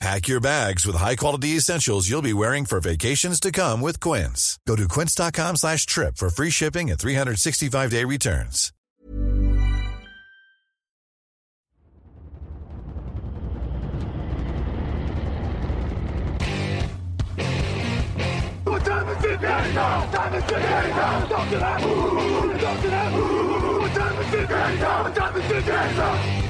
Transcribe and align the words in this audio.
Pack 0.00 0.28
your 0.28 0.40
bags 0.40 0.86
with 0.86 0.96
high-quality 0.96 1.56
essentials 1.56 2.08
you'll 2.08 2.22
be 2.22 2.32
wearing 2.32 2.64
for 2.64 2.80
vacations 2.80 3.38
to 3.38 3.52
come 3.52 3.82
with 3.82 4.00
Quince. 4.00 4.58
Go 4.66 4.74
to 4.74 4.88
quince.com 4.88 5.56
slash 5.56 5.84
trip 5.84 6.16
for 6.16 6.30
free 6.30 6.48
shipping 6.48 6.90
and 6.90 6.98
365-day 6.98 8.04
returns. 8.06 8.72
What 18.64 18.84
time 18.84 19.08
is 19.08 19.24
it 19.24 19.42
now? 19.42 20.10
Time 20.10 20.34
is 20.34 20.44
it 20.44 20.50
now? 20.50 21.20
What 21.20 21.28
time 21.28 21.46
is 24.22 24.34
it 24.34 24.50
now? 24.50 25.02
What 25.02 25.14
time 25.14 25.36
is 25.36 25.50
it 25.50 25.66
now? 25.66 26.49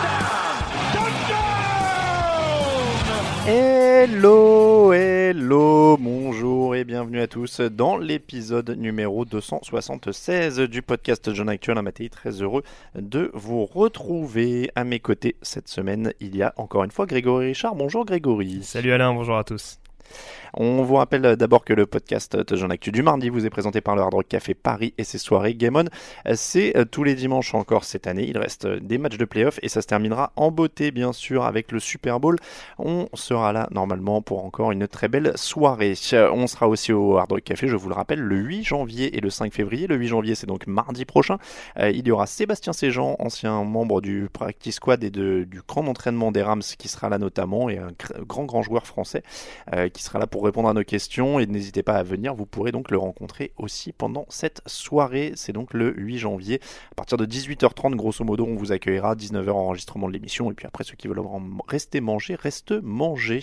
Hello, 3.47 4.93
hello, 4.93 5.97
bonjour 5.97 6.75
et 6.75 6.83
bienvenue 6.83 7.21
à 7.21 7.27
tous 7.27 7.59
dans 7.59 7.97
l'épisode 7.97 8.69
numéro 8.77 9.25
276 9.25 10.59
du 10.59 10.83
podcast 10.83 11.33
John 11.33 11.49
Actuel 11.49 11.79
Amaté. 11.79 12.09
Très 12.09 12.43
heureux 12.43 12.61
de 12.93 13.31
vous 13.33 13.65
retrouver 13.65 14.69
à 14.75 14.83
mes 14.83 14.99
côtés 14.99 15.37
cette 15.41 15.69
semaine. 15.69 16.13
Il 16.19 16.35
y 16.35 16.43
a 16.43 16.53
encore 16.57 16.83
une 16.83 16.91
fois 16.91 17.07
Grégory 17.07 17.47
Richard. 17.47 17.73
Bonjour 17.73 18.05
Grégory. 18.05 18.61
Salut 18.61 18.91
Alain, 18.91 19.11
bonjour 19.11 19.37
à 19.37 19.43
tous. 19.43 19.79
On 20.53 20.83
vous 20.83 20.95
rappelle 20.95 21.37
d'abord 21.37 21.63
que 21.63 21.73
le 21.73 21.85
podcast 21.85 22.37
Jean 22.55 22.69
Actu 22.69 22.91
du 22.91 23.03
mardi 23.03 23.29
vous 23.29 23.45
est 23.45 23.49
présenté 23.49 23.79
par 23.79 23.95
le 23.95 24.01
Hard 24.01 24.13
Rock 24.13 24.27
Café 24.27 24.53
Paris 24.53 24.93
et 24.97 25.05
ses 25.05 25.17
soirées 25.17 25.55
Game 25.55 25.77
On. 25.77 25.85
C'est 26.35 26.75
euh, 26.75 26.83
tous 26.83 27.05
les 27.05 27.15
dimanches 27.15 27.55
encore 27.55 27.85
cette 27.85 28.05
année. 28.05 28.25
Il 28.27 28.37
reste 28.37 28.65
euh, 28.65 28.79
des 28.81 28.97
matchs 28.97 29.17
de 29.17 29.23
playoff 29.23 29.59
et 29.61 29.69
ça 29.69 29.81
se 29.81 29.87
terminera 29.87 30.33
en 30.35 30.51
beauté 30.51 30.91
bien 30.91 31.13
sûr 31.13 31.45
avec 31.45 31.71
le 31.71 31.79
Super 31.79 32.19
Bowl. 32.19 32.35
On 32.77 33.07
sera 33.13 33.53
là 33.53 33.69
normalement 33.71 34.21
pour 34.21 34.43
encore 34.43 34.71
une 34.73 34.89
très 34.89 35.07
belle 35.07 35.31
soirée. 35.35 35.93
On 36.13 36.47
sera 36.47 36.67
aussi 36.67 36.91
au 36.91 37.17
Hard 37.17 37.31
Rock 37.31 37.43
Café, 37.43 37.69
je 37.69 37.77
vous 37.77 37.87
le 37.87 37.95
rappelle, 37.95 38.19
le 38.19 38.35
8 38.35 38.63
janvier 38.63 39.17
et 39.17 39.21
le 39.21 39.29
5 39.29 39.53
février. 39.53 39.87
Le 39.87 39.95
8 39.95 40.07
janvier 40.07 40.35
c'est 40.35 40.47
donc 40.47 40.67
mardi 40.67 41.05
prochain. 41.05 41.37
Euh, 41.79 41.91
il 41.91 42.05
y 42.05 42.11
aura 42.11 42.27
Sébastien 42.27 42.73
Séjean, 42.73 43.15
ancien 43.19 43.63
membre 43.63 44.01
du 44.01 44.27
Practice 44.31 44.75
Squad 44.75 45.01
et 45.03 45.11
de, 45.11 45.45
du 45.49 45.61
grand 45.65 45.87
entraînement 45.87 46.33
des 46.33 46.41
Rams 46.41 46.61
qui 46.77 46.89
sera 46.89 47.07
là 47.07 47.19
notamment 47.19 47.69
et 47.69 47.77
un 47.77 47.91
grand 48.27 48.43
grand 48.43 48.63
joueur 48.63 48.85
français 48.85 49.23
qui 49.93 50.03
sera 50.03 50.19
là 50.19 50.27
pour 50.27 50.40
répondre 50.45 50.69
à 50.69 50.73
nos 50.73 50.83
questions 50.83 51.39
et 51.39 51.45
n'hésitez 51.45 51.83
pas 51.83 51.93
à 51.93 52.03
venir, 52.03 52.33
vous 52.33 52.45
pourrez 52.45 52.71
donc 52.71 52.91
le 52.91 52.97
rencontrer 52.97 53.53
aussi 53.57 53.91
pendant 53.91 54.25
cette 54.29 54.61
soirée, 54.65 55.33
c'est 55.35 55.53
donc 55.53 55.73
le 55.73 55.93
8 55.97 56.17
janvier, 56.17 56.59
à 56.91 56.95
partir 56.95 57.17
de 57.17 57.25
18h30 57.25 57.95
grosso 57.95 58.23
modo 58.23 58.45
on 58.45 58.55
vous 58.55 58.71
accueillera, 58.71 59.15
19h 59.15 59.49
enregistrement 59.49 60.07
de 60.07 60.13
l'émission. 60.13 60.51
Et 60.51 60.53
puis 60.53 60.67
après 60.67 60.83
ceux 60.83 60.95
qui 60.95 61.07
veulent 61.07 61.21
rester 61.67 62.01
manger, 62.01 62.35
restent 62.35 62.73
manger. 62.81 63.41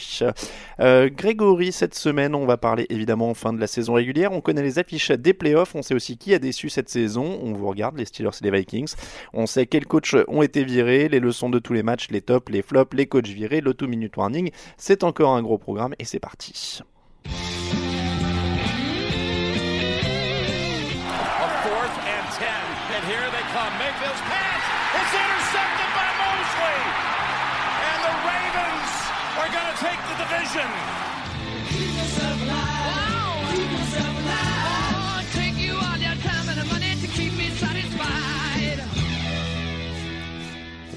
Euh, 0.81 1.09
Grégory, 1.11 1.73
cette 1.73 1.95
semaine 1.95 2.35
on 2.35 2.47
va 2.47 2.57
parler 2.57 2.87
évidemment 2.91 3.35
fin 3.35 3.53
de 3.53 3.61
la 3.61 3.67
saison 3.67 3.95
régulière, 3.95 4.33
on 4.33 4.41
connaît 4.41 4.63
les 4.63 4.79
affiches 4.79 5.11
des 5.11 5.35
playoffs, 5.35 5.75
on 5.75 5.83
sait 5.83 5.95
aussi 5.95 6.19
qui 6.19 6.35
a 6.35 6.39
déçu 6.39 6.69
cette 6.69 6.89
saison, 6.89 7.39
on 7.43 7.53
vous 7.53 7.69
regarde 7.69 7.97
les 7.97 8.05
Steelers 8.05 8.31
et 8.41 8.45
les 8.45 8.51
Vikings, 8.51 8.95
on 9.33 9.47
sait 9.47 9.67
quels 9.67 9.87
coachs 9.87 10.17
ont 10.29 10.43
été 10.43 10.65
virés, 10.65 11.09
les 11.09 11.21
leçons 11.21 11.51
de 11.51 11.59
tous 11.59 11.73
les 11.73 11.83
matchs, 11.83 12.09
les 12.11 12.21
tops, 12.21 12.51
les 12.51 12.63
flops, 12.63 12.95
les 12.95 13.07
coachs 13.07 13.27
virés, 13.27 13.61
l'auto-minute 13.61 14.17
warning, 14.17 14.51
c'est 14.77 15.05
encore 15.05 15.35
un 15.35 15.43
gros 15.43 15.59
programme 15.59 15.95
et 15.99 16.05
c'est 16.05 16.21
parti. 16.21 16.81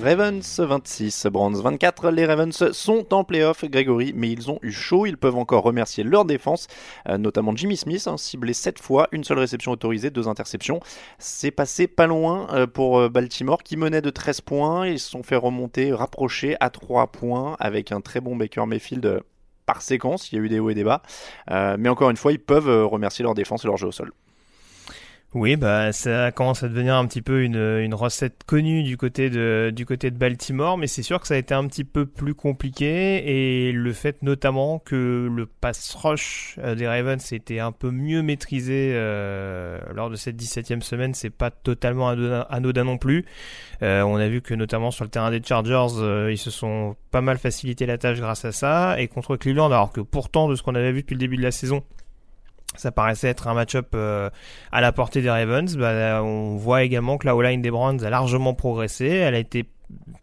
Ravens 0.04 0.60
26, 0.60 1.28
Browns 1.28 1.62
24. 1.62 2.10
Les 2.10 2.26
Ravens 2.26 2.72
sont 2.72 3.14
en 3.14 3.24
playoff, 3.24 3.64
Grégory, 3.66 4.14
mais 4.16 4.32
ils 4.32 4.50
ont 4.50 4.58
eu 4.64 4.72
chaud. 4.72 5.06
Ils 5.06 5.18
peuvent 5.18 5.38
encore 5.38 5.64
remercier 5.64 6.04
leur 6.04 6.26
défense, 6.26 6.68
euh, 7.08 7.20
notamment 7.20 7.56
Jimmy 7.56 7.78
Smith, 7.78 8.08
hein, 8.08 8.18
ciblé 8.18 8.54
7 8.54 8.80
fois, 8.80 9.08
une 9.12 9.24
seule 9.24 9.38
réception 9.38 9.72
autorisée, 9.72 10.10
deux 10.10 10.28
interceptions. 10.28 10.80
C'est 11.20 11.52
passé 11.52 11.86
pas 11.88 12.08
loin 12.08 12.48
euh, 12.52 12.66
pour 12.66 12.98
euh, 12.98 13.10
Baltimore 13.10 13.62
qui 13.62 13.78
menait 13.78 14.02
de 14.02 14.10
13 14.10 14.42
points. 14.42 14.88
Ils 14.88 15.00
se 15.00 15.10
sont 15.10 15.22
fait 15.22 15.36
remonter, 15.36 15.94
rapprocher 15.94 16.58
à 16.60 16.72
3 16.72 17.08
points 17.12 17.56
avec 17.60 17.92
un 17.92 18.02
très 18.02 18.22
bon 18.22 18.36
Baker 18.36 18.66
Mayfield 18.66 19.22
par 19.68 19.84
séquence. 19.84 20.32
Il 20.32 20.36
y 20.36 20.42
a 20.42 20.42
eu 20.42 20.50
des 20.50 20.60
hauts 20.60 20.72
et 20.72 20.76
des 20.76 20.84
bas. 20.84 21.04
mais 21.48 21.90
encore 21.90 22.10
une 22.10 22.18
fois, 22.18 22.32
ils 22.32 22.40
peuvent 22.40 22.88
remercier 22.88 23.22
leur 23.22 23.36
défense 23.36 23.66
et 23.66 23.68
leur 23.68 23.78
jeu 23.78 23.88
au 23.88 23.92
sol. 23.92 24.12
Oui, 25.34 25.56
bah 25.56 25.94
ça 25.94 26.34
commence 26.34 26.62
à 26.62 26.68
devenir 26.68 26.96
un 26.96 27.08
petit 27.08 27.22
peu 27.22 27.44
une, 27.44 27.94
recette 27.94 28.44
connue 28.46 28.84
du 28.84 28.98
côté 28.98 29.30
de 29.30 29.72
du 29.74 29.86
côté 29.86 30.12
de 30.12 30.18
Baltimore, 30.18 30.78
mais 30.78 30.88
c'est 30.88 31.04
sûr 31.04 31.22
que 31.22 31.28
ça 31.28 31.36
a 31.36 31.38
été 31.38 31.54
un 31.54 31.66
petit 31.68 31.86
peu 31.86 32.06
plus 32.06 32.36
compliqué 32.36 33.68
et 33.68 33.72
le 33.72 33.94
fait 33.94 34.22
notamment 34.24 34.80
que 34.80 35.30
le 35.34 35.46
pass 35.46 35.96
rush 35.96 36.60
euh, 36.62 36.76
des 36.76 36.86
Ravens 36.86 37.32
était 37.32 37.60
un 37.60 37.72
peu 37.72 37.92
mieux 37.92 38.22
maîtrisé 38.22 38.92
euh, 38.94 39.80
lors 39.96 40.10
de 40.10 40.18
cette 40.18 40.36
17e 40.36 40.82
semaine, 40.82 41.14
c'est 41.14 41.30
pas 41.30 41.50
totalement 41.50 42.10
anodin, 42.10 42.84
non 42.84 42.98
plus. 42.98 43.26
Euh, 43.84 44.02
on 44.02 44.18
a 44.18 44.28
vu 44.28 44.42
que 44.42 44.54
notamment 44.54 44.92
sur 44.92 45.06
le 45.06 45.12
terrain 45.12 45.32
des 45.32 45.42
Chargers, 45.42 46.30
ils 46.30 46.38
se 46.38 46.52
sont 46.52 46.98
pas 47.10 47.22
mal 47.22 47.38
facilité 47.38 47.86
la 47.86 47.98
tâche 47.98 48.20
grâce 48.20 48.44
à 48.44 48.52
ça 48.52 49.00
et 49.00 49.08
contre 49.08 49.38
Cleveland, 49.38 49.68
alors 49.68 49.94
que 49.94 50.02
pourtant 50.02 50.50
de 50.50 50.56
ce 50.56 50.62
qu'on 50.64 50.76
avait 50.76 50.92
vu 50.92 51.04
depuis 51.04 51.16
le 51.16 51.20
début 51.20 51.38
de 51.38 51.44
la 51.44 51.52
saison 51.52 51.84
ça 52.76 52.92
paraissait 52.92 53.28
être 53.28 53.48
un 53.48 53.54
match-up 53.54 53.90
euh, 53.96 54.30
à 54.72 54.82
la 54.82 54.92
portée 54.92 55.22
des 55.22 55.30
Ravens. 55.30 55.76
Bah, 55.76 56.24
on 56.24 56.56
voit 56.56 56.84
également 56.84 57.18
que 57.18 57.26
la 57.26 57.36
O-line 57.36 57.62
des 57.62 57.72
Browns 57.72 58.04
a 58.04 58.10
largement 58.10 58.54
progressé. 58.54 59.08
Elle 59.08 59.36
a 59.36 59.40
été 59.40 59.66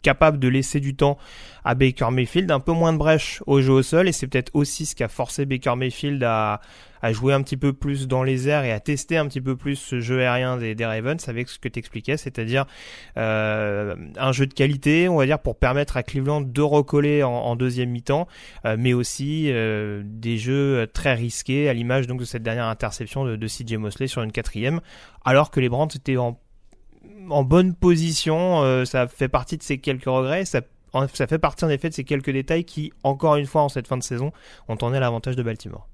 capable 0.01 0.39
de 0.39 0.47
laisser 0.47 0.79
du 0.79 0.95
temps 0.95 1.17
à 1.63 1.75
Baker 1.75 2.09
Mayfield, 2.11 2.49
un 2.51 2.59
peu 2.59 2.71
moins 2.71 2.93
de 2.93 2.97
brèche 2.97 3.43
au 3.45 3.61
jeu 3.61 3.73
au 3.73 3.83
sol, 3.83 4.07
et 4.07 4.11
c'est 4.11 4.27
peut-être 4.27 4.51
aussi 4.53 4.85
ce 4.85 4.95
qui 4.95 5.03
a 5.03 5.07
forcé 5.07 5.45
Baker 5.45 5.75
Mayfield 5.75 6.23
à, 6.23 6.61
à, 7.01 7.11
jouer 7.13 7.33
un 7.33 7.41
petit 7.41 7.57
peu 7.57 7.73
plus 7.73 8.07
dans 8.07 8.23
les 8.23 8.47
airs 8.47 8.63
et 8.63 8.71
à 8.71 8.79
tester 8.79 9.17
un 9.17 9.27
petit 9.27 9.41
peu 9.41 9.55
plus 9.55 9.75
ce 9.75 9.99
jeu 9.99 10.21
aérien 10.21 10.57
des, 10.57 10.75
Ravens 10.85 11.27
avec 11.27 11.49
ce 11.49 11.59
que 11.59 11.67
tu 11.67 11.79
expliquais, 11.79 12.17
c'est-à-dire 12.17 12.65
euh, 13.17 13.95
un 14.17 14.31
jeu 14.31 14.47
de 14.47 14.53
qualité, 14.53 15.09
on 15.09 15.17
va 15.17 15.25
dire, 15.25 15.39
pour 15.39 15.57
permettre 15.57 15.97
à 15.97 16.03
Cleveland 16.03 16.41
de 16.41 16.61
recoller 16.61 17.23
en, 17.23 17.55
deuxième 17.55 17.89
mi-temps, 17.89 18.27
euh, 18.65 18.75
mais 18.79 18.93
aussi 18.93 19.47
euh, 19.49 20.01
des 20.05 20.37
jeux 20.37 20.87
très 20.93 21.13
risqués, 21.13 21.69
à 21.69 21.73
l'image 21.73 22.07
donc 22.07 22.19
de 22.19 22.25
cette 22.25 22.43
dernière 22.43 22.65
interception 22.65 23.25
de, 23.25 23.47
CJ 23.47 23.73
Mosley 23.73 24.07
sur 24.07 24.21
une 24.21 24.31
quatrième, 24.31 24.79
alors 25.25 25.51
que 25.51 25.59
les 25.59 25.69
Browns 25.69 25.89
étaient 25.95 26.17
en 26.17 26.39
en 27.29 27.43
bonne 27.43 27.75
position. 27.75 28.63
Euh, 28.63 28.85
ça 28.85 29.07
fait 29.07 29.27
partie 29.27 29.57
de 29.57 29.63
ces 29.63 29.77
quelques 29.77 30.05
regrets. 30.05 30.45
Ça 30.45 30.61
ça 31.13 31.27
fait 31.27 31.37
partie 31.37 31.65
en 31.65 31.69
effet 31.69 31.89
de 31.89 31.93
ces 31.93 32.03
quelques 32.03 32.31
détails 32.31 32.65
qui, 32.65 32.91
encore 33.03 33.35
une 33.35 33.45
fois 33.45 33.61
en 33.61 33.69
cette 33.69 33.87
fin 33.87 33.95
de 33.95 34.01
saison, 34.01 34.31
ont 34.67 34.75
tourné 34.75 34.97
à 34.97 34.99
l'avantage 34.99 35.35
de 35.35 35.43
Baltimore. 35.43 35.87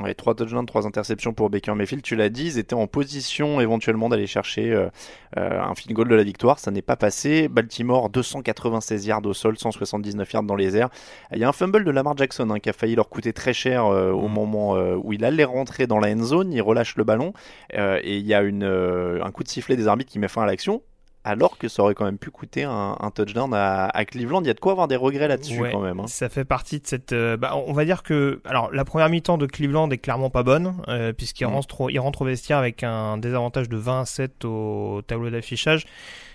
Ouais, 0.00 0.14
trois 0.14 0.34
touchdowns, 0.34 0.64
trois 0.64 0.86
interceptions 0.86 1.34
pour 1.34 1.50
Baker 1.50 1.74
Mayfield. 1.74 2.02
Tu 2.02 2.16
l'as 2.16 2.30
dit, 2.30 2.46
ils 2.46 2.58
étaient 2.58 2.74
en 2.74 2.86
position 2.86 3.60
éventuellement 3.60 4.08
d'aller 4.08 4.26
chercher 4.26 4.72
euh, 4.72 4.88
euh, 5.36 5.60
un 5.60 5.74
field 5.74 5.92
goal 5.92 6.08
de 6.08 6.14
la 6.14 6.22
victoire. 6.22 6.58
Ça 6.58 6.70
n'est 6.70 6.80
pas 6.80 6.96
passé. 6.96 7.48
Baltimore, 7.48 8.08
296 8.08 9.04
yards 9.04 9.26
au 9.26 9.34
sol, 9.34 9.58
179 9.58 10.32
yards 10.32 10.44
dans 10.44 10.56
les 10.56 10.78
airs. 10.78 10.88
Il 11.34 11.38
y 11.38 11.44
a 11.44 11.48
un 11.48 11.52
fumble 11.52 11.84
de 11.84 11.90
Lamar 11.90 12.16
Jackson 12.16 12.48
hein, 12.48 12.58
qui 12.58 12.70
a 12.70 12.72
failli 12.72 12.94
leur 12.94 13.10
coûter 13.10 13.34
très 13.34 13.52
cher 13.52 13.84
euh, 13.84 14.12
au 14.12 14.28
mm. 14.28 14.32
moment 14.32 14.72
où 14.72 15.12
il 15.12 15.26
allait 15.26 15.44
rentrer 15.44 15.86
dans 15.86 15.98
la 15.98 16.10
end 16.10 16.22
zone. 16.22 16.52
Il 16.54 16.62
relâche 16.62 16.96
le 16.96 17.04
ballon 17.04 17.34
et 17.74 18.16
il 18.16 18.26
y 18.26 18.32
a 18.32 18.40
une, 18.40 18.64
un 18.64 19.30
coup 19.30 19.42
de 19.42 19.48
sifflet 19.48 19.76
des 19.76 19.88
arbitres 19.88 20.10
qui 20.10 20.18
met 20.18 20.28
fin 20.28 20.42
à 20.42 20.46
l'action 20.46 20.82
alors 21.24 21.56
que 21.56 21.68
ça 21.68 21.82
aurait 21.82 21.94
quand 21.94 22.04
même 22.04 22.18
pu 22.18 22.30
coûter 22.30 22.64
un, 22.64 22.96
touchdown 23.14 23.52
à, 23.54 24.04
Cleveland. 24.04 24.42
Il 24.42 24.48
y 24.48 24.50
a 24.50 24.54
de 24.54 24.60
quoi 24.60 24.72
avoir 24.72 24.88
des 24.88 24.96
regrets 24.96 25.28
là-dessus 25.28 25.62
quand 25.70 25.80
même. 25.80 26.00
Hein. 26.00 26.06
Ça 26.08 26.28
fait 26.28 26.44
partie 26.44 26.80
de 26.80 26.86
cette. 26.86 27.12
Euh, 27.12 27.36
bah, 27.36 27.54
on 27.66 27.72
va 27.72 27.84
dire 27.84 28.02
que 28.02 28.40
alors 28.44 28.72
la 28.72 28.84
première 28.84 29.08
mi-temps 29.08 29.38
de 29.38 29.46
Cleveland 29.46 29.88
est 29.90 29.98
clairement 29.98 30.30
pas 30.30 30.42
bonne 30.42 30.74
euh, 30.88 31.12
puisqu'il 31.12 31.46
mm. 31.46 31.50
rentre, 31.50 31.90
il 31.90 31.98
rentre 32.00 32.22
au 32.22 32.24
vestiaire 32.24 32.58
avec 32.58 32.82
un 32.82 33.18
désavantage 33.18 33.68
de 33.68 33.76
20 33.76 34.00
à 34.00 34.04
7 34.04 34.44
au 34.44 35.02
tableau 35.06 35.30
d'affichage. 35.30 35.86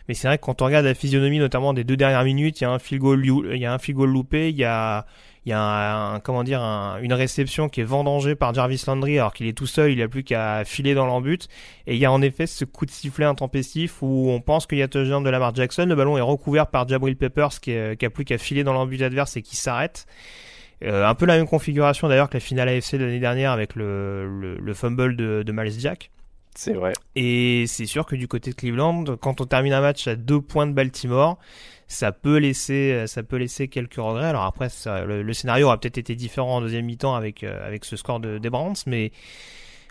Mais 0.08 0.14
c'est 0.14 0.28
vrai 0.28 0.38
que 0.38 0.46
quand 0.46 0.62
on 0.62 0.66
regarde 0.66 0.86
la 0.86 0.94
physionomie, 0.94 1.40
notamment 1.40 1.74
des 1.74 1.84
deux 1.84 1.98
dernières 1.98 2.24
minutes, 2.24 2.62
il 2.62 2.64
y 2.64 2.68
a 2.68 2.72
un 2.72 2.80
field 2.80 3.02
goal, 3.02 3.26
il 3.26 3.58
y 3.58 3.66
a 3.66 3.74
un 3.74 3.78
field 3.78 3.98
goal 3.98 4.10
loupé, 4.10 4.50
il 4.50 4.56
y 4.56 4.64
a 4.64 5.06
il 5.48 5.52
y 5.52 5.54
a 5.54 6.14
un, 6.14 6.20
comment 6.20 6.44
dire 6.44 6.62
une 6.62 7.14
réception 7.14 7.70
qui 7.70 7.80
est 7.80 7.86
vendangée 7.86 8.36
par 8.36 8.54
Jarvis 8.54 8.84
Landry 8.86 9.18
alors 9.18 9.34
qu'il 9.34 9.48
est 9.48 9.58
tout 9.58 9.66
seul, 9.66 9.94
il 9.94 10.02
a 10.02 10.10
plus 10.10 10.26
qu'à 10.26 10.66
filer 10.66 10.94
dans 10.94 11.06
l'embut 11.06 11.48
et 11.88 11.96
il 11.96 12.02
y 12.02 12.06
a 12.06 12.12
en 12.12 12.22
effet 12.22 12.48
ce 12.48 12.66
coup 12.66 12.86
de 12.86 12.92
sifflet 12.92 13.24
intempestif 13.24 14.02
où 14.02 14.30
on 14.30 14.42
pense 14.42 14.68
qu'il 14.68 14.78
y 14.78 14.82
a 14.82 14.90
touchdown 14.90 15.24
de 15.24 15.30
Lamar 15.30 15.56
Jackson, 15.56 15.86
le 15.86 15.96
ballon 15.96 16.18
est 16.18 16.22
recouvert 16.22 16.68
par 16.68 16.86
Jabril 16.86 17.16
Peppers 17.16 17.62
qui, 17.62 17.72
est, 17.72 17.98
qui 17.98 18.06
a 18.06 18.10
plus 18.10 18.26
qu'à 18.26 18.38
filer 18.38 18.66
dans 18.66 18.74
l'embut 18.74 19.02
adverse 19.02 19.38
et 19.38 19.42
qui 19.42 19.56
s'arrête. 19.56 20.06
Euh, 20.84 21.08
un 21.08 21.16
peu 21.16 21.26
la 21.26 21.38
même 21.38 21.48
configuration 21.48 22.10
d'ailleurs 22.10 22.30
que 22.30 22.34
la 22.34 22.42
finale 22.42 22.68
AFC 22.68 22.96
de 22.96 23.06
l'année 23.06 23.22
dernière 23.22 23.54
avec 23.54 23.74
le, 23.76 24.58
le, 24.60 24.74
fumble 24.74 25.16
de, 25.16 25.44
de 25.44 25.52
Miles 25.54 25.80
Jack. 25.80 26.12
C'est 26.56 26.74
vrai. 26.74 26.92
Et 27.16 27.64
c'est 27.68 27.86
sûr 27.86 28.06
que 28.06 28.18
du 28.18 28.28
côté 28.28 28.52
de 28.52 28.56
Cleveland, 28.56 29.06
quand 29.22 29.40
on 29.40 29.46
termine 29.46 29.72
un 29.72 29.82
match 29.82 30.10
à 30.10 30.18
deux 30.18 30.42
points 30.42 30.68
de 30.68 30.74
Baltimore, 30.74 31.38
ça 31.88 32.12
peut 32.12 32.38
laisser 32.38 33.06
ça 33.08 33.24
peut 33.24 33.38
laisser 33.38 33.68
quelques 33.68 33.96
regrets. 33.96 34.28
Alors 34.28 34.44
après 34.44 34.70
le, 35.06 35.34
scénario 35.34 35.68
aurait 35.68 35.78
peut-être 35.78 35.98
été 35.98 36.16
différent 36.16 36.58
en 36.58 36.62
deuxième 36.62 36.86
mi-temps 36.86 37.16
avec 37.16 37.44
euh, 37.44 37.66
avec 37.66 37.86
ce 37.86 37.96
score 37.96 38.20
de 38.20 38.38
des 38.38 38.50
Browns, 38.50 38.76
mais 38.86 39.12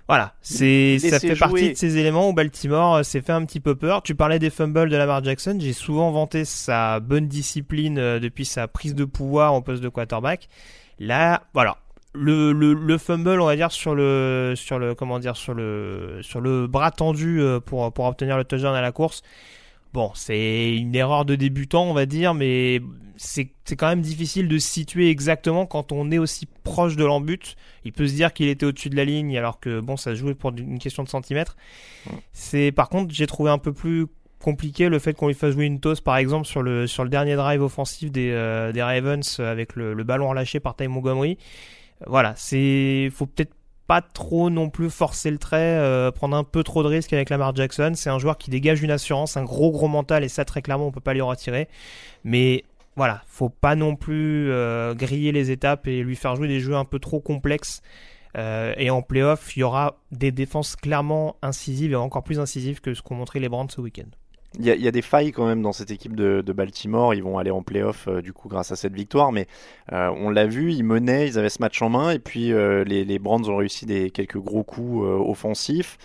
voilà, 0.08 0.34
c'est 0.40 0.98
ça 1.00 1.18
fait 1.18 1.34
partie 1.34 1.70
de 1.70 1.74
ces 1.74 1.98
éléments 1.98 2.28
où 2.28 2.32
Baltimore 2.32 2.96
euh, 2.96 3.02
s'est 3.02 3.22
fait 3.22 3.32
un 3.32 3.44
petit 3.44 3.60
peu 3.60 3.74
peur. 3.74 4.02
Tu 4.02 4.14
parlais 4.14 4.38
des 4.38 4.50
fumbles 4.50 4.88
de 4.88 4.96
Lamar 4.96 5.24
Jackson, 5.24 5.56
j'ai 5.58 5.72
souvent 5.72 6.12
vanté 6.12 6.44
sa 6.44 7.00
bonne 7.00 7.26
discipline 7.26 7.98
euh, 7.98 8.20
depuis 8.20 8.44
sa 8.44 8.68
prise 8.68 8.94
de 8.94 9.04
pouvoir 9.04 9.54
au 9.54 9.62
poste 9.62 9.82
de 9.82 9.88
quarterback. 9.88 10.48
Là, 10.98 11.42
voilà, 11.54 11.78
le, 12.14 12.52
le, 12.52 12.72
le, 12.72 12.98
fumble, 12.98 13.40
on 13.40 13.46
va 13.46 13.56
dire 13.56 13.72
sur 13.72 13.94
le 13.94 14.54
sur 14.54 14.78
le 14.78 14.94
comment 14.94 15.18
dire 15.18 15.36
sur 15.36 15.54
le 15.54 16.20
sur 16.22 16.40
le 16.40 16.66
bras 16.66 16.90
tendu 16.90 17.42
pour 17.66 17.92
pour 17.92 18.04
obtenir 18.04 18.36
le 18.36 18.44
touchdown 18.44 18.74
à 18.74 18.80
la 18.82 18.92
course. 18.92 19.22
Bon, 19.92 20.10
c'est 20.14 20.76
une 20.76 20.94
erreur 20.94 21.24
de 21.24 21.34
débutant, 21.34 21.84
on 21.84 21.94
va 21.94 22.06
dire, 22.06 22.34
mais 22.34 22.80
c'est 23.16 23.50
quand 23.76 23.88
même 23.88 24.02
difficile 24.02 24.48
de 24.48 24.58
se 24.58 24.68
situer 24.68 25.10
exactement 25.10 25.66
quand 25.66 25.92
on 25.92 26.10
est 26.10 26.18
aussi 26.18 26.46
proche 26.64 26.96
de 26.96 27.04
l'embut. 27.04 27.56
Il 27.84 27.92
peut 27.92 28.06
se 28.06 28.14
dire 28.14 28.32
qu'il 28.32 28.48
était 28.48 28.66
au-dessus 28.66 28.90
de 28.90 28.96
la 28.96 29.04
ligne, 29.04 29.36
alors 29.38 29.58
que 29.58 29.80
bon, 29.80 29.96
ça 29.96 30.10
se 30.10 30.16
jouait 30.16 30.34
pour 30.34 30.52
une 30.52 30.78
question 30.78 31.02
de 31.02 31.08
centimètres. 31.08 31.56
C'est 32.32 32.72
par 32.72 32.88
contre, 32.88 33.14
j'ai 33.14 33.26
trouvé 33.26 33.50
un 33.50 33.58
peu 33.58 33.72
plus 33.72 34.06
compliqué 34.40 34.88
le 34.88 34.98
fait 34.98 35.14
qu'on 35.14 35.28
lui 35.28 35.34
fasse 35.34 35.54
jouer 35.54 35.64
une 35.64 35.80
toast, 35.80 36.02
par 36.04 36.16
exemple, 36.18 36.46
sur 36.46 36.62
le, 36.62 36.86
sur 36.86 37.02
le 37.04 37.10
dernier 37.10 37.36
drive 37.36 37.62
offensif 37.62 38.12
des, 38.12 38.30
euh, 38.30 38.70
des 38.70 38.82
Ravens 38.82 39.40
avec 39.40 39.74
le, 39.76 39.94
le, 39.94 40.04
ballon 40.04 40.28
relâché 40.28 40.60
par 40.60 40.76
Ty 40.76 40.88
Montgomery. 40.88 41.38
Voilà, 42.06 42.34
c'est 42.36 43.10
faut 43.12 43.26
peut-être 43.26 43.54
pas 43.86 44.02
trop 44.02 44.50
non 44.50 44.68
plus 44.68 44.90
forcer 44.90 45.30
le 45.30 45.38
trait, 45.38 45.78
euh, 45.78 46.10
prendre 46.10 46.36
un 46.36 46.44
peu 46.44 46.62
trop 46.62 46.82
de 46.82 46.88
risques 46.88 47.12
avec 47.12 47.30
Lamar 47.30 47.54
Jackson. 47.54 47.92
C'est 47.94 48.10
un 48.10 48.18
joueur 48.18 48.38
qui 48.38 48.50
dégage 48.50 48.82
une 48.82 48.90
assurance, 48.90 49.36
un 49.36 49.44
gros 49.44 49.70
gros 49.70 49.88
mental 49.88 50.24
et 50.24 50.28
ça 50.28 50.44
très 50.44 50.62
clairement 50.62 50.88
on 50.88 50.92
peut 50.92 51.00
pas 51.00 51.14
lui 51.14 51.20
retirer. 51.20 51.68
Mais 52.24 52.64
voilà, 52.96 53.22
faut 53.26 53.50
pas 53.50 53.76
non 53.76 53.94
plus 53.94 54.50
euh, 54.50 54.94
griller 54.94 55.30
les 55.30 55.50
étapes 55.50 55.86
et 55.86 56.02
lui 56.02 56.16
faire 56.16 56.34
jouer 56.34 56.48
des 56.48 56.60
jeux 56.60 56.74
un 56.74 56.84
peu 56.84 56.98
trop 56.98 57.20
complexes. 57.20 57.82
Euh, 58.36 58.74
et 58.76 58.90
en 58.90 59.02
playoff, 59.02 59.56
il 59.56 59.60
y 59.60 59.62
aura 59.62 59.96
des 60.12 60.30
défenses 60.30 60.76
clairement 60.76 61.36
incisives 61.42 61.92
et 61.92 61.96
encore 61.96 62.22
plus 62.22 62.38
incisives 62.38 62.80
que 62.80 62.92
ce 62.92 63.02
qu'ont 63.02 63.14
montré 63.14 63.40
les 63.40 63.48
Brands 63.48 63.68
ce 63.68 63.80
week-end. 63.80 64.08
Il 64.58 64.64
y, 64.64 64.88
a, 64.88 64.90
des 64.90 65.02
failles 65.02 65.32
quand 65.32 65.46
même 65.46 65.60
dans 65.60 65.72
cette 65.72 65.90
équipe 65.90 66.16
de, 66.16 66.40
Baltimore. 66.52 67.14
Ils 67.14 67.22
vont 67.22 67.36
aller 67.36 67.50
en 67.50 67.62
playoff 67.62 68.08
euh, 68.08 68.22
du 68.22 68.32
coup 68.32 68.48
grâce 68.48 68.72
à 68.72 68.76
cette 68.76 68.94
victoire, 68.94 69.30
mais 69.30 69.46
euh, 69.92 70.10
on 70.16 70.30
l'a 70.30 70.46
vu, 70.46 70.72
ils 70.72 70.84
menaient, 70.84 71.26
ils 71.28 71.38
avaient 71.38 71.50
ce 71.50 71.60
match 71.60 71.82
en 71.82 71.90
main, 71.90 72.10
et 72.10 72.18
puis 72.18 72.52
euh, 72.52 72.82
les, 72.84 73.04
les 73.04 73.18
Brands 73.18 73.42
ont 73.48 73.56
réussi 73.56 73.84
des 73.84 74.10
quelques 74.10 74.38
gros 74.38 74.62
coups 74.62 75.04
offensifs. 75.04 75.98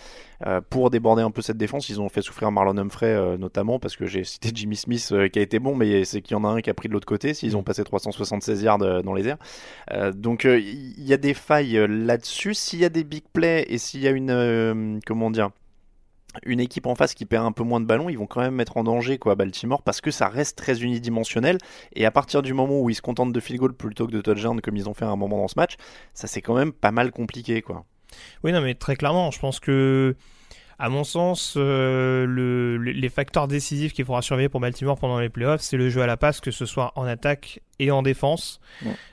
pour 0.70 0.90
déborder 0.90 1.22
un 1.22 1.30
peu 1.30 1.40
cette 1.40 1.56
défense, 1.56 1.88
ils 1.88 2.00
ont 2.00 2.08
fait 2.08 2.20
souffrir 2.20 2.50
Marlon 2.50 2.76
Humphrey 2.76 3.38
notamment 3.38 3.78
parce 3.78 3.96
que 3.96 4.06
j'ai 4.06 4.24
cité 4.24 4.50
Jimmy 4.52 4.76
Smith 4.76 5.14
qui 5.32 5.38
a 5.38 5.42
été 5.42 5.58
bon, 5.58 5.76
mais 5.76 6.04
c'est 6.04 6.20
qu'il 6.20 6.36
y 6.36 6.40
en 6.40 6.44
a 6.44 6.48
un 6.48 6.60
qui 6.60 6.68
a 6.68 6.74
pris 6.74 6.88
de 6.88 6.92
l'autre 6.92 7.06
côté. 7.06 7.32
S'ils 7.32 7.56
ont 7.56 7.62
passé 7.62 7.84
376 7.84 8.62
yards 8.62 9.02
dans 9.02 9.14
les 9.14 9.28
airs, 9.28 9.38
donc 10.14 10.44
il 10.44 11.04
y 11.04 11.12
a 11.12 11.16
des 11.16 11.34
failles 11.34 11.86
là-dessus. 11.88 12.54
S'il 12.54 12.80
y 12.80 12.84
a 12.84 12.88
des 12.88 13.04
big 13.04 13.22
plays 13.32 13.64
et 13.68 13.78
s'il 13.78 14.00
y 14.00 14.08
a 14.08 14.10
une 14.10 15.00
comment 15.06 15.30
dire 15.30 15.50
une 16.44 16.60
équipe 16.60 16.86
en 16.86 16.94
face 16.94 17.14
qui 17.14 17.26
perd 17.26 17.44
un 17.44 17.52
peu 17.52 17.62
moins 17.62 17.80
de 17.80 17.86
ballons, 17.86 18.08
ils 18.08 18.18
vont 18.18 18.26
quand 18.26 18.40
même 18.40 18.54
mettre 18.54 18.76
en 18.76 18.84
danger 18.84 19.18
quoi 19.18 19.34
Baltimore 19.34 19.82
parce 19.82 20.00
que 20.00 20.10
ça 20.10 20.28
reste 20.28 20.56
très 20.56 20.82
unidimensionnel 20.82 21.58
et 21.94 22.06
à 22.06 22.10
partir 22.10 22.42
du 22.42 22.54
moment 22.54 22.80
où 22.80 22.90
ils 22.90 22.94
se 22.94 23.02
contentent 23.02 23.32
de 23.32 23.40
field 23.40 23.60
goal 23.60 23.74
plutôt 23.74 24.06
que 24.06 24.12
de 24.12 24.20
touchdown 24.20 24.60
comme 24.60 24.76
ils 24.76 24.88
ont 24.88 24.94
fait 24.94 25.04
à 25.04 25.08
un 25.08 25.16
moment 25.16 25.38
dans 25.38 25.48
ce 25.48 25.54
match, 25.56 25.76
ça 26.14 26.26
c'est 26.26 26.42
quand 26.42 26.54
même 26.54 26.72
pas 26.72 26.90
mal 26.90 27.10
compliqué 27.12 27.62
quoi. 27.62 27.84
Oui 28.44 28.52
non 28.52 28.60
mais 28.60 28.74
très 28.74 28.96
clairement, 28.96 29.30
je 29.30 29.38
pense 29.38 29.60
que 29.60 30.16
à 30.82 30.88
mon 30.88 31.04
sens, 31.04 31.54
euh, 31.56 32.26
le, 32.26 32.76
les 32.76 33.08
facteurs 33.08 33.46
décisifs 33.46 33.92
qu'il 33.92 34.04
faudra 34.04 34.20
surveiller 34.20 34.48
pour 34.48 34.58
Baltimore 34.58 34.98
pendant 34.98 35.20
les 35.20 35.28
playoffs, 35.28 35.60
c'est 35.60 35.76
le 35.76 35.88
jeu 35.88 36.02
à 36.02 36.08
la 36.08 36.16
passe, 36.16 36.40
que 36.40 36.50
ce 36.50 36.66
soit 36.66 36.90
en 36.96 37.04
attaque 37.04 37.60
et 37.78 37.92
en 37.92 38.02
défense. 38.02 38.60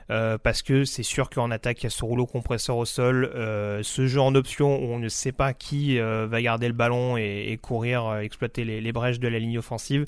Euh, 0.09 0.39
parce 0.39 0.63
que 0.63 0.83
c'est 0.83 1.03
sûr 1.03 1.29
qu'en 1.29 1.51
attaque, 1.51 1.83
il 1.83 1.83
y 1.83 1.87
a 1.87 1.91
ce 1.91 2.03
rouleau 2.03 2.25
compresseur 2.25 2.75
au 2.75 2.85
sol, 2.85 3.31
euh, 3.35 3.83
ce 3.83 4.07
jeu 4.07 4.19
en 4.19 4.33
option 4.33 4.79
où 4.81 4.85
on 4.87 4.97
ne 4.97 5.09
sait 5.09 5.31
pas 5.31 5.53
qui 5.53 5.99
va 5.99 6.41
garder 6.41 6.67
le 6.67 6.73
ballon 6.73 7.17
et, 7.17 7.59
courir, 7.61 8.15
exploiter 8.15 8.65
les, 8.65 8.81
les, 8.81 8.91
brèches 8.91 9.19
de 9.19 9.27
la 9.27 9.37
ligne 9.37 9.59
offensive. 9.59 10.05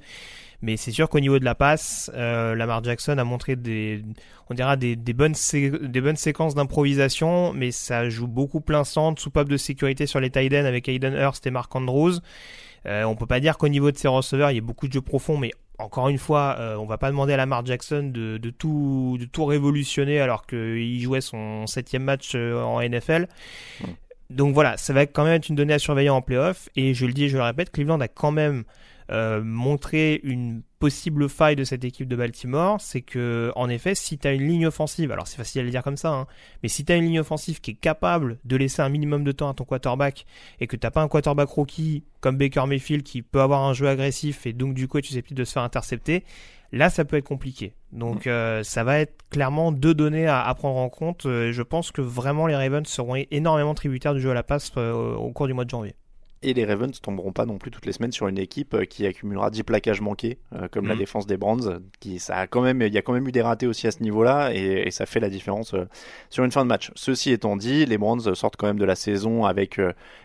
Mais 0.61 0.77
c'est 0.77 0.91
sûr 0.91 1.09
qu'au 1.09 1.19
niveau 1.19 1.39
de 1.39 1.45
la 1.45 1.55
passe, 1.55 2.11
euh, 2.13 2.53
Lamar 2.55 2.83
Jackson 2.83 3.17
a 3.17 3.23
montré 3.23 3.55
des, 3.55 4.03
on 4.49 4.53
dira 4.53 4.75
des, 4.75 4.95
des 4.95 5.13
bonnes, 5.13 5.33
des 5.53 6.01
bonnes 6.01 6.15
séquences 6.15 6.53
d'improvisation, 6.53 7.53
mais 7.53 7.71
ça 7.71 8.09
joue 8.09 8.27
beaucoup 8.27 8.61
plein 8.61 8.83
centre, 8.83 9.21
soupape 9.21 9.49
de 9.49 9.57
sécurité 9.57 10.05
sur 10.05 10.19
les 10.19 10.29
tight 10.29 10.53
ends 10.53 10.65
avec 10.65 10.87
Aiden 10.87 11.15
Hurst 11.15 11.47
et 11.47 11.51
Mark 11.51 11.75
Andrews. 11.75 12.19
Euh, 12.85 13.03
on 13.03 13.15
peut 13.15 13.27
pas 13.27 13.39
dire 13.39 13.57
qu'au 13.57 13.67
niveau 13.67 13.91
de 13.91 13.97
ses 13.97 14.07
receveurs, 14.07 14.51
il 14.51 14.55
y 14.55 14.59
a 14.59 14.61
beaucoup 14.61 14.87
de 14.87 14.93
jeux 14.93 15.01
profonds, 15.01 15.37
mais 15.37 15.51
encore 15.77 16.09
une 16.09 16.17
fois, 16.17 16.57
euh, 16.59 16.75
on 16.75 16.85
va 16.85 16.97
pas 16.97 17.09
demander 17.09 17.33
à 17.33 17.37
Lamar 17.37 17.65
Jackson 17.65 18.09
de, 18.13 18.37
de, 18.37 18.49
tout, 18.49 19.17
de 19.19 19.25
tout 19.25 19.45
révolutionner 19.45 20.19
alors 20.19 20.45
qu'il 20.45 20.99
jouait 21.01 21.21
son 21.21 21.67
septième 21.67 22.03
match 22.03 22.33
euh, 22.35 22.61
en 22.61 22.81
NFL. 22.81 23.27
Donc 24.29 24.53
voilà, 24.53 24.77
ça 24.77 24.93
va 24.93 25.05
quand 25.05 25.23
même 25.23 25.33
être 25.33 25.49
une 25.49 25.55
donnée 25.55 25.73
à 25.73 25.79
surveiller 25.79 26.09
en 26.09 26.21
playoff. 26.21 26.69
Et 26.75 26.93
je 26.93 27.05
le 27.05 27.13
dis 27.13 27.25
et 27.25 27.29
je 27.29 27.37
le 27.37 27.43
répète, 27.43 27.71
Cleveland 27.71 27.99
a 27.99 28.07
quand 28.07 28.31
même 28.31 28.63
euh, 29.11 29.41
montrer 29.43 30.21
une 30.23 30.61
possible 30.79 31.27
faille 31.27 31.55
de 31.55 31.63
cette 31.63 31.83
équipe 31.83 32.07
de 32.07 32.15
Baltimore, 32.15 32.79
c'est 32.79 33.01
que 33.01 33.51
en 33.55 33.69
effet, 33.69 33.93
si 33.93 34.17
tu 34.17 34.27
une 34.33 34.47
ligne 34.47 34.67
offensive, 34.67 35.11
alors 35.11 35.27
c'est 35.27 35.37
facile 35.37 35.61
à 35.61 35.63
le 35.65 35.69
dire 35.69 35.83
comme 35.83 35.97
ça, 35.97 36.11
hein, 36.11 36.27
mais 36.63 36.69
si 36.69 36.85
tu 36.85 36.93
une 36.93 37.03
ligne 37.03 37.19
offensive 37.19 37.59
qui 37.59 37.71
est 37.71 37.75
capable 37.75 38.39
de 38.45 38.55
laisser 38.55 38.81
un 38.81 38.89
minimum 38.89 39.23
de 39.23 39.31
temps 39.31 39.49
à 39.49 39.53
ton 39.53 39.65
quarterback 39.65 40.25
et 40.59 40.67
que 40.67 40.77
t'as 40.77 40.89
pas 40.89 41.01
un 41.01 41.07
quarterback 41.07 41.49
rookie 41.49 42.03
comme 42.21 42.37
Baker 42.37 42.65
Mayfield 42.67 43.03
qui 43.03 43.21
peut 43.21 43.41
avoir 43.41 43.63
un 43.63 43.73
jeu 43.73 43.87
agressif 43.87 44.45
et 44.45 44.53
donc 44.53 44.73
du 44.73 44.87
coup 44.87 45.01
tu 45.01 45.09
susceptible 45.09 45.37
de 45.37 45.43
se 45.43 45.53
faire 45.53 45.63
intercepter, 45.63 46.23
là 46.71 46.89
ça 46.89 47.03
peut 47.03 47.17
être 47.17 47.27
compliqué. 47.27 47.73
Donc 47.91 48.27
euh, 48.27 48.63
ça 48.63 48.85
va 48.85 48.99
être 48.99 49.25
clairement 49.29 49.73
deux 49.73 49.93
données 49.93 50.27
à, 50.27 50.53
prendre 50.55 50.77
en 50.77 50.89
compte. 50.89 51.25
Euh, 51.25 51.51
je 51.51 51.61
pense 51.61 51.91
que 51.91 52.01
vraiment 52.01 52.47
les 52.47 52.55
Ravens 52.55 52.87
seront 52.87 53.15
énormément 53.29 53.73
tributaires 53.75 54.13
du 54.13 54.21
jeu 54.21 54.31
à 54.31 54.33
la 54.33 54.43
passe 54.43 54.71
au 54.77 55.31
cours 55.31 55.47
du 55.47 55.53
mois 55.53 55.65
de 55.65 55.69
janvier. 55.69 55.95
Et 56.43 56.55
les 56.55 56.65
Ravens 56.65 56.99
tomberont 56.99 57.33
pas 57.33 57.45
non 57.45 57.59
plus 57.59 57.69
toutes 57.69 57.85
les 57.85 57.91
semaines 57.91 58.11
sur 58.11 58.27
une 58.27 58.39
équipe 58.39 58.73
euh, 58.73 58.85
qui 58.85 59.05
accumulera 59.05 59.51
10 59.51 59.61
plaquages 59.61 60.01
manqués, 60.01 60.39
euh, 60.55 60.67
comme 60.67 60.87
la 60.87 60.95
mm. 60.95 60.99
défense 60.99 61.27
des 61.27 61.37
Brands. 61.37 61.59
Qui, 61.99 62.17
ça 62.17 62.35
a 62.35 62.47
quand 62.47 62.61
même, 62.61 62.81
il 62.81 62.91
y 62.91 62.97
a 62.97 63.03
quand 63.03 63.13
même 63.13 63.27
eu 63.27 63.31
des 63.31 63.43
ratés 63.43 63.67
aussi 63.67 63.85
à 63.85 63.91
ce 63.91 64.01
niveau-là, 64.01 64.51
et, 64.51 64.89
ça 64.89 65.05
fait 65.05 65.19
la 65.19 65.29
différence 65.29 65.75
euh, 65.75 65.85
sur 66.31 66.43
une 66.43 66.51
fin 66.51 66.63
de 66.63 66.67
match. 66.67 66.91
Ceci 66.95 67.31
étant 67.31 67.57
dit, 67.57 67.85
les 67.85 67.97
Brands 67.99 68.33
sortent 68.33 68.55
quand 68.55 68.65
même 68.65 68.79
de 68.79 68.85
la 68.85 68.95
saison 68.95 69.45
avec 69.45 69.79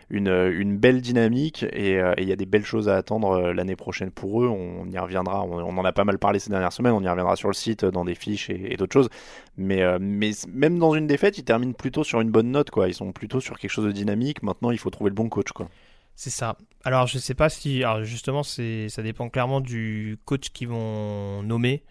une, 0.09 0.27
une, 0.27 0.77
belle 0.77 1.01
dynamique, 1.01 1.63
et 1.71 2.01
il 2.17 2.27
y 2.27 2.31
a 2.31 2.35
des 2.35 2.45
belles 2.45 2.65
choses 2.65 2.89
à 2.89 2.95
attendre 2.95 3.51
l'année 3.51 3.75
prochaine 3.75 4.11
pour 4.11 4.43
eux. 4.43 4.47
On 4.47 4.89
y 4.89 4.97
reviendra, 4.97 5.43
on, 5.43 5.77
en 5.77 5.85
a 5.85 5.91
pas 5.91 6.03
mal 6.03 6.17
parlé 6.17 6.39
ces 6.39 6.49
dernières 6.49 6.73
semaines, 6.73 6.93
on 6.93 7.01
y 7.01 7.07
reviendra 7.07 7.35
sur 7.35 7.47
le 7.47 7.53
site, 7.53 7.85
dans 7.85 8.05
des 8.05 8.15
fiches 8.15 8.49
et, 8.49 8.75
d'autres 8.75 8.93
choses. 8.93 9.09
Mais, 9.55 9.83
mais 9.99 10.31
même 10.51 10.79
dans 10.79 10.93
une 10.95 11.07
défaite, 11.07 11.37
ils 11.37 11.43
terminent 11.43 11.73
plutôt 11.73 12.03
sur 12.03 12.21
une 12.21 12.31
bonne 12.31 12.51
note, 12.51 12.71
quoi. 12.71 12.87
Ils 12.87 12.93
sont 12.93 13.11
plutôt 13.11 13.39
sur 13.39 13.57
quelque 13.59 13.71
chose 13.71 13.85
de 13.85 13.91
dynamique. 13.91 14.43
Maintenant, 14.43 14.71
il 14.71 14.79
faut 14.79 14.89
trouver 14.89 15.09
le 15.09 15.15
bon 15.15 15.29
coach, 15.29 15.51
quoi. 15.51 15.69
C'est 16.17 16.31
ça. 16.31 16.57
Alors 16.83 17.05
je 17.05 17.19
sais 17.19 17.35
pas 17.35 17.47
si, 17.47 17.83
alors 17.83 18.03
justement 18.03 18.41
c'est, 18.41 18.89
ça 18.89 19.03
dépend 19.03 19.29
clairement 19.29 19.61
du 19.61 20.17
coach 20.25 20.49
qu'ils 20.49 20.67
vont 20.67 21.43
nommer. 21.43 21.83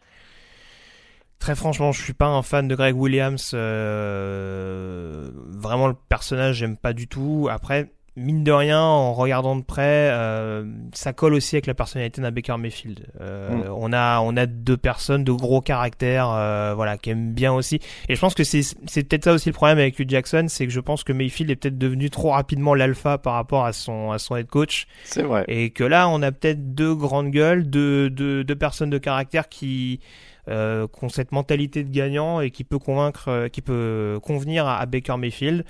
Très 1.39 1.55
franchement, 1.55 1.93
je 1.93 2.03
suis 2.03 2.13
pas 2.13 2.27
un 2.27 2.43
fan 2.43 2.67
de 2.67 2.75
Greg 2.75 2.97
Williams. 2.97 3.53
Euh, 3.55 5.31
vraiment, 5.35 5.87
le 5.87 5.95
personnage, 5.95 6.57
j'aime 6.57 6.77
pas 6.77 6.93
du 6.93 7.07
tout. 7.09 7.47
Après, 7.51 7.93
mine 8.17 8.45
de 8.45 8.53
rien, 8.53 8.81
en 8.81 9.13
regardant 9.13 9.57
de 9.57 9.63
près, 9.63 10.11
euh, 10.11 10.65
ça 10.93 11.13
colle 11.13 11.35
aussi 11.35 11.57
avec 11.57 11.67
la 11.67 11.75
personnalité 11.75 12.23
d'un 12.23 12.31
Baker 12.31 12.57
Mayfield. 12.59 13.07
Euh, 13.21 13.51
mm. 13.51 13.73
On 13.77 13.93
a 13.93 14.21
on 14.21 14.37
a 14.37 14.47
deux 14.47 14.77
personnes 14.77 15.23
de 15.23 15.33
gros 15.33 15.61
caractères, 15.61 16.31
euh, 16.31 16.73
voilà, 16.75 16.97
qui 16.97 17.11
aiment 17.11 17.33
bien 17.33 17.53
aussi. 17.53 17.79
Et 18.09 18.15
je 18.15 18.21
pense 18.21 18.35
que 18.35 18.43
c'est 18.43 18.63
c'est 18.63 19.05
peut-être 19.05 19.25
ça 19.25 19.33
aussi 19.33 19.51
le 19.51 19.55
problème 19.55 19.79
avec 19.79 19.99
Hugh 19.99 20.09
Jackson, 20.09 20.47
c'est 20.49 20.67
que 20.67 20.73
je 20.73 20.81
pense 20.81 21.05
que 21.05 21.13
Mayfield 21.13 21.51
est 21.51 21.57
peut-être 21.57 21.79
devenu 21.79 22.09
trop 22.09 22.31
rapidement 22.31 22.75
l'alpha 22.75 23.19
par 23.19 23.35
rapport 23.35 23.67
à 23.67 23.73
son 23.73 24.11
à 24.11 24.19
son 24.19 24.37
head 24.37 24.47
coach. 24.47 24.87
C'est 25.05 25.23
vrai. 25.23 25.45
Et 25.49 25.71
que 25.71 25.85
là, 25.85 26.09
on 26.09 26.23
a 26.23 26.33
peut-être 26.33 26.75
deux 26.75 26.95
grandes 26.95 27.31
gueules, 27.31 27.69
deux 27.69 28.09
deux, 28.09 28.45
deux 28.45 28.57
personnes 28.57 28.91
de 28.91 28.99
caractère 28.99 29.49
qui 29.49 30.01
euh, 30.49 30.87
qui 30.87 31.05
ont 31.05 31.09
cette 31.11 31.33
mentalité 31.33 31.85
de 31.85 31.91
gagnant 31.91 32.41
et 32.41 32.51
qui 32.51 32.65
peut 32.65 32.79
convaincre, 32.79 33.49
qui 33.53 33.61
peut 33.61 34.19
convenir 34.23 34.67
à 34.67 34.87
Baker 34.87 35.17
Mayfield. 35.19 35.65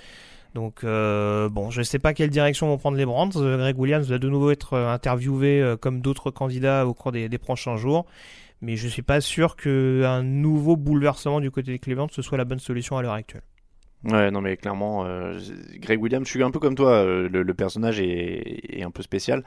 Donc 0.56 0.84
euh, 0.84 1.50
bon, 1.50 1.68
je 1.70 1.80
ne 1.80 1.84
sais 1.84 1.98
pas 1.98 2.14
quelle 2.14 2.30
direction 2.30 2.66
vont 2.66 2.78
prendre 2.78 2.96
les 2.96 3.04
Brands. 3.04 3.28
Euh, 3.36 3.58
Greg 3.58 3.78
Williams 3.78 4.08
va 4.08 4.16
de 4.16 4.26
nouveau 4.26 4.50
être 4.50 4.72
euh, 4.72 4.88
interviewé 4.88 5.62
comme 5.82 6.00
d'autres 6.00 6.30
candidats 6.30 6.86
au 6.86 6.94
cours 6.94 7.12
des, 7.12 7.28
prochains 7.36 7.76
jours. 7.76 8.06
Mais 8.62 8.76
je 8.76 8.86
ne 8.86 8.90
suis 8.90 9.02
pas 9.02 9.20
sûr 9.20 9.56
qu'un 9.56 10.22
nouveau 10.22 10.76
bouleversement 10.76 11.40
du 11.40 11.50
côté 11.50 11.72
des 11.72 11.78
Cleveland 11.78 12.08
ce 12.10 12.22
soit 12.22 12.38
la 12.38 12.46
bonne 12.46 12.58
solution 12.58 12.96
à 12.96 13.02
l'heure 13.02 13.12
actuelle. 13.12 13.42
Ouais, 14.04 14.30
non 14.30 14.40
mais 14.40 14.56
clairement, 14.56 15.04
Greg 15.74 16.00
Williams, 16.00 16.24
je 16.24 16.30
suis 16.30 16.42
un 16.42 16.50
peu 16.50 16.58
comme 16.58 16.74
toi, 16.74 17.04
le, 17.04 17.52
personnage 17.52 18.00
est, 18.00 18.82
un 18.82 18.90
peu 18.90 19.02
spécial. 19.02 19.44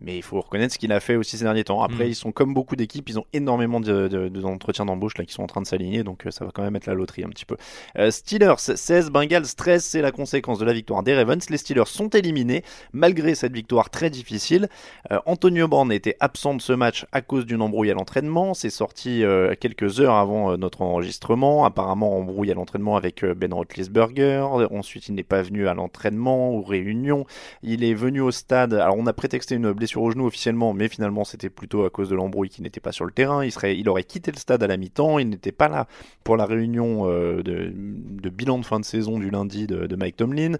Mais 0.00 0.16
il 0.16 0.22
faut 0.22 0.40
reconnaître 0.40 0.74
ce 0.74 0.78
qu'il 0.78 0.92
a 0.92 1.00
fait 1.00 1.16
aussi 1.16 1.38
ces 1.38 1.44
derniers 1.44 1.64
temps. 1.64 1.82
Après, 1.82 2.06
mm. 2.06 2.08
ils 2.08 2.14
sont 2.14 2.32
comme 2.32 2.52
beaucoup 2.52 2.76
d'équipes, 2.76 3.08
ils 3.08 3.18
ont 3.18 3.24
énormément 3.32 3.80
d'entretiens 3.80 4.84
d'embauche 4.84 5.16
là 5.18 5.24
qui 5.24 5.32
sont 5.32 5.42
en 5.42 5.46
train 5.46 5.62
de 5.62 5.66
s'aligner, 5.66 6.02
donc 6.02 6.26
euh, 6.26 6.30
ça 6.30 6.44
va 6.44 6.50
quand 6.52 6.62
même 6.62 6.76
être 6.76 6.86
la 6.86 6.94
loterie 6.94 7.24
un 7.24 7.28
petit 7.28 7.44
peu. 7.44 7.56
Euh, 7.98 8.10
Steelers 8.10 8.54
16, 8.58 9.10
Bengals 9.10 9.46
13, 9.56 9.84
c'est 9.84 10.02
la 10.02 10.12
conséquence 10.12 10.58
de 10.58 10.64
la 10.64 10.72
victoire 10.72 11.02
des 11.02 11.14
Ravens. 11.14 11.48
Les 11.48 11.56
Steelers 11.56 11.86
sont 11.86 12.08
éliminés 12.08 12.64
malgré 12.92 13.34
cette 13.34 13.52
victoire 13.52 13.90
très 13.90 14.10
difficile. 14.10 14.68
Euh, 15.12 15.20
Antonio 15.26 15.68
Brown 15.68 15.90
était 15.92 16.16
absent 16.20 16.54
de 16.54 16.60
ce 16.60 16.72
match 16.72 17.06
à 17.12 17.22
cause 17.22 17.46
d'une 17.46 17.62
embrouille 17.62 17.90
à 17.90 17.94
l'entraînement. 17.94 18.54
C'est 18.54 18.70
sorti 18.70 19.22
quelques 19.60 20.00
heures 20.00 20.14
avant 20.14 20.56
notre 20.56 20.82
enregistrement. 20.82 21.64
Apparemment, 21.64 22.16
embrouille 22.16 22.50
à 22.50 22.54
l'entraînement 22.54 22.96
avec 22.96 23.24
Ben 23.24 23.52
Roethlisberger. 23.52 24.46
Ensuite, 24.70 25.08
il 25.08 25.14
n'est 25.14 25.22
pas 25.22 25.42
venu 25.42 25.68
à 25.68 25.74
l'entraînement 25.74 26.52
ou 26.52 26.62
réunion. 26.62 27.26
Il 27.62 27.84
est 27.84 27.94
venu 27.94 28.20
au 28.20 28.30
stade. 28.30 28.74
Alors, 28.74 28.96
on 28.98 29.06
a 29.06 29.12
prétexté 29.12 29.54
une 29.54 29.72
blessure 29.72 29.83
au 29.96 30.10
genou 30.10 30.26
officiellement, 30.26 30.72
mais 30.72 30.88
finalement 30.88 31.24
c'était 31.24 31.50
plutôt 31.50 31.84
à 31.84 31.90
cause 31.90 32.08
de 32.08 32.14
l'embrouille 32.14 32.48
qu'il 32.48 32.64
n'était 32.64 32.80
pas 32.80 32.92
sur 32.92 33.04
le 33.04 33.12
terrain. 33.12 33.44
Il, 33.44 33.52
serait, 33.52 33.76
il 33.76 33.88
aurait 33.88 34.04
quitté 34.04 34.30
le 34.30 34.36
stade 34.36 34.62
à 34.62 34.66
la 34.66 34.76
mi-temps, 34.76 35.18
il 35.18 35.28
n'était 35.28 35.52
pas 35.52 35.68
là 35.68 35.86
pour 36.24 36.36
la 36.36 36.46
réunion 36.46 37.08
euh, 37.08 37.42
de, 37.42 38.28
bilan 38.28 38.58
de 38.58 38.64
fin 38.64 38.80
de 38.80 38.84
saison 38.84 39.18
du 39.18 39.30
lundi 39.30 39.66
de, 39.66 39.96
Mike 39.96 40.16
Tomlin. 40.16 40.54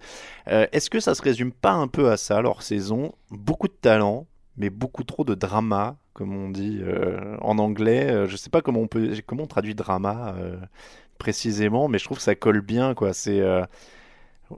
Euh, 0.47 0.67
est-ce 0.71 0.89
que 0.89 0.99
ça 0.99 1.15
se 1.15 1.21
résume 1.21 1.51
pas 1.51 1.73
un 1.73 1.87
peu 1.87 2.09
à 2.09 2.17
ça, 2.17 2.41
leur 2.41 2.61
saison? 2.61 3.13
Beaucoup 3.31 3.67
de 3.67 3.73
talent, 3.73 4.27
mais 4.57 4.69
beaucoup 4.69 5.03
trop 5.03 5.23
de 5.23 5.35
drama, 5.35 5.97
comme 6.13 6.35
on 6.35 6.49
dit 6.49 6.79
euh, 6.81 7.35
en 7.41 7.57
anglais. 7.57 8.27
je 8.27 8.35
sais 8.37 8.49
pas 8.49 8.61
comment 8.61 8.79
on 8.79 8.87
peut, 8.87 9.11
comment 9.25 9.43
on 9.43 9.47
traduit 9.47 9.75
drama 9.75 10.35
précisément, 11.17 11.87
mais 11.87 11.97
je 11.97 12.05
trouve 12.05 12.17
que 12.17 12.23
ça 12.23 12.35
colle 12.35 12.61
bien, 12.61 12.93
quoi. 12.93 13.13
C'est 13.13 13.41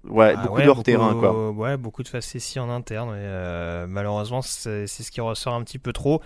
Ouais, 0.03 0.33
ah 0.37 0.47
beaucoup 0.47 0.61
de 0.61 0.83
terrain 0.83 1.13
quoi. 1.13 1.51
Ouais, 1.51 1.77
beaucoup 1.77 2.03
de 2.03 2.07
facéties 2.07 2.59
en 2.59 2.69
interne. 2.69 3.09
Et, 3.09 3.19
euh, 3.19 3.87
malheureusement, 3.87 4.41
c'est 4.41 4.87
ce 4.87 5.11
qui 5.11 5.21
ressort 5.21 5.53
un 5.53 5.63
petit 5.63 5.79
peu 5.79 5.93
trop. 5.93 6.21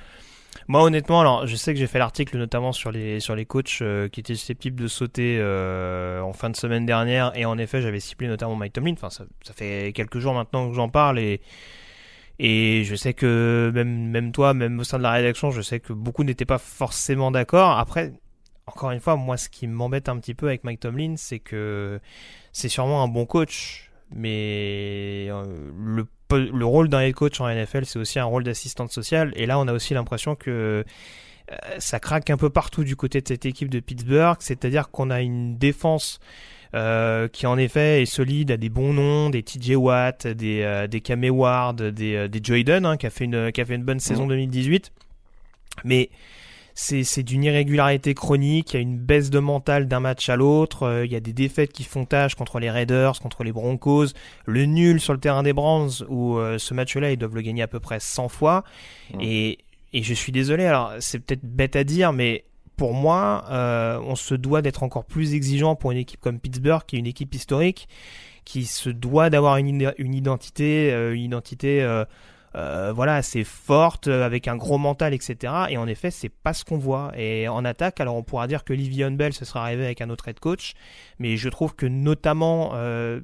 Moi, 0.67 0.83
honnêtement, 0.83 1.21
alors, 1.21 1.47
je 1.47 1.55
sais 1.55 1.73
que 1.73 1.79
j'ai 1.79 1.87
fait 1.87 1.99
l'article 1.99 2.37
notamment 2.37 2.71
sur 2.71 2.91
les 2.91 3.19
sur 3.19 3.35
les 3.35 3.45
coachs 3.45 3.79
euh, 3.81 4.09
qui 4.09 4.19
étaient 4.19 4.35
susceptibles 4.35 4.81
de 4.81 4.87
sauter 4.87 5.37
euh, 5.39 6.21
en 6.21 6.33
fin 6.33 6.49
de 6.49 6.55
semaine 6.55 6.85
dernière, 6.85 7.31
et 7.35 7.45
en 7.45 7.57
effet, 7.57 7.81
j'avais 7.81 7.99
ciblé 7.99 8.27
notamment 8.27 8.55
Mike 8.55 8.73
Tomlin. 8.73 8.93
Enfin, 8.93 9.09
ça, 9.09 9.23
ça 9.43 9.53
fait 9.53 9.93
quelques 9.95 10.19
jours 10.19 10.33
maintenant 10.33 10.69
que 10.69 10.75
j'en 10.75 10.89
parle, 10.89 11.19
et 11.19 11.41
et 12.39 12.83
je 12.83 12.95
sais 12.95 13.13
que 13.13 13.71
même 13.73 14.09
même 14.09 14.31
toi, 14.31 14.53
même 14.53 14.79
au 14.79 14.83
sein 14.83 14.97
de 14.97 15.03
la 15.03 15.11
rédaction, 15.11 15.51
je 15.51 15.61
sais 15.61 15.79
que 15.79 15.93
beaucoup 15.93 16.23
n'étaient 16.23 16.45
pas 16.45 16.57
forcément 16.57 17.31
d'accord. 17.31 17.77
Après, 17.77 18.13
encore 18.65 18.91
une 18.91 18.99
fois, 18.99 19.15
moi, 19.15 19.37
ce 19.37 19.49
qui 19.49 19.67
m'embête 19.67 20.09
un 20.09 20.17
petit 20.19 20.33
peu 20.33 20.47
avec 20.47 20.63
Mike 20.63 20.79
Tomlin, 20.81 21.15
c'est 21.17 21.39
que 21.39 21.99
c'est 22.51 22.69
sûrement 22.69 23.03
un 23.03 23.07
bon 23.07 23.25
coach, 23.25 23.89
mais 24.13 25.27
euh, 25.29 25.45
le, 25.77 26.05
le 26.31 26.65
rôle 26.65 26.89
d'un 26.89 27.01
head 27.01 27.13
coach 27.13 27.39
en 27.39 27.49
NFL, 27.49 27.85
c'est 27.85 27.99
aussi 27.99 28.19
un 28.19 28.25
rôle 28.25 28.43
d'assistante 28.43 28.91
sociale. 28.91 29.31
Et 29.35 29.45
là, 29.45 29.59
on 29.59 29.67
a 29.67 29.73
aussi 29.73 29.93
l'impression 29.93 30.35
que 30.35 30.83
euh, 31.51 31.55
ça 31.79 31.99
craque 31.99 32.29
un 32.29 32.37
peu 32.37 32.49
partout 32.49 32.83
du 32.83 32.95
côté 32.95 33.21
de 33.21 33.27
cette 33.27 33.45
équipe 33.45 33.69
de 33.69 33.79
Pittsburgh, 33.79 34.37
c'est-à-dire 34.39 34.89
qu'on 34.89 35.09
a 35.09 35.21
une 35.21 35.57
défense 35.57 36.19
euh, 36.73 37.27
qui 37.27 37.47
en 37.47 37.57
effet 37.57 38.01
est 38.01 38.05
solide, 38.05 38.51
a 38.51 38.57
des 38.57 38.69
bons 38.69 38.93
noms, 38.93 39.29
des 39.29 39.43
TJ 39.43 39.71
Watt, 39.75 40.27
des, 40.27 40.87
des 40.89 41.01
Cam 41.01 41.23
Ward, 41.29 41.81
des, 41.81 42.29
des 42.29 42.39
Joyden, 42.43 42.85
hein, 42.85 42.97
qui, 42.97 43.07
a 43.07 43.09
fait 43.09 43.25
une, 43.25 43.51
qui 43.51 43.61
a 43.61 43.65
fait 43.65 43.75
une 43.75 43.83
bonne 43.83 43.99
saison 43.99 44.27
2018. 44.27 44.91
Mais 45.83 46.09
c'est 46.81 47.21
d'une 47.21 47.43
irrégularité 47.43 48.15
chronique, 48.15 48.73
il 48.73 48.75
y 48.75 48.79
a 48.79 48.81
une 48.81 48.97
baisse 48.97 49.29
de 49.29 49.37
mental 49.37 49.87
d'un 49.87 49.99
match 49.99 50.29
à 50.29 50.35
l'autre, 50.35 50.83
euh, 50.83 51.05
il 51.05 51.11
y 51.11 51.15
a 51.15 51.19
des 51.19 51.31
défaites 51.31 51.71
qui 51.71 51.83
font 51.83 52.05
tâche 52.05 52.33
contre 52.33 52.59
les 52.59 52.71
Raiders, 52.71 53.19
contre 53.19 53.43
les 53.43 53.51
Broncos, 53.51 54.07
le 54.47 54.65
nul 54.65 54.99
sur 54.99 55.13
le 55.13 55.19
terrain 55.19 55.43
des 55.43 55.53
Browns 55.53 55.91
où 56.09 56.37
euh, 56.37 56.57
ce 56.57 56.73
match-là 56.73 57.11
ils 57.11 57.17
doivent 57.17 57.35
le 57.35 57.41
gagner 57.41 57.61
à 57.61 57.67
peu 57.67 57.79
près 57.79 57.99
100 57.99 58.29
fois. 58.29 58.63
Et, 59.19 59.59
et 59.93 60.01
je 60.01 60.13
suis 60.13 60.31
désolé, 60.31 60.65
alors 60.65 60.93
c'est 60.99 61.19
peut-être 61.19 61.43
bête 61.43 61.75
à 61.75 61.83
dire 61.83 62.13
mais 62.13 62.45
pour 62.77 62.95
moi 62.95 63.45
euh, 63.51 63.99
on 64.03 64.15
se 64.15 64.33
doit 64.33 64.63
d'être 64.63 64.81
encore 64.81 65.05
plus 65.05 65.35
exigeant 65.35 65.75
pour 65.75 65.91
une 65.91 65.99
équipe 65.99 66.19
comme 66.19 66.39
Pittsburgh 66.39 66.81
qui 66.87 66.95
est 66.95 66.99
une 66.99 67.05
équipe 67.05 67.35
historique 67.35 67.87
qui 68.43 68.65
se 68.65 68.89
doit 68.89 69.29
d'avoir 69.29 69.57
une, 69.57 69.93
une 69.99 70.15
identité, 70.15 70.91
une 71.13 71.21
identité 71.21 71.85
euh, 72.55 72.91
voilà, 72.93 73.21
c'est 73.21 73.43
forte, 73.43 74.07
euh, 74.07 74.25
avec 74.25 74.47
un 74.47 74.57
gros 74.57 74.77
mental, 74.77 75.13
etc. 75.13 75.53
Et 75.69 75.77
en 75.77 75.87
effet, 75.87 76.11
c'est 76.11 76.29
pas 76.29 76.53
ce 76.53 76.65
qu'on 76.65 76.77
voit. 76.77 77.11
Et 77.17 77.47
en 77.47 77.63
attaque, 77.63 77.99
alors 77.99 78.15
on 78.15 78.23
pourra 78.23 78.47
dire 78.47 78.63
que 78.63 78.73
Livion 78.73 79.11
Bell, 79.11 79.33
ce 79.33 79.45
sera 79.45 79.63
arrivé 79.63 79.85
avec 79.85 80.01
un 80.01 80.09
autre 80.09 80.27
head 80.27 80.39
coach, 80.39 80.73
mais 81.19 81.37
je 81.37 81.49
trouve 81.49 81.75
que 81.75 81.85
notamment 81.85 82.71
euh, 82.73 83.21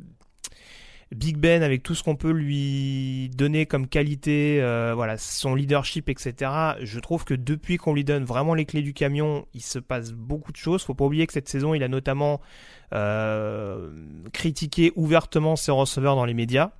Big 1.13 1.37
Ben, 1.37 1.61
avec 1.61 1.83
tout 1.83 1.93
ce 1.95 2.03
qu'on 2.03 2.15
peut 2.15 2.31
lui 2.31 3.29
donner 3.35 3.65
comme 3.65 3.87
qualité, 3.87 4.59
voilà, 4.93 5.17
son 5.17 5.55
leadership, 5.55 6.09
etc. 6.09 6.51
Je 6.81 6.99
trouve 6.99 7.23
que 7.23 7.33
depuis 7.33 7.77
qu'on 7.77 7.93
lui 7.93 8.03
donne 8.03 8.25
vraiment 8.25 8.53
les 8.53 8.65
clés 8.65 8.81
du 8.81 8.93
camion, 8.93 9.45
il 9.53 9.61
se 9.61 9.79
passe 9.79 10.11
beaucoup 10.11 10.51
de 10.51 10.57
choses. 10.57 10.83
Faut 10.83 10.95
pas 10.95 11.05
oublier 11.05 11.25
que 11.25 11.31
cette 11.31 11.47
saison, 11.47 11.73
il 11.73 11.83
a 11.83 11.87
notamment 11.87 12.41
critiqué 14.33 14.91
ouvertement 14.97 15.55
ses 15.55 15.71
receveurs 15.71 16.17
dans 16.17 16.25
les 16.25 16.33
médias 16.33 16.71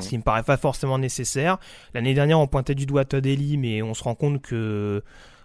ce 0.00 0.08
qui 0.08 0.18
me 0.18 0.22
paraît 0.22 0.42
pas 0.42 0.56
forcément 0.56 0.98
nécessaire. 0.98 1.58
L'année 1.94 2.14
dernière, 2.14 2.40
on 2.40 2.46
pointait 2.46 2.74
du 2.74 2.86
doigt 2.86 3.04
Todd 3.04 3.24
Ellie, 3.24 3.56
mais 3.56 3.82
on 3.82 3.94
se 3.94 4.02
rend 4.02 4.14
compte 4.14 4.42
que 4.42 5.02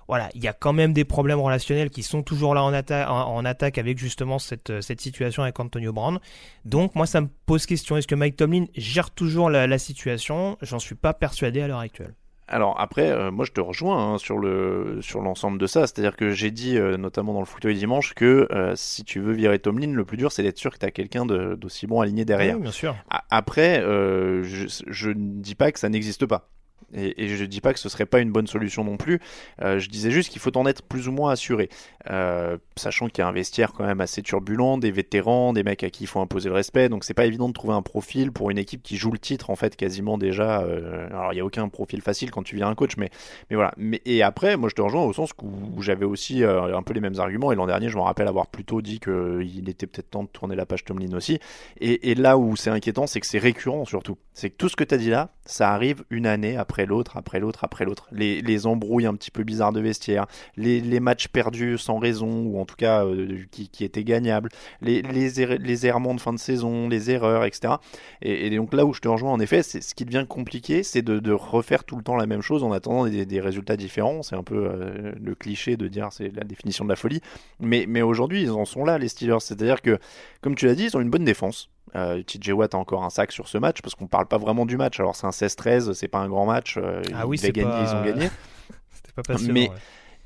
voilà, 0.08 0.30
il 0.36 0.44
y 0.44 0.48
a 0.48 0.54
quand 0.54 0.74
même 0.74 0.92
des 0.92 1.06
problèmes 1.06 1.40
relationnels 1.40 1.90
qui 1.90 2.04
sont 2.04 2.22
toujours 2.22 2.54
là 2.54 2.64
en, 2.64 3.46
attaque 3.46 3.78
avec 3.78 3.98
justement 3.98 4.40
cette, 4.40 4.82
situation 5.00 5.44
avec 5.44 5.58
Antonio 5.60 5.94
Brown. 5.94 6.20
Donc 6.66 6.96
moi, 6.96 7.06
ça 7.06 7.22
me 7.22 7.30
pose 7.46 7.66
question. 7.66 7.96
Est-ce 7.96 8.08
que 8.08 8.16
Mike 8.16 8.36
Tomlin 8.36 8.66
gère 8.76 9.12
toujours 9.12 9.50
la 9.50 9.80
situation? 9.80 10.58
J'en 10.62 10.80
suis 10.80 10.96
pas 10.96 11.14
persuadé 11.14 11.62
à 11.62 11.68
l'heure 11.68 11.80
actuelle. 11.80 12.14
Alors 12.52 12.76
après, 12.80 13.10
euh, 13.10 13.32
moi 13.32 13.46
je 13.46 13.54
te 13.54 13.62
rejoins 13.62 14.14
hein, 14.14 14.18
sur 14.18 14.38
le 14.38 15.00
sur 15.02 15.22
l'ensemble 15.22 15.58
de 15.58 15.68
ça. 15.68 15.88
C'est-à-dire 15.88 16.18
que 16.18 16.32
j'ai 16.32 16.52
dit, 16.52 16.78
euh, 16.78 16.98
notamment 16.98 17.34
dans 17.34 17.40
le 17.40 17.46
fauteuil 17.46 17.76
dimanche, 17.76 18.14
que 18.14 18.48
euh, 18.52 18.74
si 18.76 19.06
tu 19.06 19.22
veux 19.22 19.32
virer 19.32 19.58
Tomlin, 19.58 19.94
le 19.94 20.04
plus 20.04 20.18
dur 20.18 20.34
c'est 20.34 20.44
d'être 20.44 20.58
sûr 20.58 20.72
que 20.72 20.78
tu 20.78 20.86
as 20.86 20.92
quelqu'un 20.92 21.26
d'aussi 21.26 21.88
bon 21.88 22.02
aligné 22.02 22.26
derrière. 22.26 22.58
Oui, 22.58 22.64
bien 22.64 22.72
sûr. 22.72 22.96
après, 23.30 23.82
je, 23.82 24.84
je 24.86 25.10
ne 25.10 25.42
dis 25.42 25.56
pas 25.56 25.72
que 25.72 25.80
ça 25.80 25.88
n'existe 25.88 26.26
pas. 26.26 26.50
Et, 26.94 27.28
je 27.28 27.42
ne 27.42 27.48
dis 27.48 27.62
pas 27.62 27.74
que 27.74 27.80
ce 27.80 27.90
serait 27.90 28.06
pas 28.06 28.20
une 28.20 28.32
bonne 28.32 28.48
solution 28.48 28.84
non 28.84 28.98
plus. 28.98 29.20
Euh, 29.62 29.80
je 29.80 29.90
disais 29.90 30.12
juste 30.12 30.30
qu'il 30.30 30.42
faut 30.42 30.56
en 30.58 30.66
être 30.66 30.82
plus 30.84 31.08
ou 31.08 31.12
moins 31.12 31.32
assuré. 31.32 31.70
Euh, 32.10 32.58
sachant 32.76 33.08
qu'il 33.08 33.20
y 33.20 33.22
a 33.22 33.28
un 33.28 33.32
vestiaire 33.32 33.74
quand 33.74 33.86
même 33.86 34.02
assez 34.02 34.22
turbulent, 34.22 34.78
des 34.78 34.92
vétérans, 34.92 35.54
des 35.54 35.64
mecs 35.64 35.84
à 35.84 35.90
qui 35.90 36.04
il 36.04 36.08
faut 36.08 36.20
imposer 36.20 36.50
le 36.50 36.56
respect. 36.56 36.90
Donc 36.90 37.04
c'est 37.04 37.14
pas 37.14 37.26
évident 37.26 37.48
de 37.48 37.54
trouver 37.54 37.74
un 37.74 37.82
profil 37.82 38.32
pour 38.32 38.50
une 38.50 38.58
équipe 38.58 38.84
qui 38.84 38.98
joue 38.98 39.12
le 39.12 39.20
titre 39.20 39.50
en 39.50 39.56
fait 39.56 39.76
quasiment 39.76 40.18
déjà. 40.18 40.62
Euh, 40.62 41.08
alors 41.08 41.34
il 41.34 41.36
n'y 41.36 41.42
a 41.42 41.46
aucun 41.46 41.68
profil 41.70 42.02
facile 42.02 42.32
quand 42.32 42.44
tu 42.44 42.56
viens 42.56 42.68
un 42.68 42.76
coach, 42.76 42.98
mais, 42.98 43.10
mais 43.50 43.56
voilà. 43.56 43.74
Mais, 43.78 44.02
et 44.06 44.24
après, 44.24 44.58
moi 44.58 44.70
je 44.70 44.76
te 44.76 44.82
rejoins 44.82 45.04
au 45.04 45.14
sens 45.14 45.32
où, 45.42 45.82
j'avais 45.82 46.06
aussi 46.06 46.44
un 46.44 46.84
peu 46.84 46.94
les 46.94 47.00
mêmes 47.00 47.20
arguments. 47.20 47.52
Et 47.52 47.56
l'an 47.56 47.68
dernier, 47.68 47.90
je 47.90 47.98
me 47.98 48.02
rappelle 48.02 48.28
avoir 48.28 48.48
plutôt 48.48 48.82
dit 48.82 49.00
qu'il 49.00 49.70
était 49.70 49.88
peut-être 49.88 50.10
temps 50.10 50.24
de 50.24 50.30
tourner 50.30 50.56
la 50.56 50.66
page 50.66 50.84
Tomlin 50.84 51.14
aussi. 51.14 51.40
Et, 51.80 52.12
et 52.12 52.16
là 52.16 52.38
où 52.38 52.56
c'est 52.56 52.70
inquiétant, 52.70 53.08
c'est 53.08 53.20
que 53.20 53.28
c'est 53.28 53.40
récurrent 53.40 53.86
surtout. 53.86 54.18
C'est 54.34 54.50
que 54.50 54.56
tout 54.56 54.70
ce 54.70 54.76
que 54.76 54.84
tu 54.84 54.96
as 54.96 54.98
dit 54.98 55.10
là, 55.10 55.30
ça 55.46 55.72
arrive 55.72 56.04
une 56.10 56.26
année 56.26 56.58
après 56.58 56.71
après 56.72 56.86
l'autre, 56.86 57.18
après 57.18 57.42
l'autre, 57.42 57.66
après 57.66 57.84
l'autre. 57.84 58.08
Les, 58.14 58.42
les, 58.42 58.66
embrouilles 58.66 59.06
un 59.06 59.14
petit 59.14 59.30
peu 59.30 59.44
bizarres 59.44 59.74
de 59.74 59.82
vestiaire, 59.82 60.26
les, 60.56 61.00
matchs 61.02 61.28
perdus 61.28 61.78
sans 61.78 62.00
raison, 62.00 62.44
ou 62.46 62.62
en 62.62 62.66
tout 62.66 62.78
cas 62.78 63.04
euh, 63.06 63.40
qui, 63.52 63.84
étaient 63.84 64.06
gagnables, 64.06 64.50
les, 64.82 65.02
les, 65.02 65.86
errements 65.86 66.16
de 66.16 66.22
fin 66.22 66.32
de 66.32 66.40
saison, 66.40 66.88
les 66.88 67.12
erreurs, 67.12 67.44
etc. 67.44 67.74
Et, 68.22 68.50
donc 68.56 68.74
là 68.74 68.86
où 68.86 68.94
je 68.94 69.02
te 69.02 69.10
rejoins, 69.10 69.32
en 69.32 69.40
effet, 69.42 69.64
c'est 69.64 69.82
ce 69.82 69.94
qui 69.94 70.06
devient 70.06 70.26
compliqué, 70.28 70.82
c'est 70.84 71.02
de, 71.02 71.32
refaire 71.34 71.84
tout 71.84 71.98
le 71.98 72.04
temps 72.04 72.16
la 72.16 72.26
même 72.26 72.42
chose 72.42 72.64
en 72.64 72.72
attendant 72.72 73.06
des, 73.06 73.26
des 73.26 73.42
résultats 73.42 73.76
différents. 73.76 74.24
C'est 74.24 74.36
un 74.38 74.44
peu 74.44 74.70
euh, 74.70 75.12
le 75.22 75.36
cliché 75.36 75.76
de 75.76 75.90
dire 75.90 76.08
c'est 76.12 76.34
la 76.34 76.46
définition 76.46 76.86
de 76.86 76.90
la 76.90 76.96
folie. 76.96 77.20
Mais, 77.60 77.86
mais 77.88 78.02
aujourd'hui, 78.02 78.44
ils 78.44 78.52
en 78.52 78.64
sont 78.64 78.86
là, 78.86 78.98
les 78.98 79.10
Steelers. 79.10 79.42
C'est-à-dire 79.42 79.82
que, 79.82 80.00
comme 80.40 80.56
tu 80.56 80.68
l'as 80.68 80.76
dit, 80.76 80.86
ils 80.86 80.96
ont 80.96 81.02
une 81.02 81.10
bonne 81.10 81.26
défense. 81.26 81.70
Euh, 81.96 82.24
TJ 82.24 82.52
Watt 82.52 82.74
a 82.74 82.78
encore 82.78 83.04
un 83.04 83.10
sac 83.10 83.32
sur 83.32 83.48
ce 83.48 83.58
match 83.58 83.82
parce 83.82 83.96
qu'on 83.96 84.08
parle 84.08 84.28
pas 84.28 84.38
vraiment 84.38 84.66
du 84.66 84.78
match. 84.78 85.00
Alors 85.00 85.16
c'est 85.16 85.28
un 85.28 85.32
16-13, 85.32 85.94
c'est 85.94 86.08
pas 86.08 86.20
un 86.20 86.30
grand 86.30 86.46
match. 86.46 86.78
Euh, 86.78 87.02
ah 87.14 87.28
oui, 87.28 87.40
ils, 87.42 87.52
gagné, 87.52 87.70
ils 87.70 87.96
ont 87.96 88.04
gagné. 88.04 88.30
C'était 88.94 89.12
pas 89.14 89.24
passionnant, 89.24 89.54
mais 89.54 89.70
ouais. 89.70 89.76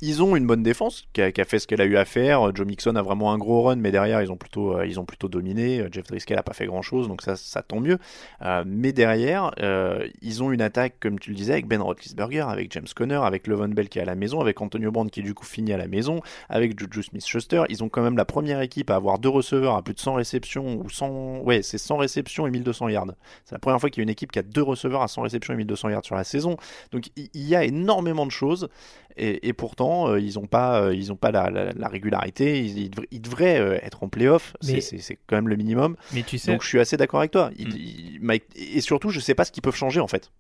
Ils 0.02 0.22
ont 0.22 0.36
une 0.36 0.46
bonne 0.46 0.64
défense 0.64 1.06
qui 1.14 1.22
a, 1.22 1.32
fait 1.46 1.60
ce 1.60 1.68
qu'elle 1.68 1.82
a 1.82 1.86
eu 1.86 1.98
à 1.98 2.06
faire. 2.06 2.54
Joe 2.56 2.66
Mixon 2.66 2.96
a 2.96 3.02
vraiment 3.02 3.32
un 3.32 3.38
gros 3.38 3.64
run, 3.64 3.78
mais 3.78 3.92
derrière 3.92 4.22
ils 4.22 4.32
ont 4.32 4.38
plutôt, 4.38 4.78
euh, 4.78 4.86
ils 4.86 5.00
ont 5.00 5.06
plutôt 5.06 5.28
dominé. 5.28 5.86
Jeff 5.92 6.08
Driscoll 6.08 6.38
a 6.38 6.44
pas 6.44 6.54
fait 6.54 6.66
grand 6.66 6.82
chose, 6.82 7.08
donc 7.08 7.22
ça, 7.22 7.36
ça 7.36 7.62
tombe 7.62 7.86
mieux. 7.86 7.98
Euh, 8.42 8.64
mais 8.66 8.92
derrière, 8.92 9.52
euh, 9.62 10.08
ils 10.22 10.44
ont 10.44 10.52
une 10.52 10.62
attaque, 10.62 10.96
comme 11.00 11.20
tu 11.20 11.30
le 11.30 11.36
disais, 11.36 11.54
avec 11.54 11.68
Ben 11.68 11.82
Roethlisberger, 11.82 12.46
avec 12.48 12.72
James 12.74 12.88
Conner, 12.96 13.20
avec 13.24 13.48
Levon 13.48 13.70
Bell 13.70 13.90
qui 13.90 14.00
est 14.00 14.02
à 14.02 14.06
la 14.06 14.16
maison, 14.16 14.42
avec 14.42 14.62
Antonio 14.62 14.92
Brown 14.92 15.10
qui 15.10 15.22
du 15.22 15.34
coup 15.34 15.46
finit 15.46 15.74
à 15.74 15.78
la 15.78 15.88
maison, 15.88 16.22
avec 16.50 16.78
Juju 16.78 17.04
Smith-Schuster. 17.04 17.64
Ils 17.70 17.84
ont 17.84 17.90
quand 17.90 18.02
même 18.02 18.18
la 18.18 18.25
première 18.25 18.62
équipe 18.62 18.90
à 18.90 18.96
avoir 18.96 19.20
deux 19.20 19.30
receveurs 19.30 19.75
à 19.75 19.82
plus 19.82 19.94
de 19.94 20.00
100 20.00 20.16
réceptions 20.16 20.82
ou 20.84 20.90
100, 20.90 21.40
ouais, 21.40 21.62
c'est 21.62 21.78
100 21.78 21.98
réceptions 21.98 22.48
et 22.48 22.52
1200 22.52 22.90
yards. 22.90 23.06
C'est 23.46 23.56
la 23.56 23.60
première 23.60 23.80
fois 23.80 23.90
qu'il 23.90 24.02
y 24.02 24.04
a 24.04 24.06
une 24.06 24.10
équipe 24.10 24.32
qui 24.32 24.40
a 24.40 24.44
deux 24.44 24.64
receveurs 24.64 25.02
à 25.02 25.08
100 25.08 25.22
réceptions 25.22 25.54
et 25.54 25.58
1200 25.58 25.90
yards 25.90 26.06
sur 26.06 26.16
la 26.16 26.24
saison. 26.24 26.58
Donc 26.92 27.10
il 27.16 27.30
y 27.48 27.56
a 27.56 27.64
énormément 27.64 28.25
de 28.25 28.32
choses. 28.32 28.70
Et, 29.17 29.48
et, 29.48 29.53
pourtant, 29.53 30.10
euh, 30.10 30.19
ils 30.19 30.36
n'ont 30.36 30.45
pas, 30.48 30.81
euh, 30.81 30.93
ils 30.95 31.12
ont 31.12 31.15
pas 31.15 31.31
la, 31.31 31.50
la, 31.50 31.72
la 31.72 31.88
régularité. 31.88 32.60
Ils, 32.60 32.77
ils, 32.77 32.89
devraient, 32.89 33.07
ils 33.12 33.22
devraient 33.22 33.60
euh, 33.60 33.79
être 33.81 34.03
en 34.03 34.10
playoff. 34.10 34.55
Mais- 34.65 34.81
C'est 34.81 35.17
quand 35.27 35.38
même 35.38 35.48
le 35.48 35.55
minimum. 35.55 35.95
Mais 36.13 36.24
tu 36.24 36.38
sais, 36.38 36.51
Donc 36.51 36.63
je 36.63 36.67
suis 36.67 36.79
assez 36.79 36.98
d'accord 36.98 37.19
avec 37.22 37.31
toi. 37.31 37.50
Mm. 37.57 38.19
Mike- 38.22 38.43
et 38.55 38.81
surtout, 38.81 39.10
je 39.10 39.19
sais 39.19 39.34
pas 39.36 39.45
ce 39.45 39.51
qu'ils 39.51 39.63
peuvent 39.63 39.75
changer 39.75 40.00
en 40.01 40.07
fait. 40.07 40.31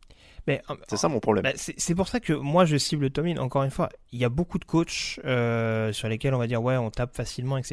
Mais, 0.47 0.61
euh, 0.69 0.75
C'est 0.87 0.97
ça 0.97 1.07
mon 1.09 1.19
problème. 1.19 1.43
Bah, 1.43 1.51
c'est 1.55 1.95
pour 1.95 2.07
ça 2.07 2.19
que 2.19 2.33
moi 2.33 2.65
je 2.65 2.77
cible 2.77 3.09
Tomlin. 3.09 3.37
Encore 3.37 3.63
une 3.63 3.71
fois, 3.71 3.89
il 4.11 4.19
y 4.19 4.25
a 4.25 4.29
beaucoup 4.29 4.59
de 4.59 4.65
coachs 4.65 5.19
euh, 5.25 5.91
sur 5.91 6.07
lesquels 6.07 6.33
on 6.33 6.37
va 6.37 6.47
dire 6.47 6.61
ouais 6.61 6.77
on 6.77 6.91
tape 6.91 7.15
facilement. 7.15 7.57
Et 7.57 7.63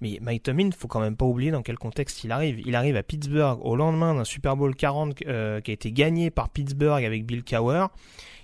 Mais 0.00 0.18
Mike 0.20 0.42
Tomlin, 0.42 0.70
faut 0.76 0.88
quand 0.88 1.00
même 1.00 1.16
pas 1.16 1.24
oublier 1.24 1.50
dans 1.50 1.62
quel 1.62 1.78
contexte 1.78 2.24
il 2.24 2.32
arrive. 2.32 2.60
Il 2.66 2.74
arrive 2.74 2.96
à 2.96 3.02
Pittsburgh 3.02 3.58
au 3.62 3.76
lendemain 3.76 4.14
d'un 4.14 4.24
Super 4.24 4.56
Bowl 4.56 4.74
40 4.74 5.22
euh, 5.26 5.60
qui 5.60 5.70
a 5.70 5.74
été 5.74 5.92
gagné 5.92 6.30
par 6.30 6.48
Pittsburgh 6.48 7.04
avec 7.04 7.24
Bill 7.26 7.44
Cowher. 7.44 7.86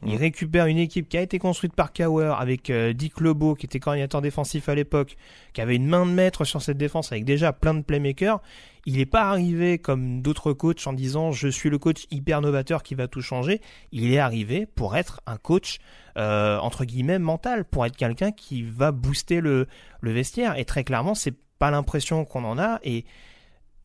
Il 0.04 0.14
Mhm. 0.14 0.18
récupère 0.18 0.66
une 0.66 0.78
équipe 0.78 1.08
qui 1.08 1.16
a 1.16 1.22
été 1.22 1.38
construite 1.38 1.74
par 1.74 1.92
Cowher 1.92 2.34
avec 2.36 2.70
euh, 2.70 2.92
Dick 2.92 3.20
LeBeau 3.20 3.54
qui 3.54 3.66
était 3.66 3.78
coordinateur 3.78 4.20
défensif 4.20 4.68
à 4.68 4.74
l'époque, 4.74 5.16
qui 5.52 5.60
avait 5.60 5.76
une 5.76 5.86
main 5.86 6.04
de 6.06 6.10
maître 6.10 6.44
sur 6.44 6.60
cette 6.60 6.78
défense 6.78 7.12
avec 7.12 7.24
déjà 7.24 7.52
plein 7.52 7.74
de 7.74 7.82
playmakers. 7.82 8.40
Il 8.84 8.96
n'est 8.96 9.06
pas 9.06 9.22
arrivé 9.22 9.78
comme 9.78 10.22
d'autres 10.22 10.52
coachs 10.52 10.86
en 10.86 10.92
disant 10.92 11.30
je 11.30 11.48
suis 11.48 11.70
le 11.70 11.78
coach 11.78 12.06
hyper 12.10 12.40
novateur 12.40 12.82
qui 12.82 12.94
va 12.94 13.06
tout 13.06 13.22
changer. 13.22 13.60
Il 13.92 14.12
est 14.12 14.18
arrivé 14.18 14.66
pour 14.66 14.96
être 14.96 15.20
un 15.26 15.36
coach 15.36 15.78
euh, 16.18 16.58
entre 16.58 16.84
guillemets 16.84 17.18
mental, 17.18 17.64
pour 17.64 17.86
être 17.86 17.96
quelqu'un 17.96 18.32
qui 18.32 18.62
va 18.62 18.92
booster 18.92 19.40
le, 19.40 19.66
vestiaire. 20.02 20.58
Et 20.58 20.64
très 20.64 20.84
clairement, 20.84 21.14
c'est 21.14 21.34
pas 21.58 21.70
l'impression 21.70 22.24
qu'on 22.24 22.44
en 22.44 22.58
a. 22.58 22.80
Et 22.82 23.04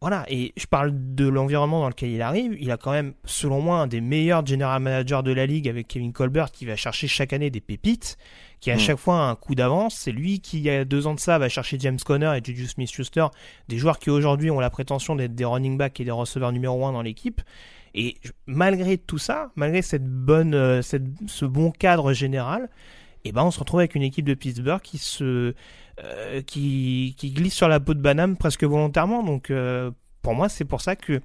voilà, 0.02 0.26
et 0.30 0.54
je 0.58 0.66
parle 0.66 0.92
de 0.94 1.28
l'environnement 1.28 1.82
dans 1.82 1.90
lequel 1.90 2.10
il 2.10 2.22
arrive. 2.22 2.56
Il 2.60 2.72
a 2.72 2.78
quand 2.78 2.92
même, 2.92 3.14
selon 3.26 3.62
moi, 3.62 3.80
un 3.80 3.88
des 3.88 4.02
meilleurs 4.02 4.46
general 4.46 4.82
managers 4.82 5.22
de 5.24 5.32
la 5.32 5.46
ligue 5.46 5.70
avec 5.70 5.88
Kevin 5.88 6.12
Colbert 6.12 6.52
qui 6.52 6.66
va 6.66 6.76
chercher 6.76 7.08
chaque 7.08 7.34
année 7.34 7.50
des 7.50 7.62
pépites, 7.62 8.18
qui 8.60 8.72
a 8.72 8.74
à 8.74 8.78
Mm. 8.78 8.80
chaque 8.80 8.98
fois 8.98 9.16
un 9.30 9.36
coup 9.36 9.56
d'avance. 9.56 9.96
C'est 9.96 10.12
lui 10.12 10.40
qui, 10.40 10.58
il 10.58 10.64
y 10.64 10.70
a 10.70 10.86
deux 10.86 11.08
ans 11.08 11.14
de 11.14 11.20
ça, 11.20 11.38
va 11.38 11.50
chercher 11.50 11.78
James 11.80 12.00
Conner 12.04 12.34
et 12.38 12.42
Juju 12.44 12.68
Smith-Schuster, 12.68 13.28
des 13.68 13.78
joueurs 13.78 14.00
qui 14.00 14.10
aujourd'hui 14.10 14.52
ont 14.52 14.60
la 14.60 14.70
prétention 14.70 15.16
d'être 15.16 15.36
des 15.36 15.46
running 15.46 15.78
backs 15.78 16.00
et 16.00 16.06
des 16.06 16.12
receveurs 16.12 16.52
numéro 16.52 16.86
un 16.86 16.92
dans 16.92 17.02
l'équipe. 17.02 17.42
Et 17.96 18.18
malgré 18.46 18.98
tout 18.98 19.18
ça, 19.18 19.52
malgré 19.56 19.82
cette 19.82 20.06
bonne, 20.06 20.54
euh, 20.54 20.82
cette, 20.82 21.06
ce 21.28 21.46
bon 21.46 21.72
cadre 21.72 22.14
général, 22.14 22.70
eh 23.24 23.32
ben 23.32 23.44
on 23.44 23.52
se 23.52 23.60
retrouve 23.60 23.80
avec 23.80 23.96
une 23.96 24.04
équipe 24.04 24.26
de 24.26 24.36
Pittsburgh 24.36 24.82
qui 24.82 24.98
se, 25.00 25.54
euh, 26.04 26.42
qui, 26.44 27.16
qui 27.18 27.32
glisse 27.32 27.56
sur 27.56 27.68
la 27.68 27.80
peau 27.80 27.94
de 27.94 28.00
banane 28.00 28.38
presque 28.38 28.64
volontairement. 28.64 29.24
Donc 29.24 29.50
euh, 29.50 29.92
pour 30.22 30.36
moi, 30.36 30.48
c'est 30.50 30.66
pour 30.66 30.82
ça 30.82 30.96
que 30.96 31.22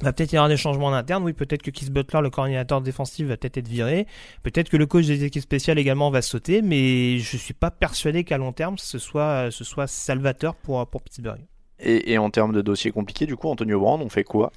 va 0.00 0.12
peut-être 0.12 0.32
y 0.32 0.36
avoir 0.36 0.48
des 0.48 0.56
changements 0.56 0.86
en 0.86 0.92
interne. 0.92 1.22
Oui, 1.22 1.32
peut-être 1.32 1.62
que 1.62 1.70
Keith 1.70 1.90
Butler, 1.90 2.20
le 2.20 2.30
coordinateur 2.30 2.80
défensif, 2.80 3.26
va 3.26 3.36
peut-être 3.36 3.58
être 3.58 3.68
viré. 3.68 4.06
Peut-être 4.42 4.68
que 4.68 4.76
le 4.76 4.86
coach 4.86 5.06
des 5.06 5.24
équipes 5.24 5.42
spéciales 5.42 5.78
également 5.78 6.10
va 6.10 6.22
sauter. 6.22 6.62
Mais 6.62 7.18
je 7.18 7.36
suis 7.36 7.54
pas 7.54 7.70
persuadé 7.70 8.24
qu'à 8.24 8.38
long 8.38 8.52
terme, 8.52 8.78
ce 8.78 8.98
soit, 8.98 9.50
ce 9.50 9.64
soit 9.64 9.86
salvateur 9.86 10.54
pour, 10.56 10.86
pour 10.86 11.02
Pittsburgh. 11.02 11.40
Et, 11.80 12.18
en 12.18 12.30
termes 12.30 12.52
de 12.52 12.62
dossiers 12.62 12.92
compliqués, 12.92 13.26
du 13.26 13.36
coup, 13.36 13.48
Antonio 13.48 13.80
Brown, 13.80 14.00
on 14.00 14.08
fait 14.08 14.24
quoi? 14.24 14.52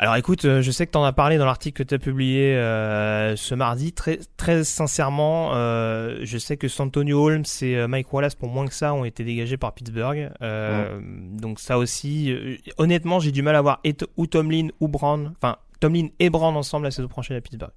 Alors 0.00 0.14
écoute, 0.14 0.44
euh, 0.44 0.62
je 0.62 0.70
sais 0.70 0.86
que 0.86 0.92
tu 0.92 0.98
en 0.98 1.02
as 1.02 1.12
parlé 1.12 1.38
dans 1.38 1.44
l'article 1.44 1.82
que 1.82 1.88
tu 1.88 1.92
as 1.92 1.98
publié 1.98 2.54
euh, 2.56 3.34
ce 3.34 3.56
mardi. 3.56 3.92
Très, 3.92 4.20
très 4.36 4.62
sincèrement, 4.62 5.50
euh, 5.54 6.20
je 6.22 6.38
sais 6.38 6.56
que 6.56 6.68
Santonio 6.68 7.20
Holmes 7.26 7.42
et 7.62 7.76
euh, 7.76 7.88
Mike 7.88 8.12
Wallace, 8.12 8.36
pour 8.36 8.48
moins 8.48 8.66
que 8.66 8.74
ça, 8.74 8.94
ont 8.94 9.04
été 9.04 9.24
dégagés 9.24 9.56
par 9.56 9.72
Pittsburgh. 9.74 10.30
Euh, 10.40 11.00
Donc 11.32 11.58
ça 11.58 11.78
aussi, 11.78 12.30
euh, 12.30 12.56
honnêtement, 12.76 13.18
j'ai 13.18 13.32
du 13.32 13.42
mal 13.42 13.56
à 13.56 13.60
voir 13.60 13.80
et 13.82 13.96
ou 14.16 14.28
Tomlin 14.28 14.68
ou 14.78 14.86
Brown, 14.86 15.32
enfin 15.36 15.56
Tomlin 15.80 16.08
et 16.20 16.30
Brown 16.30 16.56
ensemble 16.56 16.84
la 16.84 16.92
saison 16.92 17.08
prochaine 17.08 17.36
à 17.36 17.40
Pittsburgh. 17.40 17.72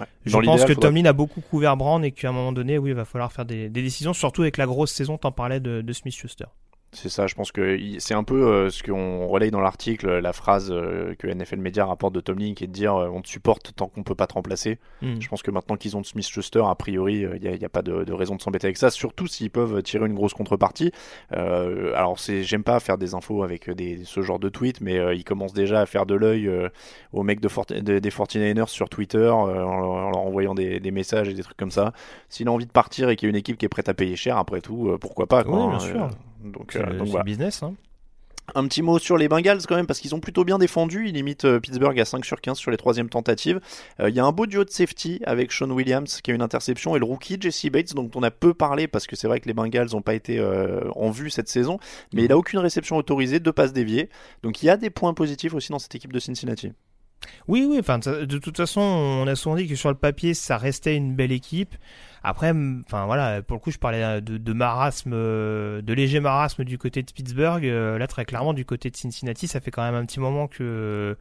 Ouais. 0.00 0.06
Je 0.24 0.32
Dans 0.32 0.40
pense 0.40 0.64
que 0.64 0.72
faudrait- 0.72 0.88
Tomlin 0.88 1.04
a 1.04 1.12
beaucoup 1.12 1.42
couvert 1.42 1.76
Brown 1.76 2.02
et 2.02 2.12
qu'à 2.12 2.30
un 2.30 2.32
moment 2.32 2.52
donné, 2.52 2.78
oui, 2.78 2.90
il 2.90 2.96
va 2.96 3.04
falloir 3.04 3.30
faire 3.30 3.44
des, 3.44 3.68
des 3.68 3.82
décisions, 3.82 4.14
surtout 4.14 4.40
avec 4.40 4.56
la 4.56 4.64
grosse 4.64 4.92
saison, 4.92 5.18
t'en 5.18 5.32
parlais 5.32 5.60
de, 5.60 5.82
de 5.82 5.92
Smith-Schuster. 5.92 6.46
C'est 6.92 7.10
ça, 7.10 7.26
je 7.26 7.34
pense 7.34 7.52
que 7.52 7.78
c'est 7.98 8.14
un 8.14 8.24
peu 8.24 8.46
euh, 8.48 8.70
ce 8.70 8.82
qu'on 8.82 9.26
relaye 9.26 9.50
dans 9.50 9.60
l'article, 9.60 10.08
la 10.20 10.32
phrase 10.32 10.70
euh, 10.72 11.14
que 11.18 11.26
NFL 11.26 11.58
Media 11.58 11.84
rapporte 11.84 12.14
de 12.14 12.20
Tomlin 12.20 12.54
qui 12.54 12.64
est 12.64 12.66
de 12.66 12.72
dire 12.72 12.94
euh, 12.96 13.10
on 13.12 13.20
te 13.20 13.28
supporte 13.28 13.74
tant 13.76 13.88
qu'on 13.88 14.02
peut 14.02 14.14
pas 14.14 14.26
te 14.26 14.32
remplacer. 14.32 14.78
Hmm. 15.02 15.20
Je 15.20 15.28
pense 15.28 15.42
que 15.42 15.50
maintenant 15.50 15.76
qu'ils 15.76 15.98
ont 15.98 16.02
Smith 16.02 16.26
Schuster, 16.26 16.62
a 16.66 16.74
priori, 16.74 17.26
il 17.42 17.58
n'y 17.58 17.64
a, 17.64 17.68
pas 17.68 17.82
de, 17.82 18.04
de 18.04 18.12
raison 18.14 18.36
de 18.36 18.40
s'embêter 18.40 18.68
avec 18.68 18.78
ça, 18.78 18.90
surtout 18.90 19.26
s'ils 19.26 19.50
peuvent 19.50 19.82
tirer 19.82 20.06
une 20.06 20.14
grosse 20.14 20.32
contrepartie. 20.32 20.90
Alors, 21.30 22.18
c'est, 22.18 22.42
j'aime 22.42 22.64
pas 22.64 22.80
faire 22.80 22.96
des 22.96 23.14
infos 23.14 23.42
avec 23.42 23.68
des, 23.70 24.00
ce 24.04 24.22
genre 24.22 24.38
de 24.38 24.48
tweet, 24.48 24.80
mais 24.80 25.14
ils 25.16 25.24
commencent 25.24 25.52
déjà 25.52 25.80
à 25.82 25.86
faire 25.86 26.06
de 26.06 26.14
l'œil 26.14 26.50
aux 27.12 27.22
mecs 27.22 27.40
de, 27.40 27.48
de- 27.80 27.98
des 27.98 28.10
49ers 28.10 28.66
sur 28.68 28.88
Twitter 28.88 29.28
en, 29.28 29.46
leur- 29.46 29.68
en 29.68 30.10
leur 30.10 30.18
envoyant 30.18 30.54
des, 30.54 30.80
des 30.80 30.90
messages 30.90 31.28
et 31.28 31.34
des 31.34 31.42
trucs 31.42 31.56
comme 31.58 31.70
ça. 31.70 31.92
S'il 32.30 32.48
a 32.48 32.52
envie 32.52 32.66
de 32.66 32.72
partir 32.72 33.10
et 33.10 33.16
qu'il 33.16 33.26
y 33.26 33.28
a 33.28 33.30
une 33.30 33.36
équipe 33.36 33.58
qui 33.58 33.66
est 33.66 33.68
prête 33.68 33.88
à 33.90 33.94
payer 33.94 34.16
cher, 34.16 34.38
après 34.38 34.60
tout, 34.62 34.96
pourquoi 35.00 35.26
pas 35.26 35.44
quoi, 35.44 35.66
Oui, 35.66 35.66
bien 35.68 35.76
hein, 35.76 35.78
sûr. 35.80 36.10
Donc, 36.44 36.72
C'est 36.72 36.78
euh, 36.80 36.86
le, 36.86 36.98
donc 36.98 36.98
c'est 36.98 37.04
le 37.04 37.10
voilà. 37.10 37.24
business. 37.24 37.62
Hein. 37.62 37.74
Un 38.54 38.66
petit 38.66 38.80
mot 38.80 38.98
sur 38.98 39.18
les 39.18 39.28
Bengals 39.28 39.60
quand 39.68 39.76
même 39.76 39.86
parce 39.86 40.00
qu'ils 40.00 40.14
ont 40.14 40.20
plutôt 40.20 40.42
bien 40.42 40.58
défendu. 40.58 41.06
Ils 41.06 41.14
limitent 41.14 41.44
euh, 41.44 41.60
Pittsburgh 41.60 42.00
à 42.00 42.04
5 42.06 42.24
sur 42.24 42.40
15 42.40 42.56
sur 42.56 42.70
les 42.70 42.78
troisièmes 42.78 43.10
tentatives. 43.10 43.60
Euh, 44.00 44.08
Il 44.08 44.16
y 44.16 44.20
a 44.20 44.24
un 44.24 44.32
beau 44.32 44.46
duo 44.46 44.64
de 44.64 44.70
safety 44.70 45.20
avec 45.24 45.52
Sean 45.52 45.70
Williams 45.70 46.22
qui 46.22 46.30
a 46.30 46.34
une 46.34 46.40
interception 46.40 46.96
et 46.96 46.98
le 46.98 47.04
rookie 47.04 47.36
Jesse 47.38 47.66
Bates 47.66 47.94
dont 47.94 48.10
on 48.14 48.22
a 48.22 48.30
peu 48.30 48.54
parlé 48.54 48.88
parce 48.88 49.06
que 49.06 49.16
c'est 49.16 49.28
vrai 49.28 49.40
que 49.40 49.46
les 49.48 49.52
Bengals 49.52 49.88
n'ont 49.92 50.00
pas 50.00 50.14
été 50.14 50.38
euh, 50.38 50.90
en 50.94 51.10
vue 51.10 51.28
cette 51.28 51.48
saison. 51.48 51.78
Mais 52.14 52.24
il 52.24 52.32
a 52.32 52.38
aucune 52.38 52.58
réception 52.60 52.96
autorisée, 52.96 53.38
deux 53.38 53.52
passes 53.52 53.74
déviées. 53.74 54.08
Donc 54.42 54.62
il 54.62 54.66
y 54.66 54.70
a 54.70 54.78
des 54.78 54.88
points 54.90 55.12
positifs 55.12 55.52
aussi 55.52 55.70
dans 55.70 55.78
cette 55.78 55.94
équipe 55.94 56.12
de 56.14 56.18
Cincinnati. 56.18 56.72
Oui, 57.48 57.66
oui, 57.68 57.78
enfin, 57.80 57.98
de 57.98 58.38
toute 58.38 58.56
façon, 58.56 58.80
on 58.80 59.26
a 59.26 59.34
souvent 59.34 59.56
dit 59.56 59.66
que 59.66 59.74
sur 59.74 59.88
le 59.88 59.96
papier, 59.96 60.34
ça 60.34 60.58
restait 60.58 60.96
une 60.96 61.14
belle 61.14 61.32
équipe. 61.32 61.74
Après, 62.22 62.52
enfin 62.84 63.06
voilà, 63.06 63.42
pour 63.42 63.56
le 63.56 63.60
coup, 63.60 63.70
je 63.70 63.78
parlais 63.78 64.20
de, 64.20 64.38
de 64.38 64.52
marasme, 64.52 65.12
euh, 65.14 65.80
de 65.82 65.92
léger 65.92 66.20
marasme 66.20 66.64
du 66.64 66.78
côté 66.78 67.02
de 67.02 67.10
Pittsburgh. 67.10 67.64
Euh, 67.64 67.98
Là, 67.98 68.06
très 68.06 68.24
clairement, 68.24 68.54
du 68.54 68.64
côté 68.64 68.90
de 68.90 68.96
Cincinnati, 68.96 69.48
ça 69.48 69.60
fait 69.60 69.70
quand 69.70 69.82
même 69.82 69.94
un 69.94 70.04
petit 70.04 70.20
moment 70.20 70.46
que 70.48 71.16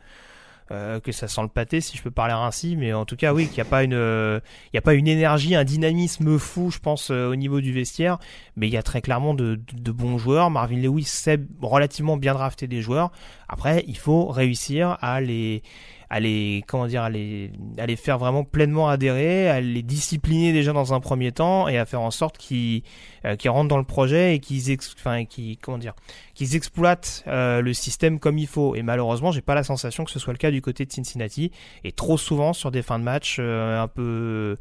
euh, 0.71 0.99
que 0.99 1.11
ça 1.11 1.27
sent 1.27 1.41
le 1.41 1.47
pâté, 1.47 1.81
si 1.81 1.97
je 1.97 2.03
peux 2.03 2.11
parler 2.11 2.33
ainsi. 2.33 2.75
Mais 2.75 2.93
en 2.93 3.05
tout 3.05 3.15
cas, 3.15 3.33
oui, 3.33 3.47
qu'il 3.47 3.55
n'y 3.55 3.61
a 3.61 3.65
pas 3.65 3.83
une, 3.83 3.91
il 3.93 4.75
y 4.75 4.77
a 4.77 4.81
pas 4.81 4.93
une 4.93 5.07
énergie, 5.07 5.55
un 5.55 5.63
dynamisme 5.63 6.37
fou, 6.37 6.71
je 6.71 6.79
pense, 6.79 7.09
euh, 7.11 7.29
au 7.29 7.35
niveau 7.35 7.61
du 7.61 7.71
vestiaire. 7.71 8.19
Mais 8.55 8.67
il 8.67 8.73
y 8.73 8.77
a 8.77 8.83
très 8.83 9.01
clairement 9.01 9.33
de, 9.33 9.55
de, 9.55 9.79
de 9.79 9.91
bons 9.91 10.17
joueurs. 10.17 10.49
Marvin 10.49 10.77
Lewis 10.77 11.05
sait 11.05 11.39
relativement 11.61 12.17
bien 12.17 12.33
drafter 12.33 12.67
des 12.67 12.81
joueurs. 12.81 13.11
Après, 13.47 13.83
il 13.87 13.97
faut 13.97 14.27
réussir 14.27 14.97
à 15.01 15.21
les 15.21 15.63
à 16.09 16.19
les 16.19 16.63
comment 16.67 16.87
dire 16.87 17.03
à 17.03 17.09
les, 17.09 17.51
à 17.77 17.85
les 17.85 17.95
faire 17.95 18.17
vraiment 18.17 18.43
pleinement 18.43 18.89
adhérer, 18.89 19.49
à 19.49 19.59
les 19.59 19.83
discipliner 19.83 20.53
déjà 20.53 20.73
dans 20.73 20.93
un 20.93 20.99
premier 20.99 21.31
temps 21.31 21.67
et 21.67 21.77
à 21.77 21.85
faire 21.85 22.01
en 22.01 22.11
sorte 22.11 22.37
qu'ils 22.37 22.83
euh, 23.25 23.35
rentrent 23.47 23.67
dans 23.67 23.77
le 23.77 23.83
projet 23.83 24.35
et 24.35 24.39
qu'ils 24.39 24.77
enfin 24.97 25.23
comment 25.61 25.77
dire 25.77 25.93
qu'ils 26.33 26.55
exploitent 26.55 27.23
euh, 27.27 27.61
le 27.61 27.73
système 27.73 28.19
comme 28.19 28.37
il 28.37 28.47
faut. 28.47 28.75
Et 28.75 28.83
malheureusement, 28.83 29.31
j'ai 29.31 29.41
pas 29.41 29.55
la 29.55 29.63
sensation 29.63 30.05
que 30.05 30.11
ce 30.11 30.19
soit 30.19 30.33
le 30.33 30.37
cas 30.37 30.51
du 30.51 30.61
côté 30.61 30.85
de 30.85 30.91
Cincinnati 30.91 31.51
et 31.83 31.91
trop 31.91 32.17
souvent 32.17 32.53
sur 32.53 32.71
des 32.71 32.81
fins 32.81 32.99
de 32.99 33.03
match 33.03 33.37
euh, 33.39 33.81
un 33.81 33.87
peu 33.87 34.57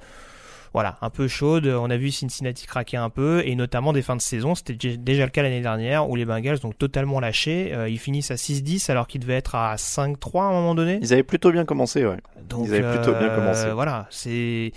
voilà, 0.76 0.98
un 1.00 1.08
peu 1.08 1.26
chaude. 1.26 1.68
On 1.68 1.88
a 1.88 1.96
vu 1.96 2.10
Cincinnati 2.10 2.66
craquer 2.66 2.98
un 2.98 3.08
peu, 3.08 3.40
et 3.46 3.54
notamment 3.54 3.94
des 3.94 4.02
fins 4.02 4.14
de 4.14 4.20
saison. 4.20 4.54
C'était 4.54 4.98
déjà 4.98 5.24
le 5.24 5.30
cas 5.30 5.42
l'année 5.42 5.62
dernière, 5.62 6.10
où 6.10 6.16
les 6.16 6.26
Bengals 6.26 6.58
ont 6.64 6.72
totalement 6.72 7.18
lâché. 7.18 7.72
Euh, 7.72 7.88
ils 7.88 7.98
finissent 7.98 8.30
à 8.30 8.34
6-10 8.34 8.90
alors 8.90 9.06
qu'ils 9.06 9.22
devaient 9.22 9.38
être 9.38 9.54
à 9.54 9.76
5-3 9.76 10.42
à 10.42 10.44
un 10.44 10.52
moment 10.52 10.74
donné. 10.74 10.98
Ils 11.00 11.14
avaient 11.14 11.22
plutôt 11.22 11.50
bien 11.50 11.64
commencé, 11.64 12.04
ouais. 12.04 12.18
Donc, 12.46 12.66
Ils 12.66 12.74
avaient 12.74 12.94
plutôt 12.94 13.12
bien 13.12 13.28
euh, 13.28 13.34
commencé. 13.34 13.70
Voilà, 13.70 14.06
c'est 14.10 14.72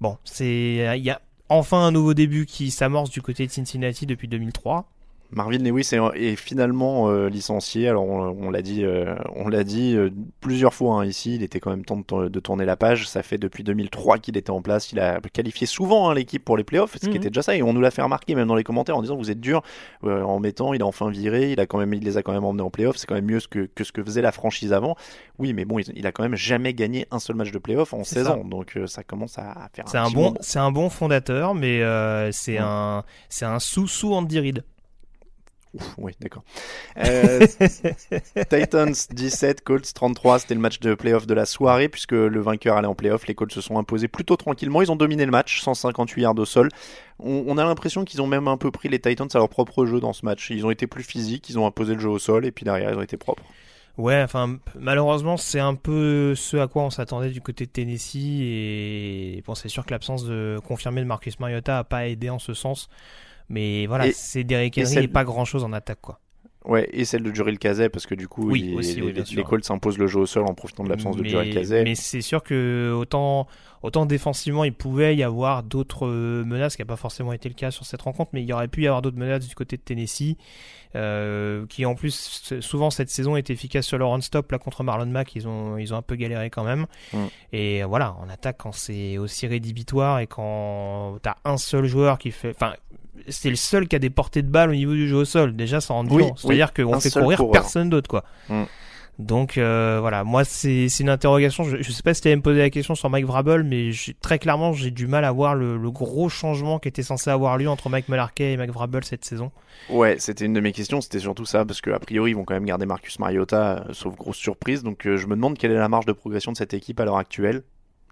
bon, 0.00 0.18
c'est 0.24 0.96
il 0.96 1.04
y 1.04 1.10
a 1.10 1.20
enfin 1.48 1.78
un 1.78 1.92
nouveau 1.92 2.12
début 2.12 2.44
qui 2.44 2.72
s'amorce 2.72 3.10
du 3.10 3.22
côté 3.22 3.46
de 3.46 3.52
Cincinnati 3.52 4.04
depuis 4.04 4.26
2003. 4.26 4.88
Marvin 5.30 5.58
Lewis 5.58 5.90
est, 5.92 6.00
est 6.14 6.36
finalement 6.36 7.08
euh, 7.10 7.28
licencié. 7.28 7.88
Alors 7.88 8.04
on, 8.04 8.36
on 8.46 8.50
l'a 8.50 8.62
dit, 8.62 8.84
euh, 8.84 9.14
on 9.34 9.48
l'a 9.48 9.64
dit 9.64 9.94
euh, 9.96 10.10
plusieurs 10.40 10.72
fois 10.74 10.94
hein, 11.00 11.04
ici. 11.04 11.34
Il 11.34 11.42
était 11.42 11.60
quand 11.60 11.70
même 11.70 11.84
temps 11.84 11.96
de, 11.96 12.02
tour- 12.02 12.30
de 12.30 12.40
tourner 12.40 12.64
la 12.64 12.76
page. 12.76 13.08
Ça 13.08 13.22
fait 13.22 13.38
depuis 13.38 13.64
2003 13.64 14.18
qu'il 14.18 14.36
était 14.36 14.50
en 14.50 14.62
place. 14.62 14.92
Il 14.92 15.00
a 15.00 15.20
qualifié 15.32 15.66
souvent 15.66 16.08
hein, 16.08 16.14
l'équipe 16.14 16.44
pour 16.44 16.56
les 16.56 16.64
playoffs, 16.64 16.92
ce 16.94 16.98
qui 17.00 17.10
Mhm. 17.10 17.16
était 17.16 17.30
déjà 17.30 17.42
ça. 17.42 17.56
Et 17.56 17.62
on 17.62 17.72
nous 17.72 17.80
l'a 17.80 17.90
fait 17.90 18.02
remarquer 18.02 18.34
même 18.34 18.48
dans 18.48 18.54
les 18.54 18.64
commentaires 18.64 18.96
en 18.96 19.02
disant 19.02 19.16
vous 19.16 19.30
êtes 19.30 19.40
dur 19.40 19.62
euh, 20.04 20.22
en 20.22 20.38
mettant. 20.38 20.72
Il 20.74 20.82
a 20.82 20.86
enfin 20.86 21.10
viré. 21.10 21.52
Il 21.52 21.60
a 21.60 21.66
quand 21.66 21.78
même, 21.78 21.92
il 21.94 22.04
les 22.04 22.16
a 22.16 22.22
quand 22.22 22.32
même 22.32 22.44
emmenés 22.44 22.62
en 22.62 22.70
playoffs. 22.70 22.96
C'est 22.96 23.06
quand 23.06 23.14
même 23.16 23.26
mieux 23.26 23.40
que, 23.50 23.68
que 23.74 23.84
ce 23.84 23.92
que 23.92 24.02
faisait 24.02 24.22
la 24.22 24.32
franchise 24.32 24.72
avant. 24.72 24.96
Oui, 25.38 25.52
mais 25.52 25.64
bon, 25.64 25.78
il, 25.78 25.86
il 25.96 26.06
a 26.06 26.12
quand 26.12 26.22
même 26.22 26.36
jamais 26.36 26.72
gagné 26.72 27.06
un 27.10 27.18
seul 27.18 27.36
match 27.36 27.50
de 27.50 27.58
playoffs 27.58 27.92
en 27.92 28.04
C'est 28.04 28.16
16 28.16 28.26
ça. 28.26 28.36
ans. 28.36 28.44
Donc 28.44 28.76
euh, 28.76 28.86
ça 28.86 29.02
commence 29.02 29.38
à, 29.38 29.68
faire. 29.72 29.86
C'est 29.88 29.98
un 29.98 30.04
petit 30.04 30.14
bon, 30.14 30.34
c'est 30.40 30.58
un 30.58 30.70
bon 30.70 30.88
fondateur, 30.88 31.54
mais 31.54 31.82
euh, 31.82 32.30
c'est 32.32 32.52
Ouais. 32.52 32.58
un, 32.62 33.02
c'est 33.28 33.44
un 33.44 33.58
sous-sous 33.58 34.12
Andy 34.14 34.38
Reid. 34.40 34.62
Ouf, 35.74 35.94
oui, 35.98 36.12
d'accord. 36.20 36.44
Euh, 36.98 37.46
Titans 38.48 38.94
17, 39.10 39.62
Colts 39.62 39.92
33, 39.92 40.40
c'était 40.40 40.54
le 40.54 40.60
match 40.60 40.80
de 40.80 40.94
playoff 40.94 41.26
de 41.26 41.34
la 41.34 41.44
soirée 41.44 41.88
puisque 41.88 42.12
le 42.12 42.40
vainqueur 42.40 42.76
allait 42.76 42.86
en 42.86 42.94
playoff. 42.94 43.26
Les 43.26 43.34
Colts 43.34 43.52
se 43.52 43.60
sont 43.60 43.78
imposés 43.78 44.08
plutôt 44.08 44.36
tranquillement. 44.36 44.82
Ils 44.82 44.90
ont 44.90 44.96
dominé 44.96 45.24
le 45.24 45.30
match, 45.30 45.60
158 45.60 46.22
yards 46.22 46.38
au 46.38 46.44
sol. 46.44 46.68
On, 47.18 47.44
on 47.46 47.58
a 47.58 47.64
l'impression 47.64 48.04
qu'ils 48.04 48.22
ont 48.22 48.26
même 48.26 48.48
un 48.48 48.56
peu 48.56 48.70
pris 48.70 48.88
les 48.88 49.00
Titans 49.00 49.28
à 49.32 49.38
leur 49.38 49.48
propre 49.48 49.86
jeu 49.86 50.00
dans 50.00 50.12
ce 50.12 50.24
match. 50.24 50.50
Ils 50.50 50.64
ont 50.64 50.70
été 50.70 50.86
plus 50.86 51.04
physiques, 51.04 51.48
ils 51.50 51.58
ont 51.58 51.66
imposé 51.66 51.94
le 51.94 52.00
jeu 52.00 52.10
au 52.10 52.18
sol 52.18 52.46
et 52.46 52.52
puis 52.52 52.64
derrière 52.64 52.90
ils 52.90 52.96
ont 52.96 53.02
été 53.02 53.16
propres. 53.16 53.44
Ouais, 53.98 54.20
enfin, 54.22 54.58
malheureusement, 54.78 55.38
c'est 55.38 55.60
un 55.60 55.74
peu 55.74 56.34
ce 56.34 56.58
à 56.58 56.68
quoi 56.68 56.82
on 56.82 56.90
s'attendait 56.90 57.30
du 57.30 57.40
côté 57.40 57.64
de 57.64 57.70
Tennessee. 57.70 58.40
Et 58.42 59.42
bon, 59.46 59.54
c'est 59.54 59.70
sûr 59.70 59.86
que 59.86 59.90
l'absence 59.90 60.26
de 60.26 60.60
confirmé 60.66 61.00
de 61.00 61.06
Marcus 61.06 61.40
Mariota 61.40 61.78
a 61.78 61.84
pas 61.84 62.06
aidé 62.06 62.28
en 62.28 62.38
ce 62.38 62.52
sens. 62.52 62.90
Mais 63.48 63.86
voilà, 63.86 64.08
Et- 64.08 64.12
c'est 64.12 64.44
Derrick 64.44 64.76
et 64.78 64.82
Henry 64.82 64.94
celle- 64.94 65.04
et 65.04 65.08
pas 65.08 65.24
grand 65.24 65.44
chose 65.44 65.64
en 65.64 65.72
attaque, 65.72 66.00
quoi. 66.00 66.20
Ouais, 66.64 66.88
et 66.92 67.04
celle 67.04 67.22
de 67.22 67.32
Juril 67.32 67.60
Kazay 67.60 67.88
parce 67.90 68.06
que 68.06 68.16
du 68.16 68.26
coup 68.26 68.50
Oui, 68.50 68.70
il- 68.70 68.74
aussi, 68.76 69.00
oui, 69.00 69.12
les, 69.12 69.22
les- 69.22 69.44
Colts 69.44 69.70
imposent 69.70 69.98
le 69.98 70.08
jeu 70.08 70.18
au 70.18 70.26
sol 70.26 70.42
en 70.48 70.54
profitant 70.54 70.82
de 70.82 70.88
l'absence 70.88 71.14
de 71.16 71.22
Juril 71.22 71.54
Kazay. 71.54 71.84
mais 71.84 71.94
c'est 71.94 72.22
sûr 72.22 72.42
que 72.42 72.92
autant, 72.98 73.46
autant 73.84 74.04
défensivement, 74.04 74.64
il 74.64 74.72
pouvait 74.72 75.14
y 75.14 75.22
avoir 75.22 75.62
d'autres 75.62 76.08
euh, 76.08 76.42
menaces, 76.44 76.72
ce 76.72 76.76
qui 76.78 76.82
n'a 76.82 76.86
pas 76.86 76.96
forcément 76.96 77.32
été 77.32 77.48
le 77.48 77.54
cas 77.54 77.70
sur 77.70 77.86
cette 77.86 78.02
rencontre, 78.02 78.30
mais 78.32 78.42
il 78.42 78.48
y 78.48 78.52
aurait 78.52 78.66
pu 78.66 78.82
y 78.82 78.86
avoir 78.88 79.00
d'autres 79.00 79.16
menaces 79.16 79.46
du 79.46 79.54
côté 79.54 79.76
de 79.76 79.82
Tennessee, 79.82 80.34
euh, 80.96 81.66
qui 81.68 81.86
en 81.86 81.94
plus, 81.94 82.42
souvent 82.60 82.90
cette 82.90 83.10
saison 83.10 83.36
est 83.36 83.48
efficace 83.50 83.86
sur 83.86 83.98
le 83.98 84.04
run-stop. 84.04 84.50
Là, 84.50 84.58
contre 84.58 84.82
Marlon 84.82 85.06
Mack, 85.06 85.36
ils 85.36 85.46
ont, 85.46 85.76
ils 85.78 85.94
ont 85.94 85.96
un 85.96 86.02
peu 86.02 86.16
galéré 86.16 86.50
quand 86.50 86.64
même. 86.64 86.86
Mm. 87.12 87.18
Et 87.52 87.84
voilà, 87.84 88.14
en 88.14 88.28
attaque, 88.28 88.56
quand 88.58 88.72
c'est 88.72 89.18
aussi 89.18 89.46
rédhibitoire 89.46 90.18
et 90.18 90.26
quand 90.26 91.18
t'as 91.22 91.36
un 91.44 91.58
seul 91.58 91.86
joueur 91.86 92.18
qui 92.18 92.32
fait. 92.32 92.50
Enfin, 92.56 92.74
c'est 93.28 93.50
le 93.50 93.56
seul 93.56 93.88
qui 93.88 93.96
a 93.96 93.98
des 93.98 94.10
portées 94.10 94.42
de 94.42 94.48
balle 94.48 94.70
au 94.70 94.74
niveau 94.74 94.92
du 94.92 95.08
jeu 95.08 95.16
au 95.16 95.24
sol. 95.24 95.54
Déjà, 95.56 95.80
ça 95.80 95.94
rend 95.94 96.06
Oui, 96.08 96.24
dur. 96.24 96.34
C'est-à-dire 96.36 96.72
qu'on 96.72 96.98
fait 97.00 97.10
courir 97.10 97.38
coureur. 97.38 97.52
personne 97.52 97.90
d'autre, 97.90 98.08
quoi. 98.08 98.24
Mm. 98.48 98.64
Donc 99.18 99.56
euh, 99.56 99.96
voilà, 100.02 100.24
moi 100.24 100.44
c'est 100.44 100.90
c'est 100.90 101.02
une 101.02 101.08
interrogation. 101.08 101.64
Je, 101.64 101.78
je 101.80 101.90
sais 101.90 102.02
pas 102.02 102.12
si 102.12 102.20
tu 102.20 102.28
allais 102.28 102.36
me 102.36 102.42
poser 102.42 102.58
la 102.58 102.68
question 102.68 102.94
sur 102.94 103.08
Mike 103.08 103.24
Vrabel, 103.24 103.62
mais 103.62 103.90
très 104.20 104.38
clairement 104.38 104.74
j'ai 104.74 104.90
du 104.90 105.06
mal 105.06 105.24
à 105.24 105.32
voir 105.32 105.54
le, 105.54 105.78
le 105.78 105.90
gros 105.90 106.28
changement 106.28 106.78
qui 106.78 106.88
était 106.88 107.02
censé 107.02 107.30
avoir 107.30 107.56
lieu 107.56 107.66
entre 107.70 107.88
Mike 107.88 108.10
Mularkey 108.10 108.52
et 108.52 108.56
Mike 108.58 108.72
Vrabel 108.72 109.04
cette 109.04 109.24
saison. 109.24 109.52
Ouais, 109.88 110.16
c'était 110.18 110.44
une 110.44 110.52
de 110.52 110.60
mes 110.60 110.72
questions, 110.72 111.00
c'était 111.00 111.18
surtout 111.18 111.46
ça, 111.46 111.64
parce 111.64 111.80
qu'a 111.80 111.98
priori, 111.98 112.32
ils 112.32 112.34
vont 112.34 112.44
quand 112.44 112.52
même 112.52 112.66
garder 112.66 112.84
Marcus 112.84 113.18
Mariota, 113.18 113.84
euh, 113.88 113.92
sauf 113.94 114.14
grosse 114.16 114.36
surprise. 114.36 114.82
Donc, 114.82 115.06
euh, 115.06 115.16
je 115.16 115.26
me 115.26 115.34
demande 115.34 115.56
quelle 115.56 115.70
est 115.70 115.78
la 115.78 115.88
marge 115.88 116.04
de 116.06 116.12
progression 116.12 116.52
de 116.52 116.56
cette 116.58 116.74
équipe 116.74 117.00
à 117.00 117.06
l'heure 117.06 117.16
actuelle. 117.18 117.62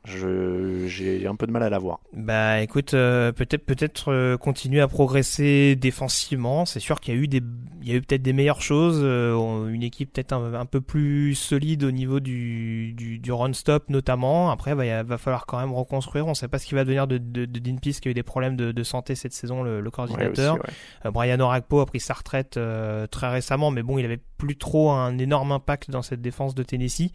Je, 0.06 0.86
j'ai 0.86 1.26
un 1.26 1.34
peu 1.34 1.46
de 1.46 1.52
mal 1.52 1.62
à 1.62 1.70
la 1.70 1.78
voir. 1.78 2.00
Bah 2.12 2.60
écoute, 2.60 2.92
euh, 2.92 3.32
peut-être 3.32 3.64
peut-être 3.64 4.12
euh, 4.12 4.36
continuer 4.36 4.82
à 4.82 4.86
progresser 4.88 5.76
défensivement. 5.76 6.66
C'est 6.66 6.78
sûr 6.80 7.00
qu'il 7.00 7.14
y 7.14 7.16
a 7.16 7.20
eu 7.20 7.26
des, 7.26 7.40
il 7.80 7.88
y 7.88 7.92
a 7.92 7.94
eu 7.94 8.02
peut-être 8.02 8.20
des 8.20 8.34
meilleures 8.34 8.60
choses. 8.60 9.00
euh, 9.02 9.68
une 9.68 9.82
équipe 9.82 10.12
peut-être 10.12 10.34
un, 10.34 10.52
un 10.52 10.66
peu 10.66 10.82
plus 10.82 11.34
solide 11.34 11.84
au 11.84 11.90
niveau 11.90 12.20
du, 12.20 12.92
du, 12.92 13.18
du 13.18 13.32
run-stop 13.32 13.88
notamment. 13.88 14.50
Après, 14.50 14.74
bah, 14.74 14.84
il 14.84 15.06
va 15.06 15.16
falloir 15.16 15.46
quand 15.46 15.58
même 15.58 15.72
reconstruire. 15.72 16.26
On 16.26 16.34
sait 16.34 16.48
pas 16.48 16.58
ce 16.58 16.66
qui 16.66 16.74
va 16.74 16.84
devenir 16.84 17.06
de, 17.06 17.16
de, 17.16 17.46
de 17.46 17.58
Dean 17.58 17.76
Pease 17.76 18.00
qui 18.00 18.08
a 18.08 18.10
eu 18.10 18.14
des 18.14 18.22
problèmes 18.22 18.56
de, 18.56 18.72
de 18.72 18.82
santé 18.82 19.14
cette 19.14 19.32
saison, 19.32 19.62
le, 19.62 19.80
le 19.80 19.86
Ouais, 19.86 19.90
coordinateur. 19.90 20.54
aussi, 20.56 20.62
ouais. 20.66 21.06
Euh, 21.06 21.10
Brian 21.12 21.40
Orakpo 21.40 21.80
a 21.80 21.86
pris 21.86 22.00
sa 22.00 22.12
retraite 22.12 22.58
euh, 22.58 23.06
très 23.06 23.30
récemment, 23.30 23.70
mais 23.70 23.82
bon, 23.82 23.96
il 23.96 24.04
avait 24.04 24.20
plus 24.36 24.56
trop 24.58 24.90
un 24.90 25.16
énorme 25.16 25.52
impact 25.52 25.90
dans 25.90 26.02
cette 26.02 26.20
défense 26.20 26.54
de 26.54 26.62
Tennessee. 26.62 27.10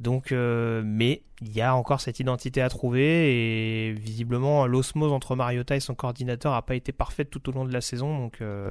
Donc, 0.00 0.30
euh, 0.30 0.82
mais 0.84 1.22
il 1.40 1.52
y 1.52 1.60
a 1.60 1.74
encore 1.74 2.00
cette 2.00 2.20
identité 2.20 2.62
à 2.62 2.68
trouver 2.68 3.88
et 3.88 3.92
visiblement 3.92 4.66
l'osmose 4.66 5.12
entre 5.12 5.34
Mariota 5.34 5.76
et 5.76 5.80
son 5.80 5.94
coordinateur 5.94 6.54
a 6.54 6.62
pas 6.62 6.74
été 6.74 6.92
parfaite 6.92 7.30
tout 7.30 7.48
au 7.48 7.52
long 7.52 7.64
de 7.64 7.72
la 7.72 7.80
saison. 7.80 8.16
Donc 8.16 8.40
euh, 8.40 8.70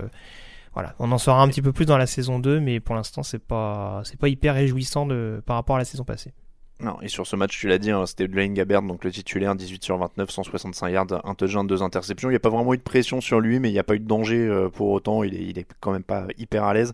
voilà, 0.74 0.96
on 1.00 1.12
en 1.12 1.18
saura 1.18 1.42
un 1.42 1.48
petit 1.50 1.62
peu 1.62 1.74
plus 1.74 1.86
dans 1.86 1.98
la 1.98 2.08
saison 2.08 2.40
2, 2.40 2.60
mais 2.60 2.80
pour 2.80 2.96
l'instant 2.96 3.24
c'est 3.24 3.40
pas 3.40 4.02
c'est 4.06 4.20
pas 4.20 4.30
hyper 4.30 4.54
réjouissant 4.54 5.06
de, 5.06 5.42
par 5.46 5.58
rapport 5.58 5.76
à 5.76 5.80
la 5.80 5.86
saison 5.86 6.04
passée. 6.04 6.34
Non, 6.80 6.98
et 7.02 7.08
sur 7.08 7.26
ce 7.26 7.36
match, 7.36 7.58
tu 7.58 7.68
l'as 7.68 7.80
dit, 7.80 7.90
hein, 7.90 8.06
c'était 8.06 8.28
Blaine 8.28 8.54
Gabbert, 8.54 8.84
donc 8.84 9.04
le 9.04 9.12
titulaire, 9.12 9.56
18 9.56 9.84
sur 9.84 9.98
29, 9.98 10.30
165 10.30 10.90
yards, 10.90 11.08
un 11.26 11.34
touchdown, 11.34 11.66
deux 11.66 11.82
interceptions. 11.82 12.30
Il 12.30 12.34
n'y 12.34 12.38
a 12.38 12.40
pas 12.40 12.50
vraiment 12.50 12.74
eu 12.74 12.78
de 12.78 12.84
pression 12.84 13.20
sur 13.20 13.40
lui, 13.40 13.60
mais 13.60 13.70
il 13.70 13.74
n'y 13.74 13.80
a 13.80 13.84
pas 13.84 13.96
eu 13.96 14.00
de 14.00 14.08
danger 14.08 14.38
euh, 14.48 14.70
pour 14.70 14.90
autant. 14.92 15.24
Il 15.24 15.34
est, 15.34 15.44
il 15.44 15.58
est 15.58 15.66
quand 15.80 15.92
même 15.92 16.04
pas 16.04 16.28
hyper 16.38 16.64
à 16.66 16.74
l'aise. 16.76 16.94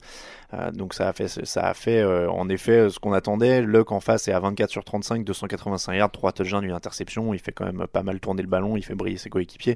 Euh, 0.53 0.71
donc 0.71 0.93
ça 0.93 1.09
a 1.09 1.13
fait, 1.13 1.27
ça 1.27 1.61
a 1.67 1.73
fait 1.73 1.99
euh, 1.99 2.29
en 2.29 2.47
effet 2.47 2.87
ce 2.91 2.99
qu'on 2.99 3.11
attendait. 3.11 3.61
Luck 3.63 3.91
en 3.91 3.99
face 3.99 4.27
est 4.27 4.31
à 4.31 4.39
24 4.39 4.69
sur 4.69 4.83
35, 4.85 5.25
285 5.25 5.93
yards, 5.95 6.11
3 6.11 6.31
touchdowns, 6.31 6.63
une 6.63 6.71
interception. 6.71 7.33
Il 7.33 7.39
fait 7.39 7.51
quand 7.51 7.65
même 7.65 7.85
pas 7.91 8.03
mal 8.03 8.19
tourner 8.19 8.43
le 8.43 8.47
ballon, 8.47 8.77
il 8.77 8.83
fait 8.83 8.93
briller 8.95 9.17
ses 9.17 9.29
coéquipiers. 9.29 9.75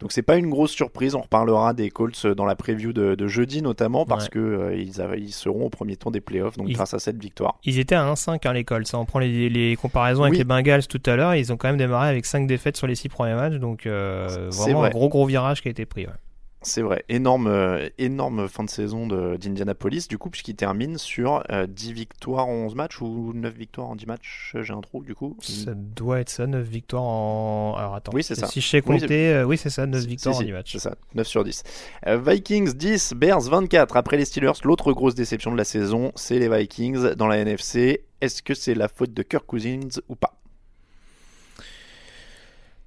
Donc 0.00 0.12
c'est 0.12 0.22
pas 0.22 0.36
une 0.36 0.50
grosse 0.50 0.70
surprise. 0.72 1.14
On 1.14 1.22
reparlera 1.22 1.72
des 1.72 1.90
Colts 1.90 2.26
dans 2.26 2.44
la 2.44 2.54
preview 2.56 2.92
de, 2.92 3.14
de 3.14 3.26
jeudi 3.26 3.62
notamment 3.62 4.04
parce 4.06 4.24
Ouais. 4.24 4.30
que 4.30 4.38
euh, 4.38 4.76
ils, 4.76 5.00
avaient- 5.00 5.18
ils 5.20 5.32
seront 5.32 5.64
au 5.66 5.70
premier 5.70 5.96
tour 5.96 6.10
des 6.12 6.20
playoffs, 6.20 6.56
donc 6.58 6.68
Ils- 6.68 6.74
grâce 6.74 6.92
à 6.94 6.98
cette 6.98 7.20
victoire. 7.20 7.58
Ils 7.64 7.78
étaient 7.78 7.94
à 7.94 8.04
1-5 8.12 8.46
hein, 8.46 8.52
l'école. 8.52 8.86
Ça, 8.86 8.98
on 8.98 9.06
prend 9.06 9.18
les, 9.20 9.47
les 9.48 9.76
comparaisons 9.76 10.22
avec 10.24 10.38
les 10.38 10.44
Bengals 10.44 10.86
tout 10.86 11.02
à 11.06 11.16
l'heure. 11.16 11.34
Ils 11.34 11.52
ont 11.52 11.56
quand 11.56 11.68
même 11.68 11.76
démarré 11.76 12.08
avec 12.08 12.26
5 12.26 12.46
défaites 12.46 12.76
sur 12.76 12.86
les 12.86 12.94
6 12.94 13.08
premiers 13.08 13.34
matchs. 13.34 13.54
Donc 13.54 13.86
euh, 13.86 14.48
vraiment 14.52 14.80
vrai. 14.80 14.88
un 14.88 14.90
gros 14.90 15.08
gros 15.08 15.26
virage 15.26 15.62
qui 15.62 15.68
a 15.68 15.70
été 15.70 15.86
pris. 15.86 16.06
ouais. 16.06 16.12
C'est 16.62 16.82
vrai, 16.82 17.04
énorme, 17.08 17.46
euh, 17.46 17.88
énorme 17.98 18.48
fin 18.48 18.64
de 18.64 18.70
saison 18.70 19.06
d'Indianapolis, 19.06 20.08
du 20.08 20.18
coup, 20.18 20.28
puisqu'il 20.28 20.56
termine 20.56 20.98
sur 20.98 21.44
euh, 21.50 21.66
10 21.68 21.92
victoires 21.92 22.48
en 22.48 22.52
11 22.52 22.74
matchs 22.74 23.00
ou 23.00 23.32
9 23.32 23.54
victoires 23.54 23.88
en 23.88 23.96
10 23.96 24.06
matchs, 24.06 24.56
j'ai 24.60 24.72
un 24.72 24.80
trou 24.80 25.04
du 25.04 25.14
coup. 25.14 25.36
Ça 25.40 25.74
doit 25.74 26.18
être 26.20 26.30
ça, 26.30 26.46
9 26.46 26.66
victoires 26.66 27.04
en. 27.04 27.74
Alors 27.76 27.94
attends. 27.94 28.12
Oui, 28.12 28.24
c'est 28.24 28.34
ça. 28.34 28.48
Si 28.48 28.60
je 28.60 28.68
sais 28.68 28.82
Oui, 28.86 29.00
compter, 29.00 29.34
euh, 29.34 29.44
oui, 29.44 29.56
c'est 29.56 29.70
ça, 29.70 29.86
9 29.86 30.00
Si, 30.00 30.06
victoires 30.08 30.34
si, 30.34 30.38
en 30.38 30.40
si, 30.40 30.46
10 30.46 30.52
matchs. 30.52 30.72
C'est 30.72 30.78
ça, 30.80 30.96
9 31.14 31.26
sur 31.26 31.44
10. 31.44 31.62
Euh, 32.06 32.18
Vikings 32.18 32.72
10, 32.74 33.14
Bears 33.14 33.42
24. 33.42 33.96
Après 33.96 34.16
les 34.16 34.24
Steelers, 34.24 34.52
l'autre 34.64 34.92
grosse 34.92 35.14
déception 35.14 35.52
de 35.52 35.56
la 35.56 35.64
saison, 35.64 36.10
c'est 36.16 36.40
les 36.40 36.48
Vikings 36.48 37.14
dans 37.14 37.28
la 37.28 37.38
NFC. 37.38 38.04
Est-ce 38.20 38.42
que 38.42 38.54
c'est 38.54 38.74
la 38.74 38.88
faute 38.88 39.14
de 39.14 39.22
Kirk 39.22 39.46
Cousins 39.46 40.00
ou 40.08 40.16
pas? 40.16 40.37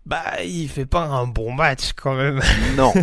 Bah, 0.04 0.44
il 0.44 0.68
fait 0.68 0.88
pas 0.88 1.04
un 1.04 1.28
bon 1.28 1.52
match 1.52 1.94
quand 1.94 2.16
même. 2.16 2.40
Non, 2.76 2.94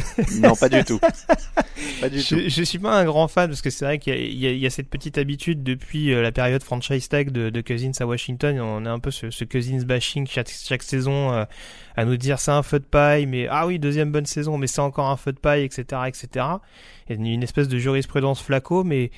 non, 0.40 0.56
pas 0.56 0.68
du 0.68 0.82
tout. 0.84 0.98
Pas 2.00 2.08
du 2.08 2.18
tout. 2.22 2.37
Je, 2.37 2.48
je 2.48 2.62
suis 2.62 2.78
pas 2.78 2.92
un 2.92 3.04
grand 3.04 3.28
fan 3.28 3.48
parce 3.48 3.62
que 3.62 3.70
c'est 3.70 3.84
vrai 3.84 3.98
qu'il 3.98 4.14
y, 4.16 4.46
y 4.46 4.58
y 4.58 4.66
a 4.66 4.70
cette 4.70 4.88
petite 4.88 5.16
habitude 5.18 5.62
depuis 5.62 6.12
euh, 6.12 6.22
la 6.22 6.32
période 6.32 6.62
franchise 6.62 7.08
tag 7.08 7.30
de, 7.30 7.50
de 7.50 7.61
Cousins 7.61 7.92
à 8.00 8.06
Washington. 8.06 8.58
On 8.61 8.84
a 8.84 8.90
un 8.90 8.98
peu 8.98 9.11
ce, 9.11 9.30
ce 9.30 9.44
Cousins 9.44 9.84
bashing 9.84 10.26
chaque, 10.26 10.48
chaque 10.48 10.82
saison 10.82 11.32
euh, 11.32 11.44
à 11.96 12.04
nous 12.04 12.16
dire 12.16 12.40
c'est 12.40 12.50
un 12.50 12.62
feu 12.62 12.80
de 12.80 12.84
paille, 12.84 13.26
mais 13.26 13.46
ah 13.48 13.66
oui, 13.66 13.78
deuxième 13.78 14.11
bonne 14.11 14.26
saison, 14.26 14.58
mais 14.58 14.66
c'est 14.66 14.80
encore 14.80 15.08
un 15.08 15.16
feu 15.16 15.32
de 15.32 15.38
paille, 15.38 15.64
etc., 15.64 16.02
etc. 16.06 16.46
Il 17.08 17.26
y 17.26 17.30
a 17.30 17.34
une 17.34 17.42
espèce 17.42 17.68
de 17.68 17.78
jurisprudence 17.78 18.40
flaco, 18.42 18.84
mais 18.84 19.11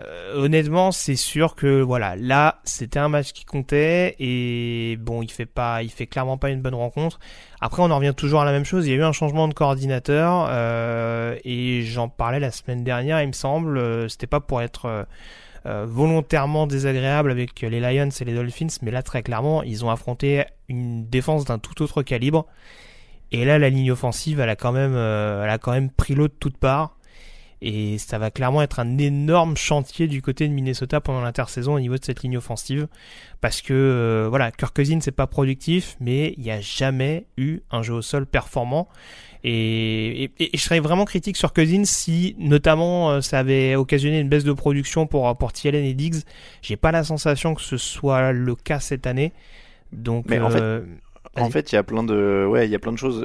euh, 0.00 0.34
honnêtement, 0.36 0.90
c'est 0.90 1.16
sûr 1.16 1.54
que 1.54 1.82
voilà, 1.82 2.16
là, 2.16 2.60
c'était 2.64 2.98
un 2.98 3.08
match 3.08 3.32
qui 3.32 3.44
comptait 3.44 4.16
et 4.18 4.96
bon, 4.98 5.22
il 5.22 5.30
fait 5.30 5.44
pas, 5.44 5.82
il 5.82 5.90
fait 5.90 6.06
clairement 6.06 6.38
pas 6.38 6.48
une 6.48 6.62
bonne 6.62 6.74
rencontre. 6.74 7.18
Après, 7.60 7.82
on 7.82 7.90
en 7.90 7.96
revient 7.96 8.14
toujours 8.16 8.40
à 8.40 8.46
la 8.46 8.52
même 8.52 8.64
chose. 8.64 8.86
Il 8.86 8.90
y 8.90 8.94
a 8.94 8.96
eu 8.96 9.02
un 9.02 9.12
changement 9.12 9.48
de 9.48 9.54
coordinateur 9.54 10.46
euh, 10.48 11.36
et 11.44 11.82
j'en 11.82 12.08
parlais 12.08 12.40
la 12.40 12.50
semaine 12.50 12.84
dernière. 12.84 13.20
Il 13.20 13.28
me 13.28 13.32
semble, 13.32 13.76
euh, 13.76 14.08
c'était 14.08 14.26
pas 14.26 14.40
pour 14.40 14.62
être 14.62 15.06
volontairement 15.64 16.66
désagréable 16.66 17.30
avec 17.30 17.60
les 17.60 17.78
Lions 17.78 18.08
et 18.08 18.24
les 18.24 18.34
Dolphins, 18.34 18.66
mais 18.82 18.90
là, 18.90 19.02
très 19.02 19.22
clairement, 19.22 19.62
ils 19.62 19.84
ont 19.84 19.90
affronté 19.90 20.44
une 20.68 21.08
défense 21.08 21.44
d'un 21.44 21.60
tout 21.60 21.82
autre 21.82 22.02
calibre. 22.02 22.46
Et 23.30 23.44
là, 23.44 23.60
la 23.60 23.70
ligne 23.70 23.92
offensive, 23.92 24.40
elle 24.40 24.48
a 24.48 24.56
quand 24.56 24.72
même, 24.72 24.96
elle 24.96 25.48
a 25.48 25.58
quand 25.58 25.70
même 25.70 25.88
pris 25.88 26.16
l'eau 26.16 26.26
de 26.26 26.32
toutes 26.32 26.56
parts. 26.56 26.96
Et 27.64 27.96
ça 27.98 28.18
va 28.18 28.32
clairement 28.32 28.60
être 28.60 28.80
un 28.80 28.98
énorme 28.98 29.56
chantier 29.56 30.08
du 30.08 30.20
côté 30.20 30.48
de 30.48 30.52
Minnesota 30.52 31.00
pendant 31.00 31.20
l'intersaison 31.20 31.74
au 31.74 31.80
niveau 31.80 31.96
de 31.96 32.04
cette 32.04 32.24
ligne 32.24 32.36
offensive. 32.36 32.88
Parce 33.40 33.62
que, 33.62 33.72
euh, 33.72 34.26
voilà, 34.28 34.50
Kirk 34.50 34.74
Cousins, 34.74 34.98
c'est 35.00 35.12
pas 35.12 35.28
productif, 35.28 35.96
mais 36.00 36.34
il 36.36 36.42
n'y 36.42 36.50
a 36.50 36.60
jamais 36.60 37.24
eu 37.36 37.60
un 37.70 37.82
jeu 37.82 37.94
au 37.94 38.02
sol 38.02 38.26
performant. 38.26 38.88
Et, 39.44 40.24
et, 40.40 40.50
je 40.52 40.60
serais 40.60 40.80
vraiment 40.80 41.04
critique 41.04 41.36
sur 41.36 41.52
Cousins 41.52 41.84
si, 41.84 42.34
notamment, 42.40 43.12
euh, 43.12 43.20
ça 43.20 43.38
avait 43.38 43.76
occasionné 43.76 44.18
une 44.18 44.28
baisse 44.28 44.44
de 44.44 44.52
production 44.52 45.06
pour, 45.06 45.36
pour 45.36 45.52
Thielen 45.52 45.84
et 45.84 45.94
Diggs. 45.94 46.22
J'ai 46.62 46.76
pas 46.76 46.90
la 46.90 47.04
sensation 47.04 47.54
que 47.54 47.62
ce 47.62 47.76
soit 47.76 48.32
le 48.32 48.56
cas 48.56 48.80
cette 48.80 49.06
année. 49.06 49.32
Donc, 49.92 50.26
mais 50.28 50.40
en 50.40 50.50
fait, 50.50 50.60
euh, 50.60 50.84
en 51.36 51.48
fait, 51.48 51.70
il 51.70 51.76
y 51.76 51.78
a 51.78 51.84
plein 51.84 52.02
de, 52.02 52.44
ouais, 52.48 52.66
il 52.66 52.72
y 52.72 52.74
a 52.74 52.80
plein 52.80 52.92
de 52.92 52.98
choses 52.98 53.24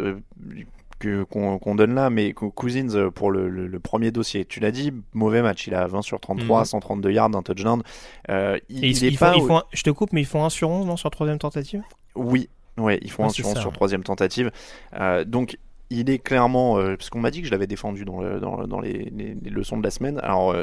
qu'on 1.00 1.76
donne 1.76 1.94
là, 1.94 2.10
mais 2.10 2.34
Cousins 2.34 2.96
euh, 2.96 3.12
pour 3.12 3.32
le, 3.32 3.80
premier 3.80 4.12
dossier, 4.12 4.46
tu 4.46 4.60
l'as 4.60 4.72
dit, 4.72 4.94
mauvais 5.14 5.42
match, 5.42 5.68
il 5.68 5.76
a 5.76 5.88
20 5.88 6.02
sur 6.02 6.20
33, 6.20 6.66
132 6.66 7.10
mhm. 7.10 7.16
yards, 7.16 7.36
un 7.36 7.42
touchdown. 7.42 7.84
Euh, 8.30 8.58
il, 8.70 9.04
est 9.04 9.18
pas, 9.18 9.36
je 9.72 9.84
te 9.84 9.90
coupe, 9.90 10.14
mais 10.14 10.22
ils 10.22 10.26
font 10.26 10.44
1 10.44 10.50
sur 10.50 10.70
11 10.70 10.86
non, 10.86 10.98
sur 10.98 11.12
troisième 11.12 11.38
tentative? 11.38 11.82
Oui, 12.16 12.50
ouais, 12.78 13.00
ils 13.02 13.12
font 13.12 13.26
1 13.26 13.30
sur 13.30 13.48
11 13.48 13.60
sur 13.60 13.72
troisième 13.72 14.04
tentative. 14.04 14.52
Euh, 15.00 15.24
donc 15.24 15.58
il 15.90 16.10
est 16.10 16.20
clairement, 16.20 16.76
parce 16.76 17.10
qu'on 17.10 17.20
m'a 17.20 17.32
dit 17.32 17.42
que 17.42 17.48
je 17.48 17.52
l'avais 17.52 17.68
défendu 17.68 18.04
dans, 18.04 18.22
dans, 18.40 18.68
dans 18.68 18.80
les, 18.82 19.12
les, 19.16 19.50
leçons 19.50 19.78
de 19.78 19.84
la 19.84 19.92
semaine. 19.92 20.20
Alors 20.22 20.54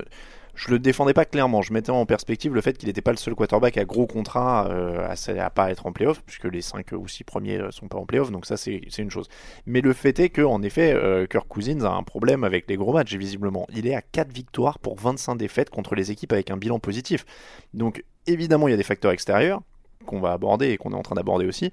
je 0.54 0.70
le 0.70 0.78
défendais 0.78 1.14
pas 1.14 1.24
clairement. 1.24 1.62
Je 1.62 1.72
mettais 1.72 1.90
en 1.90 2.06
perspective 2.06 2.54
le 2.54 2.60
fait 2.60 2.76
qu'il 2.78 2.88
n'était 2.88 3.00
pas 3.00 3.10
le 3.10 3.16
seul 3.16 3.34
quarterback 3.34 3.76
à 3.76 3.84
gros 3.84 4.06
contrat 4.06 4.68
euh, 4.70 5.06
à, 5.08 5.50
pas 5.50 5.70
être 5.70 5.86
en 5.86 5.92
playoff, 5.92 6.22
puisque 6.22 6.44
les 6.44 6.62
5 6.62 6.92
ou 6.92 7.08
6 7.08 7.24
premiers 7.24 7.58
euh, 7.58 7.70
sont 7.70 7.88
pas 7.88 7.98
en 7.98 8.06
playoff, 8.06 8.30
donc 8.30 8.46
ça 8.46 8.56
c'est 8.56 8.80
une 8.98 9.10
chose. 9.10 9.28
Mais 9.66 9.80
le 9.80 9.92
fait 9.92 10.18
est 10.20 10.28
que, 10.28 10.42
en 10.42 10.62
effet, 10.62 10.92
euh, 10.92 11.26
Kirk 11.26 11.46
Cousins 11.48 11.82
a 11.82 11.90
un 11.90 12.02
problème 12.02 12.44
avec 12.44 12.68
les 12.68 12.76
gros 12.76 12.92
matchs, 12.92 13.14
visiblement. 13.14 13.66
Il 13.74 13.86
est 13.86 13.94
à 13.94 14.02
4 14.02 14.32
victoires 14.32 14.78
pour 14.78 14.98
25 14.98 15.36
défaites 15.36 15.70
contre 15.70 15.94
les 15.94 16.10
équipes 16.10 16.32
avec 16.32 16.50
un 16.50 16.56
bilan 16.56 16.78
positif. 16.78 17.24
Donc 17.72 18.04
évidemment, 18.26 18.68
il 18.68 18.72
y 18.72 18.74
a 18.74 18.78
des 18.78 18.82
facteurs 18.82 19.12
extérieurs 19.12 19.62
qu'on 20.06 20.20
va 20.20 20.32
aborder 20.32 20.70
et 20.70 20.76
qu'on 20.76 20.92
est 20.92 20.96
en 20.96 21.02
train 21.02 21.14
d'aborder 21.14 21.46
aussi. 21.46 21.72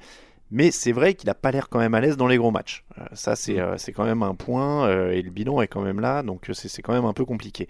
Mais 0.52 0.70
c'est 0.72 0.92
vrai 0.92 1.14
qu'il 1.14 1.28
n'a 1.28 1.34
pas 1.34 1.52
l'air 1.52 1.70
quand 1.70 1.80
même 1.80 1.94
à 1.94 2.02
l'aise 2.02 2.18
dans 2.18 2.28
les 2.28 2.36
gros 2.36 2.52
matchs. 2.52 2.84
Euh, 3.00 3.06
ça, 3.14 3.34
mm. 3.34 3.58
euh, 3.58 3.78
c'est 3.78 3.94
quand 3.94 4.04
même 4.04 4.22
un 4.22 4.36
point, 4.36 4.86
euh, 4.88 5.12
et 5.12 5.22
le 5.22 5.32
bilan 5.32 5.62
est 5.62 5.68
quand 5.68 5.82
même 5.82 6.02
là, 6.02 6.24
donc 6.24 6.50
c'est 6.54 6.82
quand 6.82 6.94
même 6.94 7.06
un 7.06 7.14
peu 7.14 7.26
compliqué. 7.26 7.68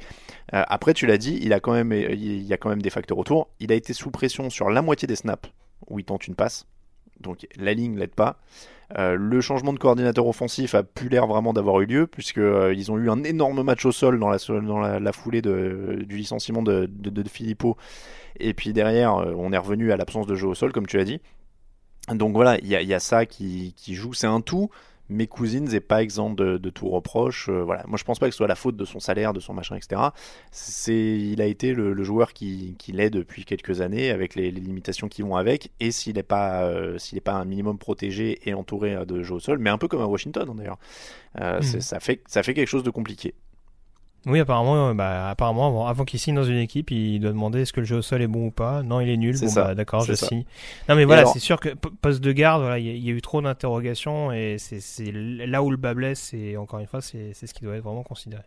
après, 0.51 0.93
tu 0.93 1.05
l'as 1.05 1.19
dit, 1.19 1.39
il, 1.41 1.53
a 1.53 1.59
quand 1.59 1.73
même, 1.73 1.93
il 1.93 2.41
y 2.41 2.53
a 2.53 2.57
quand 2.57 2.69
même 2.69 2.81
des 2.81 2.89
facteurs 2.89 3.19
autour. 3.19 3.49
Il 3.59 3.71
a 3.71 3.75
été 3.75 3.93
sous 3.93 4.09
pression 4.09 4.49
sur 4.49 4.69
la 4.69 4.81
moitié 4.81 5.07
des 5.07 5.15
snaps 5.15 5.49
où 5.89 5.99
il 5.99 6.05
tente 6.05 6.27
une 6.27 6.35
passe, 6.35 6.65
donc 7.19 7.47
la 7.55 7.73
ligne 7.73 7.97
l'aide 7.97 8.15
pas. 8.15 8.39
le 8.97 9.41
changement 9.41 9.73
de 9.73 9.79
coordinateur 9.79 10.25
offensif 10.25 10.73
a 10.73 10.83
pu 10.83 11.07
l'air 11.07 11.27
vraiment 11.27 11.53
d'avoir 11.53 11.79
eu 11.81 11.85
lieu, 11.85 12.07
puisqu'ils 12.07 12.91
ont 12.91 12.97
eu 12.97 13.09
un 13.09 13.23
énorme 13.23 13.61
match 13.61 13.85
au 13.85 13.91
sol 13.91 14.19
dans 14.19 14.29
la, 14.29 14.37
dans 14.47 14.79
la, 14.79 15.13
foulée 15.13 15.43
de, 15.43 16.03
du 16.07 16.17
licenciement 16.17 16.63
de, 16.63 16.87
de, 16.89 17.09
de 17.09 17.29
Filippo. 17.29 17.77
Et 18.39 18.53
puis 18.53 18.73
derrière, 18.73 19.15
on 19.15 19.53
est 19.53 19.57
revenu 19.57 19.91
à 19.91 19.97
l'absence 19.97 20.25
de 20.25 20.35
jeu 20.35 20.47
au 20.47 20.55
sol, 20.55 20.71
comme 20.71 20.87
tu 20.87 20.97
l'as 20.97 21.05
dit. 21.05 21.21
Donc 22.15 22.33
voilà, 22.33 22.57
il 22.59 22.67
y, 22.67 22.93
a, 22.93 22.99
ça 22.99 23.25
qui, 23.25 23.73
joue. 23.87 24.13
C'est 24.13 24.27
un 24.27 24.41
tout, 24.41 24.69
mais 25.09 25.27
Cousins 25.27 25.61
n'est 25.61 25.79
pas 25.79 26.01
exempt 26.01 26.31
de, 26.31 26.69
tout 26.69 26.89
reproche. 26.89 27.49
Euh, 27.49 27.63
voilà. 27.63 27.83
Moi, 27.87 27.97
je 27.97 28.03
pense 28.03 28.19
pas 28.19 28.27
que 28.27 28.31
ce 28.31 28.37
soit 28.37 28.47
la 28.47 28.55
faute 28.55 28.75
de 28.75 28.85
son 28.85 28.99
salaire, 28.99 29.33
de 29.33 29.39
son 29.39 29.53
machin, 29.53 29.75
etc. 29.75 30.01
C'est, 30.51 30.93
il 30.93 31.41
a 31.41 31.45
été 31.45 31.73
le, 31.73 32.03
joueur 32.03 32.33
qui, 32.33 32.75
qui 32.77 32.91
l'est 32.91 33.09
depuis 33.09 33.45
quelques 33.45 33.81
années, 33.81 34.09
avec 34.09 34.35
les, 34.35 34.51
limitations 34.51 35.07
qui 35.07 35.21
vont 35.21 35.35
avec. 35.35 35.71
Et 35.79 35.91
s'il 35.91 36.15
n'est 36.15 36.23
pas, 36.23 36.63
euh, 36.63 36.97
s'il 36.97 37.15
n'est 37.15 37.21
pas 37.21 37.33
un 37.33 37.45
minimum 37.45 37.77
protégé 37.77 38.39
et 38.47 38.53
entouré 38.53 39.05
de 39.05 39.21
jeux 39.23 39.35
au 39.35 39.39
sol, 39.39 39.57
mais 39.59 39.69
un 39.69 39.77
peu 39.77 39.87
comme 39.87 40.01
à 40.01 40.07
Washington 40.07 40.51
d'ailleurs, 40.55 40.79
euh, 41.39 41.59
mmh. 41.59 41.81
ça, 41.81 41.99
fait, 41.99 42.21
ça 42.27 42.43
fait 42.43 42.53
quelque 42.53 42.69
chose 42.69 42.83
de 42.83 42.89
compliqué. 42.89 43.33
Oui, 44.27 44.39
apparemment, 44.39 44.89
euh, 44.89 44.93
bah, 44.93 45.29
apparemment, 45.29 45.87
avant, 45.87 46.05
qu'il 46.05 46.19
signe 46.19 46.35
dans 46.35 46.43
une 46.43 46.57
équipe, 46.57 46.91
il 46.91 47.19
doit 47.19 47.31
demander 47.31 47.61
est-ce 47.61 47.73
que 47.73 47.79
le 47.79 47.85
jeu 47.87 47.97
au 47.97 48.01
sol 48.01 48.21
est 48.21 48.27
bon 48.27 48.47
ou 48.47 48.51
pas. 48.51 48.83
Non, 48.83 49.01
il 49.01 49.09
est 49.09 49.17
nul. 49.17 49.35
Bon, 49.39 49.51
bah, 49.53 49.73
d'accord, 49.73 50.01
je 50.05 50.13
signe. 50.13 50.43
Non, 50.87 50.95
mais 50.95 51.05
voilà, 51.05 51.25
c'est 51.25 51.39
sûr 51.39 51.59
que 51.59 51.69
poste 51.69 52.21
de 52.21 52.31
garde, 52.31 52.61
voilà, 52.61 52.77
il 52.77 52.97
y, 52.97 53.09
a 53.09 53.13
eu 53.13 53.21
trop 53.21 53.41
d'interrogations 53.41 54.31
et 54.31 54.57
c'est 54.59 55.11
là 55.11 55.63
où 55.63 55.71
le 55.71 55.77
bas 55.77 55.93
blesse. 55.93 56.33
Et 56.33 56.57
encore 56.57 56.79
une 56.79 56.87
fois, 56.87 57.01
c'est 57.01 57.33
ce 57.33 57.53
qui 57.53 57.63
doit 57.63 57.75
être 57.75 57.83
vraiment 57.83 58.03
considéré. 58.03 58.43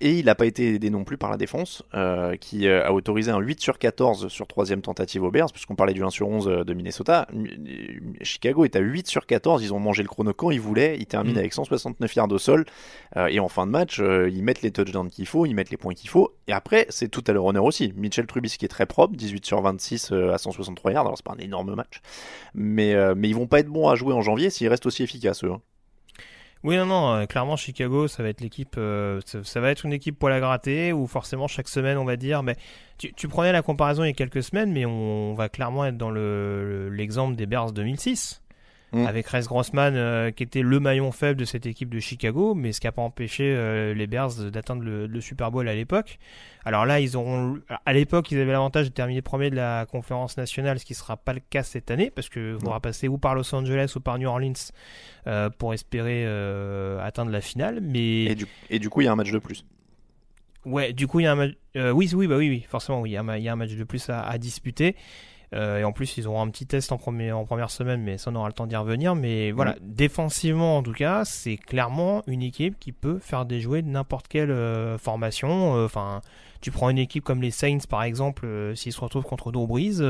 Et 0.00 0.18
il 0.18 0.24
n'a 0.24 0.34
pas 0.34 0.46
été 0.46 0.74
aidé 0.74 0.90
non 0.90 1.04
plus 1.04 1.16
par 1.16 1.30
la 1.30 1.36
défense, 1.36 1.84
euh, 1.94 2.34
qui 2.36 2.66
euh, 2.66 2.84
a 2.84 2.92
autorisé 2.92 3.30
un 3.30 3.38
8 3.38 3.60
sur 3.60 3.78
14 3.78 4.28
sur 4.28 4.48
troisième 4.48 4.82
tentative 4.82 5.22
aux 5.22 5.30
Bears, 5.30 5.52
puisqu'on 5.52 5.76
parlait 5.76 5.92
du 5.92 6.02
1 6.02 6.10
sur 6.10 6.28
11 6.28 6.48
euh, 6.48 6.64
de 6.64 6.74
Minnesota. 6.74 7.28
Chicago 8.22 8.64
est 8.64 8.74
à 8.74 8.80
8 8.80 9.06
sur 9.06 9.26
14, 9.26 9.62
ils 9.62 9.72
ont 9.72 9.78
mangé 9.78 10.02
le 10.02 10.08
chrono 10.08 10.32
quand 10.32 10.50
ils 10.50 10.60
voulaient, 10.60 10.96
ils 10.98 11.06
terminent 11.06 11.36
mm. 11.36 11.38
avec 11.38 11.52
169 11.52 12.16
yards 12.16 12.32
au 12.32 12.38
sol, 12.38 12.64
et 13.28 13.38
en 13.38 13.48
fin 13.48 13.66
de 13.66 13.70
match, 13.70 14.00
ils 14.00 14.42
mettent 14.42 14.62
les 14.62 14.70
touchdowns 14.72 15.10
qu'il 15.10 15.26
faut, 15.26 15.46
ils 15.46 15.54
mettent 15.54 15.70
les 15.70 15.76
points 15.76 15.94
qu'il 15.94 16.10
faut, 16.10 16.34
et 16.48 16.52
après, 16.52 16.86
c'est 16.88 17.08
tout 17.08 17.22
à 17.26 17.32
leur 17.32 17.44
honneur 17.44 17.64
aussi. 17.64 17.92
Mitchell 17.96 18.26
Trubisky 18.26 18.64
est 18.64 18.68
très 18.68 18.86
propre, 18.86 19.14
18 19.16 19.44
sur 19.44 19.60
26 19.60 20.12
à 20.12 20.38
163 20.38 20.92
yards, 20.92 21.06
alors 21.06 21.16
c'est 21.16 21.26
pas 21.26 21.34
un 21.34 21.42
énorme 21.42 21.74
match, 21.74 22.00
mais, 22.54 22.94
mais 23.14 23.28
ils 23.28 23.36
vont 23.36 23.46
pas 23.46 23.60
être 23.60 23.68
bons 23.68 23.88
à 23.88 23.94
jouer 23.94 24.14
en 24.14 24.22
janvier 24.22 24.50
s'ils 24.50 24.68
restent 24.68 24.86
aussi 24.86 25.02
efficaces 25.02 25.44
eux. 25.44 25.52
Hein. 25.52 25.60
Oui, 26.64 26.76
non, 26.76 26.86
non, 26.86 27.14
euh, 27.14 27.26
clairement, 27.26 27.56
Chicago, 27.56 28.06
ça 28.06 28.22
va 28.22 28.28
être 28.28 28.40
l'équipe, 28.40 28.76
euh, 28.78 29.20
ça, 29.24 29.60
va 29.60 29.70
être 29.70 29.84
une 29.84 29.92
équipe 29.92 30.16
poil 30.16 30.32
à 30.32 30.38
gratter, 30.38 30.92
où 30.92 31.08
forcément, 31.08 31.48
chaque 31.48 31.68
semaine, 31.68 31.98
on 31.98 32.04
va 32.04 32.16
dire, 32.16 32.44
mais 32.44 32.56
tu, 32.98 33.26
prenais 33.26 33.50
la 33.50 33.62
comparaison 33.62 34.04
il 34.04 34.08
y 34.08 34.10
a 34.10 34.12
quelques 34.12 34.44
semaines, 34.44 34.72
mais 34.72 34.86
on, 34.86 35.34
va 35.34 35.48
clairement 35.48 35.84
être 35.84 35.96
dans 35.96 36.12
l'exemple 36.12 37.32
le, 37.32 37.36
des 37.36 37.46
Bears 37.46 37.72
2006. 37.72 38.41
Mm. 38.92 39.06
avec 39.06 39.26
Rez 39.26 39.44
Grossman 39.44 39.94
euh, 39.96 40.30
qui 40.30 40.42
était 40.42 40.60
le 40.60 40.78
maillon 40.78 41.12
faible 41.12 41.40
de 41.40 41.46
cette 41.46 41.64
équipe 41.64 41.88
de 41.88 41.98
Chicago, 41.98 42.54
mais 42.54 42.72
ce 42.72 42.80
qui 42.80 42.86
n'a 42.86 42.92
pas 42.92 43.00
empêché 43.00 43.44
euh, 43.44 43.94
les 43.94 44.06
Bears 44.06 44.34
d'atteindre 44.50 44.82
le, 44.84 45.20
Super 45.22 45.50
Bowl 45.50 45.66
à 45.66 45.74
l'époque. 45.74 46.18
Alors 46.66 46.84
là, 46.84 47.00
ils 47.00 47.16
auront, 47.16 47.58
à 47.86 47.92
l'époque, 47.94 48.30
ils 48.30 48.38
avaient 48.38 48.52
l'avantage 48.52 48.88
de 48.88 48.92
terminer 48.92 49.22
premier 49.22 49.48
de 49.48 49.56
la 49.56 49.86
conférence 49.86 50.36
nationale, 50.36 50.78
ce 50.78 50.84
qui 50.84 50.92
ne 50.92 50.98
sera 50.98 51.16
pas 51.16 51.32
le 51.32 51.40
cas 51.40 51.62
cette 51.62 51.90
année, 51.90 52.10
parce 52.10 52.28
que 52.28 52.58
faudra 52.60 52.80
passer 52.80 53.08
ou 53.08 53.16
par 53.16 53.34
Los 53.34 53.54
Angeles 53.54 53.94
ou 53.96 54.00
par 54.00 54.18
New 54.18 54.28
Orleans 54.28 54.52
euh, 55.26 55.48
pour 55.48 55.72
espérer 55.72 56.26
atteindre 57.00 57.30
la 57.30 57.40
finale. 57.40 57.80
Mais 57.80 58.24
et 58.24 58.34
du, 58.34 58.46
et 58.68 58.78
du 58.78 58.90
coup, 58.90 59.00
il 59.00 59.04
y 59.04 59.08
a 59.08 59.12
un 59.12 59.16
match 59.16 59.30
de 59.30 59.38
plus. 59.38 59.64
Ouais, 60.66 60.92
du 60.92 61.06
coup, 61.06 61.20
il 61.20 61.22
y 61.22 61.26
a 61.26 61.32
un 61.32 61.36
match. 61.36 61.54
oui, 61.76 62.10
oui, 62.14 62.26
bah 62.26 62.36
oui, 62.36 62.50
oui, 62.50 62.66
forcément, 62.68 63.00
oui, 63.00 63.10
il 63.10 63.14
y, 63.14 63.16
a, 63.16 63.38
y 63.38 63.48
a 63.48 63.52
un 63.52 63.56
match 63.56 63.74
de 63.74 63.84
plus 63.84 64.10
à, 64.10 64.22
à 64.22 64.36
disputer. 64.36 64.96
Euh, 65.54 65.78
et 65.78 65.84
en 65.84 65.92
plus, 65.92 66.16
ils 66.16 66.26
auront 66.26 66.40
un 66.40 66.48
petit 66.48 66.66
test 66.66 66.92
en, 66.92 66.98
premier, 66.98 67.32
en 67.32 67.44
première 67.44 67.70
semaine, 67.70 68.00
mais 68.02 68.16
ça, 68.16 68.30
on 68.30 68.36
aura 68.36 68.48
le 68.48 68.54
temps 68.54 68.66
d'y 68.66 68.76
revenir. 68.76 69.14
Mais 69.14 69.50
voilà, 69.50 69.76
défensivement, 69.82 70.78
en 70.78 70.82
tout 70.82 70.92
cas, 70.92 71.24
c'est 71.24 71.56
clairement 71.56 72.22
une 72.26 72.42
équipe 72.42 72.78
qui 72.78 72.92
peut 72.92 73.18
faire 73.18 73.44
déjouer 73.44 73.82
n'importe 73.82 74.28
quelle 74.28 74.50
euh, 74.50 74.96
formation. 74.98 75.76
Euh, 75.76 75.84
enfin, 75.84 76.22
tu 76.60 76.70
prends 76.70 76.88
une 76.88 76.98
équipe 76.98 77.24
comme 77.24 77.42
les 77.42 77.50
Saints, 77.50 77.86
par 77.88 78.02
exemple, 78.02 78.72
s'ils 78.74 78.92
se 78.92 79.00
retrouvent 79.00 79.24
contre 79.24 79.50
Brees 79.52 80.00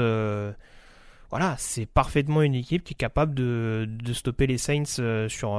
voilà, 1.31 1.55
c'est 1.57 1.87
parfaitement 1.87 2.43
une 2.43 2.55
équipe 2.55 2.85
qui 2.85 2.93
est 2.93 2.95
capable 2.95 3.33
de, 3.33 3.89
de 3.89 4.13
stopper 4.13 4.47
les 4.47 4.59
Saints 4.59 4.85
sur, 5.29 5.59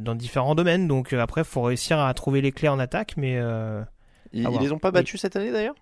dans 0.00 0.14
différents 0.14 0.54
domaines. 0.54 0.88
Donc 0.88 1.12
après, 1.12 1.42
il 1.42 1.46
faut 1.46 1.60
réussir 1.60 2.00
à 2.00 2.14
trouver 2.14 2.40
les 2.40 2.52
clés 2.52 2.68
en 2.68 2.78
attaque, 2.78 3.18
mais... 3.18 3.38
ils, 4.32 4.48
les 4.48 4.72
ont 4.72 4.78
pas 4.78 4.90
battus 4.90 5.20
cette 5.20 5.36
année 5.36 5.52
d'ailleurs? 5.52 5.74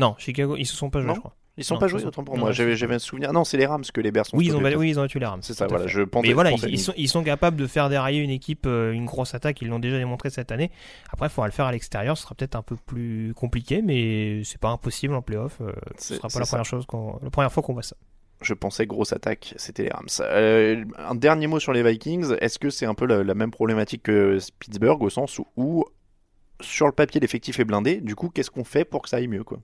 Non, 0.00 0.16
Chicago, 0.18 0.56
ils 0.58 0.66
se 0.66 0.74
sont 0.74 0.90
pas 0.90 1.00
joués, 1.00 1.14
je 1.14 1.20
crois. 1.20 1.36
Ils 1.58 1.64
sont 1.64 1.78
pas 1.78 1.88
joués, 1.88 2.04
autant 2.04 2.22
pour 2.22 2.36
moi. 2.36 2.52
J'avais 2.52 2.94
un 2.94 2.98
souvenir. 2.98 3.32
Non, 3.32 3.44
c'est 3.44 3.56
les 3.56 3.66
Rams 3.66 3.84
que 3.92 4.00
les 4.00 4.10
Bears 4.10 4.26
sont 4.26 4.36
Oui, 4.36 4.46
ils 4.46 4.56
ont, 4.56 4.62
oui, 4.62 4.90
ils 4.90 4.98
ont 4.98 5.02
battu 5.02 5.18
les 5.18 5.26
Rams. 5.26 5.40
C'est 5.42 5.54
ça, 5.54 5.66
voilà. 5.66 5.86
Je 5.86 6.02
Mais 6.22 6.32
voilà, 6.32 6.52
ils, 6.52 6.78
sont, 6.78 6.92
ils 6.96 7.08
sont 7.08 7.22
capables 7.22 7.56
de 7.56 7.66
faire 7.66 7.88
dérailler 7.88 8.20
une 8.20 8.30
équipe, 8.30 8.66
euh, 8.66 8.92
une 8.92 9.06
grosse 9.06 9.34
attaque. 9.34 9.62
Ils 9.62 9.68
l'ont 9.68 9.78
déjà 9.78 9.98
démontré 9.98 10.30
cette 10.30 10.52
année. 10.52 10.70
Après, 11.10 11.26
il 11.26 11.30
faudra 11.30 11.48
le 11.48 11.52
faire 11.52 11.66
à 11.66 11.72
l'extérieur. 11.72 12.16
Ce 12.16 12.24
sera 12.24 12.34
peut-être 12.34 12.56
un 12.56 12.62
peu 12.62 12.76
plus 12.76 13.32
compliqué, 13.34 13.82
mais 13.82 14.42
c'est 14.44 14.60
pas 14.60 14.68
impossible 14.68 15.14
en 15.14 15.22
playoff. 15.22 15.58
Euh, 15.60 15.72
ce 15.98 16.16
sera 16.16 16.28
pas 16.28 16.40
la 16.40 16.46
première, 16.46 16.64
chose 16.64 16.86
la 17.22 17.30
première 17.30 17.52
fois 17.52 17.62
qu'on 17.62 17.72
voit 17.72 17.82
ça. 17.82 17.96
Je 18.42 18.52
pensais 18.52 18.86
grosse 18.86 19.14
attaque, 19.14 19.54
c'était 19.56 19.84
les 19.84 19.90
Rams. 19.90 20.06
Euh, 20.20 20.84
un 20.98 21.14
dernier 21.14 21.46
mot 21.46 21.58
sur 21.58 21.72
les 21.72 21.82
Vikings. 21.82 22.34
Est-ce 22.40 22.58
que 22.58 22.68
c'est 22.68 22.84
un 22.84 22.94
peu 22.94 23.06
la, 23.06 23.34
même 23.34 23.50
problématique 23.50 24.02
que 24.02 24.38
Pittsburgh 24.58 25.02
au 25.02 25.08
sens 25.08 25.38
où, 25.38 25.46
où 25.56 25.84
sur 26.60 26.84
le 26.84 26.92
papier 26.92 27.18
l'effectif 27.18 27.58
est 27.60 27.64
blindé 27.64 28.02
Du 28.02 28.14
coup, 28.14 28.28
qu'est-ce 28.28 28.50
qu'on 28.50 28.64
fait 28.64 28.84
pour 28.84 29.00
que 29.00 29.08
ça 29.08 29.16
aille 29.16 29.28
mieux 29.28 29.42
quoi? 29.42 29.58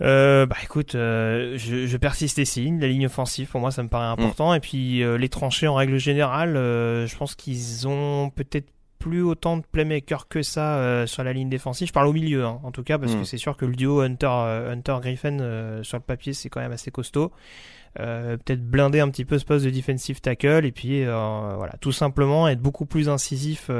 Euh, 0.00 0.46
bah 0.46 0.56
écoute, 0.62 0.94
euh, 0.94 1.56
je, 1.56 1.86
je, 1.86 1.96
persiste 1.96 2.38
et 2.38 2.44
signe. 2.44 2.80
La 2.80 2.88
ligne 2.88 3.06
offensive, 3.06 3.48
pour 3.48 3.60
moi, 3.60 3.70
ça 3.70 3.82
me 3.82 3.88
paraît 3.88 4.06
important. 4.06 4.52
Mm. 4.52 4.56
Et 4.56 4.60
puis 4.60 5.02
euh, 5.02 5.16
les 5.16 5.28
tranchées, 5.28 5.68
en 5.68 5.74
règle 5.74 5.98
générale, 5.98 6.56
euh, 6.56 7.06
je 7.06 7.16
pense 7.16 7.34
qu'ils 7.34 7.86
ont 7.86 8.30
peut-être 8.30 8.68
plus 8.98 9.22
autant 9.22 9.58
de 9.58 9.62
playmakers 9.70 10.28
que 10.28 10.42
ça 10.42 11.06
sur 11.06 11.24
la 11.24 11.34
ligne 11.34 11.50
défensive. 11.50 11.86
Je 11.88 11.92
parle 11.92 12.06
au 12.06 12.14
milieu, 12.14 12.46
hein, 12.46 12.58
en 12.62 12.70
tout 12.70 12.82
cas, 12.82 12.98
parce 12.98 13.14
mm. 13.14 13.18
que 13.20 13.24
c'est 13.24 13.36
sûr 13.36 13.56
que 13.56 13.66
le 13.66 13.76
duo 13.76 14.00
Hunter, 14.00 14.26
Hunter 14.26 14.96
Griffin 15.02 15.82
sur 15.82 15.98
le 15.98 16.02
papier, 16.02 16.32
c'est 16.32 16.48
quand 16.48 16.60
même 16.60 16.72
assez 16.72 16.90
costaud. 16.90 17.30
Peut-être 17.94 18.64
blinder 18.64 19.00
un 19.00 19.08
petit 19.08 19.24
peu 19.24 19.38
ce 19.38 19.44
poste 19.44 19.64
de 19.64 19.70
defensive 19.70 20.20
tackle 20.20 20.64
et 20.64 20.72
puis 20.72 21.04
voilà 21.04 21.74
tout 21.80 21.92
simplement 21.92 22.48
être 22.48 22.60
beaucoup 22.60 22.86
plus 22.86 23.08
incisif 23.08 23.70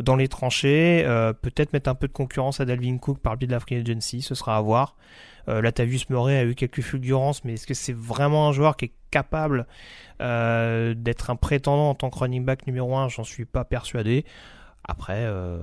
dans 0.00 0.16
les 0.16 0.28
tranchées 0.28 1.02
peut-être 1.42 1.72
mettre 1.72 1.90
un 1.90 1.94
peu 1.94 2.06
de 2.06 2.12
concurrence 2.12 2.60
à 2.60 2.64
Dalvin 2.64 2.98
Cook 2.98 3.18
par 3.18 3.32
le 3.32 3.38
biais 3.38 3.48
de 3.48 3.52
la 3.52 3.60
free 3.60 3.76
agency 3.76 4.22
ce 4.22 4.34
sera 4.34 4.56
à 4.56 4.60
voir 4.60 4.96
euh, 5.48 5.60
Latavius 5.60 6.08
Murray 6.10 6.38
a 6.38 6.44
eu 6.44 6.54
quelques 6.54 6.80
fulgurances, 6.80 7.44
mais 7.44 7.54
est-ce 7.54 7.66
que 7.66 7.74
c'est 7.74 7.94
vraiment 7.94 8.48
un 8.48 8.52
joueur 8.52 8.76
qui 8.76 8.86
est 8.86 8.92
capable 9.10 9.66
euh, 10.20 10.94
d'être 10.94 11.30
un 11.30 11.36
prétendant 11.36 11.90
en 11.90 11.94
tant 11.94 12.10
que 12.10 12.18
running 12.18 12.44
back 12.44 12.66
numéro 12.66 12.96
1 12.96 13.08
J'en 13.08 13.24
suis 13.24 13.44
pas 13.44 13.64
persuadé. 13.64 14.24
Après, 14.86 15.20
euh, 15.24 15.58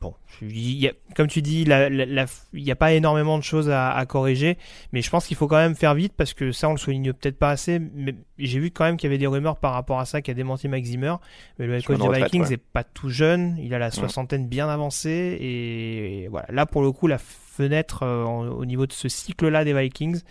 bon, 0.00 0.14
y 0.40 0.88
a, 0.88 0.92
comme 1.14 1.26
tu 1.26 1.42
dis, 1.42 1.66
il 1.66 2.26
n'y 2.54 2.70
a 2.70 2.76
pas 2.76 2.92
énormément 2.94 3.36
de 3.36 3.42
choses 3.42 3.68
à, 3.68 3.92
à 3.92 4.06
corriger, 4.06 4.56
mais 4.92 5.02
je 5.02 5.10
pense 5.10 5.26
qu'il 5.26 5.36
faut 5.36 5.48
quand 5.48 5.56
même 5.56 5.74
faire 5.74 5.94
vite 5.94 6.14
parce 6.16 6.32
que 6.32 6.50
ça, 6.50 6.68
on 6.70 6.72
le 6.72 6.78
souligne 6.78 7.12
peut-être 7.12 7.38
pas 7.38 7.50
assez. 7.50 7.78
Mais 7.78 8.14
j'ai 8.38 8.58
vu 8.58 8.70
quand 8.70 8.84
même 8.84 8.96
qu'il 8.96 9.08
y 9.08 9.12
avait 9.12 9.18
des 9.18 9.26
rumeurs 9.26 9.56
par 9.56 9.74
rapport 9.74 10.00
à 10.00 10.06
ça 10.06 10.22
qui 10.22 10.30
a 10.30 10.34
démenti 10.34 10.68
Mike 10.68 10.86
Zimmer. 10.86 11.16
Mais 11.58 11.66
le 11.66 11.82
coach 11.82 11.98
des 11.98 12.22
Vikings 12.22 12.48
n'est 12.48 12.56
pas 12.56 12.84
tout 12.84 13.10
jeune, 13.10 13.58
il 13.58 13.74
a 13.74 13.78
la 13.78 13.90
soixantaine 13.90 14.48
bien 14.48 14.68
avancée 14.68 15.36
et, 15.40 16.28
voilà. 16.28 16.46
Là, 16.50 16.66
pour 16.66 16.82
le 16.82 16.90
coup, 16.90 17.06
la 17.06 17.18
fenêtre 17.18 18.02
euh, 18.02 18.24
au 18.24 18.64
niveau 18.64 18.86
de 18.86 18.92
ce 18.92 19.08
cycle-là 19.08 19.64
des 19.64 19.74
Vikings 19.74 20.22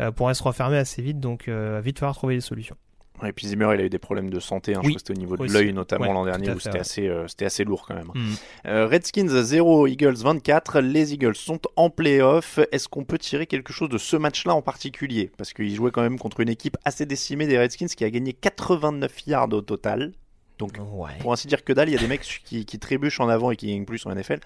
euh, 0.00 0.10
pourrait 0.10 0.34
se 0.34 0.42
refermer 0.42 0.76
assez 0.76 1.02
vite, 1.02 1.20
donc 1.20 1.48
euh, 1.48 1.80
vite 1.84 1.98
falloir 1.98 2.16
trouver 2.16 2.34
des 2.34 2.40
solutions. 2.40 2.76
Et 3.24 3.32
puis 3.32 3.46
Zimmer, 3.46 3.70
il 3.74 3.80
a 3.80 3.84
eu 3.84 3.90
des 3.90 3.98
problèmes 3.98 4.30
de 4.30 4.40
santé, 4.40 4.72
hein, 4.72 4.80
je 4.82 4.88
crois 4.88 4.92
que 4.92 4.98
c'était 4.98 5.12
au 5.12 5.20
niveau 5.20 5.36
de 5.36 5.52
l'œil 5.52 5.72
notamment 5.72 6.12
l'an 6.12 6.24
dernier, 6.24 6.50
où 6.50 6.60
c'était 6.60 6.78
assez, 6.78 7.08
euh, 7.08 7.26
assez 7.40 7.64
lourd 7.64 7.86
quand 7.86 7.94
même. 7.94 8.10
Mm. 8.14 8.34
Euh, 8.66 8.86
Redskins 8.86 9.28
0, 9.28 9.86
Eagles 9.86 10.16
24, 10.16 10.80
les 10.80 11.14
Eagles 11.14 11.36
sont 11.36 11.60
en 11.76 11.90
playoff. 11.90 12.58
Est-ce 12.72 12.88
qu'on 12.88 13.04
peut 13.04 13.18
tirer 13.18 13.46
quelque 13.46 13.72
chose 13.72 13.88
de 13.88 13.98
ce 13.98 14.16
match-là 14.16 14.54
en 14.54 14.62
particulier? 14.62 15.30
Parce 15.36 15.52
qu'ils 15.52 15.74
jouaient 15.74 15.90
quand 15.90 16.02
même 16.02 16.18
contre 16.18 16.40
une 16.40 16.48
équipe 16.48 16.76
assez 16.84 17.06
décimée 17.06 17.46
des 17.46 17.58
Redskins 17.58 17.86
qui 17.86 18.04
a 18.04 18.10
gagné 18.10 18.32
89 18.32 19.26
yards 19.26 19.52
au 19.52 19.60
total. 19.60 20.12
Donc, 20.58 20.78
pour 21.20 21.32
ainsi 21.32 21.48
dire 21.48 21.64
que 21.64 21.72
dalle, 21.72 21.88
il 21.88 21.92
y 21.92 21.96
a 21.96 22.00
des 22.00 22.06
mecs 22.06 22.42
qui, 22.44 22.64
qui, 22.64 22.78
trébuchent 22.78 23.18
en 23.18 23.28
avant 23.28 23.50
et 23.50 23.56
qui 23.56 23.66
gagnent 23.66 23.84
plus 23.84 24.06
en 24.06 24.14
NFL. 24.14 24.38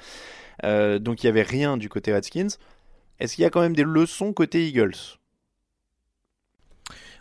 Euh, 0.64 0.98
donc 0.98 1.22
il 1.22 1.26
n'y 1.26 1.30
avait 1.30 1.42
rien 1.42 1.76
du 1.76 1.88
côté 1.88 2.12
Redskins. 2.12 2.48
Est-ce 3.20 3.34
qu'il 3.34 3.42
y 3.42 3.46
a 3.46 3.50
quand 3.50 3.60
même 3.60 3.76
des 3.76 3.84
leçons 3.84 4.32
côté 4.32 4.66
Eagles? 4.66 5.17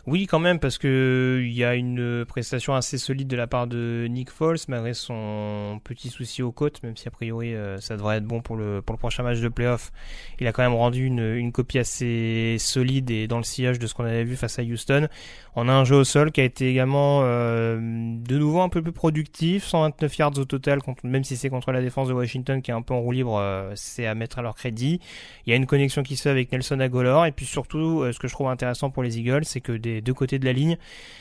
Oui, 0.08 0.26
quand 0.26 0.38
même, 0.38 0.58
parce 0.58 0.78
que 0.78 1.42
il 1.44 1.52
y 1.52 1.64
a 1.64 1.74
une 1.74 2.24
prestation 2.26 2.74
assez 2.74 2.96
solide 2.96 3.28
de 3.28 3.36
la 3.36 3.46
part 3.46 3.66
de 3.66 4.06
Nick 4.08 4.30
Foles, 4.30 4.56
malgré 4.66 4.94
son 4.94 5.80
petit 5.84 6.08
souci 6.08 6.42
aux 6.42 6.50
côtes, 6.50 6.82
même 6.82 6.96
si 6.96 7.06
a 7.08 7.10
priori 7.10 7.54
euh, 7.54 7.78
ça 7.78 7.94
devrait 7.94 8.16
être 8.16 8.24
bon 8.24 8.40
pour 8.40 8.56
le, 8.56 8.80
pour 8.80 8.94
le 8.94 8.98
prochain 8.98 9.22
match 9.22 9.40
de 9.40 9.48
playoff. 9.48 9.92
Il 10.40 10.46
a 10.46 10.52
quand 10.52 10.62
même 10.62 10.74
rendu 10.74 11.04
une, 11.04 11.36
une 11.36 11.52
copie 11.52 11.78
assez 11.78 12.56
solide 12.58 13.10
et 13.10 13.26
dans 13.26 13.36
le 13.36 13.42
sillage 13.42 13.78
de 13.78 13.86
ce 13.86 13.92
qu'on 13.92 14.04
avait 14.04 14.24
vu 14.24 14.36
face 14.36 14.58
à 14.58 14.62
Houston. 14.62 15.08
On 15.56 15.68
a 15.68 15.72
un 15.72 15.84
jeu 15.84 15.96
au 15.96 16.04
sol 16.04 16.32
qui 16.32 16.40
a 16.40 16.44
été 16.44 16.70
également 16.70 17.20
euh, 17.24 17.76
de 17.78 18.38
nouveau 18.38 18.62
un 18.62 18.70
peu 18.70 18.80
plus 18.80 18.92
productif, 18.92 19.64
129 19.64 20.16
yards 20.16 20.38
au 20.38 20.44
total, 20.46 20.78
même 21.04 21.24
si 21.24 21.36
c'est 21.36 21.50
contre 21.50 21.70
la 21.70 21.82
défense 21.82 22.08
de 22.08 22.14
Washington 22.14 22.62
qui 22.62 22.70
est 22.70 22.74
un 22.74 22.82
peu 22.82 22.94
en 22.94 23.00
roue 23.00 23.12
libre, 23.12 23.36
euh, 23.38 23.72
c'est 23.74 24.06
à 24.06 24.14
mettre 24.14 24.38
à 24.38 24.42
leur 24.42 24.54
crédit. 24.54 25.00
Il 25.44 25.50
y 25.50 25.52
a 25.52 25.56
une 25.56 25.66
connexion 25.66 26.02
qui 26.02 26.16
se 26.16 26.22
fait 26.22 26.30
avec 26.30 26.50
Nelson 26.50 26.80
Agolor, 26.80 27.26
et 27.26 27.32
puis 27.32 27.44
surtout, 27.44 28.10
ce 28.10 28.18
que 28.18 28.26
je 28.26 28.32
trouve 28.32 28.48
intéressant 28.48 28.88
pour 28.88 29.02
les 29.02 29.18
Eagles, 29.18 29.44
c'est 29.44 29.60
que 29.60 29.72
des 29.72 29.97
deux 30.00 30.14
côtés 30.14 30.38
de 30.38 30.44
la 30.44 30.52
ligne. 30.52 30.76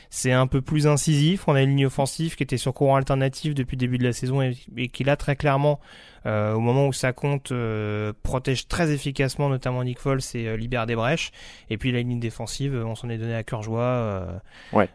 C'est 0.10 0.32
un 0.32 0.48
peu 0.48 0.62
plus 0.62 0.88
incisif. 0.88 1.48
On 1.48 1.56
a 1.56 1.62
une 1.62 1.72
ligne 1.72 1.86
offensive 1.88 2.36
qui 2.36 2.44
était 2.44 2.58
sur 2.58 2.74
courant 2.74 2.96
alternatif 2.96 3.54
depuis 3.54 3.76
le 3.76 3.80
début 3.80 3.98
de 3.98 4.04
la 4.04 4.14
saison 4.14 4.42
et, 4.42 4.88
qui 4.88 5.04
là 5.04 5.18
très 5.18 5.36
clairement, 5.36 5.80
euh, 6.26 6.54
au 6.54 6.60
moment 6.60 6.88
où 6.88 6.94
ça 6.94 7.12
compte, 7.12 7.52
euh, 7.52 8.14
protège 8.24 8.68
très 8.68 8.92
efficacement 8.92 9.50
notamment 9.50 9.84
Nick 9.84 10.00
Foles 10.00 10.22
et 10.34 10.48
euh, 10.48 10.56
libère 10.56 10.86
des 10.86 10.96
brèches. 10.96 11.32
Et 11.70 11.78
puis 11.78 11.92
la 11.92 12.00
ligne 12.00 12.20
défensive, 12.20 12.82
on 12.86 12.96
s'en 12.96 13.10
est 13.10 13.18
donné 13.18 13.36
à 13.36 13.44
cœur 13.44 13.64
joie. 13.64 14.42
ouais. 14.74 14.90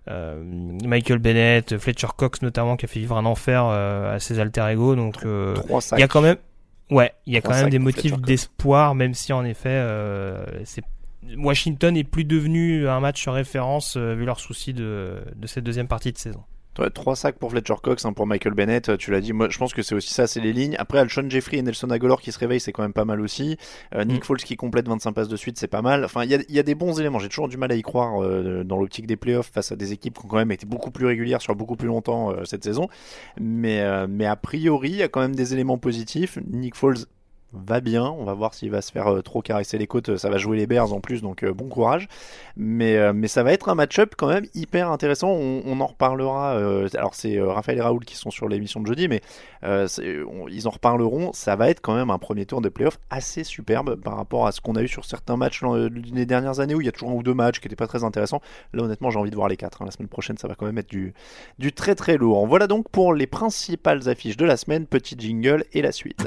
Michael 0.84 1.18
Bennett, 1.18 1.78
Fletcher 1.78 2.08
Cox 2.16 2.42
notamment 2.42 2.76
qui 2.76 2.86
a 2.86 2.88
fait 2.88 3.00
vivre 3.00 3.16
un 3.16 3.26
enfer 3.26 3.64
à 3.66 4.18
ses 4.18 4.40
alter 4.40 4.66
ego. 4.70 4.96
Donc 4.96 5.18
il 5.24 5.98
y 5.98 6.02
a 6.02 6.08
quand 6.08 6.22
même 6.22 6.36
Ouais, 6.92 7.14
il 7.24 7.32
y 7.32 7.38
a 7.38 7.40
quand 7.40 7.54
même 7.54 7.70
des 7.70 7.78
motifs 7.78 8.18
d'espoir, 8.18 8.94
même 8.94 9.14
si 9.14 9.32
en 9.32 9.44
effet, 9.44 9.70
euh, 9.70 10.44
c'est 10.64 10.84
Washington 11.36 11.96
est 11.96 12.04
plus 12.04 12.24
devenu 12.24 12.88
un 12.88 13.00
match 13.00 13.28
référence 13.28 13.96
euh, 13.96 14.14
vu 14.14 14.24
leurs 14.24 14.40
soucis 14.40 14.74
de, 14.74 15.22
de 15.36 15.46
cette 15.46 15.64
deuxième 15.64 15.88
partie 15.88 16.12
de 16.12 16.18
saison. 16.18 16.42
Ouais, 16.78 16.88
trois 16.88 17.16
sacs 17.16 17.38
pour 17.38 17.50
Fletcher 17.50 17.74
Cox, 17.82 18.06
hein, 18.06 18.14
pour 18.14 18.26
Michael 18.26 18.54
Bennett, 18.54 18.88
euh, 18.88 18.96
tu 18.96 19.10
l'as 19.10 19.20
dit. 19.20 19.34
Moi, 19.34 19.50
je 19.50 19.58
pense 19.58 19.74
que 19.74 19.82
c'est 19.82 19.94
aussi 19.94 20.14
ça, 20.14 20.26
c'est 20.26 20.40
les 20.40 20.54
lignes. 20.54 20.74
Après, 20.78 20.98
Alshon 20.98 21.28
Jeffrey 21.28 21.58
et 21.58 21.62
Nelson 21.62 21.90
Aguilar 21.90 22.18
qui 22.18 22.32
se 22.32 22.38
réveillent, 22.38 22.60
c'est 22.60 22.72
quand 22.72 22.82
même 22.82 22.94
pas 22.94 23.04
mal 23.04 23.20
aussi. 23.20 23.58
Euh, 23.94 24.04
Nick 24.04 24.22
mm. 24.22 24.24
Foles 24.24 24.38
qui 24.38 24.56
complète 24.56 24.88
25 24.88 25.12
passes 25.12 25.28
de 25.28 25.36
suite, 25.36 25.58
c'est 25.58 25.68
pas 25.68 25.82
mal. 25.82 26.02
Enfin, 26.02 26.24
il 26.24 26.30
y 26.30 26.34
a, 26.34 26.38
y 26.48 26.58
a, 26.58 26.62
des 26.62 26.74
bons 26.74 26.98
éléments. 26.98 27.18
J'ai 27.18 27.28
toujours 27.28 27.48
du 27.48 27.58
mal 27.58 27.70
à 27.72 27.74
y 27.74 27.82
croire 27.82 28.20
dans 28.64 28.78
l'optique 28.78 29.06
des 29.06 29.16
playoffs 29.16 29.50
face 29.52 29.70
à 29.70 29.76
des 29.76 29.92
équipes 29.92 30.18
qui 30.18 30.24
ont 30.24 30.28
quand 30.28 30.38
même 30.38 30.50
été 30.50 30.64
beaucoup 30.64 30.90
plus 30.90 31.04
régulières 31.04 31.42
sur 31.42 31.54
beaucoup 31.54 31.76
plus 31.76 31.88
longtemps 31.88 32.32
cette 32.46 32.64
saison. 32.64 32.88
Mais, 33.38 34.06
mais 34.08 34.24
a 34.24 34.36
priori, 34.36 34.90
il 34.90 34.96
y 34.96 35.02
a 35.02 35.08
quand 35.08 35.20
même 35.20 35.36
des 35.36 35.52
éléments 35.52 35.78
positifs. 35.78 36.38
Nick 36.50 36.74
Foles 36.74 37.04
va 37.52 37.80
bien. 37.80 38.04
On 38.04 38.24
va 38.24 38.34
voir 38.34 38.54
s'il 38.54 38.70
va 38.70 38.80
se 38.82 38.90
faire 38.90 39.08
euh, 39.08 39.22
trop 39.22 39.42
caresser 39.42 39.78
les 39.78 39.86
côtes. 39.86 40.16
Ça 40.16 40.30
va 40.30 40.38
jouer 40.38 40.56
les 40.56 40.66
Bears 40.66 40.92
en 40.92 41.00
plus, 41.00 41.22
donc 41.22 41.42
euh, 41.42 41.52
bon 41.52 41.68
courage. 41.68 42.08
Mais, 42.56 42.96
euh, 42.96 43.12
mais 43.12 43.28
ça 43.28 43.42
va 43.42 43.52
être 43.52 43.68
un 43.68 43.74
match-up 43.74 44.14
quand 44.16 44.28
même 44.28 44.46
hyper 44.54 44.90
intéressant. 44.90 45.30
On, 45.30 45.80
en 45.80 45.86
reparlera. 45.86 46.52
alors 46.94 47.14
c'est 47.14 47.40
Raphaël 47.40 47.78
et 47.78 47.80
Raoul 47.80 48.04
qui 48.04 48.16
sont 48.16 48.30
sur 48.30 48.48
l'émission 48.48 48.80
de 48.80 48.86
jeudi, 48.86 49.08
mais 49.08 49.20
ils 49.62 50.68
en 50.68 50.70
reparleront. 50.70 51.32
Ça 51.32 51.56
va 51.56 51.70
être 51.70 51.80
quand 51.80 51.94
même 51.94 52.10
un 52.10 52.18
premier 52.18 52.46
tour 52.46 52.60
de 52.60 52.68
playoff 52.68 52.98
assez 53.10 53.42
superbe 53.42 53.96
par 53.96 54.16
rapport 54.16 54.46
à 54.46 54.52
ce 54.52 54.60
qu'on 54.60 54.76
a 54.76 54.82
eu 54.82 54.88
sur 54.88 55.04
certains 55.04 55.36
matchs 55.36 55.62
les 55.62 56.26
dernières 56.26 56.60
années 56.60 56.74
où 56.74 56.80
il 56.80 56.84
y 56.84 56.88
a 56.88 56.92
toujours 56.92 57.10
un 57.10 57.14
ou 57.14 57.22
deux 57.22 57.34
matchs 57.34 57.58
qui 57.58 57.66
n'étaient 57.66 57.76
pas 57.76 57.86
très 57.86 58.04
intéressants. 58.04 58.40
Là 58.74 58.82
honnêtement 58.82 59.10
j'ai 59.10 59.18
envie 59.18 59.30
de 59.30 59.36
voir 59.36 59.48
les 59.48 59.56
quatre. 59.56 59.82
Hein. 59.82 59.86
La 59.86 59.90
semaine 59.90 60.08
prochaine 60.08 60.36
ça 60.36 60.46
va 60.46 60.54
quand 60.54 60.66
même 60.66 60.78
être 60.78 60.90
du, 60.90 61.14
du 61.58 61.72
très 61.72 61.94
très 61.94 62.16
lourd. 62.16 62.46
Voilà 62.46 62.66
donc 62.66 62.88
pour 62.90 63.14
les 63.14 63.26
principales 63.26 64.08
affiches 64.08 64.36
de 64.36 64.44
la 64.44 64.56
semaine. 64.56 64.86
Petit 64.86 65.16
jingle 65.18 65.64
et 65.72 65.82
la 65.82 65.90
suite. 65.90 66.26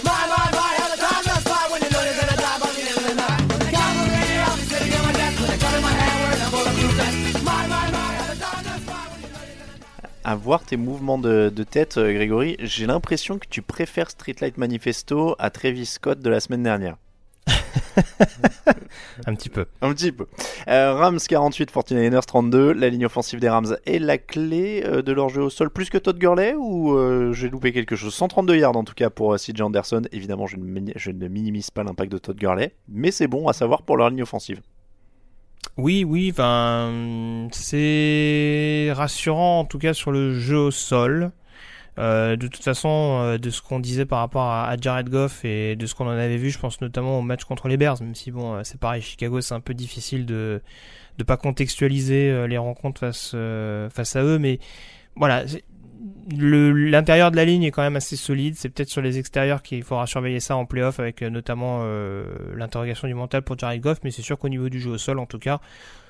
à 10.23 10.35
voir 10.35 10.63
tes 10.63 10.77
mouvements 10.77 11.17
de, 11.17 11.49
tête, 11.69 11.97
euh, 11.97 12.13
Grégory, 12.13 12.55
j'ai 12.59 12.85
l'impression 12.85 13.37
que 13.37 13.47
tu 13.49 13.61
préfères 13.61 14.09
Streetlight 14.09 14.57
Manifesto 14.57 15.35
à 15.39 15.49
Travis 15.49 15.85
Scott 15.85 16.19
de 16.19 16.29
la 16.29 16.39
semaine 16.39 16.63
dernière. 16.63 16.97
un 19.25 19.35
petit 19.35 19.49
peu. 19.49 19.65
Un 19.81 19.93
petit 19.93 20.11
peu. 20.11 20.27
Euh, 20.67 20.93
Rams 20.93 21.19
48, 21.19 21.71
49ers 21.71 22.25
32. 22.25 22.73
La 22.73 22.89
ligne 22.89 23.05
offensive 23.05 23.39
des 23.39 23.49
Rams 23.49 23.77
est 23.85 23.99
la 23.99 24.17
clé 24.17 24.83
euh, 24.85 25.01
de 25.01 25.11
leur 25.11 25.29
jeu 25.29 25.41
au 25.41 25.49
sol 25.49 25.69
plus 25.69 25.89
que 25.89 25.97
Todd 25.97 26.17
Gurley 26.17 26.53
ou 26.55 26.95
j'ai 27.33 27.49
loupé 27.49 27.71
quelque 27.71 27.95
chose? 27.95 28.13
132 28.13 28.57
yards 28.57 28.77
en 28.77 28.83
tout 28.83 28.93
cas 28.93 29.09
pour 29.09 29.35
CJ 29.35 29.61
Anderson. 29.61 30.03
Évidemment, 30.11 30.47
je 30.47 30.57
ne, 30.57 30.91
je 30.95 31.11
ne 31.11 31.27
minimise 31.27 31.71
pas 31.71 31.83
l'impact 31.83 32.11
de 32.11 32.17
Todd 32.17 32.37
Gurley, 32.37 32.73
mais 32.87 33.11
c'est 33.11 33.27
bon 33.27 33.47
à 33.47 33.53
savoir 33.53 33.81
pour 33.83 33.97
leur 33.97 34.09
ligne 34.09 34.23
offensive. 34.23 34.61
Oui, 35.77 36.03
oui, 36.03 36.29
enfin, 36.31 37.47
c'est 37.51 38.91
rassurant 38.93 39.61
en 39.61 39.65
tout 39.65 39.79
cas 39.79 39.93
sur 39.93 40.11
le 40.11 40.33
jeu 40.33 40.57
au 40.57 40.71
sol. 40.71 41.31
Euh, 41.99 42.35
de 42.37 42.47
toute 42.47 42.63
façon, 42.63 43.19
euh, 43.21 43.37
de 43.37 43.49
ce 43.49 43.61
qu'on 43.61 43.79
disait 43.79 44.05
par 44.05 44.19
rapport 44.19 44.43
à, 44.43 44.75
Jared 44.79 45.09
Goff 45.09 45.43
et 45.43 45.75
de 45.75 45.85
ce 45.85 45.93
qu'on 45.93 46.07
en 46.07 46.11
avait 46.11 46.37
vu, 46.37 46.49
je 46.49 46.57
pense 46.57 46.79
notamment 46.81 47.19
au 47.19 47.21
match 47.21 47.43
contre 47.43 47.67
les 47.67 47.77
Bears, 47.77 48.01
même 48.01 48.15
si 48.15 48.31
bon, 48.31 48.55
euh, 48.55 48.61
c'est 48.63 48.79
pareil, 48.79 49.01
Chicago, 49.01 49.41
c'est 49.41 49.53
un 49.53 49.59
peu 49.59 49.73
difficile 49.73 50.25
de 50.25 50.61
de 51.17 51.23
pas 51.25 51.37
contextualiser 51.37 52.47
les 52.47 52.57
rencontres 52.57 53.01
face 53.01 53.35
face 53.93 54.15
à 54.15 54.23
eux, 54.23 54.39
mais 54.39 54.59
voilà, 55.15 55.43
l'intérieur 56.37 57.31
de 57.31 57.35
la 57.35 57.45
ligne 57.45 57.63
est 57.63 57.71
quand 57.71 57.81
même 57.81 57.95
assez 57.95 58.15
solide. 58.15 58.55
C'est 58.55 58.69
peut-être 58.69 58.89
sur 58.89 59.01
les 59.01 59.19
extérieurs 59.19 59.61
qu'il 59.61 59.83
faudra 59.83 60.07
surveiller 60.07 60.39
ça 60.39 60.55
en 60.55 60.65
playoff 60.65 60.99
avec 60.99 61.21
euh, 61.21 61.29
notamment 61.29 61.81
euh, 61.83 62.25
l'interrogation 62.55 63.07
du 63.07 63.13
mental 63.13 63.41
pour 63.41 63.57
Jared 63.57 63.81
Goff. 63.81 63.99
Mais 64.03 64.11
c'est 64.11 64.21
sûr 64.21 64.37
qu'au 64.37 64.49
niveau 64.49 64.69
du 64.69 64.79
jeu 64.79 64.91
au 64.91 64.97
sol, 64.97 65.19
en 65.19 65.25
tout 65.25 65.39
cas, 65.39 65.59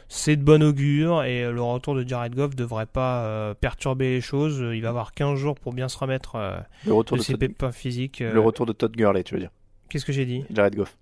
c'est 0.08 0.36
de 0.36 0.44
bon 0.44 0.62
augure 0.62 1.24
et 1.24 1.44
euh, 1.44 1.52
le 1.52 1.62
retour 1.62 1.96
de 1.96 2.08
Jared 2.08 2.36
Goff 2.36 2.56
devrait 2.56 2.86
pas 2.86 3.54
perturber 3.60 4.10
les 4.10 4.22
choses. 4.22 4.64
Il 4.74 4.82
va 4.82 4.90
avoir 4.90 5.14
15 5.14 5.38
jours 5.38 5.56
pour 5.56 5.74
bien 5.74 5.88
se 5.88 5.98
remettre 5.98 6.38
le 6.86 6.94
retour 6.94 7.18
de, 7.18 7.24
ses 7.24 7.38
pépins 7.38 7.72
physiques. 7.72 8.20
Le 8.20 8.40
retour 8.40 8.66
de 8.66 8.74
Todd 8.74 8.96
Gurley, 8.96 9.24
tu 9.24 9.36
veux 9.36 9.40
dire 9.40 9.52
Qu'est-ce 9.90 10.06
que 10.06 10.14
j'ai 10.14 10.26
dit? 10.26 10.46
Jared 10.52 10.76
Goff. 10.76 10.98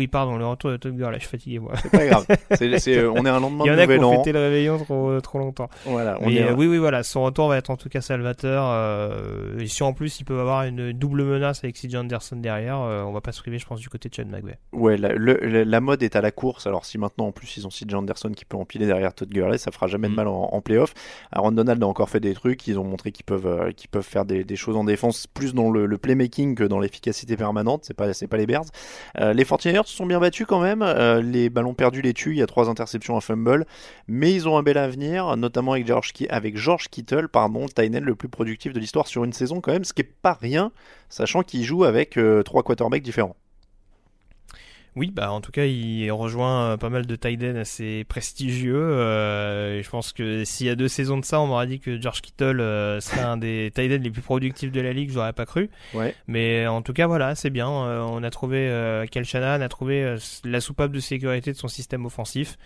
Oui, 0.00 0.06
pardon, 0.06 0.38
le 0.38 0.46
retour 0.46 0.70
de 0.70 0.78
Todd 0.78 0.96
Gurley, 0.96 1.18
je 1.18 1.24
suis 1.26 1.30
fatigué 1.30 1.58
moi. 1.58 1.72
C'est 1.82 1.90
pas 1.90 2.06
grave. 2.06 2.26
C'est- 2.52 2.78
c'est, 2.78 2.96
euh, 2.96 3.12
on 3.12 3.26
est 3.26 3.28
un 3.28 3.38
lendemain 3.38 3.64
Il 3.66 3.68
y 3.68 3.70
de 3.70 3.76
en 3.76 3.78
a 3.78 3.86
qui 3.86 3.88
nouvel 3.92 4.04
ont 4.04 4.08
an. 4.14 4.16
fêté 4.18 4.32
le 4.32 4.38
réveillon 4.38 4.78
trop, 4.78 5.20
trop 5.20 5.38
longtemps. 5.38 5.68
Voilà, 5.84 6.16
on 6.22 6.26
Mais, 6.28 6.36
est 6.36 6.44
euh, 6.50 6.54
oui, 6.54 6.66
oui, 6.66 6.78
voilà, 6.78 7.02
son 7.02 7.22
retour 7.22 7.48
va 7.48 7.58
être 7.58 7.68
en 7.68 7.76
tout 7.76 7.90
cas 7.90 8.00
salvateur. 8.00 8.64
euh, 8.66 9.58
et 9.58 9.66
si 9.66 9.82
en 9.82 9.92
plus 9.92 10.18
il 10.20 10.24
peut 10.24 10.40
avoir 10.40 10.64
une 10.64 10.92
double 10.92 11.24
menace 11.24 11.62
avec 11.64 11.76
CJ 11.76 11.96
Anderson 11.96 12.36
derrière, 12.36 12.80
euh, 12.80 13.02
on 13.02 13.12
va 13.12 13.20
pas 13.20 13.32
se 13.32 13.40
priver, 13.40 13.58
je 13.58 13.66
pense, 13.66 13.80
du 13.80 13.88
côté 13.90 14.08
de 14.08 14.14
Chad 14.14 14.28
McVay. 14.28 14.56
Ouais, 14.72 14.96
la, 14.96 15.10
le- 15.12 15.38
la 15.64 15.80
mode 15.80 16.02
est 16.02 16.16
à 16.16 16.20
la 16.22 16.30
course. 16.30 16.66
Alors, 16.66 16.84
si 16.86 16.96
maintenant 16.98 17.26
en 17.26 17.32
plus 17.32 17.56
ils 17.58 17.66
ont 17.66 17.70
CJ 17.70 17.94
Anderson 17.94 18.30
qui 18.34 18.44
peut 18.44 18.56
empiler 18.56 18.86
derrière 18.86 19.12
Todd 19.14 19.28
Gurley, 19.28 19.58
ça 19.58 19.70
fera 19.70 19.86
jamais 19.86 20.08
de 20.08 20.12
Mm. 20.12 20.16
mal 20.16 20.28
en, 20.28 20.48
en 20.52 20.60
playoff. 20.62 20.94
Aaron 21.32 21.52
Donald 21.52 21.82
a 21.82 21.86
encore 21.86 22.08
fait 22.08 22.20
des 22.20 22.34
trucs. 22.34 22.66
Ils 22.66 22.78
ont 22.78 22.84
montré 22.84 23.12
qu'ils 23.12 23.24
peuvent, 23.26 23.46
euh, 23.46 23.72
qu'ils 23.72 23.90
peuvent 23.90 24.02
faire 24.06 24.24
des, 24.24 24.44
des 24.44 24.56
choses 24.56 24.76
en 24.76 24.84
défense, 24.84 25.26
plus 25.26 25.52
dans 25.54 25.70
le, 25.70 25.86
le 25.86 25.98
playmaking 25.98 26.54
que 26.54 26.64
dans 26.64 26.78
l'efficacité 26.80 27.36
permanente. 27.36 27.82
C'est 27.84 27.94
pas, 27.94 28.12
c'est 28.14 28.26
pas 28.28 28.36
les 28.36 28.46
Bears. 28.46 28.64
Euh, 29.18 29.32
les 29.32 29.44
49ers 29.44 29.86
sont 29.96 30.06
bien 30.06 30.20
battus 30.20 30.46
quand 30.46 30.60
même. 30.60 30.82
Euh, 30.82 31.20
les 31.22 31.50
ballons 31.50 31.74
perdus 31.74 32.02
les 32.02 32.14
tuent. 32.14 32.32
Il 32.32 32.38
y 32.38 32.42
a 32.42 32.46
trois 32.46 32.68
interceptions, 32.68 33.16
un 33.16 33.20
fumble. 33.20 33.66
Mais 34.08 34.32
ils 34.32 34.48
ont 34.48 34.56
un 34.56 34.62
bel 34.62 34.78
avenir, 34.78 35.36
notamment 35.36 35.72
avec 35.72 35.86
George, 35.86 36.12
avec 36.28 36.56
George 36.56 36.88
Kittle, 36.88 37.28
pardon, 37.28 37.66
le 37.76 38.14
plus 38.14 38.28
productif 38.28 38.72
de 38.72 38.80
l'histoire 38.80 39.06
sur 39.06 39.24
une 39.24 39.32
saison 39.32 39.60
quand 39.60 39.72
même, 39.72 39.84
ce 39.84 39.92
qui 39.92 40.02
est 40.02 40.12
pas 40.22 40.36
rien, 40.40 40.72
sachant 41.08 41.42
qu'il 41.42 41.64
joue 41.64 41.84
avec 41.84 42.16
euh, 42.16 42.42
trois 42.42 42.62
quarterbacks 42.62 43.02
différents. 43.02 43.36
Oui, 44.96 45.12
bah 45.14 45.30
en 45.30 45.40
tout 45.40 45.52
cas, 45.52 45.66
il 45.66 46.10
rejoint 46.10 46.72
euh, 46.72 46.76
pas 46.76 46.88
mal 46.88 47.06
de 47.06 47.16
tight 47.16 47.42
assez 47.42 48.04
prestigieux. 48.08 48.74
euh, 48.76 49.78
et 49.78 49.82
je 49.82 49.90
pense 49.90 50.12
que 50.12 50.44
s'il 50.44 50.66
y 50.66 50.70
a 50.70 50.74
deux 50.74 50.88
saisons 50.88 51.18
de 51.18 51.24
ça, 51.24 51.40
on 51.40 51.46
m'aurait 51.46 51.68
dit 51.68 51.78
que 51.78 52.00
George 52.00 52.20
Kittle 52.22 52.60
euh, 52.60 53.00
serait 53.00 53.20
un 53.20 53.36
des 53.36 53.70
tight 53.74 53.88
les 53.88 54.10
plus 54.10 54.22
productifs 54.22 54.72
de 54.72 54.80
la 54.80 54.92
ligue. 54.92 55.10
J'aurais 55.12 55.32
pas 55.32 55.46
cru. 55.46 55.70
Ouais. 55.94 56.14
Mais 56.26 56.66
en 56.66 56.82
tout 56.82 56.92
cas, 56.92 57.06
voilà, 57.06 57.34
c'est 57.34 57.50
bien. 57.50 57.70
Euh, 57.70 58.00
on 58.00 58.22
a 58.22 58.30
trouvé 58.30 58.50
Kyle 59.10 59.24
Shanahan 59.24 59.60
a 59.60 59.68
trouvé 59.68 60.16
la 60.44 60.60
soupape 60.60 60.92
de 60.92 61.00
sécurité 61.00 61.52
de 61.52 61.56
son 61.56 61.68
système 61.68 62.04
offensif. 62.04 62.58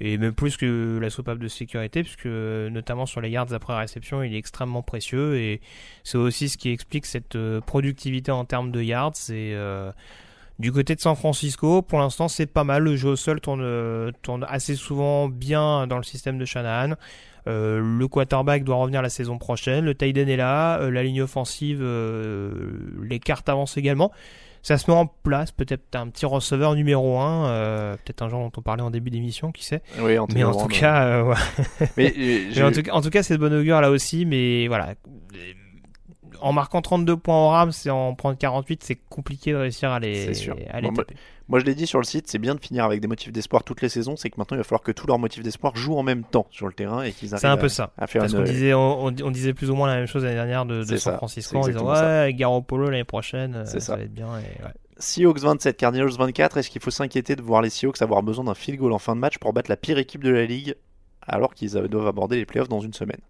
Et 0.00 0.18
même 0.18 0.34
plus 0.34 0.56
que 0.56 0.98
la 1.00 1.08
soupape 1.08 1.38
de 1.38 1.46
sécurité, 1.46 2.02
puisque 2.02 2.26
notamment 2.26 3.06
sur 3.06 3.20
les 3.20 3.30
yards 3.30 3.52
après 3.52 3.76
réception, 3.76 4.24
il 4.24 4.34
est 4.34 4.38
extrêmement 4.38 4.82
précieux. 4.82 5.36
Et 5.36 5.60
c'est 6.02 6.18
aussi 6.18 6.48
ce 6.48 6.58
qui 6.58 6.70
explique 6.70 7.06
cette 7.06 7.38
productivité 7.60 8.32
en 8.32 8.44
termes 8.44 8.72
de 8.72 8.82
yards. 8.82 9.12
C'est 9.14 9.52
euh, 9.54 9.92
du 10.58 10.70
côté 10.72 10.94
de 10.94 11.00
San 11.00 11.16
Francisco, 11.16 11.82
pour 11.82 11.98
l'instant, 11.98 12.28
c'est 12.28 12.46
pas 12.46 12.64
mal. 12.64 12.82
Le 12.84 12.96
jeu 12.96 13.10
au 13.10 13.16
sol 13.16 13.40
tourne, 13.40 13.62
euh, 13.62 14.10
tourne 14.22 14.44
assez 14.48 14.76
souvent 14.76 15.28
bien 15.28 15.86
dans 15.86 15.96
le 15.96 16.02
système 16.04 16.38
de 16.38 16.44
Shanahan. 16.44 16.94
Euh, 17.46 17.80
le 17.98 18.08
quarterback 18.08 18.64
doit 18.64 18.76
revenir 18.76 19.02
la 19.02 19.10
saison 19.10 19.36
prochaine. 19.36 19.84
Le 19.84 19.94
tight 19.94 20.16
end 20.16 20.28
est 20.28 20.36
là. 20.36 20.78
Euh, 20.80 20.90
la 20.90 21.02
ligne 21.02 21.20
offensive, 21.22 21.80
euh, 21.82 22.52
les 23.02 23.18
cartes 23.18 23.48
avancent 23.48 23.76
également. 23.76 24.12
Ça 24.62 24.78
se 24.78 24.90
met 24.90 24.96
en 24.96 25.04
place. 25.06 25.50
Peut-être 25.52 25.94
un 25.94 26.08
petit 26.08 26.24
receveur 26.24 26.74
numéro 26.74 27.18
1. 27.18 27.96
peut-être 28.02 28.22
un 28.22 28.30
genre 28.30 28.40
dont 28.50 28.52
on 28.58 28.62
parlait 28.62 28.82
en 28.82 28.90
début 28.90 29.10
d'émission, 29.10 29.52
qui 29.52 29.62
sait. 29.62 29.82
Oui, 29.98 30.16
Mais 30.34 30.42
en 30.44 30.52
tout 30.54 30.68
cas, 30.68 31.04
euh, 31.04 31.22
ouais. 31.24 31.34
Mais, 31.98 32.14
euh, 32.56 32.62
en, 32.68 32.72
tout, 32.72 32.80
cas- 32.82 32.92
en 32.92 33.02
tout 33.02 33.10
cas, 33.10 33.22
c'est 33.22 33.34
de 33.34 33.40
bonne 33.40 33.52
augure 33.52 33.82
là 33.82 33.90
aussi. 33.90 34.24
Mais 34.24 34.66
voilà. 34.68 34.94
En 36.40 36.52
marquant 36.52 36.82
32 36.82 37.16
points 37.16 37.34
en 37.34 37.48
Rams 37.50 37.72
et 37.86 37.90
en 37.90 38.14
prendre 38.14 38.36
48, 38.38 38.82
c'est 38.84 38.98
compliqué 39.08 39.52
de 39.52 39.56
réussir 39.56 39.90
à 39.90 39.98
les, 40.00 40.26
C'est 40.26 40.34
sûr. 40.34 40.56
à 40.70 40.80
les 40.80 40.88
Bon, 40.88 40.94
taper. 40.94 41.14
Moi, 41.48 41.58
je 41.60 41.64
l'ai 41.66 41.74
dit 41.74 41.86
sur 41.86 41.98
le 41.98 42.04
site, 42.04 42.26
c'est 42.26 42.38
bien 42.38 42.54
de 42.54 42.60
finir 42.60 42.84
avec 42.84 43.00
des 43.00 43.06
motifs 43.08 43.30
d'espoir 43.32 43.64
toutes 43.64 43.82
les 43.82 43.88
saisons. 43.90 44.16
C'est 44.16 44.30
que 44.30 44.36
maintenant, 44.38 44.56
il 44.56 44.58
va 44.60 44.64
falloir 44.64 44.82
que 44.82 44.92
tous 44.92 45.06
leurs 45.06 45.18
motifs 45.18 45.42
d'espoir 45.42 45.76
jouent 45.76 45.96
en 45.98 46.02
même 46.02 46.24
temps 46.24 46.46
sur 46.50 46.66
le 46.66 46.72
terrain 46.72 47.02
et 47.02 47.12
qu'ils 47.12 47.34
arrivent 47.34 47.40
C'est 47.42 47.46
un 47.48 47.52
à, 47.52 47.56
peu 47.58 47.68
ça. 47.68 47.92
à 47.98 48.06
faire 48.06 48.22
Parce 48.22 48.32
une- 48.32 48.38
qu'on 48.38 48.44
disait, 48.44 48.72
on, 48.74 49.10
disait 49.30 49.52
plus 49.52 49.70
ou 49.70 49.74
moins 49.74 49.86
la 49.88 49.96
même 49.96 50.06
chose 50.06 50.22
l'année 50.24 50.36
dernière 50.36 50.64
de, 50.64 50.82
San 50.96 51.16
Francisco 51.16 51.62
c'est 51.62 51.68
en 51.68 51.84
disant 51.84 51.92
ouais, 51.92 52.32
Garoppolo 52.34 52.88
l'année 52.90 53.04
prochaine, 53.04 53.56
euh, 53.56 53.64
ça. 53.66 53.78
ça. 53.80 53.96
va 53.96 54.02
être 54.02 54.14
bien. 54.14 54.28
Et, 54.38 54.62
ouais. 54.64 54.70
Seahawks 54.98 55.40
27, 55.40 55.76
Cardinals 55.76 56.12
24. 56.16 56.56
Est-ce 56.56 56.70
qu'il 56.70 56.80
faut 56.80 56.90
s'inquiéter 56.90 57.36
de 57.36 57.42
voir 57.42 57.60
les 57.60 57.68
Seahawks 57.70 58.00
avoir 58.00 58.22
besoin 58.22 58.44
d'un 58.44 58.54
field 58.54 58.78
goal 58.78 58.92
en 58.92 58.98
fin 58.98 59.14
de 59.14 59.20
match 59.20 59.38
pour 59.38 59.52
battre 59.52 59.70
la 59.70 59.76
pire 59.76 59.98
équipe 59.98 60.22
de 60.24 60.30
la 60.30 60.46
ligue 60.46 60.76
alors 61.26 61.52
qu'ils 61.54 61.72
doivent 61.72 62.06
aborder 62.06 62.36
les 62.36 62.46
playoffs 62.46 62.68
dans 62.68 62.80
une 62.80 62.92
semaine? 62.94 63.20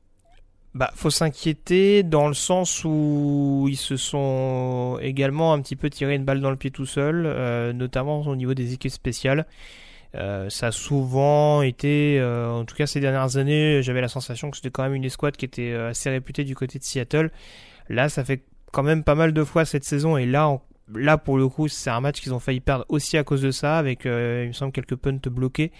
Bah, 0.74 0.90
faut 0.96 1.10
s'inquiéter 1.10 2.02
dans 2.02 2.26
le 2.26 2.34
sens 2.34 2.82
où 2.84 3.66
ils 3.68 3.76
se 3.76 3.96
sont 3.96 4.98
également 5.00 5.52
un 5.52 5.60
petit 5.60 5.76
peu 5.76 5.88
tiré 5.88 6.16
une 6.16 6.24
balle 6.24 6.40
dans 6.40 6.50
le 6.50 6.56
pied 6.56 6.72
tout 6.72 6.84
seul, 6.86 7.26
euh, 7.26 7.72
notamment 7.72 8.22
au 8.22 8.34
niveau 8.34 8.54
des 8.54 8.72
équipes 8.72 8.90
spéciales. 8.90 9.46
Euh, 10.16 10.50
ça 10.50 10.68
a 10.68 10.72
souvent 10.72 11.62
été, 11.62 12.18
euh, 12.18 12.50
en 12.50 12.64
tout 12.64 12.74
cas 12.74 12.86
ces 12.86 12.98
dernières 13.00 13.36
années, 13.36 13.82
j'avais 13.82 14.00
la 14.00 14.08
sensation 14.08 14.50
que 14.50 14.56
c'était 14.56 14.70
quand 14.70 14.82
même 14.82 14.94
une 14.94 15.04
escouade 15.04 15.36
qui 15.36 15.44
était 15.44 15.72
euh, 15.72 15.90
assez 15.90 16.10
réputée 16.10 16.42
du 16.42 16.56
côté 16.56 16.80
de 16.80 16.84
Seattle. 16.84 17.30
Là, 17.88 18.08
ça 18.08 18.24
fait 18.24 18.42
quand 18.72 18.82
même 18.82 19.04
pas 19.04 19.14
mal 19.14 19.32
de 19.32 19.44
fois 19.44 19.64
cette 19.64 19.84
saison, 19.84 20.16
et 20.16 20.26
là, 20.26 20.48
on- 20.48 20.60
là 20.92 21.18
pour 21.18 21.38
le 21.38 21.48
coup, 21.48 21.68
c'est 21.68 21.90
un 21.90 22.00
match 22.00 22.20
qu'ils 22.20 22.34
ont 22.34 22.38
failli 22.38 22.60
perdre 22.60 22.84
aussi 22.88 23.16
à 23.16 23.24
cause 23.24 23.42
de 23.42 23.50
ça, 23.50 23.78
avec, 23.78 24.06
euh, 24.06 24.42
il 24.44 24.48
me 24.48 24.52
semble, 24.52 24.72
quelques 24.72 24.96
punts 24.96 25.18
bloqués. 25.30 25.72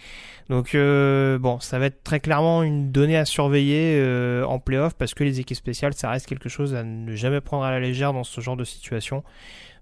Donc 0.49 0.75
euh, 0.75 1.39
bon, 1.39 1.61
ça 1.61 1.79
va 1.79 1.87
être 1.87 2.03
très 2.03 2.21
clairement 2.21 2.63
une 2.63 2.91
donnée 2.91 3.17
à 3.17 3.25
surveiller 3.25 3.99
euh, 3.99 4.45
en 4.45 4.59
playoff 4.59 4.95
parce 4.95 5.15
que 5.15 5.25
les 5.25 5.41
équipes 5.41 5.57
spéciales, 5.57 5.95
ça 5.95 6.11
reste 6.11 6.27
quelque 6.27 6.49
chose 6.49 6.75
à 6.75 6.83
ne 6.83 7.15
jamais 7.15 7.41
prendre 7.41 7.65
à 7.65 7.71
la 7.71 7.81
légère 7.81 8.13
dans 8.13 8.25
ce 8.25 8.41
genre 8.41 8.57
de 8.57 8.65
situation. 8.65 9.25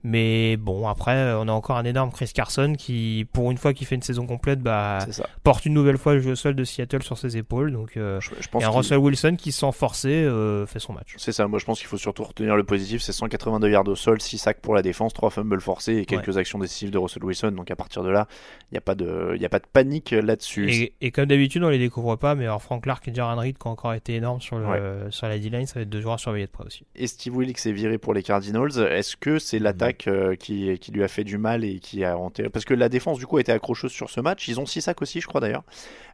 Mais 0.04 0.56
bon, 0.56 0.88
après, 0.88 1.14
euh, 1.16 1.38
on 1.40 1.48
a 1.48 1.52
encore 1.52 1.76
un 1.76 1.84
énorme 1.84 2.10
Chris 2.10 2.30
Carson 2.34 2.74
qui, 2.76 3.26
pour 3.32 3.50
une 3.50 3.56
fois 3.58 3.72
qu'il 3.72 3.86
fait 3.86 3.94
une 3.94 4.02
saison 4.02 4.26
complète, 4.26 4.60
bah, 4.60 4.98
porte 5.44 5.64
une 5.66 5.74
nouvelle 5.74 5.98
fois 5.98 6.14
le 6.14 6.20
jeu 6.20 6.32
au 6.32 6.36
sol 6.36 6.54
de 6.54 6.64
Seattle 6.64 7.02
sur 7.02 7.16
ses 7.18 7.36
épaules. 7.36 7.72
Donc, 7.72 7.96
euh, 7.96 8.20
Je, 8.20 8.30
je 8.40 8.48
pense 8.48 8.62
et 8.62 8.66
un 8.66 8.70
Russell 8.70 8.98
Wilson 8.98 9.36
qui, 9.38 9.52
sans 9.52 9.70
forcer, 9.72 10.08
euh, 10.24 10.66
fait 10.66 10.78
son 10.80 10.92
match. 10.92 11.14
C'est 11.18 11.32
ça, 11.32 11.46
moi 11.46 11.58
je 11.58 11.64
pense 11.64 11.78
qu'il 11.78 11.86
faut 11.88 11.98
surtout 11.98 12.24
retenir 12.24 12.56
le 12.56 12.64
positif, 12.64 13.00
c'est 13.02 13.12
182 13.12 13.70
yards 13.70 13.86
au 13.88 13.94
sol, 13.94 14.20
6 14.20 14.38
sacs 14.38 14.60
pour 14.60 14.74
la 14.74 14.82
défense, 14.82 15.12
3 15.14 15.30
fumbles 15.30 15.60
forcés 15.60 15.96
et 15.98 16.04
quelques 16.06 16.36
actions 16.36 16.58
décisives 16.58 16.90
de 16.90 16.98
Russell 16.98 17.24
Wilson. 17.24 17.52
Donc 17.52 17.70
à 17.70 17.76
partir 17.76 18.02
de 18.02 18.10
là, 18.10 18.26
il 18.70 18.74
n'y 18.74 18.78
a, 18.78 18.82
pas 18.82 18.94
de- 18.94 19.36
y 19.38 19.44
a 19.44 19.48
pas 19.48 19.58
de 19.60 19.66
panique 19.72 20.10
là-dessus. 20.10 20.70
Et, 20.72 20.94
et 21.00 21.10
comme 21.12 21.26
d'habitude, 21.26 21.62
on 21.62 21.68
les 21.68 21.78
découvre 21.78 22.16
pas, 22.16 22.34
mais 22.34 22.44
alors 22.44 22.62
Frank 22.62 22.82
Clark 22.82 23.06
et 23.08 23.14
Jaron 23.14 23.40
Reed 23.40 23.56
qui 23.58 23.66
ont 23.66 23.70
encore 23.70 23.94
été 23.94 24.14
énormes 24.16 24.40
sur, 24.40 24.58
le, 24.58 25.10
sur 25.10 25.28
la 25.28 25.38
D-line, 25.38 25.66
ça 25.66 25.74
va 25.76 25.80
être 25.82 25.90
deux 25.90 26.00
joueurs 26.00 26.14
à 26.14 26.18
surveiller 26.18 26.46
de 26.46 26.50
près 26.50 26.64
aussi. 26.64 26.84
Et 26.96 27.06
Steve 27.06 27.36
Wilkes 27.36 27.64
est 27.66 27.72
viré 27.72 27.98
pour 27.98 28.14
les 28.14 28.22
Cardinals. 28.22 28.70
Est-ce 28.90 29.16
que 29.16 29.38
c'est 29.38 29.58
Mhm. 29.58 29.64
l'attaque 29.64 29.91
euh, 30.08 30.34
qui, 30.34 30.78
qui 30.78 30.92
lui 30.92 31.02
a 31.04 31.08
fait 31.08 31.24
du 31.24 31.38
mal 31.38 31.64
et 31.64 31.78
qui 31.78 32.04
a 32.04 32.16
enterré 32.18 32.48
Parce 32.50 32.64
que 32.64 32.74
la 32.74 32.88
défense, 32.88 33.18
du 33.18 33.26
coup, 33.26 33.36
a 33.36 33.40
été 33.40 33.52
accrocheuse 33.52 33.92
sur 33.92 34.10
ce 34.10 34.20
match. 34.20 34.48
Ils 34.48 34.58
ont 34.60 34.66
6 34.66 34.80
sacs 34.82 35.00
aussi, 35.02 35.20
je 35.20 35.26
crois 35.26 35.40
d'ailleurs. 35.40 35.64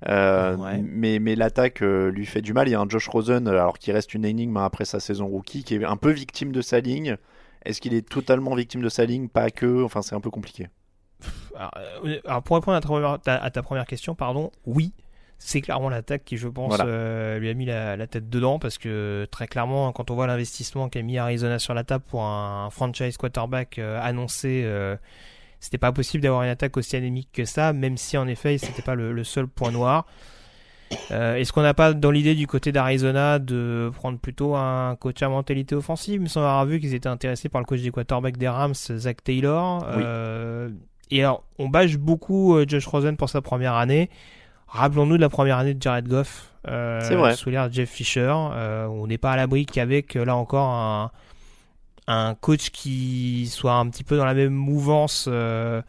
Euh, 0.08 0.56
Ouais. 0.56 0.80
Mais, 0.82 1.18
mais 1.18 1.34
l'attaque 1.34 1.82
euh, 1.82 2.10
lui 2.10 2.26
fait 2.26 2.40
du 2.42 2.52
mal. 2.52 2.68
Il 2.68 2.72
y 2.72 2.74
a 2.74 2.80
un 2.80 2.88
Josh 2.88 3.08
Rosen, 3.08 3.46
alors 3.48 3.78
qui 3.78 3.92
reste 3.92 4.14
une 4.14 4.24
énigme 4.24 4.56
après 4.58 4.84
sa 4.84 5.00
saison 5.00 5.26
rookie, 5.26 5.64
qui 5.64 5.74
est 5.76 5.84
un 5.84 5.96
peu 5.96 6.10
victime 6.10 6.52
de 6.52 6.60
sa 6.62 6.80
ligne. 6.80 7.16
Est-ce 7.64 7.80
qu'il 7.80 7.94
est 7.94 8.08
totalement 8.08 8.54
victime 8.54 8.82
de 8.82 8.88
sa 8.88 9.04
ligne? 9.04 9.28
Pas 9.28 9.50
que. 9.50 9.82
Enfin, 9.84 10.02
c'est 10.02 10.14
un 10.14 10.20
peu 10.20 10.30
compliqué. 10.30 10.68
Alors, 11.56 11.70
alors, 12.24 12.42
pour 12.42 12.56
répondre 12.56 12.76
à 12.76 12.80
ta, 12.80 12.86
première, 12.88 13.18
ta- 13.20 13.36
à 13.42 13.50
ta 13.50 13.62
première 13.62 13.86
question, 13.86 14.14
pardon, 14.14 14.52
oui, 14.66 14.92
c'est 15.40 15.60
clairement 15.60 15.88
l'attaque 15.88 16.24
qui, 16.24 16.36
je 16.36 16.48
pense, 16.48 16.68
Voilà. 16.74 16.84
euh, 16.86 17.38
lui 17.38 17.48
a 17.48 17.54
mis 17.54 17.64
la, 17.64 17.96
la 17.96 18.06
tête 18.08 18.28
dedans 18.28 18.58
parce 18.58 18.76
que 18.76 19.26
très 19.30 19.46
clairement, 19.46 19.92
quand 19.92 20.10
on 20.10 20.14
voit 20.14 20.26
l'investissement 20.26 20.88
qu'a 20.88 21.00
mis 21.02 21.16
Arizona 21.16 21.58
sur 21.60 21.74
la 21.74 21.84
table 21.84 22.04
pour 22.08 22.24
un 22.24 22.68
franchise 22.70 23.16
quarterback 23.16 23.78
euh, 23.78 24.00
annoncé, 24.02 24.62
euh, 24.64 24.96
c'était 25.60 25.78
pas 25.78 25.92
possible 25.92 26.22
d'avoir 26.22 26.42
une 26.42 26.50
attaque 26.50 26.76
aussi 26.76 26.96
anémique 26.96 27.28
que 27.32 27.44
ça, 27.44 27.72
même 27.72 27.96
si 27.96 28.16
en 28.18 28.26
effet, 28.26 28.58
c'était 28.58 28.82
pas 28.82 28.94
le, 28.96 29.12
le 29.12 29.24
seul 29.24 29.46
point 29.46 29.70
noir. 29.70 30.06
Euh, 31.10 31.34
Est-ce 31.36 31.52
qu'on 31.52 31.62
n'a 31.62 31.74
pas 31.74 31.92
dans 31.92 32.10
l'idée 32.10 32.34
du 32.34 32.46
côté 32.46 32.72
d'Arizona 32.72 33.38
de 33.38 33.90
prendre 33.94 34.18
plutôt 34.18 34.56
un 34.56 34.96
coach 34.96 35.22
à 35.22 35.28
mentalité 35.28 35.74
offensive? 35.74 36.26
Semble 36.28 36.46
avoir 36.46 36.64
vu 36.64 36.80
qu'ils 36.80 36.94
étaient 36.94 37.08
intéressés 37.08 37.48
par 37.48 37.60
le 37.60 37.66
coach 37.66 37.80
des 37.82 37.90
quarterbacks 37.90 38.38
des 38.38 38.48
Rams, 38.48 38.74
Zach 38.74 39.22
Taylor. 39.22 39.86
Oui. 39.96 40.74
Et 41.10 41.20
alors, 41.22 41.44
on 41.58 41.68
bâche 41.68 41.96
beaucoup 41.98 42.58
Josh 42.66 42.86
Rosen 42.86 43.16
pour 43.16 43.28
sa 43.28 43.40
première 43.42 43.74
année. 43.74 44.08
Rappelons-nous 44.68 45.16
de 45.16 45.22
la 45.22 45.28
première 45.28 45.58
année 45.58 45.74
de 45.74 45.82
Jared 45.82 46.06
Goff 46.08 46.52
euh, 46.68 47.34
sous 47.34 47.50
l'ère 47.50 47.68
de 47.68 47.74
Jeff 47.74 47.90
Fisher. 47.90 48.34
Euh, 48.34 48.86
on 48.86 49.06
n'est 49.06 49.18
pas 49.18 49.32
à 49.32 49.36
l'abri 49.36 49.64
qu'avec, 49.64 50.16
euh, 50.16 50.24
là 50.24 50.36
encore, 50.36 50.68
un, 50.68 51.10
un 52.06 52.34
coach 52.34 52.70
qui 52.70 53.46
soit 53.50 53.74
un 53.74 53.88
petit 53.88 54.04
peu 54.04 54.16
dans 54.16 54.26
la 54.26 54.34
même 54.34 54.52
mouvance, 54.52 55.26
euh, 55.28 55.80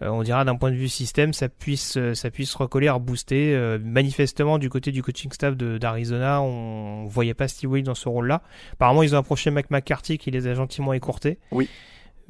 on 0.00 0.22
dira 0.22 0.44
d'un 0.44 0.54
point 0.54 0.70
de 0.70 0.76
vue 0.76 0.88
système, 0.88 1.32
ça 1.32 1.48
puisse, 1.48 1.98
ça 2.14 2.30
puisse 2.30 2.54
recoller, 2.54 2.88
rebooster. 2.88 3.78
Manifestement, 3.82 4.58
du 4.58 4.70
côté 4.70 4.92
du 4.92 5.02
coaching 5.02 5.30
staff 5.30 5.56
d'Arizona, 5.56 6.40
on 6.40 7.06
voyait 7.06 7.34
pas 7.34 7.48
Steve 7.48 7.70
Wilkes 7.70 7.84
dans 7.84 7.94
ce 7.94 8.08
rôle-là. 8.08 8.42
Apparemment, 8.72 9.02
ils 9.02 9.14
ont 9.14 9.18
approché 9.18 9.50
Mac 9.50 9.70
McCarthy 9.70 10.16
qui 10.16 10.30
les 10.30 10.46
a 10.46 10.54
gentiment 10.54 10.94
écourtés. 10.94 11.38
Oui. 11.50 11.68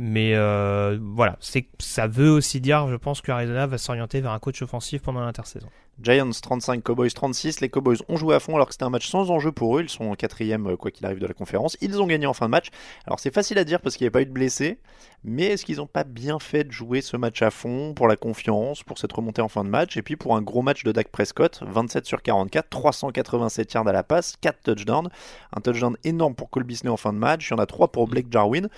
Mais 0.03 0.33
euh, 0.35 0.99
voilà, 0.99 1.37
ça 1.79 2.07
veut 2.07 2.31
aussi 2.31 2.63
dire, 2.63 2.89
je 2.89 2.97
pense 2.97 3.21
que 3.21 3.31
Arizona 3.31 3.67
va 3.67 3.77
s'orienter 3.77 4.23
vers 4.23 4.33
un 4.33 4.39
coach 4.39 4.63
offensif 4.63 5.03
pendant 5.03 5.21
l'intersaison. 5.21 5.69
Giants 6.03 6.31
35, 6.31 6.83
Cowboys 6.83 7.11
36. 7.11 7.61
Les 7.61 7.69
Cowboys 7.69 7.99
ont 8.09 8.17
joué 8.17 8.35
à 8.35 8.41
fond 8.41 8.55
alors 8.55 8.67
que 8.67 8.73
c'était 8.73 8.87
un 8.87 8.91
match 8.91 9.07
sans 9.07 9.31
enjeu 9.31 9.53
pour 9.53 9.77
eux. 9.77 9.83
Ils 9.83 9.91
sont 9.91 10.05
en 10.05 10.15
quatrième, 10.15 10.69
euh, 10.69 10.77
quoi 10.77 10.91
qu'il 10.91 11.05
arrive, 11.05 11.19
de 11.19 11.27
la 11.27 11.35
conférence. 11.35 11.77
Ils 11.83 12.01
ont 12.01 12.07
gagné 12.07 12.25
en 12.25 12.33
fin 12.33 12.47
de 12.47 12.51
match. 12.51 12.69
Alors 13.07 13.21
c'est 13.21 13.35
facile 13.35 13.59
à 13.59 13.65
dire 13.65 13.79
parce 13.83 13.99
qu'il 13.99 14.07
n'y 14.07 14.07
avait 14.07 14.13
pas 14.13 14.23
eu 14.23 14.27
de 14.27 14.33
blessés. 14.33 14.79
Mais 15.23 15.45
est-ce 15.45 15.67
qu'ils 15.67 15.77
n'ont 15.77 15.87
pas 15.87 16.05
bien 16.05 16.39
fait 16.39 16.65
de 16.65 16.73
jouer 16.73 17.03
ce 17.03 17.19
match 17.19 17.43
à 17.43 17.51
fond 17.51 17.93
pour 17.93 18.09
la 18.09 18.17
confiance, 18.17 18.83
pour 18.83 18.97
cette 18.97 19.13
remontée 19.13 19.43
en 19.43 19.49
fin 19.49 19.65
de 19.65 19.69
match? 19.69 19.99
Et 19.99 20.03
puis 20.03 20.17
pour 20.17 20.35
un 20.35 20.41
gros 20.41 20.63
match 20.63 20.83
de 20.83 20.93
Dak 20.93 21.09
Prescott 21.09 21.61
27 21.67 22.07
sur 22.07 22.23
44, 22.23 22.71
387 22.71 23.75
yards 23.75 23.87
à 23.87 23.93
la 23.93 24.03
passe, 24.03 24.37
4 24.41 24.63
touchdowns. 24.63 25.11
Un 25.55 25.61
touchdown 25.61 25.99
énorme 26.05 26.35
pour 26.35 26.49
Cole 26.49 26.65
Beasley 26.65 26.89
en 26.89 26.97
fin 26.97 27.13
de 27.13 27.19
match. 27.19 27.51
Il 27.51 27.51
y 27.51 27.55
en 27.55 27.59
a 27.59 27.67
3 27.67 27.89
pour 27.89 28.09
Blake 28.09 28.29
Jarwin. 28.31 28.71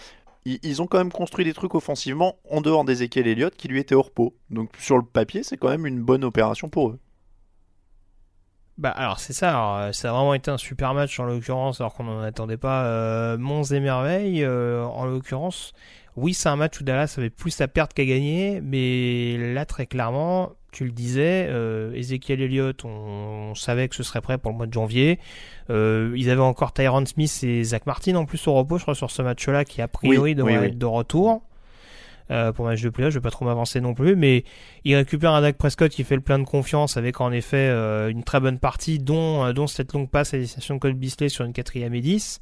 Ils, 0.45 0.83
ont 0.83 0.87
quand 0.87 0.99
même 0.99 1.13
construit 1.13 1.45
des 1.45 1.55
trucs 1.55 1.75
offensivement 1.75 2.37
en 2.51 2.61
dehors 2.61 2.85
d'Ezekiel 2.85 3.27
Elliott 3.27 3.55
qui 3.55 3.69
lui 3.69 3.81
était 3.81 3.95
au 3.95 4.03
repos. 4.03 4.35
Donc 4.51 4.71
sur 4.79 4.97
le 4.97 5.05
papier, 5.05 5.43
c'est 5.43 5.57
quand 5.57 5.69
même 5.69 5.87
une 5.87 6.03
bonne 6.03 6.25
opération 6.25 6.69
pour 6.69 6.91
eux. 6.91 6.99
Bah 8.79 8.91
alors 8.91 9.21
c'est 9.21 9.35
ça, 9.35 9.79
euh, 9.79 9.93
ça 9.93 10.09
a 10.09 10.13
vraiment 10.13 10.33
été 10.35 10.51
un 10.51 10.57
super 10.57 10.95
match 10.95 11.21
en 11.21 11.25
l'occurrence 11.25 11.81
alors 11.81 11.93
qu'on 11.93 12.05
n'en 12.05 12.23
attendait 12.23 12.57
pas 12.57 12.87
euh, 12.87 13.37
monts 13.37 13.65
et 13.65 13.81
merveilles 13.81 14.43
euh, 14.43 14.83
en 14.85 15.05
l'occurrence. 15.05 15.73
Oui 16.17 16.33
c'est 16.33 16.49
un 16.49 16.57
match 16.57 16.81
où 16.81 16.85
Dallas 16.85 17.15
avait 17.19 17.31
plus 17.31 17.61
à 17.61 17.69
perdre 17.69 17.93
qu'à 17.93 18.07
gagner 18.07 18.61
mais 18.63 19.37
là 19.53 19.67
très 19.67 19.87
clairement 19.87 20.53
tu 20.73 20.85
le 20.85 20.91
disais 20.91 21.47
euh, 21.49 21.95
Ezekiel 21.95 22.41
Elliott 22.41 22.85
on, 22.85 22.89
on, 23.51 23.55
savait 23.55 23.89
que 23.89 23.95
ce 23.95 24.03
serait 24.03 24.21
prêt 24.21 24.39
pour 24.39 24.51
le 24.51 24.57
mois 24.57 24.67
de 24.67 24.73
janvier. 24.73 25.21
Euh, 25.71 26.13
ils 26.17 26.31
avaient 26.31 26.41
encore 26.41 26.73
Tyron 26.73 27.07
Smith 27.07 27.41
et 27.45 27.63
Zach 27.63 27.87
Martin 27.87 28.17
en 28.17 28.25
plus 28.25 28.49
au 28.49 28.55
repos 28.55 28.79
je 28.79 28.83
crois 28.83 28.95
sur 28.95 29.11
ce 29.11 29.23
match 29.23 29.47
là 29.49 29.65
qui 29.65 29.81
a 29.81 29.89
priori 29.89 30.31
Oui, 30.31 30.35
devrait 30.35 30.55
oui, 30.55 30.59
oui. 30.61 30.67
être 30.67 30.79
de 30.79 30.87
retour. 30.87 31.43
Euh, 32.31 32.53
pour 32.53 32.65
match 32.65 32.81
de 32.81 32.89
playoff, 32.89 33.13
je 33.13 33.19
vais 33.19 33.23
pas 33.23 33.31
trop 33.31 33.45
m'avancer 33.45 33.81
non 33.81 33.95
plus, 33.95 34.17
mais 34.17 34.45
il 34.85 34.95
récupère 34.95 35.33
un 35.33 35.43
Dak 35.43 35.57
Prescott 35.57 35.91
qui 35.91 36.03
fait 36.03 36.15
le 36.15 36.23
plein 36.23 36.39
de 36.39 36.45
confiance 36.45 36.97
avec 36.97 37.21
en 37.21 37.31
effet 37.31 37.69
euh, 37.69 38.09
une 38.09 38.23
très 38.23 38.41
bonne 38.41 38.59
partie, 38.59 38.99
dont, 38.99 39.45
euh, 39.45 39.53
dont 39.53 39.67
cette 39.67 39.93
longue 39.93 40.09
passe 40.09 40.33
à 40.33 40.39
destination 40.39 40.77
de 40.77 40.81
Cole 40.81 40.95
Beasley 40.95 41.29
sur 41.29 41.45
une 41.45 41.53
quatrième 41.53 41.95
et 41.95 42.01
10, 42.01 42.41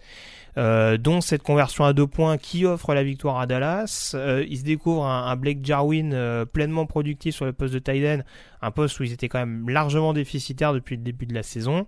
euh, 0.58 0.96
dont 0.96 1.20
cette 1.20 1.42
conversion 1.42 1.84
à 1.84 1.92
deux 1.92 2.06
points 2.06 2.38
qui 2.38 2.66
offre 2.66 2.94
la 2.94 3.02
victoire 3.02 3.38
à 3.38 3.46
Dallas. 3.46 4.12
Euh, 4.14 4.44
il 4.48 4.58
se 4.58 4.64
découvre 4.64 5.04
un, 5.04 5.26
un 5.26 5.36
Blake 5.36 5.64
Jarwin 5.64 6.12
euh, 6.12 6.44
pleinement 6.44 6.86
productif 6.86 7.34
sur 7.34 7.44
le 7.44 7.52
poste 7.52 7.74
de 7.74 7.78
tight 7.78 8.24
un 8.62 8.70
poste 8.70 9.00
où 9.00 9.04
ils 9.04 9.12
étaient 9.12 9.28
quand 9.28 9.38
même 9.38 9.68
largement 9.68 10.12
déficitaires 10.12 10.72
depuis 10.72 10.96
le 10.96 11.02
début 11.02 11.26
de 11.26 11.34
la 11.34 11.42
saison. 11.42 11.86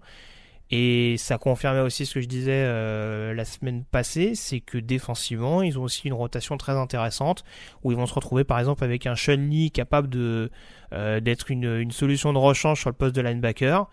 Et 0.74 1.16
ça 1.18 1.36
confirmait 1.36 1.80
aussi 1.80 2.06
ce 2.06 2.14
que 2.14 2.20
je 2.22 2.26
disais 2.26 2.64
euh, 2.64 3.34
la 3.34 3.44
semaine 3.44 3.84
passée, 3.84 4.34
c'est 4.34 4.60
que 4.60 4.78
défensivement, 4.78 5.60
ils 5.60 5.78
ont 5.78 5.82
aussi 5.82 6.06
une 6.08 6.14
rotation 6.14 6.56
très 6.56 6.72
intéressante, 6.72 7.44
où 7.84 7.92
ils 7.92 7.96
vont 7.98 8.06
se 8.06 8.14
retrouver 8.14 8.42
par 8.44 8.58
exemple 8.58 8.82
avec 8.82 9.06
un 9.06 9.14
Sean 9.14 9.36
Lee 9.36 9.70
capable 9.70 10.08
de 10.08 10.50
euh, 10.94 11.20
d'être 11.20 11.50
une, 11.50 11.64
une 11.64 11.90
solution 11.90 12.32
de 12.32 12.38
rechange 12.38 12.80
sur 12.80 12.88
le 12.88 12.96
poste 12.96 13.14
de 13.14 13.20
linebacker. 13.20 13.86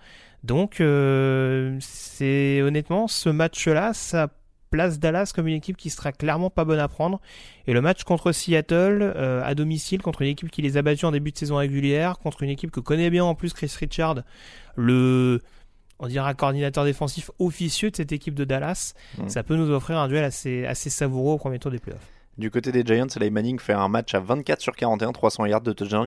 Donc, 0.45 0.79
euh, 0.79 1.75
c'est 1.81 2.61
honnêtement 2.61 3.09
ce 3.09 3.27
match-là, 3.27 3.93
ça 3.93 4.29
place 4.69 4.99
Dallas 4.99 5.31
comme 5.35 5.47
une 5.47 5.55
équipe 5.55 5.77
qui 5.77 5.89
sera 5.89 6.11
clairement 6.11 6.49
pas 6.49 6.65
bonne 6.65 6.79
à 6.79 6.87
prendre. 6.87 7.19
Et 7.67 7.73
le 7.73 7.81
match 7.81 8.03
contre 8.03 8.31
Seattle, 8.31 9.01
euh, 9.15 9.41
à 9.43 9.55
domicile, 9.55 10.01
contre 10.01 10.21
une 10.21 10.29
équipe 10.29 10.49
qui 10.51 10.61
les 10.61 10.77
a 10.77 10.81
battus 10.81 11.03
en 11.05 11.11
début 11.11 11.31
de 11.31 11.37
saison 11.37 11.57
régulière, 11.57 12.19
contre 12.19 12.43
une 12.43 12.49
équipe 12.49 12.71
que 12.71 12.79
connaît 12.79 13.09
bien 13.09 13.23
en 13.23 13.35
plus 13.35 13.53
Chris 13.53 13.71
Richard, 13.79 14.23
le 14.75 15.41
on 16.01 16.07
dira 16.07 16.33
coordinateur 16.33 16.85
défensif 16.85 17.29
officieux 17.39 17.91
de 17.91 17.97
cette 17.97 18.13
équipe 18.13 18.33
de 18.33 18.45
Dallas, 18.45 18.93
Mm. 19.17 19.27
ça 19.27 19.43
peut 19.43 19.57
nous 19.57 19.69
offrir 19.69 19.97
un 19.97 20.07
duel 20.07 20.23
assez, 20.23 20.65
assez 20.65 20.89
savoureux 20.89 21.33
au 21.33 21.37
premier 21.37 21.59
tour 21.59 21.71
des 21.71 21.79
playoffs. 21.79 22.07
Du 22.37 22.49
côté 22.49 22.71
des 22.71 22.83
Giants, 22.85 23.07
Eli 23.17 23.29
Manning 23.29 23.59
fait 23.59 23.73
un 23.73 23.89
match 23.89 24.13
à 24.15 24.21
24 24.21 24.61
sur 24.61 24.73
41, 24.77 25.11
300 25.11 25.45
yards 25.47 25.59
de 25.59 25.73
touchdown. 25.73 26.05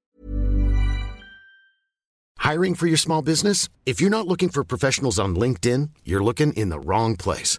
Hiring 2.39 2.75
for 2.75 2.87
your 2.89 2.99
small 2.99 3.23
business? 3.23 3.69
If 3.87 4.01
you're 4.01 4.11
not 4.11 4.27
looking 4.27 4.51
for 4.51 4.65
professionals 4.65 5.19
on 5.19 5.35
LinkedIn, 5.35 5.89
you're 6.07 6.25
looking 6.25 6.53
in 6.57 6.71
the 6.71 6.81
wrong 6.85 7.17
place. 7.17 7.59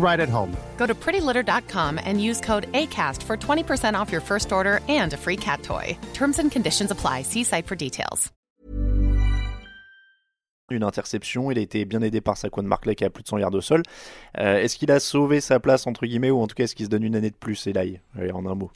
right 0.00 0.18
at 0.18 0.28
home. 0.28 0.56
Go 0.76 0.86
to 0.86 0.94
prettylitter.com 0.94 2.00
and 2.04 2.20
use 2.22 2.40
code 2.40 2.68
ACAST 2.72 3.22
for 3.22 3.36
20% 3.36 3.94
off 3.94 4.10
your 4.10 4.22
first 4.22 4.52
order 4.52 4.80
and 4.88 5.12
a 5.12 5.16
free 5.16 5.36
cat 5.36 5.62
toy. 5.62 5.96
Terms 6.14 6.38
and 6.38 6.50
conditions 6.50 6.90
apply. 6.90 7.22
See 7.22 7.44
site 7.44 7.66
for 7.66 7.76
details. 7.76 8.32
Une 10.70 10.84
interception, 10.84 11.50
il 11.50 11.58
a 11.58 11.62
été 11.62 11.84
bien 11.84 12.00
aidé 12.00 12.20
par 12.20 12.36
Saquon 12.36 12.62
Barkley 12.62 12.94
qui 12.94 13.04
a 13.04 13.10
plus 13.10 13.24
de 13.24 13.28
100 13.28 13.38
yards 13.38 13.54
au 13.54 13.60
sol. 13.60 13.82
Euh, 14.38 14.58
est-ce 14.58 14.76
qu'il 14.76 14.92
a 14.92 15.00
sauvé 15.00 15.40
sa 15.40 15.58
place, 15.58 15.88
entre 15.88 16.06
guillemets, 16.06 16.30
ou 16.30 16.40
en 16.40 16.46
tout 16.46 16.54
cas 16.54 16.62
est-ce 16.62 16.76
qu'il 16.76 16.86
se 16.86 16.90
donne 16.90 17.02
une 17.02 17.16
année 17.16 17.30
de 17.30 17.36
plus, 17.36 17.66
Eli? 17.66 17.98
Allez, 18.16 18.30
En 18.30 18.46
un 18.46 18.54
mot. 18.54 18.70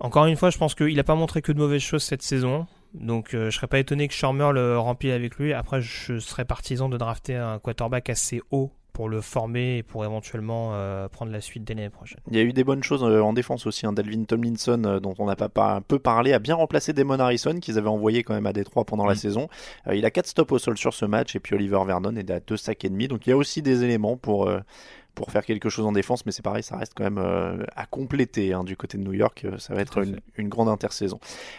Encore 0.00 0.26
une 0.26 0.36
fois, 0.36 0.50
je 0.50 0.58
pense 0.58 0.74
qu'il 0.74 0.96
n'a 0.96 1.04
pas 1.04 1.14
montré 1.14 1.42
que 1.42 1.52
de 1.52 1.58
mauvaises 1.58 1.80
choses 1.80 2.02
cette 2.02 2.22
saison. 2.22 2.66
Donc 2.92 3.34
euh, 3.34 3.50
je 3.50 3.56
serais 3.56 3.68
pas 3.68 3.78
étonné 3.78 4.08
que 4.08 4.14
Shermer 4.14 4.50
le 4.52 4.78
remplit 4.78 5.12
avec 5.12 5.36
lui. 5.36 5.52
Après, 5.52 5.80
je 5.80 6.18
serais 6.18 6.44
partisan 6.44 6.88
de 6.88 6.98
drafter 6.98 7.36
un 7.36 7.60
quarterback 7.60 8.10
assez 8.10 8.42
haut 8.50 8.72
pour 8.92 9.08
le 9.08 9.20
former 9.20 9.78
et 9.78 9.82
pour 9.82 10.04
éventuellement 10.04 10.70
euh, 10.74 11.08
prendre 11.08 11.32
la 11.32 11.40
suite 11.40 11.64
dès 11.64 11.74
l'année 11.74 11.90
prochaine. 11.90 12.20
Il 12.30 12.36
y 12.36 12.40
a 12.40 12.42
eu 12.42 12.52
des 12.52 12.64
bonnes 12.64 12.82
choses 12.82 13.02
euh, 13.04 13.20
en 13.22 13.32
défense 13.32 13.66
aussi. 13.66 13.86
Hein. 13.86 13.92
Dalvin 13.92 14.24
Tomlinson, 14.24 14.82
euh, 14.84 15.00
dont 15.00 15.14
on 15.18 15.26
n'a 15.26 15.36
pas, 15.36 15.48
pas 15.48 15.74
un 15.74 15.80
peu 15.80 15.98
parlé, 15.98 16.32
a 16.32 16.38
bien 16.38 16.54
remplacé 16.54 16.92
Damon 16.92 17.18
Harrison, 17.18 17.58
qu'ils 17.60 17.78
avaient 17.78 17.88
envoyé 17.88 18.22
quand 18.22 18.34
même 18.34 18.46
à 18.46 18.52
Détroit 18.52 18.84
pendant 18.84 19.06
la 19.06 19.12
Mm. 19.14 19.16
saison. 19.16 19.48
Euh, 19.86 19.94
il 19.94 20.04
a 20.04 20.10
4 20.10 20.26
stops 20.26 20.52
au 20.52 20.58
sol 20.58 20.76
sur 20.78 20.94
ce 20.94 21.04
match, 21.04 21.34
et 21.36 21.40
puis 21.40 21.54
Oliver 21.54 21.82
Vernon 21.86 22.14
est 22.16 22.30
à 22.30 22.40
2 22.40 22.56
sacs 22.56 22.84
et 22.84 22.88
demi. 22.88 23.08
Donc 23.08 23.26
il 23.26 23.30
y 23.30 23.32
a 23.32 23.36
aussi 23.36 23.62
des 23.62 23.84
éléments 23.84 24.16
pour, 24.16 24.48
euh, 24.48 24.60
pour 25.14 25.30
faire 25.30 25.44
quelque 25.44 25.68
chose 25.68 25.84
en 25.86 25.92
défense, 25.92 26.24
mais 26.26 26.32
c'est 26.32 26.42
pareil, 26.42 26.62
ça 26.62 26.76
reste 26.76 26.92
quand 26.96 27.04
même 27.04 27.18
euh, 27.18 27.64
à 27.76 27.86
compléter 27.86 28.52
hein, 28.52 28.64
du 28.64 28.76
côté 28.76 28.98
de 28.98 29.02
New 29.02 29.12
York. 29.12 29.42
Euh, 29.44 29.58
Ça 29.58 29.74
va 29.74 29.80
être 29.80 30.04
une, 30.36 30.48
grande 30.48 30.68
intersaison. 30.68 31.18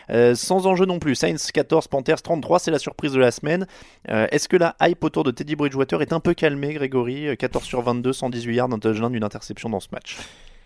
Euh, 0.09 0.35
sans 0.35 0.67
enjeu 0.67 0.85
non 0.85 0.99
plus. 0.99 1.15
Saints 1.15 1.35
14, 1.53 1.87
Panthers 1.87 2.21
33, 2.21 2.59
c'est 2.59 2.71
la 2.71 2.79
surprise 2.79 3.13
de 3.13 3.19
la 3.19 3.31
semaine. 3.31 3.67
Euh, 4.09 4.27
Est-ce 4.31 4.49
que 4.49 4.57
la 4.57 4.75
hype 4.81 5.03
autour 5.03 5.23
de 5.23 5.31
Teddy 5.31 5.55
Bridgewater 5.55 6.01
est 6.01 6.13
un 6.13 6.19
peu 6.19 6.33
calmée, 6.33 6.73
Grégory? 6.73 7.27
Euh, 7.27 7.35
14 7.35 7.63
sur 7.63 7.81
22, 7.81 8.13
118 8.13 8.55
yards, 8.55 8.71
un 8.73 8.79
touchdown, 8.79 9.13
une 9.13 9.23
interception 9.23 9.69
dans 9.69 9.79
ce 9.79 9.89
match. 9.91 10.17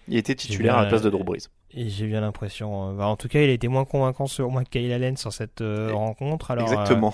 Il 0.07 0.17
était 0.17 0.36
titulaire 0.36 0.77
à 0.77 0.83
la 0.83 0.88
place 0.89 1.01
de 1.01 1.09
Drew 1.09 1.23
Brees. 1.23 1.47
J'ai 1.75 2.05
bien 2.05 2.21
l'impression. 2.21 2.93
bah, 2.93 3.07
en 3.07 3.15
tout 3.15 3.27
cas, 3.27 3.41
il 3.41 3.49
a 3.49 3.53
été 3.53 3.67
moins 3.67 3.86
convaincant 3.86 4.27
sur 4.27 4.49
moi 4.51 4.63
que 4.63 4.69
Kyle 4.69 4.91
Allen 4.93 5.17
sur 5.17 5.33
cette 5.33 5.61
Et- 5.61 5.91
rencontre. 5.91 6.51
Alors, 6.51 6.71
Exactement. 6.71 7.13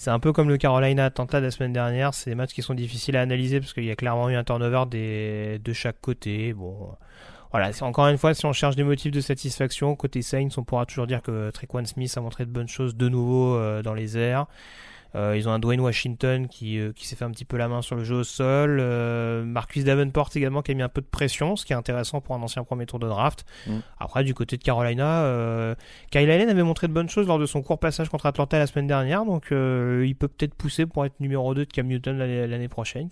C'est 0.00 0.08
un 0.08 0.18
peu 0.18 0.32
comme 0.32 0.48
le 0.48 0.56
Carolina 0.56 1.04
Atlanta 1.04 1.40
de 1.40 1.44
la 1.44 1.50
semaine 1.50 1.74
dernière. 1.74 2.14
C'est 2.14 2.30
des 2.30 2.34
matchs 2.34 2.54
qui 2.54 2.62
sont 2.62 2.72
difficiles 2.72 3.18
à 3.18 3.20
analyser 3.20 3.60
parce 3.60 3.74
qu'il 3.74 3.84
y 3.84 3.90
a 3.90 3.96
clairement 3.96 4.30
eu 4.30 4.34
un 4.34 4.44
turnover 4.44 4.84
de 4.88 5.72
chaque 5.74 6.00
côté. 6.00 6.54
Bon, 6.54 6.96
voilà. 7.50 7.70
Encore 7.82 8.06
une 8.08 8.16
fois, 8.16 8.32
si 8.32 8.46
on 8.46 8.54
cherche 8.54 8.76
des 8.76 8.82
motifs 8.82 9.12
de 9.12 9.20
satisfaction 9.20 9.94
côté 9.96 10.22
Saints, 10.22 10.48
on 10.56 10.64
pourra 10.64 10.86
toujours 10.86 11.06
dire 11.06 11.20
que 11.20 11.50
Trequan 11.50 11.84
Smith 11.84 12.14
a 12.16 12.22
montré 12.22 12.46
de 12.46 12.50
bonnes 12.50 12.66
choses 12.66 12.96
de 12.96 13.10
nouveau 13.10 13.56
euh, 13.56 13.82
dans 13.82 13.92
les 13.92 14.16
airs. 14.16 14.46
Euh, 15.14 15.36
ils 15.36 15.48
ont 15.48 15.52
un 15.52 15.58
Dwayne 15.58 15.80
Washington 15.80 16.46
qui, 16.48 16.78
euh, 16.78 16.92
qui 16.94 17.06
s'est 17.06 17.16
fait 17.16 17.24
un 17.24 17.30
petit 17.30 17.44
peu 17.44 17.56
la 17.56 17.68
main 17.68 17.82
sur 17.82 17.96
le 17.96 18.04
jeu 18.04 18.16
au 18.16 18.24
sol. 18.24 18.78
Euh, 18.80 19.44
Marcus 19.44 19.84
Davenport 19.84 20.30
également 20.34 20.62
qui 20.62 20.70
a 20.70 20.74
mis 20.74 20.82
un 20.82 20.88
peu 20.88 21.00
de 21.00 21.06
pression, 21.06 21.56
ce 21.56 21.64
qui 21.64 21.72
est 21.72 21.76
intéressant 21.76 22.20
pour 22.20 22.34
un 22.34 22.42
ancien 22.42 22.64
premier 22.64 22.86
tour 22.86 22.98
de 22.98 23.08
draft. 23.08 23.44
Mm. 23.66 23.78
Après, 23.98 24.24
du 24.24 24.34
côté 24.34 24.56
de 24.56 24.62
Carolina, 24.62 25.76
Kyle 26.10 26.30
Allen 26.30 26.48
avait 26.48 26.62
montré 26.62 26.88
de 26.88 26.92
bonnes 26.92 27.08
choses 27.08 27.26
lors 27.26 27.38
de 27.38 27.46
son 27.46 27.62
court 27.62 27.78
passage 27.78 28.08
contre 28.08 28.26
Atlanta 28.26 28.58
la 28.58 28.66
semaine 28.66 28.86
dernière, 28.86 29.24
donc 29.24 29.46
il 29.50 30.14
peut 30.18 30.28
peut-être 30.28 30.54
pousser 30.54 30.86
pour 30.86 31.04
être 31.04 31.18
numéro 31.20 31.54
2 31.54 31.64
de 31.64 31.70
Cam 31.70 31.86
Newton 31.86 32.18
l'année 32.18 32.68
prochaine. 32.68 33.08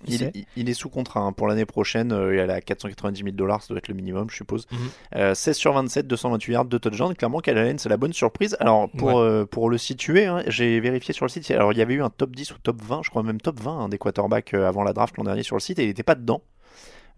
Il, 0.56 0.68
est 0.68 0.74
sous 0.74 0.88
contrat 0.88 1.20
hein. 1.20 1.32
pour 1.32 1.46
l'année 1.48 1.64
prochaine. 1.66 2.12
euh, 2.12 2.34
il 2.34 2.38
est 2.38 2.52
à 2.52 2.60
490 2.60 3.22
000 3.22 3.30
dollars, 3.36 3.62
ça 3.62 3.68
doit 3.68 3.78
être 3.78 3.88
le 3.88 3.94
minimum, 3.94 4.28
je 4.30 4.36
suppose. 4.36 4.66
Mhm. 4.70 4.78
Euh, 5.16 5.34
16 5.34 5.56
sur 5.56 5.72
27, 5.72 6.06
228 6.06 6.52
yards, 6.52 6.64
2 6.66 6.78
touchdowns. 6.78 7.14
Clairement, 7.14 7.40
Kyle 7.40 7.56
Allen, 7.56 7.78
c'est 7.78 7.88
la 7.88 7.96
bonne 7.96 8.12
surprise. 8.12 8.56
Alors, 8.60 8.88
pour, 8.90 9.08
Ouais. 9.08 9.14
euh, 9.16 9.44
pour 9.46 9.70
le 9.70 9.78
situer, 9.78 10.26
hein, 10.26 10.42
j'ai 10.46 10.80
vérifié 10.80 11.14
sur 11.14 11.24
le 11.24 11.30
site. 11.30 11.50
Alors, 11.50 11.72
il 11.72 11.78
y 11.78 11.82
avait 11.82 11.87
eu 11.94 12.02
un 12.02 12.10
top 12.10 12.34
10 12.34 12.52
ou 12.52 12.58
top 12.58 12.82
20, 12.82 13.02
je 13.04 13.10
crois 13.10 13.22
même 13.22 13.40
top 13.40 13.60
20 13.60 13.78
hein, 13.78 13.88
des 13.88 13.98
quarterbacks 13.98 14.54
euh, 14.54 14.68
avant 14.68 14.82
la 14.82 14.92
draft 14.92 15.16
l'an 15.16 15.24
dernier 15.24 15.42
sur 15.42 15.56
le 15.56 15.60
site 15.60 15.78
et 15.78 15.84
il 15.84 15.88
n'était 15.88 16.02
pas 16.02 16.14
dedans. 16.14 16.42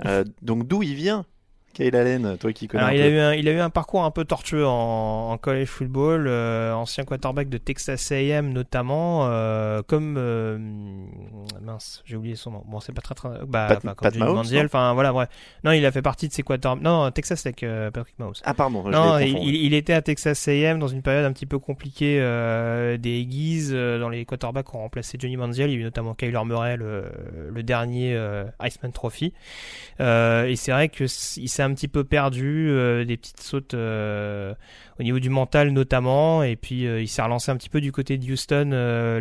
Euh, 0.07 0.25
donc, 0.43 0.67
d'où 0.67 0.83
il 0.83 0.95
vient? 0.95 1.27
Kyle 1.73 1.95
Allen, 1.95 2.37
toi 2.39 2.53
qui 2.53 2.67
connais 2.69 2.83
Alors, 2.83 2.93
un 2.95 2.97
il, 2.97 3.01
peu. 3.01 3.07
a 3.07 3.11
eu 3.11 3.19
un, 3.19 3.33
il 3.35 3.49
a 3.49 3.53
eu 3.53 3.61
un 3.61 3.71
parcours 3.71 4.05
un 4.05 4.11
peu 4.11 4.25
tortueux 4.25 4.67
en, 4.67 5.31
en 5.33 5.39
college 5.39 5.69
football, 5.69 6.27
euh, 6.27 6.73
ancien 6.75 7.05
quarterback 7.05 7.49
de 7.49 7.59
Texas 7.59 8.11
A&M 8.13 8.53
notamment, 8.53 9.27
euh, 9.29 9.81
comme 9.87 10.17
euh, 10.19 10.59
mince, 11.63 12.03
j'ai 12.05 12.17
oublié 12.17 12.35
son 12.35 12.51
nom. 12.51 12.65
Bon, 12.67 12.81
c'est 12.81 12.93
pas 12.93 13.03
très 13.03 13.15
très 13.15 13.29
bah, 13.47 13.67
Pat- 13.69 13.79
enfin, 13.79 13.95
comme 13.95 14.11
Pat 14.11 14.17
Mahomes, 14.17 14.35
Manziel, 14.37 14.67
enfin 14.67 14.93
voilà, 14.95 15.13
bref. 15.13 15.29
Non, 15.65 15.73
il 15.73 15.87
a 15.87 15.93
fait 15.93 16.03
partie 16.03 16.27
de 16.29 16.33
ces 16.33 16.43
quarterbacks. 16.43 16.83
Non, 16.83 17.11
Texas 17.13 17.45
euh, 17.63 17.91
Patrick 17.91 18.19
Mahomes. 18.19 18.35
Ah, 18.45 18.55
pardon, 18.55 18.83
Non, 18.89 19.19
il, 19.19 19.33
confondu. 19.35 19.51
il- 19.51 19.65
il 19.67 19.75
était 19.75 19.93
à 19.93 20.03
Texas 20.03 20.49
A&M 20.49 20.79
dans 20.81 20.89
une 20.89 21.03
période 21.03 21.25
un 21.25 21.33
petit 21.33 21.47
peu 21.47 21.59
compliquée 21.59 22.19
des 22.99 23.27
Aggies, 23.27 23.71
dans 24.01 24.09
les 24.09 24.25
quarterbacks 24.25 24.67
qui 24.69 24.77
ont 24.77 24.81
remplacé 24.81 25.19
Johnny 25.21 25.37
Manziel. 25.37 25.71
Il 25.71 25.75
y 25.75 25.77
a 25.77 25.81
eu 25.81 25.85
notamment 25.85 26.15
Kyler 26.15 26.41
Murray, 26.45 26.77
le, 26.77 27.05
le 27.53 27.63
dernier 27.63 28.19
Iceman 28.61 28.93
Trophy. 28.93 29.33
Et 30.01 30.55
c'est 30.57 30.73
vrai 30.73 30.89
que 30.89 31.05
il 31.37 31.49
s'est 31.61 31.65
un 31.65 31.75
petit 31.75 31.89
peu 31.89 32.05
perdu, 32.05 32.69
euh, 32.71 33.05
des 33.05 33.17
petites 33.17 33.41
sautes 33.41 33.75
euh, 33.75 34.55
au 34.99 35.03
niveau 35.03 35.19
du 35.19 35.29
mental 35.29 35.71
notamment, 35.71 36.43
et 36.43 36.57
puis 36.57 36.85
il 36.85 37.09
s'est 37.09 37.23
relancé 37.23 37.51
un 37.51 37.57
petit 37.57 37.69
peu 37.69 37.81
du 37.81 37.93
côté 37.93 38.19
de 38.19 38.33
Houston 38.33 38.71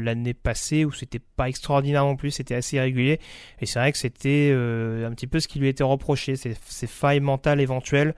l'année 0.02 0.34
passée 0.34 0.86
où 0.86 0.92
c'était 0.92 1.20
pas 1.20 1.50
extraordinaire 1.50 2.06
non 2.06 2.16
plus, 2.16 2.32
c'était 2.32 2.56
assez 2.56 2.78
irrégulier, 2.78 3.20
et 3.60 3.66
c'est 3.66 3.80
vrai 3.80 3.92
que 3.92 3.98
c'était 3.98 4.52
un 4.54 5.12
petit 5.12 5.28
peu 5.28 5.40
ce 5.40 5.48
qui 5.48 5.60
lui 5.60 5.68
était 5.68 5.84
reproché, 5.84 6.36
ces 6.36 6.88
failles 6.88 7.20
mentales 7.20 7.62
éventuelles. 7.62 8.14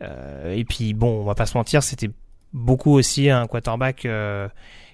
et 0.00 0.64
puis 0.68 0.94
bon, 0.94 1.20
on 1.20 1.24
va 1.24 1.34
pas 1.34 1.46
se 1.46 1.56
mentir, 1.56 1.82
c'était 1.82 2.10
beaucoup 2.52 2.92
aussi 2.92 3.30
un 3.30 3.46
quarterback 3.46 4.06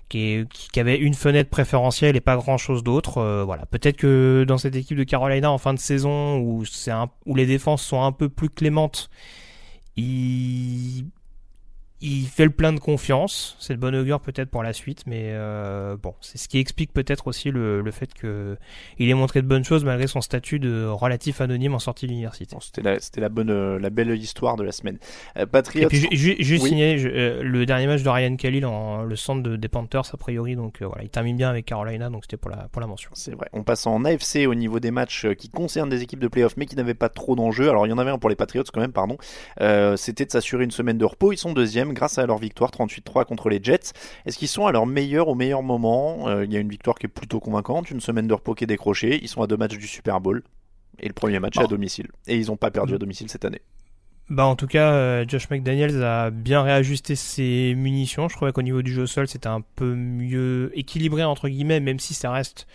qui, 0.08 0.46
avait 0.76 0.96
une 0.96 1.14
fenêtre 1.14 1.50
préférentielle 1.50 2.16
et 2.16 2.20
pas 2.20 2.36
grand 2.36 2.58
chose 2.58 2.82
d'autre. 2.82 3.18
Euh, 3.18 3.44
voilà, 3.44 3.66
peut-être 3.66 3.96
que 3.96 4.44
dans 4.46 4.58
cette 4.58 4.76
équipe 4.76 4.96
de 4.96 5.04
Carolina 5.04 5.50
en 5.50 5.58
fin 5.58 5.74
de 5.74 5.78
saison 5.78 6.38
où 6.38 6.64
c'est 6.64 6.92
où 7.26 7.34
les 7.34 7.46
défenses 7.46 7.82
sont 7.82 8.02
un 8.02 8.12
peu 8.12 8.28
plus 8.28 8.48
clémentes, 8.48 9.10
il 9.96 11.06
il 12.00 12.26
fait 12.26 12.44
le 12.44 12.50
plein 12.50 12.72
de 12.72 12.78
confiance. 12.78 13.56
C'est 13.58 13.72
le 13.72 13.78
bon 13.78 13.94
augure 13.94 14.20
peut-être 14.20 14.50
pour 14.50 14.62
la 14.62 14.72
suite, 14.72 15.02
mais 15.06 15.30
euh, 15.32 15.96
bon, 15.96 16.14
c'est 16.20 16.38
ce 16.38 16.48
qui 16.48 16.58
explique 16.58 16.92
peut-être 16.92 17.26
aussi 17.26 17.50
le, 17.50 17.80
le 17.80 17.90
fait 17.90 18.14
que 18.14 18.56
il 18.98 19.10
ait 19.10 19.14
montré 19.14 19.42
de 19.42 19.48
bonnes 19.48 19.64
choses 19.64 19.84
malgré 19.84 20.06
son 20.06 20.20
statut 20.20 20.60
de 20.60 20.86
relatif 20.86 21.40
anonyme 21.40 21.74
en 21.74 21.80
sortie 21.80 22.06
de 22.06 22.12
l'université. 22.12 22.56
c'était 22.60 22.82
la, 22.82 23.00
c'était 23.00 23.20
la 23.20 23.28
bonne, 23.28 23.50
euh, 23.50 23.80
la 23.80 23.90
belle 23.90 24.16
histoire 24.16 24.56
de 24.56 24.62
la 24.62 24.70
semaine. 24.70 24.98
Euh. 25.36 25.46
Et 25.74 25.86
puis 25.86 26.06
juste 26.12 26.66
signé 26.66 26.96
euh, 27.04 27.42
le 27.42 27.66
dernier 27.66 27.88
match 27.88 28.02
de 28.02 28.08
Ryan 28.08 28.36
Kelly 28.36 28.60
dans 28.60 29.02
le 29.02 29.16
centre 29.16 29.42
de, 29.42 29.56
des 29.56 29.68
Panthers 29.68 30.10
a 30.12 30.16
priori, 30.16 30.54
donc 30.54 30.82
voilà, 30.82 31.02
il 31.02 31.10
termine 31.10 31.36
bien 31.36 31.50
avec 31.50 31.66
Carolina, 31.66 32.10
donc 32.10 32.24
c'était 32.24 32.36
pour 32.36 32.50
la 32.50 32.68
pour 32.70 32.80
la 32.80 32.86
mention. 32.86 33.10
C'est 33.14 33.34
vrai. 33.34 33.48
On 33.52 33.64
passe 33.64 33.86
en 33.88 34.04
AFC 34.04 34.46
au 34.46 34.54
niveau 34.54 34.78
des 34.78 34.92
matchs 34.92 35.26
qui 35.36 35.48
concernent 35.48 35.90
des 35.90 36.02
équipes 36.02 36.20
de 36.20 36.28
playoffs, 36.28 36.56
mais 36.56 36.66
qui 36.66 36.76
n'avaient 36.76 36.94
pas 36.94 37.08
trop 37.08 37.34
d'enjeux. 37.34 37.68
Alors 37.68 37.86
il 37.86 37.90
y 37.90 37.92
en 37.92 37.98
avait 37.98 38.10
un 38.10 38.18
pour 38.18 38.30
les 38.30 38.36
Patriots 38.36 38.64
quand 38.72 38.80
même, 38.80 38.92
pardon. 38.92 39.16
c'était 39.96 40.24
de 40.24 40.30
s'assurer 40.30 40.62
une 40.62 40.70
semaine 40.70 40.98
de 40.98 41.04
repos. 41.04 41.32
Ils 41.32 41.38
sont 41.38 41.52
deuxième 41.52 41.87
grâce 41.92 42.18
à 42.18 42.26
leur 42.26 42.38
victoire 42.38 42.70
38-3 42.70 43.24
contre 43.24 43.48
les 43.48 43.60
Jets. 43.62 43.92
Est-ce 44.26 44.38
qu'ils 44.38 44.48
sont 44.48 44.66
à 44.66 44.72
leur 44.72 44.86
meilleur 44.86 45.28
au 45.28 45.34
meilleur 45.34 45.62
moment? 45.62 46.28
Euh, 46.28 46.44
Il 46.44 46.52
y 46.52 46.56
a 46.56 46.60
une 46.60 46.68
victoire 46.68 46.96
qui 46.96 47.06
est 47.06 47.10
plutôt 47.10 47.40
convaincante, 47.40 47.90
une 47.90 48.00
semaine 48.00 48.26
de 48.26 48.34
repos 48.34 48.54
qui 48.54 48.64
est 48.64 48.68
décrochée. 48.68 49.18
Ils 49.22 49.28
sont 49.28 49.42
à 49.42 49.46
deux 49.46 49.56
matchs 49.56 49.78
du 49.78 49.86
Super 49.86 50.20
Bowl. 50.20 50.42
Et 51.00 51.06
le 51.06 51.14
premier 51.14 51.38
match 51.38 51.56
à 51.58 51.66
domicile. 51.66 52.08
Et 52.26 52.36
ils 52.36 52.46
n'ont 52.48 52.56
pas 52.56 52.70
perdu 52.70 52.94
à 52.94 52.98
domicile 52.98 53.28
cette 53.30 53.44
année. 53.44 53.62
Bah 54.30 54.44
en 54.44 54.56
tout 54.56 54.66
cas, 54.66 54.92
euh, 54.92 55.24
Josh 55.26 55.48
McDaniels 55.48 56.02
a 56.04 56.30
bien 56.30 56.60
réajusté 56.62 57.16
ses 57.16 57.74
munitions. 57.74 58.28
Je 58.28 58.36
trouvais 58.36 58.52
qu'au 58.52 58.62
niveau 58.62 58.82
du 58.82 58.92
jeu 58.92 59.02
au 59.02 59.06
sol, 59.06 59.26
c'était 59.26 59.46
un 59.46 59.62
peu 59.62 59.94
mieux 59.94 60.70
équilibré 60.74 61.24
entre 61.24 61.48
guillemets, 61.48 61.80
même 61.80 61.98
si 61.98 62.12
ça 62.12 62.30
reste 62.30 62.66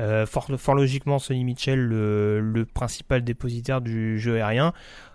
euh, 0.00 0.24
fort, 0.24 0.48
fort, 0.58 0.74
logiquement 0.74 1.18
Sonny 1.18 1.44
Mitchell 1.44 1.78
le, 1.78 2.40
le, 2.40 2.64
principal 2.64 3.22
dépositaire 3.22 3.82
du 3.82 4.18
jeu 4.18 4.36
aérien. 4.36 4.72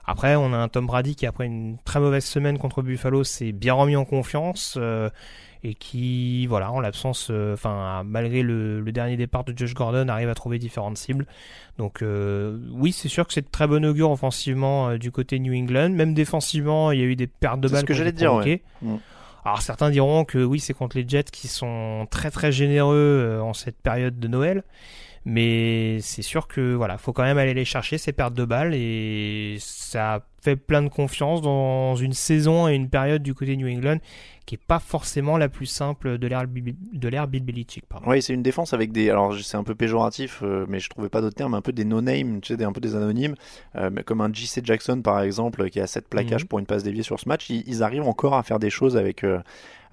Après, 0.10 0.38
on 0.38 0.54
a 0.54 0.58
un 0.58 0.70
Tom 0.70 0.88
Brady 0.88 1.16
qui, 1.16 1.26
après 1.26 1.46
une 1.46 1.78
très 1.84 2.00
mauvaise 2.00 2.24
semaine 2.24 2.58
contre 2.58 2.82
Buffalo, 2.82 3.26
s'est 3.26 3.52
bien 3.52 3.74
remis 3.74 3.98
en 3.98 4.06
confiance 4.06 4.76
euh, 4.78 5.10
et 5.66 5.74
qui, 5.74 6.48
voilà, 6.48 6.72
en 6.72 6.80
l'absence, 6.80 7.28
euh, 7.30 7.56
enfin, 7.56 8.04
malgré 8.06 8.42
le, 8.42 8.82
dernier 8.94 9.18
départ 9.18 9.44
de 9.44 9.54
Josh 9.56 9.74
Gordon, 9.74 10.08
arrive 10.08 10.30
à 10.30 10.34
trouver 10.34 10.60
différentes 10.60 10.98
cibles. 10.98 11.28
Donc, 11.78 12.02
euh, 12.02 12.58
oui, 12.72 12.94
c'est 12.94 13.10
sûr 13.10 13.28
que 13.28 13.34
c'est 13.34 13.42
de 13.42 13.52
très 13.52 13.68
bon 13.68 13.84
augure 13.84 14.10
offensivement 14.10 14.96
du 14.96 15.12
côté 15.12 15.40
New 15.40 15.54
England. 15.54 15.90
Même 15.90 16.14
défensivement, 16.14 16.94
il 16.94 17.00
y 17.00 17.04
a 17.04 17.06
eu 17.06 17.18
des 17.18 17.28
pertes 17.28 17.60
de 17.60 17.68
balles. 17.68 17.80
C'est 17.80 17.82
ce 17.82 17.86
que 17.86 17.94
j'allais 17.94 18.14
dire. 18.14 18.34
Ouais. 18.34 18.62
Mm. 18.82 18.96
Alors 19.44 19.62
certains 19.62 19.90
diront 19.90 20.24
que 20.24 20.42
oui, 20.42 20.62
c'est 20.62 20.74
contre 20.74 20.98
les 20.98 21.08
Jets 21.08 21.32
qui 21.32 21.50
sont 21.50 22.08
très 22.12 22.32
très 22.32 22.52
généreux 22.52 23.40
en 23.42 23.54
cette 23.54 23.78
période 23.78 24.20
de 24.20 24.28
Noël. 24.30 24.64
Mais 25.30 26.00
c'est 26.00 26.22
sûr 26.22 26.48
que 26.48 26.74
voilà, 26.74 26.98
faut 26.98 27.12
quand 27.12 27.24
même 27.24 27.38
aller 27.38 27.54
les 27.54 27.66
chercher 27.66 27.98
ces 27.98 28.14
pertes 28.14 28.34
de 28.34 28.46
balles 28.46 28.74
et 28.74 29.58
ça 29.60 30.26
fait 30.42 30.56
plein 30.56 30.82
de 30.82 30.90
confiance 30.90 31.42
dans 31.42 31.96
une 31.96 32.14
saison 32.14 32.68
et 32.68 32.76
une 32.76 32.90
période 32.90 33.24
du 33.24 33.34
côté 33.34 33.58
New 33.58 33.68
England 33.68 33.98
qui 34.48 34.56
est 34.56 34.66
pas 34.66 34.80
forcément 34.80 35.38
la 35.38 35.50
plus 35.50 35.66
simple 35.66 36.18
de 36.18 36.28
l'ère 36.28 36.48
Bill 37.28 37.44
Belichick. 37.44 37.84
Oui, 38.08 38.22
c'est 38.22 38.34
une 38.34 38.42
défense 38.42 38.74
avec 38.74 38.94
des 38.94 39.10
alors 39.10 39.36
c'est 39.38 39.58
un 39.58 39.64
peu 39.64 39.76
péjoratif, 39.76 40.40
euh, 40.42 40.66
mais 40.70 40.80
je 40.80 40.90
trouvais 40.90 41.10
pas 41.10 41.20
d'autres 41.20 41.36
termes, 41.36 41.54
un 41.54 41.62
peu 41.62 41.74
des 41.74 41.84
no-name, 41.84 42.40
tu 42.40 42.56
sais, 42.56 42.64
un 42.64 42.72
peu 42.72 42.80
des 42.80 42.96
anonymes, 42.96 43.36
euh, 43.76 43.92
comme 44.06 44.22
un 44.22 44.32
JC 44.32 44.62
Jackson 44.64 45.02
par 45.02 45.22
exemple 45.22 45.70
qui 45.70 45.82
a 45.82 45.86
7 45.86 46.08
plaquages 46.08 46.44
mhm. 46.44 46.48
pour 46.48 46.60
une 46.60 46.66
passe 46.66 46.84
déviée 46.84 47.04
sur 47.04 47.20
ce 47.20 47.28
match. 47.28 47.50
Ils, 47.50 47.84
arrivent 47.84 48.08
encore 48.08 48.36
à 48.36 48.44
faire 48.44 48.58
des 48.58 48.70
choses 48.70 48.96
avec 48.96 49.26
euh, 49.26 49.40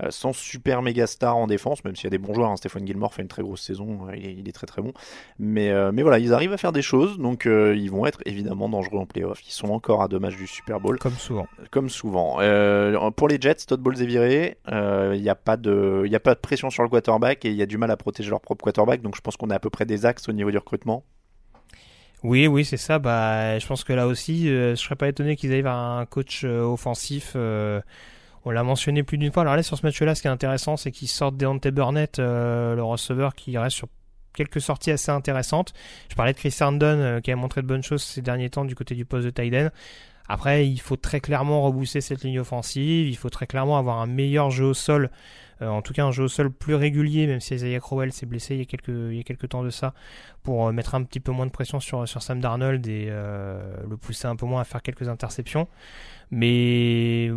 euh, 0.03 0.11
sans 0.11 0.33
super 0.33 0.83
méga 0.83 1.09
star 1.09 1.37
en 1.37 1.49
défense, 1.49 1.85
même 1.85 1.97
s'il 1.97 2.05
y 2.05 2.07
a 2.07 2.11
des 2.11 2.19
bons 2.19 2.33
joueurs. 2.33 2.51
Hein. 2.51 2.57
Stéphane 2.57 2.87
Gilmore 2.87 3.13
fait 3.13 3.23
une 3.23 3.29
très 3.29 3.43
grosse 3.43 3.61
saison, 3.61 4.07
il 4.17 4.49
est, 4.49 4.53
très 4.53 4.69
très 4.69 4.83
bon. 4.83 4.93
Mais, 5.41 5.73
mais 5.93 6.03
voilà, 6.03 6.21
ils 6.21 6.33
arrivent 6.33 6.53
à 6.53 6.57
faire 6.57 6.73
des 6.73 6.83
choses, 6.83 7.19
donc 7.19 7.47
ils 7.47 7.91
vont 7.91 8.07
être 8.07 8.21
évidemment 8.25 8.69
dangereux 8.69 8.99
en 8.99 9.07
playoff. 9.07 9.41
Ils 9.47 9.53
sont 9.53 9.71
encore 9.71 10.03
à 10.03 10.09
deux 10.09 10.19
matchs 10.19 10.34
du 10.37 10.47
Super 10.47 10.81
Bowl. 10.81 10.99
Comme 10.99 11.15
souvent. 11.15 11.47
Comme 11.71 11.89
souvent. 11.89 12.39
pour 13.17 13.29
les 13.29 13.41
Jets, 13.41 13.67
Todd 13.67 13.81
Bowles 13.81 14.03
est 14.03 14.07
viré. 14.07 14.59
Il 14.69 15.21
n'y 15.21 15.29
a, 15.29 15.35
pas 15.35 15.57
de, 15.57 16.09
a 16.13 16.21
pas 16.21 16.35
de 16.35 16.41
pression 16.41 16.71
sur 16.71 16.83
le 16.83 16.89
quarterback 16.89 17.45
et 17.45 17.51
il 17.51 17.57
y 17.57 17.63
a 17.63 17.67
du 17.67 17.79
mal 17.79 17.91
à 17.91 17.97
protéger 17.97 18.31
leur 18.31 18.41
propre 18.41 18.65
quarterback, 18.65 19.03
donc 19.03 19.17
je 19.17 19.21
pense 19.21 19.37
qu'on 19.37 19.51
est 19.51 19.55
à 19.55 19.61
peu 19.61 19.71
près 19.71 19.87
des 19.87 20.07
axes 20.07 20.29
au 20.29 20.33
niveau 20.33 20.51
du 20.51 20.59
recrutement. 20.59 21.05
Oui, 22.23 22.47
oui, 22.47 22.65
c'est 22.65 22.79
ça. 22.79 22.99
Bah, 22.99 23.59
je 23.59 23.67
pense 23.67 23.85
que 23.85 23.93
là 23.93 24.07
aussi, 24.07 24.49
je 24.49 24.75
serais 24.77 24.97
pas 24.97 25.09
étonné 25.09 25.37
qu'ils 25.37 25.53
arrivent 25.53 25.67
à 25.67 25.77
un 25.77 26.07
coach 26.07 26.45
offensif 26.45 27.37
on 28.45 28.51
l'a 28.51 28.63
mentionné 28.63 29.03
plus 29.03 29.19
d'une 29.19 29.33
fois. 29.33 29.43
Alors 29.43 29.57
là, 29.57 29.63
sur 29.63 29.79
ce 29.79 29.87
match-là, 29.87 30.15
ce 30.15 30.23
qui 30.23 30.29
est 30.29 30.31
intéressant, 30.31 30.77
c'est 30.77 30.91
qu'ils 30.91 31.09
sortent 31.09 31.37
Deontay 31.37 31.71
Burnett, 31.71 32.19
euh, 32.19 32.75
le 32.75 32.83
receveur 32.83 33.35
qui 33.35 33.57
reste 33.57 33.77
sur 33.77 33.89
quelques 34.35 34.61
sorties 34.61 34.91
assez 34.91 35.11
intéressantes. 35.11 35.73
Je 36.11 36.15
parlais 36.15 36.33
de 36.33 36.39
Chris 36.39 36.55
Herndon, 36.61 36.99
euh, 36.99 37.21
qui 37.21 37.31
a 37.31 37.37
montré 37.37 37.63
de 37.63 37.67
bonnes 37.67 37.83
choses 37.83 38.03
ces 38.03 38.21
derniers 38.21 38.51
temps 38.51 38.65
du 38.65 38.75
côté 38.75 38.95
du 38.95 39.05
poste 39.05 39.25
de 39.25 39.31
Tyden. 39.31 39.71
Après, 40.29 40.67
il 40.67 40.81
faut 40.81 40.97
très 40.97 41.21
clairement 41.21 41.63
rebousser 41.63 42.01
cette 42.01 42.25
ligne 42.25 42.41
offensive. 42.41 43.09
Il 43.09 43.17
faut 43.17 43.31
très 43.31 43.47
clairement 43.47 43.79
avoir 43.79 44.01
un 44.01 44.07
meilleur 44.07 44.51
jeu 44.51 44.65
au 44.65 44.75
sol 44.75 45.11
euh, 45.63 45.69
en 45.69 45.83
tout 45.83 45.93
cas 45.93 46.05
un 46.05 46.13
jeu 46.13 46.25
au 46.25 46.29
sol 46.29 46.51
plus 46.51 46.75
régulier, 46.75 47.27
même 47.27 47.41
si 47.41 47.55
Isaiah 47.55 47.81
Crowell 47.81 48.13
s'est 48.13 48.27
blessé 48.27 48.55
il 48.55 48.59
y, 48.59 48.63
a 48.63 48.65
quelques, 48.65 48.89
il 48.89 49.17
y 49.17 49.21
a 49.21 49.23
quelques 49.23 49.49
temps 49.49 49.63
de 49.63 49.71
ça, 49.71 49.95
pour 50.43 50.67
euh, 50.67 50.73
mettre 50.73 50.95
un 50.95 51.03
petit 51.05 51.21
peu 51.21 51.33
moins 51.33 51.47
de 51.47 51.51
pression 51.51 51.81
sur, 51.81 52.09
sur 52.09 52.23
Sam 52.23 52.41
Darnold 52.41 52.87
et 52.87 53.07
euh, 53.09 53.77
le 53.89 53.97
pousser 53.97 54.27
un 54.27 54.37
peu 54.37 54.47
moins 54.47 54.61
à 54.61 54.65
faire 54.65 54.83
quelques 54.83 55.09
interceptions. 55.09 55.69
Mais 56.31 57.31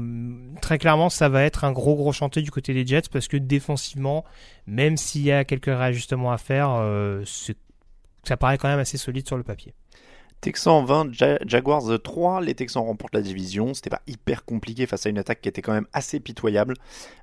très 0.61 0.77
clairement, 0.77 1.09
ça 1.09 1.29
va 1.29 1.43
être 1.43 1.63
un 1.63 1.71
gros 1.71 1.95
gros 1.95 2.11
chantier 2.11 2.41
du 2.41 2.51
côté 2.51 2.73
des 2.73 2.85
Jets 2.85 3.09
parce 3.11 3.27
que 3.27 3.37
défensivement, 3.37 4.25
même 4.65 4.97
s'il 4.97 5.21
y 5.21 5.31
a 5.31 5.43
quelques 5.43 5.65
réajustements 5.65 6.31
à 6.31 6.37
faire, 6.37 6.81
ça 8.23 8.37
paraît 8.37 8.57
quand 8.57 8.69
même 8.69 8.79
assez 8.79 8.97
solide 8.97 9.27
sur 9.27 9.37
le 9.37 9.43
papier. 9.43 9.73
Texans 10.41 10.85
20, 10.85 11.11
Jaguars 11.45 11.83
3. 12.01 12.41
Les 12.41 12.53
Texans 12.53 12.83
remportent 12.83 13.15
la 13.15 13.21
division. 13.21 13.73
C'était 13.73 13.89
pas 13.89 14.01
hyper 14.07 14.45
compliqué 14.45 14.85
face 14.85 15.05
à 15.05 15.09
une 15.09 15.17
attaque 15.17 15.41
qui 15.41 15.49
était 15.49 15.61
quand 15.61 15.73
même 15.73 15.87
assez 15.93 16.19
pitoyable. 16.19 16.75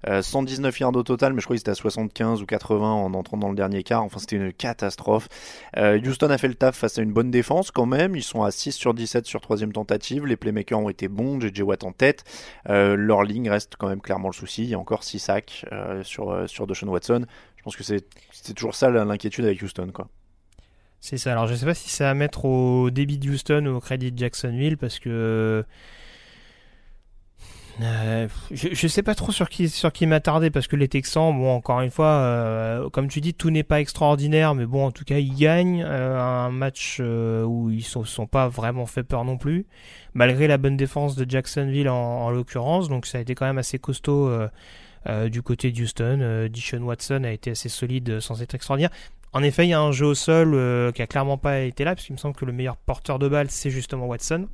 119 0.06 0.74
euh, 0.74 0.78
yards 0.80 0.96
au 0.96 1.02
total, 1.02 1.32
mais 1.32 1.40
je 1.40 1.46
crois 1.46 1.54
que 1.54 1.58
c'était 1.58 1.70
à 1.70 1.74
75 1.74 2.42
ou 2.42 2.46
80 2.46 2.92
en 2.92 3.14
entrant 3.14 3.36
dans 3.36 3.48
le 3.48 3.54
dernier 3.54 3.82
quart. 3.82 4.02
Enfin, 4.02 4.18
c'était 4.18 4.36
une 4.36 4.52
catastrophe. 4.52 5.28
Euh, 5.76 5.98
Houston 6.00 6.30
a 6.30 6.38
fait 6.38 6.48
le 6.48 6.54
taf 6.54 6.76
face 6.76 6.98
à 6.98 7.02
une 7.02 7.12
bonne 7.12 7.30
défense 7.30 7.70
quand 7.70 7.86
même. 7.86 8.16
Ils 8.16 8.22
sont 8.22 8.42
à 8.42 8.50
6 8.50 8.72
sur 8.72 8.94
17 8.94 9.26
sur 9.26 9.40
troisième 9.40 9.72
tentative. 9.72 10.26
Les 10.26 10.36
playmakers 10.36 10.80
ont 10.80 10.90
été 10.90 11.08
bons. 11.08 11.40
JJ 11.40 11.60
Watt 11.62 11.84
en 11.84 11.92
tête. 11.92 12.24
Euh, 12.68 12.96
leur 12.96 13.22
ligne 13.22 13.48
reste 13.48 13.74
quand 13.78 13.88
même 13.88 14.00
clairement 14.00 14.28
le 14.28 14.34
souci. 14.34 14.64
Il 14.64 14.70
y 14.70 14.74
a 14.74 14.78
encore 14.78 15.04
6 15.04 15.18
sacs 15.18 15.64
sur, 16.02 16.48
sur 16.48 16.66
Deshaun 16.66 16.88
Watson. 16.88 17.26
Je 17.56 17.62
pense 17.62 17.76
que 17.76 17.84
c'est 17.84 18.54
toujours 18.54 18.74
ça 18.74 18.90
l'inquiétude 18.90 19.44
avec 19.44 19.62
Houston, 19.62 19.90
quoi. 19.94 20.08
C'est 21.04 21.18
ça. 21.18 21.32
Alors 21.32 21.46
je 21.46 21.54
sais 21.54 21.66
pas 21.66 21.74
si 21.74 21.90
c'est 21.90 22.06
à 22.06 22.14
mettre 22.14 22.46
au 22.46 22.90
débit 22.90 23.18
de 23.18 23.28
Houston 23.28 23.66
ou 23.66 23.76
au 23.76 23.80
crédit 23.80 24.10
de 24.10 24.18
Jacksonville 24.18 24.78
parce 24.78 24.98
que 24.98 25.62
euh, 27.82 28.28
je, 28.50 28.68
je, 28.72 28.88
sais 28.88 29.02
pas 29.02 29.14
trop 29.14 29.30
sur 29.30 29.50
qui 29.50 29.68
sur 29.68 29.92
qui 29.92 30.06
m'attarder 30.06 30.48
parce 30.48 30.66
que 30.66 30.76
les 30.76 30.88
Texans, 30.88 31.30
bon 31.36 31.52
encore 31.52 31.82
une 31.82 31.90
fois, 31.90 32.06
euh, 32.06 32.88
comme 32.88 33.08
tu 33.08 33.20
dis, 33.20 33.34
tout 33.34 33.50
n'est 33.50 33.64
pas 33.64 33.82
extraordinaire, 33.82 34.54
mais 34.54 34.64
bon 34.64 34.86
en 34.86 34.92
tout 34.92 35.04
cas 35.04 35.18
ils 35.18 35.34
gagnent 35.34 35.84
euh, 35.86 36.18
un 36.18 36.48
match 36.48 37.00
où 37.00 37.68
ils 37.68 37.84
sont, 37.84 38.04
sont 38.04 38.26
pas 38.26 38.48
vraiment 38.48 38.86
fait 38.86 39.02
peur 39.02 39.26
non 39.26 39.36
plus, 39.36 39.66
malgré 40.14 40.46
la 40.46 40.56
bonne 40.56 40.78
défense 40.78 41.16
de 41.16 41.30
Jacksonville 41.30 41.90
en, 41.90 41.96
en 41.96 42.30
l'occurrence, 42.30 42.88
donc 42.88 43.04
ça 43.04 43.18
a 43.18 43.20
été 43.20 43.34
quand 43.34 43.44
même 43.44 43.58
assez 43.58 43.78
costaud. 43.78 44.32
du 45.30 45.42
côté 45.42 45.70
de 45.70 45.82
Houston, 45.82 46.48
Dishon 46.50 46.80
Watson 46.80 47.24
a 47.24 47.30
été 47.30 47.50
assez 47.50 47.68
solide 47.68 48.20
sans 48.20 48.40
être 48.40 48.54
extraordinaire. 48.54 48.90
En 49.34 49.42
effet, 49.42 49.66
il 49.66 49.70
y 49.70 49.72
a 49.72 49.80
un 49.80 49.90
jeu 49.90 50.06
au 50.06 50.14
sol 50.14 50.54
euh, 50.54 50.92
qui 50.92 51.02
a 51.02 51.08
clairement 51.08 51.36
pas 51.36 51.58
été 51.58 51.82
là, 51.82 51.96
parce 51.96 52.06
qu'il 52.06 52.14
me 52.14 52.18
semble 52.18 52.36
que 52.36 52.44
le 52.44 52.52
meilleur 52.52 52.76
porteur 52.76 53.18
de 53.18 53.28
balle, 53.28 53.50
c'est 53.50 53.68
justement 53.68 54.06
Watson. 54.06 54.46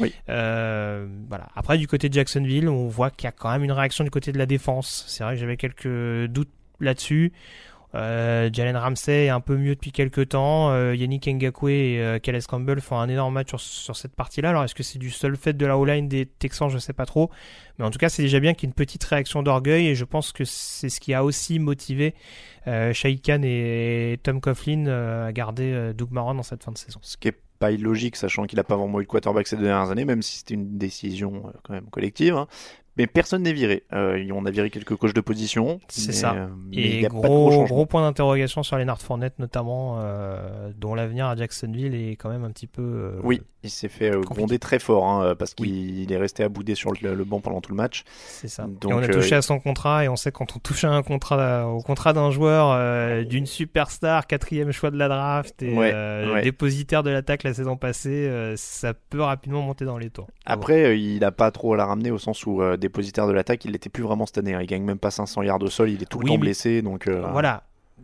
Oui. 0.00 0.14
Euh, 0.30 1.06
voilà. 1.28 1.48
Après, 1.54 1.76
du 1.76 1.86
côté 1.86 2.08
de 2.08 2.14
Jacksonville, 2.14 2.66
on 2.70 2.88
voit 2.88 3.10
qu'il 3.10 3.26
y 3.26 3.28
a 3.28 3.32
quand 3.32 3.50
même 3.52 3.62
une 3.62 3.72
réaction 3.72 4.04
du 4.04 4.10
côté 4.10 4.32
de 4.32 4.38
la 4.38 4.46
défense. 4.46 5.04
C'est 5.06 5.22
vrai 5.22 5.34
que 5.34 5.40
j'avais 5.40 5.58
quelques 5.58 6.30
doutes 6.30 6.48
là-dessus. 6.80 7.32
Euh, 7.94 8.48
Jalen 8.52 8.76
Ramsey 8.76 9.26
est 9.26 9.28
un 9.28 9.40
peu 9.40 9.56
mieux 9.56 9.74
depuis 9.74 9.92
quelques 9.92 10.30
temps. 10.30 10.70
Euh, 10.70 10.94
Yannick 10.94 11.26
Ngakwe 11.26 11.68
et 11.68 12.00
euh, 12.00 12.18
Calais 12.18 12.40
Campbell 12.40 12.80
font 12.80 12.98
un 12.98 13.08
énorme 13.08 13.34
match 13.34 13.54
sur, 13.56 13.96
cette 13.96 14.14
partie-là. 14.14 14.50
Alors 14.50 14.64
est-ce 14.64 14.74
que 14.74 14.82
c'est 14.82 14.98
du 14.98 15.10
seul 15.10 15.36
fait 15.36 15.52
de 15.52 15.66
la 15.66 15.78
O-line 15.78 16.08
des 16.08 16.26
Texans? 16.26 16.68
Je 16.68 16.78
sais 16.78 16.92
pas 16.92 17.06
trop. 17.06 17.30
Mais 17.78 17.84
en 17.84 17.90
tout 17.90 17.98
cas, 17.98 18.08
c'est 18.08 18.22
déjà 18.22 18.40
bien 18.40 18.54
qu'il 18.54 18.68
y 18.68 18.68
ait 18.68 18.72
une 18.72 18.74
petite 18.74 19.04
réaction 19.04 19.42
d'orgueil 19.42 19.88
et 19.88 19.94
je 19.94 20.04
pense 20.04 20.32
que 20.32 20.44
c'est 20.44 20.88
ce 20.88 21.00
qui 21.00 21.14
a 21.14 21.24
aussi 21.24 21.58
motivé 21.58 22.14
euh, 22.66 22.92
Khan 22.94 23.40
et 23.42 24.18
Tom 24.22 24.40
Coughlin 24.40 24.86
à 25.26 25.32
garder 25.32 25.92
Doug 25.94 26.10
Marron 26.10 26.34
dans 26.34 26.42
cette 26.42 26.62
fin 26.64 26.72
de 26.72 26.78
saison. 26.78 27.00
Ce 27.02 27.16
qui 27.16 27.28
est 27.28 27.36
pas 27.62 27.70
illogique, 27.70 28.16
sachant 28.16 28.46
qu'il 28.46 28.58
a 28.58 28.64
pas 28.64 28.76
vraiment 28.76 29.00
eu 29.00 29.04
de 29.04 29.08
quarterback 29.08 29.46
ces 29.46 29.56
deux 29.56 29.62
dernières 29.62 29.88
années, 29.92 30.04
même 30.04 30.20
si 30.20 30.38
c'était 30.38 30.54
une 30.54 30.78
décision 30.78 31.44
euh, 31.46 31.50
quand 31.62 31.74
même 31.74 31.88
collective. 31.90 32.34
hein. 32.34 32.48
Mais 32.98 33.06
personne 33.06 33.42
n'est 33.42 33.54
viré. 33.54 33.84
Euh, 33.94 34.22
on 34.34 34.44
a 34.44 34.50
viré 34.50 34.68
quelques 34.68 34.96
coachs 34.96 35.14
de 35.14 35.20
position. 35.22 35.80
C'est 35.88 36.12
ça. 36.12 36.34
euh, 36.34 36.46
Et 36.72 37.00
y 37.00 37.06
a 37.06 37.08
gros, 37.08 37.22
pas 37.22 37.28
de 37.28 37.32
gros 37.32 37.64
gros 37.64 37.86
point 37.86 38.02
d'interrogation 38.02 38.62
sur 38.62 38.76
Leonard 38.76 39.00
Fournette 39.00 39.38
notamment, 39.38 39.98
euh, 40.02 40.70
dont 40.76 40.94
l'avenir 40.94 41.26
à 41.26 41.36
Jacksonville 41.36 41.94
est 41.94 42.16
quand 42.16 42.28
même 42.28 42.44
un 42.44 42.50
petit 42.50 42.66
peu. 42.66 42.82
euh, 42.82 43.20
Oui, 43.22 43.40
il 43.62 43.70
s'est 43.70 43.88
fait 43.88 44.10
gronder 44.20 44.58
très 44.58 44.78
fort 44.78 45.06
hein, 45.08 45.34
parce 45.38 45.54
qu'il 45.54 46.12
est 46.12 46.16
resté 46.18 46.42
à 46.44 46.50
bouder 46.50 46.74
sur 46.74 46.92
le, 47.00 47.14
le 47.14 47.24
banc 47.24 47.40
pendant 47.40 47.60
tout 47.62 47.70
le 47.70 47.76
match. 47.76 48.04
C'est 48.26 48.48
ça. 48.48 48.64
Donc, 48.66 48.90
et 48.90 48.94
on 48.94 48.98
a 48.98 49.08
touché 49.08 49.36
à 49.36 49.42
son 49.42 49.58
contrat 49.58 50.04
et 50.04 50.08
on 50.08 50.16
sait 50.16 50.32
quand 50.32 50.54
on 50.54 50.58
touche 50.58 50.84
à 50.84 50.90
un 50.90 51.02
contrat, 51.02 51.68
au 51.68 51.80
contrat 51.80 52.12
d'un 52.12 52.30
joueur 52.30 53.24
d'une 53.24 53.46
superstar, 53.46 54.26
quatrième 54.26 54.70
choix 54.72 54.90
de 54.90 54.98
la 54.98 55.08
draft 55.08 55.62
et 55.62 55.72
Ouais, 55.74 55.92
ouais. 55.94 56.42
dépositaire 56.42 57.02
de 57.02 57.08
l'attaque 57.10 57.42
la 57.44 57.54
saison 57.54 57.76
passée, 57.78 58.30
ça 58.56 58.92
peut 58.92 59.22
rapidement 59.22 59.62
monter 59.62 59.86
dans 59.86 59.96
les 59.96 60.10
tours. 60.10 60.28
Après, 60.44 60.98
il 61.00 61.20
n'a 61.20 61.32
pas 61.32 61.50
trop 61.50 61.72
à 61.72 61.76
la 61.78 61.86
ramener 61.86 62.10
au 62.10 62.18
sens 62.18 62.44
où 62.46 62.60
dépositaire 62.82 63.26
de 63.26 63.32
l'attaque, 63.32 63.64
il 63.64 63.72
n'était 63.72 63.88
plus 63.88 64.02
vraiment 64.02 64.26
cette 64.26 64.38
année. 64.38 64.52
hein. 64.54 64.60
Il 64.60 64.66
gagne 64.66 64.82
même 64.84 64.98
pas 64.98 65.10
500 65.10 65.42
yards 65.42 65.62
au 65.62 65.68
sol, 65.70 65.90
il 65.90 66.02
est 66.02 66.06
tout 66.06 66.18
le 66.18 66.24
Oui, 66.24 66.28
temps 66.30 66.34
mais- 66.34 66.40
blessé. 66.40 66.82
Donc, 66.82 67.08
euh, 67.08 67.26
Voilà. 67.32 67.62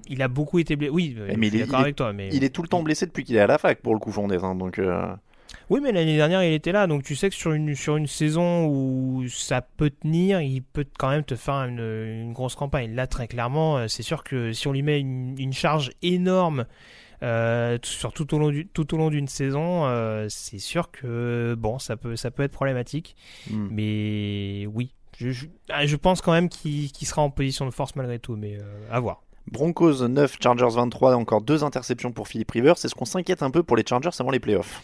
Il 0.08 0.22
a 0.22 0.28
beaucoup 0.28 0.58
été 0.58 0.74
blessé. 0.76 0.90
Oui, 0.92 1.14
mais 1.18 1.26
je 1.26 1.32
il 1.34 1.50
suis 1.50 1.56
est- 1.58 1.60
d'accord 1.64 1.80
il 1.80 1.82
est- 1.82 1.84
avec 1.84 1.96
toi. 1.96 2.12
Mais... 2.14 2.28
Il 2.32 2.42
est 2.44 2.48
tout 2.48 2.62
le 2.62 2.68
temps 2.68 2.82
blessé 2.82 3.04
depuis 3.04 3.24
qu'il 3.24 3.36
est 3.36 3.40
à 3.40 3.46
la 3.46 3.58
fac 3.58 3.80
pour 3.82 3.92
le 3.92 4.00
coup 4.00 4.10
Fournette. 4.10 4.42
hein. 4.42 4.54
donc, 4.54 4.78
euh, 4.78 5.06
Oui, 5.70 5.80
mais 5.82 5.92
l'année 5.92 6.16
dernière, 6.16 6.42
il 6.42 6.52
était 6.54 6.72
là. 6.72 6.86
Donc 6.86 7.02
tu 7.02 7.14
sais 7.14 7.28
que 7.28 7.34
sur 7.34 7.52
une, 7.52 7.74
sur 7.74 7.96
une 7.98 8.06
saison 8.06 8.66
où 8.66 9.24
ça 9.28 9.60
peut 9.60 9.90
tenir, 9.90 10.40
il 10.40 10.62
peut 10.62 10.86
quand 10.98 11.10
même 11.10 11.24
te 11.24 11.34
faire 11.36 11.54
une, 11.64 11.78
une 11.80 12.32
grosse 12.32 12.54
campagne. 12.54 12.94
Là, 12.94 13.06
très 13.06 13.26
clairement, 13.28 13.76
euh, 13.78 13.86
c'est 13.88 14.02
sûr 14.02 14.24
que 14.24 14.52
si 14.52 14.66
on 14.68 14.72
lui 14.72 14.82
met 14.82 14.98
une, 15.00 15.34
une 15.38 15.52
charge 15.52 15.90
énorme 16.02 16.64
euh, 17.22 17.78
sur 17.82 18.12
tout 18.12 18.34
au 18.34 18.38
long 18.38 18.50
du- 18.50 18.66
tout 18.68 18.94
au 18.94 18.98
long 18.98 19.10
d'une 19.10 19.28
saison, 19.28 19.86
euh, 19.86 20.26
c'est 20.28 20.58
sûr 20.58 20.90
que 20.90 21.54
bon, 21.58 21.78
ça 21.78 21.96
peut 21.96 22.16
ça 22.16 22.30
peut 22.30 22.42
être 22.42 22.52
problématique. 22.52 23.16
hmm. 23.50 23.68
Mais 23.70 24.66
oui, 24.72 24.92
je, 25.18 25.30
je, 25.30 25.46
ah, 25.70 25.86
je 25.86 25.96
pense 25.96 26.20
quand 26.20 26.32
même 26.32 26.48
qu'il 26.48 26.92
qu'il 26.92 27.06
sera 27.08 27.22
en 27.22 27.30
position 27.30 27.66
de 27.66 27.70
force 27.70 27.96
malgré 27.96 28.18
tout. 28.18 28.36
Mais 28.36 28.56
euh, 28.56 28.62
à 28.90 29.00
voir. 29.00 29.22
Broncos 29.50 30.06
9, 30.06 30.36
Chargers 30.42 30.74
23, 30.74 31.14
encore 31.14 31.40
deux 31.40 31.64
interceptions 31.64 32.12
pour 32.12 32.28
Philippe 32.28 32.50
Rivers. 32.50 32.76
C'est 32.76 32.88
ce 32.88 32.94
qu'on 32.94 33.06
s'inquiète 33.06 33.42
un 33.42 33.50
peu 33.50 33.62
pour 33.62 33.76
les 33.78 33.84
Chargers 33.86 34.10
avant 34.18 34.30
les 34.30 34.40
playoffs. 34.40 34.82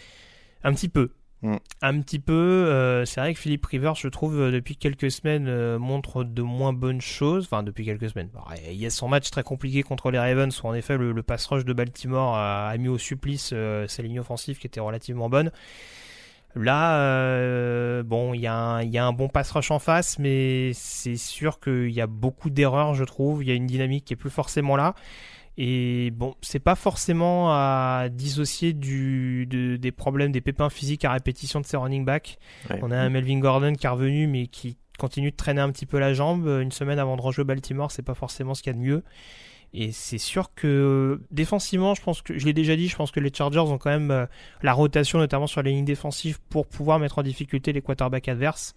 Un 0.62 0.72
petit 0.72 0.88
peu. 0.88 1.10
Mm. 1.44 1.56
Un 1.82 2.00
petit 2.00 2.18
peu. 2.18 2.32
euh, 2.32 3.04
c'est 3.04 3.20
vrai 3.20 3.34
que 3.34 3.38
Philippe 3.38 3.66
Rivers, 3.66 3.94
je 3.96 4.08
trouve, 4.08 4.40
euh, 4.40 4.50
depuis 4.50 4.76
quelques 4.76 5.10
semaines, 5.10 5.46
euh, 5.46 5.78
montre 5.78 6.24
de 6.24 6.40
moins 6.40 6.72
bonnes 6.72 7.02
choses. 7.02 7.44
Enfin, 7.44 7.62
depuis 7.62 7.84
quelques 7.84 8.08
semaines. 8.08 8.30
Il 8.66 8.76
y 8.76 8.86
a 8.86 8.90
son 8.90 9.08
match 9.08 9.30
très 9.30 9.42
compliqué 9.42 9.82
contre 9.82 10.10
les 10.10 10.18
Ravens, 10.18 10.58
où 10.62 10.66
en 10.66 10.72
effet, 10.72 10.96
le, 10.96 11.12
le 11.12 11.22
pass 11.22 11.44
rush 11.46 11.66
de 11.66 11.72
Baltimore 11.74 12.34
a, 12.34 12.74
mis 12.78 12.88
au 12.88 12.96
supplice 12.96 13.52
sa 13.88 14.02
ligne 14.02 14.20
offensive 14.20 14.58
qui 14.58 14.66
était 14.66 14.80
relativement 14.80 15.28
bonne. 15.28 15.50
Là, 16.56 18.02
bon, 18.04 18.32
il 18.32 18.40
y, 18.40 18.46
a 18.46 18.54
un- 18.54 18.82
y 18.82 18.96
a 18.96 19.04
un 19.04 19.12
bon 19.12 19.28
pass 19.28 19.50
rush 19.50 19.70
en 19.70 19.78
face, 19.80 20.18
mais 20.18 20.70
c'est 20.72 21.16
sûr 21.16 21.60
qu'il 21.60 21.90
y 21.90 22.00
a 22.00 22.06
beaucoup 22.06 22.48
d'erreurs, 22.48 22.94
je 22.94 23.04
trouve. 23.04 23.42
Il 23.42 23.48
y 23.48 23.52
a 23.52 23.54
une 23.54 23.66
dynamique 23.66 24.04
qui 24.06 24.14
est 24.14 24.16
plus 24.16 24.30
forcément 24.30 24.76
là. 24.76 24.94
Et 25.56 26.10
bon, 26.10 26.34
c'est 26.42 26.58
pas 26.58 26.74
forcément 26.74 27.50
à 27.52 28.08
dissocier 28.10 28.72
du, 28.72 29.46
de- 29.46 29.76
des 29.76 29.92
problèmes, 29.92 30.32
des 30.32 30.40
pépins 30.40 30.68
physiques 30.70 31.04
à 31.04 31.12
répétition 31.12 31.60
de 31.60 31.66
ses 31.66 31.76
running 31.76 32.04
backs. 32.04 32.38
Ouais. 32.70 32.80
On 32.82 32.90
a 32.90 32.96
un 32.98 33.08
Melvin 33.08 33.38
Gordon 33.38 33.74
qui 33.74 33.86
est 33.86 33.88
revenu, 33.88 34.26
mais 34.26 34.46
qui 34.48 34.76
continue 34.98 35.30
de 35.30 35.36
traîner 35.36 35.60
un 35.60 35.70
petit 35.70 35.86
peu 35.86 35.98
la 35.98 36.12
jambe. 36.12 36.46
Une 36.60 36.72
semaine 36.72 36.98
avant 36.98 37.16
de 37.16 37.22
rejouer 37.22 37.44
Baltimore, 37.44 37.90
c'est 37.92 38.02
pas 38.02 38.14
forcément 38.14 38.54
ce 38.54 38.62
qu'il 38.62 38.72
y 38.72 38.74
a 38.74 38.78
de 38.78 38.84
mieux. 38.84 39.02
Et 39.76 39.90
c'est 39.90 40.18
sûr 40.18 40.54
que 40.54 41.20
défensivement, 41.32 41.94
je 41.94 42.02
pense 42.02 42.22
que 42.22 42.38
je 42.38 42.44
l'ai 42.46 42.52
déjà 42.52 42.76
dit, 42.76 42.86
je 42.88 42.94
pense 42.94 43.10
que 43.10 43.18
les 43.18 43.32
Chargers 43.34 43.58
ont 43.58 43.78
quand 43.78 43.90
même 43.90 44.12
euh, 44.12 44.26
la 44.62 44.72
rotation, 44.72 45.18
notamment 45.18 45.48
sur 45.48 45.62
les 45.62 45.72
lignes 45.72 45.84
défensives, 45.84 46.38
pour 46.48 46.66
pouvoir 46.68 47.00
mettre 47.00 47.18
en 47.18 47.22
difficulté 47.24 47.72
les 47.72 47.82
quarterbacks 47.82 48.28
adverses. 48.28 48.74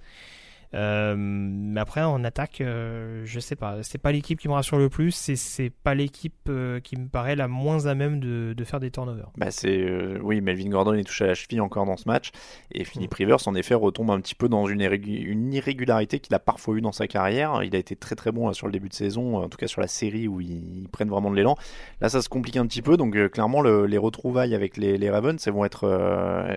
Euh, 0.73 1.15
mais 1.17 1.79
après, 1.79 2.01
en 2.03 2.23
attaque, 2.23 2.59
euh, 2.61 3.21
je 3.25 3.39
sais 3.39 3.55
pas. 3.55 3.81
C'est 3.83 3.97
pas 3.97 4.11
l'équipe 4.11 4.39
qui 4.39 4.47
me 4.47 4.53
rassure 4.53 4.77
le 4.77 4.89
plus. 4.89 5.11
C'est 5.11 5.35
c'est 5.37 5.69
pas 5.69 5.95
l'équipe 5.95 6.33
euh, 6.49 6.79
qui 6.79 6.97
me 6.97 7.07
paraît 7.07 7.35
la 7.37 7.47
moins 7.47 7.85
à 7.85 7.95
même 7.95 8.19
de, 8.19 8.53
de 8.53 8.63
faire 8.65 8.79
des 8.79 8.91
turnovers. 8.91 9.31
Bah 9.37 9.49
c'est 9.49 9.77
euh, 9.77 10.19
oui, 10.21 10.41
Melvin 10.41 10.69
Gordon 10.69 10.93
est 10.93 11.03
touché 11.03 11.23
à 11.23 11.27
la 11.27 11.33
cheville 11.35 11.61
encore 11.61 11.85
dans 11.85 11.95
ce 11.97 12.07
match 12.07 12.31
et 12.71 12.83
Philippe 12.83 13.13
Rivers 13.13 13.47
en 13.47 13.55
effet 13.55 13.75
retombe 13.75 14.11
un 14.11 14.19
petit 14.19 14.35
peu 14.35 14.49
dans 14.49 14.67
une, 14.67 14.81
irrégu- 14.81 15.23
une 15.23 15.53
irrégularité 15.53 16.19
qu'il 16.19 16.35
a 16.35 16.39
parfois 16.39 16.75
eu 16.75 16.81
dans 16.81 16.91
sa 16.91 17.07
carrière. 17.07 17.63
Il 17.63 17.73
a 17.75 17.79
été 17.79 17.95
très 17.95 18.15
très 18.15 18.31
bon 18.33 18.49
euh, 18.49 18.53
sur 18.53 18.67
le 18.67 18.73
début 18.73 18.89
de 18.89 18.93
saison, 18.93 19.37
en 19.37 19.47
tout 19.49 19.57
cas 19.57 19.67
sur 19.67 19.79
la 19.81 19.87
série 19.87 20.27
où 20.27 20.41
ils, 20.41 20.81
ils 20.81 20.89
prennent 20.89 21.09
vraiment 21.09 21.31
de 21.31 21.35
l'élan. 21.37 21.55
Là, 22.01 22.09
ça 22.09 22.21
se 22.21 22.27
complique 22.29 22.57
un 22.57 22.67
petit 22.67 22.81
peu, 22.81 22.97
donc 22.97 23.15
clairement 23.29 23.61
le- 23.61 23.85
les 23.85 23.97
retrouvailles 23.97 24.53
avec 24.53 24.75
les, 24.77 24.97
les 24.97 25.09
Ravens, 25.09 25.41
elles 25.47 25.53
vont 25.53 25.63
être 25.65 25.85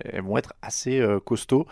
elles 0.05 0.23
vont 0.23 0.37
être 0.37 0.53
assez 0.63 1.01
costauds. 1.25 1.67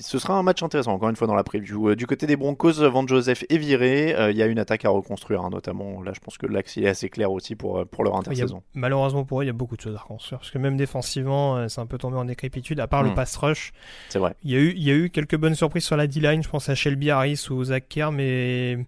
Ce 0.00 0.18
sera 0.18 0.34
un 0.34 0.42
match 0.42 0.62
intéressant, 0.62 0.92
encore 0.92 1.08
une 1.08 1.16
fois 1.16 1.26
dans 1.26 1.34
la 1.34 1.44
preview. 1.44 1.90
Euh, 1.90 1.96
Du 1.96 2.06
côté 2.06 2.26
des 2.26 2.36
Broncos, 2.36 2.72
Van 2.88 3.06
Joseph 3.06 3.44
est 3.48 3.56
viré. 3.58 4.14
Euh, 4.14 4.30
Il 4.30 4.36
y 4.36 4.42
a 4.42 4.46
une 4.46 4.58
attaque 4.58 4.84
à 4.84 4.90
reconstruire, 4.90 5.42
hein, 5.42 5.50
notamment. 5.50 6.02
Là, 6.02 6.12
je 6.14 6.20
pense 6.20 6.38
que 6.38 6.46
l'axe 6.46 6.76
est 6.76 6.86
assez 6.86 7.08
clair 7.08 7.30
aussi 7.32 7.54
pour, 7.56 7.78
euh, 7.78 7.84
pour 7.84 8.04
leur 8.04 8.14
a- 8.14 8.18
intersaison. 8.18 8.62
malheureusement 8.74 9.24
pour 9.24 9.40
eux, 9.40 9.44
il 9.44 9.46
y 9.46 9.50
a 9.50 9.54
beaucoup 9.54 9.76
de 9.76 9.80
choses 9.80 9.94
à 9.96 9.98
reconstruire. 9.98 10.40
Parce 10.40 10.50
que 10.50 10.58
même 10.58 10.76
défensivement, 10.76 11.68
c'est 11.68 11.80
un 11.80 11.86
peu 11.86 11.98
tombé 11.98 12.16
en 12.16 12.24
décrépitude. 12.24 12.80
À 12.80 12.86
part 12.86 13.02
le 13.02 13.10
Hmm. 13.10 13.14
pass 13.14 13.36
rush, 13.36 13.72
C'est 14.08 14.18
vrai. 14.18 14.34
il 14.44 14.50
y, 14.50 14.56
a 14.56 14.58
eu, 14.58 14.72
il 14.76 14.82
y 14.82 14.90
a 14.90 14.94
eu 14.94 15.10
quelques 15.10 15.36
bonnes 15.36 15.54
surprises 15.54 15.84
sur 15.84 15.96
la 15.96 16.06
D-line. 16.06 16.42
Je 16.42 16.48
pense 16.48 16.68
à 16.68 16.74
Shelby 16.74 17.10
Harris 17.10 17.46
ou 17.50 17.62
Zach 17.64 17.86
Kerr, 17.88 18.12
mais 18.12 18.78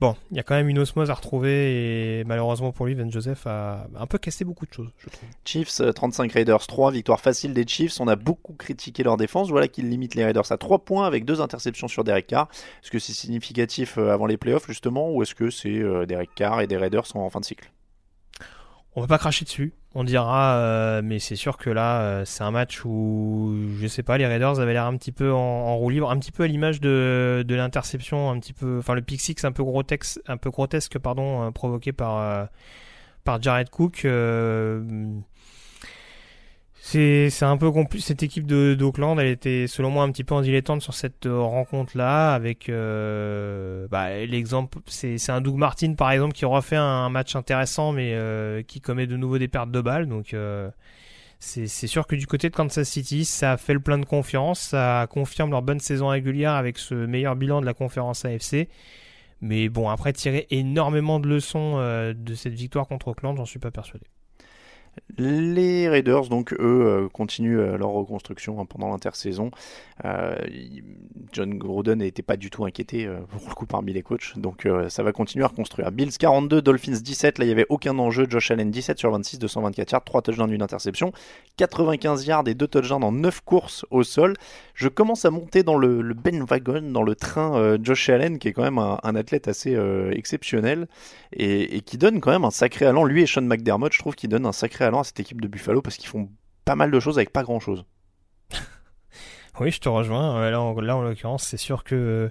bon, 0.00 0.16
il 0.30 0.36
y 0.36 0.40
a 0.40 0.42
quand 0.42 0.54
même 0.54 0.68
une 0.68 0.78
osmose 0.78 1.10
à 1.10 1.14
retrouver. 1.14 2.20
Et 2.20 2.24
malheureusement 2.24 2.72
pour 2.72 2.86
lui, 2.86 2.94
Van 2.94 3.08
Joseph 3.10 3.46
a 3.46 3.86
un 3.96 4.06
peu 4.06 4.18
cassé 4.18 4.44
beaucoup 4.44 4.66
de 4.66 4.72
choses, 4.72 4.90
je 4.98 5.08
trouve. 5.08 5.28
Chiefs 5.44 5.80
euh, 5.80 5.92
35 5.92 6.32
Raiders 6.32 6.66
3, 6.66 6.90
victoire 6.92 7.20
facile 7.20 7.54
des 7.54 7.66
Chiefs. 7.66 8.00
On 8.00 8.08
a 8.08 8.16
beaucoup 8.16 8.54
critiqué 8.54 9.02
leur 9.02 9.16
défense. 9.16 9.50
Voilà 9.50 9.68
qu'ils 9.68 9.88
limitent 9.88 10.14
les 10.14 10.24
Raiders 10.24 10.50
à 10.50 10.56
3 10.56 10.80
points 10.80 11.06
avec 11.06 11.24
deux 11.24 11.40
interceptions 11.40 11.88
sur 11.88 12.04
Derek 12.04 12.26
Carr. 12.26 12.48
Est-ce 12.82 12.90
que 12.90 12.98
c'est 12.98 13.12
significatif 13.12 13.98
euh, 13.98 14.12
avant 14.12 14.26
les 14.26 14.36
playoffs 14.36 14.66
justement 14.66 15.10
ou 15.10 15.22
est-ce 15.22 15.34
que 15.34 15.50
c'est 15.50 15.68
euh, 15.68 16.06
Derek 16.06 16.30
Carr 16.34 16.60
et 16.60 16.66
des 16.66 16.76
Raiders 16.76 17.06
sont 17.06 17.20
en 17.20 17.30
fin 17.30 17.40
de 17.40 17.44
cycle? 17.44 17.70
On 18.96 19.00
va 19.00 19.06
pas 19.06 19.18
cracher 19.18 19.44
dessus, 19.44 19.72
on 19.94 20.02
dira, 20.02 20.56
euh, 20.56 21.00
mais 21.02 21.20
c'est 21.20 21.36
sûr 21.36 21.56
que 21.56 21.70
là, 21.70 22.00
euh, 22.02 22.24
c'est 22.24 22.42
un 22.42 22.50
match 22.50 22.84
où, 22.84 23.54
je 23.80 23.86
sais 23.86 24.02
pas, 24.02 24.18
les 24.18 24.26
Raiders 24.26 24.58
avaient 24.58 24.72
l'air 24.72 24.86
un 24.86 24.96
petit 24.96 25.12
peu 25.12 25.32
en, 25.32 25.76
roue 25.76 25.90
libre, 25.90 26.10
un 26.10 26.18
petit 26.18 26.32
peu 26.32 26.42
à 26.42 26.46
l'image 26.48 26.80
de, 26.80 27.44
de 27.46 27.54
l'interception, 27.54 28.30
un 28.30 28.40
petit 28.40 28.52
peu, 28.52 28.78
enfin 28.78 28.94
le 28.94 29.02
pick 29.02 29.44
un 29.44 29.52
peu 29.52 29.62
grotesque, 29.62 30.18
un 30.26 30.36
peu 30.36 30.50
grotesque, 30.50 30.98
pardon, 30.98 31.42
euh, 31.46 31.50
provoqué 31.50 31.92
par 31.92 32.48
par 33.24 33.40
Jared 33.42 33.70
Cook. 33.70 34.06
C'est 36.82 37.42
un 37.42 37.56
peu 37.56 37.70
compliqué. 37.70 38.04
Cette 38.04 38.22
équipe 38.22 38.46
de 38.46 38.74
d'Oakland, 38.74 39.18
elle 39.20 39.28
était 39.28 39.66
selon 39.66 39.90
moi 39.90 40.04
un 40.04 40.10
petit 40.10 40.24
peu 40.24 40.34
en 40.34 40.40
dilettante 40.40 40.82
sur 40.82 40.94
cette 40.94 41.26
euh, 41.26 41.38
rencontre-là, 41.38 42.34
avec 42.34 42.68
euh, 42.68 43.86
bah, 43.88 44.24
l'exemple, 44.24 44.78
c'est 44.86 45.30
un 45.30 45.40
Doug 45.40 45.56
Martin 45.56 45.94
par 45.94 46.10
exemple 46.10 46.32
qui 46.32 46.44
refait 46.44 46.76
un, 46.76 47.08
match 47.10 47.36
intéressant, 47.36 47.92
mais 47.92 48.14
euh, 48.14 48.62
qui 48.62 48.80
commet 48.80 49.06
de 49.06 49.16
nouveau 49.16 49.38
des 49.38 49.48
pertes 49.48 49.70
de 49.70 49.80
balles. 49.80 50.08
Donc 50.08 50.34
euh, 50.34 50.70
c'est 51.38 51.66
sûr 51.68 52.06
que 52.06 52.16
du 52.16 52.26
côté 52.26 52.50
de 52.50 52.54
Kansas 52.54 52.88
City, 52.88 53.24
ça 53.24 53.56
fait 53.56 53.72
le 53.72 53.80
plein 53.80 53.98
de 53.98 54.04
confiance, 54.04 54.60
ça 54.60 55.06
confirme 55.10 55.50
leur 55.50 55.62
bonne 55.62 55.80
saison 55.80 56.08
régulière 56.08 56.52
avec 56.52 56.78
ce 56.78 56.94
meilleur 56.94 57.34
bilan 57.36 57.60
de 57.60 57.66
la 57.66 57.74
conférence 57.74 58.24
AFC. 58.24 58.68
Mais 59.40 59.68
bon, 59.70 59.88
après 59.88 60.12
tirer 60.12 60.46
énormément 60.50 61.18
de 61.18 61.28
leçons 61.28 61.76
euh, 61.78 62.12
de 62.14 62.34
cette 62.34 62.52
victoire 62.52 62.86
contre 62.86 63.08
Oakland, 63.08 63.36
j'en 63.36 63.46
suis 63.46 63.58
pas 63.58 63.70
persuadé. 63.70 64.04
Les 65.18 65.88
Raiders, 65.88 66.28
donc, 66.28 66.52
eux, 66.54 66.58
euh, 66.60 67.08
continuent 67.08 67.58
euh, 67.58 67.76
leur 67.76 67.90
reconstruction 67.90 68.60
hein, 68.60 68.64
pendant 68.64 68.88
l'intersaison. 68.88 69.50
Euh, 70.04 70.34
John 71.32 71.58
Gruden 71.58 71.98
n'était 71.98 72.22
pas 72.22 72.36
du 72.36 72.48
tout 72.48 72.64
inquiété, 72.64 73.06
pour 73.30 73.48
le 73.48 73.54
coup, 73.54 73.66
parmi 73.66 73.92
les 73.92 74.02
coachs. 74.02 74.38
Donc, 74.38 74.66
ça 74.88 75.02
va 75.02 75.12
continuer 75.12 75.44
à 75.44 75.48
reconstruire. 75.48 75.92
Bills 75.92 76.16
42, 76.18 76.62
Dolphins 76.62 77.00
17. 77.02 77.38
Là, 77.38 77.44
il 77.44 77.48
n'y 77.48 77.52
avait 77.52 77.66
aucun 77.68 77.98
enjeu. 77.98 78.26
Josh 78.28 78.50
Allen 78.50 78.70
17 78.70 78.98
sur 78.98 79.10
26, 79.10 79.38
224 79.38 79.92
yards, 79.92 80.04
3 80.04 80.22
touchdowns, 80.22 80.52
une 80.52 80.62
interception. 80.62 81.12
95 81.56 82.26
yards 82.26 82.48
et 82.48 82.54
2 82.54 82.66
touchdowns 82.66 83.04
en 83.04 83.12
9 83.12 83.42
courses 83.42 83.84
au 83.90 84.02
sol. 84.02 84.34
Je 84.74 84.88
commence 84.88 85.24
à 85.24 85.30
monter 85.30 85.62
dans 85.62 85.76
le, 85.76 86.00
le 86.00 86.14
bandwagon, 86.14 86.90
dans 86.90 87.02
le 87.02 87.14
train 87.14 87.76
Josh 87.80 88.08
Allen, 88.08 88.38
qui 88.38 88.48
est 88.48 88.52
quand 88.52 88.62
même 88.62 88.78
un, 88.78 89.14
athlète 89.14 89.46
assez 89.46 89.76
exceptionnel 90.12 90.88
et, 91.32 91.76
et 91.76 91.80
qui 91.82 91.98
donne 91.98 92.20
quand 92.20 92.30
même 92.30 92.44
un 92.44 92.50
sacré 92.50 92.86
allant. 92.86 93.04
Lui 93.04 93.22
et 93.22 93.26
Sean 93.26 93.42
McDermott, 93.42 93.92
je 93.92 93.98
trouve 93.98 94.14
qu'ils 94.14 94.30
donnent 94.30 94.46
un 94.46 94.52
sacré 94.52 94.79
allant 94.84 95.00
à 95.00 95.04
cette 95.04 95.20
équipe 95.20 95.40
de 95.40 95.48
Buffalo 95.48 95.82
parce 95.82 95.96
qu'ils 95.96 96.08
font 96.08 96.28
pas 96.64 96.76
mal 96.76 96.90
de 96.90 97.00
choses 97.00 97.18
avec 97.18 97.32
pas 97.32 97.42
grand 97.42 97.60
chose. 97.60 97.84
Oui, 99.60 99.70
je 99.70 99.80
te 99.80 99.88
rejoins. 99.88 100.48
Là, 100.50 100.60
en, 100.60 100.80
là, 100.80 100.96
en 100.96 101.02
l'occurrence, 101.02 101.42
c'est 101.42 101.56
sûr 101.56 101.84
que 101.84 101.94
euh, 101.94 102.28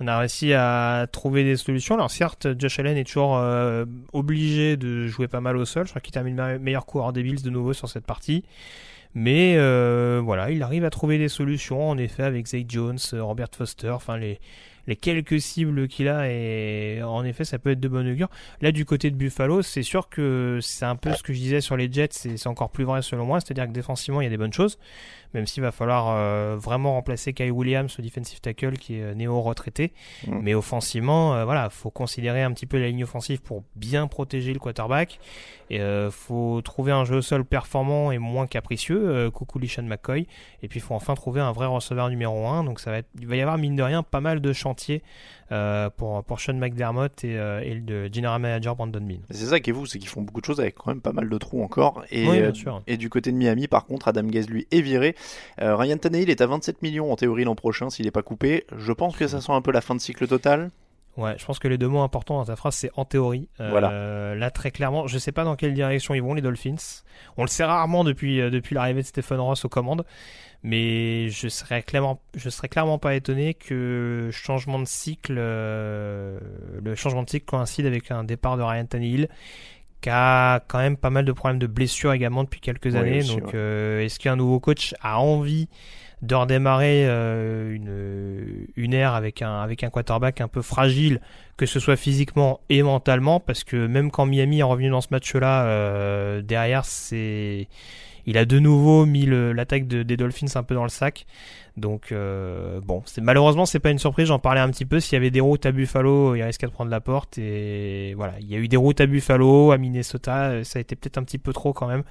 on 0.00 0.06
a 0.06 0.18
réussi 0.18 0.54
à 0.54 1.06
trouver 1.10 1.44
des 1.44 1.56
solutions. 1.56 1.96
Alors 1.96 2.10
certes, 2.10 2.48
Josh 2.58 2.78
Allen 2.78 2.96
est 2.96 3.04
toujours 3.04 3.36
euh, 3.36 3.84
obligé 4.12 4.76
de 4.76 5.06
jouer 5.06 5.28
pas 5.28 5.40
mal 5.40 5.56
au 5.56 5.64
sol. 5.64 5.84
Je 5.86 5.90
crois 5.90 6.00
qu'il 6.00 6.12
termine 6.14 6.36
me- 6.36 6.58
meilleur 6.58 6.86
coureur 6.86 7.12
des 7.12 7.22
Bills 7.22 7.42
de 7.42 7.50
nouveau 7.50 7.72
sur 7.72 7.88
cette 7.88 8.06
partie. 8.06 8.44
Mais 9.14 9.56
euh, 9.58 10.22
voilà, 10.24 10.50
il 10.50 10.62
arrive 10.62 10.84
à 10.86 10.90
trouver 10.90 11.18
des 11.18 11.28
solutions, 11.28 11.90
en 11.90 11.98
effet, 11.98 12.22
avec 12.22 12.46
Zay 12.46 12.64
Jones, 12.66 12.98
Robert 13.12 13.48
Foster, 13.54 13.90
enfin 13.90 14.16
les, 14.16 14.40
les 14.86 14.96
quelques 14.96 15.40
cibles 15.40 15.88
qu'il 15.88 16.08
a 16.08 16.28
et 16.30 17.02
en 17.02 17.24
effet 17.24 17.44
ça 17.44 17.58
peut 17.58 17.70
être 17.70 17.80
de 17.80 17.88
bon 17.88 18.08
augure. 18.10 18.28
Là 18.60 18.72
du 18.72 18.84
côté 18.84 19.10
de 19.10 19.16
Buffalo, 19.16 19.62
c'est 19.62 19.82
sûr 19.82 20.08
que 20.08 20.58
c'est 20.60 20.84
un 20.84 20.96
peu 20.96 21.12
ce 21.14 21.22
que 21.22 21.32
je 21.32 21.38
disais 21.38 21.60
sur 21.60 21.76
les 21.76 21.90
Jets, 21.90 22.08
c'est 22.12 22.46
encore 22.46 22.70
plus 22.70 22.84
vrai 22.84 23.02
selon 23.02 23.24
moi, 23.24 23.40
c'est-à-dire 23.40 23.66
que 23.66 23.72
défensivement 23.72 24.20
il 24.20 24.24
y 24.24 24.26
a 24.26 24.30
des 24.30 24.36
bonnes 24.36 24.52
choses, 24.52 24.78
même 25.34 25.46
s'il 25.46 25.62
va 25.62 25.72
falloir 25.72 26.08
euh, 26.10 26.56
vraiment 26.58 26.92
remplacer 26.92 27.32
Kai 27.32 27.50
Williams, 27.50 27.94
le 27.96 28.04
defensive 28.04 28.40
tackle 28.40 28.72
qui 28.72 28.96
est 28.96 29.02
euh, 29.02 29.14
néo-retraité, 29.14 29.92
Mm. 30.26 30.38
mais 30.42 30.54
offensivement, 30.54 31.34
euh, 31.34 31.44
voilà, 31.44 31.70
faut 31.70 31.90
considérer 31.90 32.42
un 32.42 32.52
petit 32.52 32.66
peu 32.66 32.78
la 32.78 32.88
ligne 32.88 33.04
offensive 33.04 33.40
pour 33.40 33.64
bien 33.76 34.06
protéger 34.06 34.52
le 34.52 34.58
quarterback, 34.58 35.18
et 35.70 35.80
euh, 35.80 36.10
faut 36.10 36.60
trouver 36.62 36.92
un 36.92 37.04
jeu 37.04 37.16
au 37.16 37.22
sol 37.22 37.44
performant 37.44 38.12
et 38.12 38.18
moins 38.18 38.46
capricieux, 38.46 39.30
coucou 39.30 39.58
Lishan 39.58 39.84
McCoy, 39.84 40.26
et 40.62 40.68
puis 40.68 40.78
il 40.80 40.82
faut 40.82 40.94
enfin 40.94 41.14
trouver 41.14 41.40
un 41.40 41.52
vrai 41.52 41.66
receveur 41.66 42.08
numéro 42.10 42.46
1, 42.46 42.64
donc 42.64 42.80
ça 42.80 42.90
va 42.90 42.98
être, 42.98 43.08
il 43.20 43.26
va 43.26 43.36
y 43.36 43.40
avoir 43.40 43.58
mine 43.58 43.76
de 43.76 43.82
rien 43.82 44.02
pas 44.02 44.20
mal 44.20 44.40
de 44.40 44.52
chantiers 44.52 44.71
euh, 45.50 45.90
pour, 45.90 46.24
pour 46.24 46.40
Sean 46.40 46.54
McDermott 46.54 47.24
et, 47.24 47.38
euh, 47.38 47.60
et 47.60 47.74
le 47.74 48.08
general 48.12 48.40
manager 48.40 48.74
Brandon 48.76 49.00
Bean. 49.00 49.18
C'est 49.30 49.46
ça 49.46 49.60
qui 49.60 49.70
est 49.70 49.72
vous, 49.72 49.86
c'est 49.86 49.98
qu'ils 49.98 50.08
font 50.08 50.22
beaucoup 50.22 50.40
de 50.40 50.46
choses 50.46 50.60
avec 50.60 50.74
quand 50.76 50.90
même 50.90 51.00
pas 51.00 51.12
mal 51.12 51.28
de 51.28 51.38
trous 51.38 51.62
encore. 51.62 52.04
Et, 52.10 52.26
Oui, 52.26 52.38
bien 52.38 52.50
euh, 52.50 52.54
sûr. 52.54 52.82
et 52.86 52.96
du 52.96 53.10
côté 53.10 53.32
de 53.32 53.36
Miami, 53.36 53.68
par 53.68 53.84
contre, 53.86 54.08
Adam 54.08 54.24
Gaze 54.24 54.48
lui 54.48 54.66
est 54.70 54.80
viré. 54.80 55.14
Ryan 55.58 55.96
Tannehill 55.98 56.30
est 56.30 56.40
à 56.40 56.46
27 56.46 56.82
millions 56.82 57.12
en 57.12 57.16
théorie 57.16 57.44
l'an 57.44 57.54
prochain 57.54 57.90
s'il 57.90 58.04
n'est 58.06 58.10
pas 58.10 58.22
coupé. 58.22 58.64
Je 58.76 58.92
pense 58.92 59.16
que 59.16 59.26
ça 59.26 59.40
sent 59.40 59.52
un 59.52 59.62
peu 59.62 59.72
la 59.72 59.80
fin 59.80 59.94
de 59.94 60.00
cycle 60.00 60.26
total. 60.26 60.70
Ouais, 61.18 61.34
je 61.36 61.44
pense 61.44 61.58
que 61.58 61.68
les 61.68 61.76
deux 61.76 61.88
mots 61.88 62.00
importants 62.00 62.38
dans 62.38 62.46
ta 62.46 62.56
phrase, 62.56 62.74
c'est 62.74 62.90
en 62.96 63.04
théorie. 63.04 63.48
Euh, 63.60 63.68
Voilà. 63.68 64.34
Là, 64.34 64.50
très 64.50 64.70
clairement, 64.70 65.06
je 65.06 65.18
sais 65.18 65.32
pas 65.32 65.44
dans 65.44 65.56
quelle 65.56 65.74
direction 65.74 66.14
ils 66.14 66.22
vont, 66.22 66.32
les 66.32 66.40
Dolphins. 66.40 67.02
On 67.36 67.42
le 67.42 67.48
sait 67.48 67.64
rarement 67.64 68.02
depuis, 68.02 68.38
depuis 68.50 68.74
l'arrivée 68.74 69.02
de 69.02 69.06
Stephen 69.06 69.38
Ross 69.38 69.64
aux 69.66 69.68
commandes. 69.68 70.06
Mais 70.64 71.28
je 71.28 71.48
serais 71.48 71.82
clairement, 71.82 72.20
je 72.36 72.48
serais 72.48 72.68
clairement 72.68 72.98
pas 72.98 73.14
étonné 73.14 73.54
que 73.54 74.28
changement 74.32 74.78
de 74.78 74.84
cycle, 74.84 75.34
euh, 75.36 76.38
le 76.82 76.94
changement 76.94 77.24
de 77.24 77.30
cycle 77.30 77.46
coïncide 77.46 77.86
avec 77.86 78.10
un 78.12 78.22
départ 78.22 78.56
de 78.56 78.62
Ryan 78.62 78.86
Tannehill, 78.86 79.28
qui 80.00 80.10
a 80.10 80.60
quand 80.68 80.78
même 80.78 80.96
pas 80.96 81.10
mal 81.10 81.24
de 81.24 81.32
problèmes 81.32 81.58
de 81.58 81.66
blessures 81.66 82.12
également 82.12 82.44
depuis 82.44 82.60
quelques 82.60 82.92
Oui, 82.92 82.96
années. 82.96 83.24
Donc, 83.24 83.54
euh, 83.54 84.00
est-ce 84.04 84.18
qu'un 84.18 84.36
nouveau 84.36 84.60
coach 84.60 84.94
a 85.00 85.20
envie 85.20 85.68
de 86.22 86.34
redémarrer 86.36 87.04
euh, 87.06 87.74
une, 87.74 88.66
une 88.76 88.94
ère 88.94 89.14
avec 89.14 89.42
un, 89.42 89.60
avec 89.60 89.82
un 89.82 89.90
quarterback 89.90 90.40
un 90.40 90.48
peu 90.48 90.62
fragile, 90.62 91.20
que 91.56 91.66
ce 91.66 91.80
soit 91.80 91.96
physiquement 91.96 92.60
et 92.68 92.82
mentalement, 92.82 93.40
parce 93.40 93.64
que 93.64 93.88
même 93.88 94.10
quand 94.12 94.26
Miami 94.26 94.60
est 94.60 94.64
revenu 94.64 94.90
dans 94.90 95.00
ce 95.00 95.08
match-là, 95.10 95.64
euh, 95.64 96.40
derrière, 96.40 96.84
c'est, 96.84 97.68
il 98.26 98.38
a 98.38 98.44
de 98.44 98.58
nouveau 98.58 99.04
mis 99.06 99.26
l'attaque 99.26 99.86
de- 99.86 100.02
des 100.02 100.16
Dolphins 100.16 100.46
un 100.54 100.62
peu 100.62 100.74
dans 100.74 100.82
le 100.84 100.88
sac. 100.88 101.26
Donc 101.76 102.12
euh, 102.12 102.80
bon, 102.82 103.02
malheureusement 103.20 103.64
c'est 103.66 103.80
pas 103.80 103.90
une 103.90 103.98
surprise. 103.98 104.26
J'en 104.28 104.38
parlais 104.38 104.60
un 104.60 104.70
petit 104.70 104.84
peu. 104.84 105.00
S'il 105.00 105.14
y 105.14 105.16
avait 105.16 105.30
des 105.30 105.40
routes 105.40 105.64
à 105.66 105.72
Buffalo, 105.72 106.34
il 106.34 106.42
risquait 106.42 106.66
de 106.66 106.72
prendre 106.72 106.90
la 106.90 107.00
porte. 107.00 107.38
Et 107.38 108.14
voilà, 108.14 108.34
il 108.40 108.46
y 108.50 108.54
a 108.54 108.58
eu 108.58 108.68
des 108.68 108.76
routes 108.76 109.00
à 109.00 109.06
Buffalo, 109.06 109.72
à 109.72 109.78
Minnesota. 109.78 110.50
euh, 110.50 110.64
Ça 110.64 110.78
a 110.78 110.80
été 110.82 110.96
peut-être 110.96 111.18
un 111.18 111.24
petit 111.24 111.38
peu 111.38 111.52
trop 111.52 111.72
quand 111.72 111.86
même, 111.88 112.02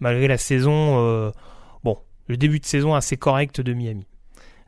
malgré 0.00 0.26
la 0.28 0.38
saison. 0.38 0.98
euh, 0.98 1.30
bon, 1.84 1.98
le 2.28 2.36
début 2.36 2.60
de 2.60 2.66
saison 2.66 2.94
assez 2.94 3.16
correct 3.16 3.60
de 3.60 3.72
Miami. 3.72 4.06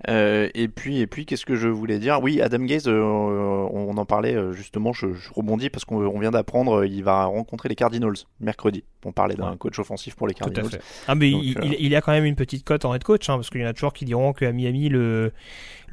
Euh, 0.09 0.49
et 0.55 0.69
puis, 0.69 0.99
et 1.01 1.07
puis 1.07 1.27
qu'est-ce 1.27 1.47
que 1.47 1.55
je 1.55 1.69
voulais 1.69 1.99
dire? 1.99 2.21
Oui, 2.23 2.41
Adam 2.41 2.59
Gaze, 2.65 2.89
euh, 2.89 3.01
on 3.03 3.97
en 3.97 4.05
parlait 4.05 4.35
euh, 4.35 4.53
justement, 4.53 4.93
je, 4.93 5.13
je 5.15 5.31
rebondis 5.33 5.71
parce 5.71 5.85
qu'on 5.85 6.05
on 6.05 6.19
vient 6.19 6.31
d'apprendre, 6.33 6.81
euh, 6.81 6.87
il 6.87 7.05
va 7.05 7.25
rencontrer 7.27 7.69
les 7.69 7.75
Cardinals 7.77 8.15
mercredi. 8.41 8.85
On 9.05 9.13
parlait 9.13 9.35
d'un 9.35 9.51
Ouais. 9.53 9.57
coach 9.57 9.79
offensif 9.79 10.15
pour 10.17 10.27
les 10.29 10.35
Tout 10.35 10.45
à 10.45 10.51
Cardinals. 10.51 10.71
fait. 10.71 10.81
Ah 11.09 11.15
mais 11.15 11.31
Donc, 11.31 11.43
il, 11.45 11.59
euh, 11.59 11.61
il- 11.65 11.77
il 11.87 11.95
a 11.97 12.01
quand 12.01 12.13
même 12.13 12.25
une 12.25 12.37
petite 12.37 12.65
cote 12.65 12.85
en 12.85 12.95
head 12.95 13.03
coach, 13.05 13.29
hein, 13.31 13.35
parce 13.37 13.51
qu'il 13.51 13.61
y 13.61 13.65
en 13.65 13.69
a 13.69 13.73
toujours 13.73 13.93
qui 13.93 14.05
diront 14.05 14.33
qu'à 14.33 14.53
Miami 14.53 14.89
le 14.89 15.33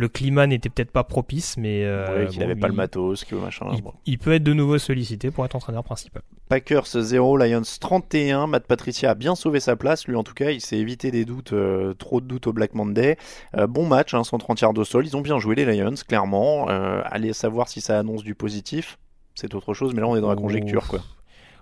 le 0.01 0.07
climat 0.07 0.47
n'était 0.47 0.69
peut-être 0.69 0.91
pas 0.91 1.03
propice, 1.03 1.57
mais 1.57 1.83
euh, 1.83 2.07
Ouais, 2.23 2.27
qu'il 2.27 2.39
bon, 2.39 2.47
n'avait 2.47 2.59
pas 2.59 2.67
il- 2.67 2.71
le 2.71 2.75
matos, 2.77 3.25
que 3.25 3.35
machin. 3.35 3.65
Il, 3.73 3.81
bon. 3.81 3.91
il 4.05 4.17
peut 4.17 4.31
être 4.33 4.43
de 4.43 4.53
nouveau 4.53 4.77
sollicité 4.77 5.29
pour 5.29 5.43
être 5.43 5.57
entraîneur 5.57 5.83
principal. 5.83 6.21
Packers 6.47 6.85
0, 6.87 7.35
Lions 7.35 7.61
31. 7.81 8.47
Matt 8.47 8.65
Patricia 8.65 9.11
a 9.11 9.13
bien 9.15 9.35
sauvé 9.35 9.59
sa 9.59 9.75
place. 9.75 10.07
Lui, 10.07 10.15
en 10.15 10.23
tout 10.23 10.33
cas, 10.33 10.51
il 10.51 10.61
s'est 10.61 10.77
évité 10.77 11.11
des 11.11 11.25
doutes, 11.25 11.51
euh, 11.51 11.93
trop 11.95 12.21
de 12.21 12.25
doutes 12.25 12.47
au 12.47 12.53
Black 12.53 12.75
Monday. 12.75 13.17
Euh, 13.57 13.67
bon 13.67 13.85
match, 13.85 14.13
hein, 14.13 14.23
130 14.23 14.61
yards 14.61 14.77
au 14.77 14.85
sol. 14.85 15.05
Ils 15.05 15.17
ont 15.17 15.21
bien 15.21 15.37
joué, 15.37 15.55
les 15.55 15.65
Lions, 15.65 15.93
clairement. 16.07 16.67
Allez 16.69 17.33
savoir 17.33 17.67
si 17.67 17.81
ça 17.81 17.99
annonce 17.99 18.23
du 18.23 18.35
positif. 18.35 18.97
C'est 19.35 19.53
autre 19.53 19.73
chose, 19.73 19.93
mais 19.93 19.99
là, 19.99 20.07
on 20.07 20.15
est 20.15 20.21
dans 20.21 20.29
la 20.29 20.35
Ouf. 20.35 20.41
conjecture, 20.41 20.87
quoi. 20.87 20.99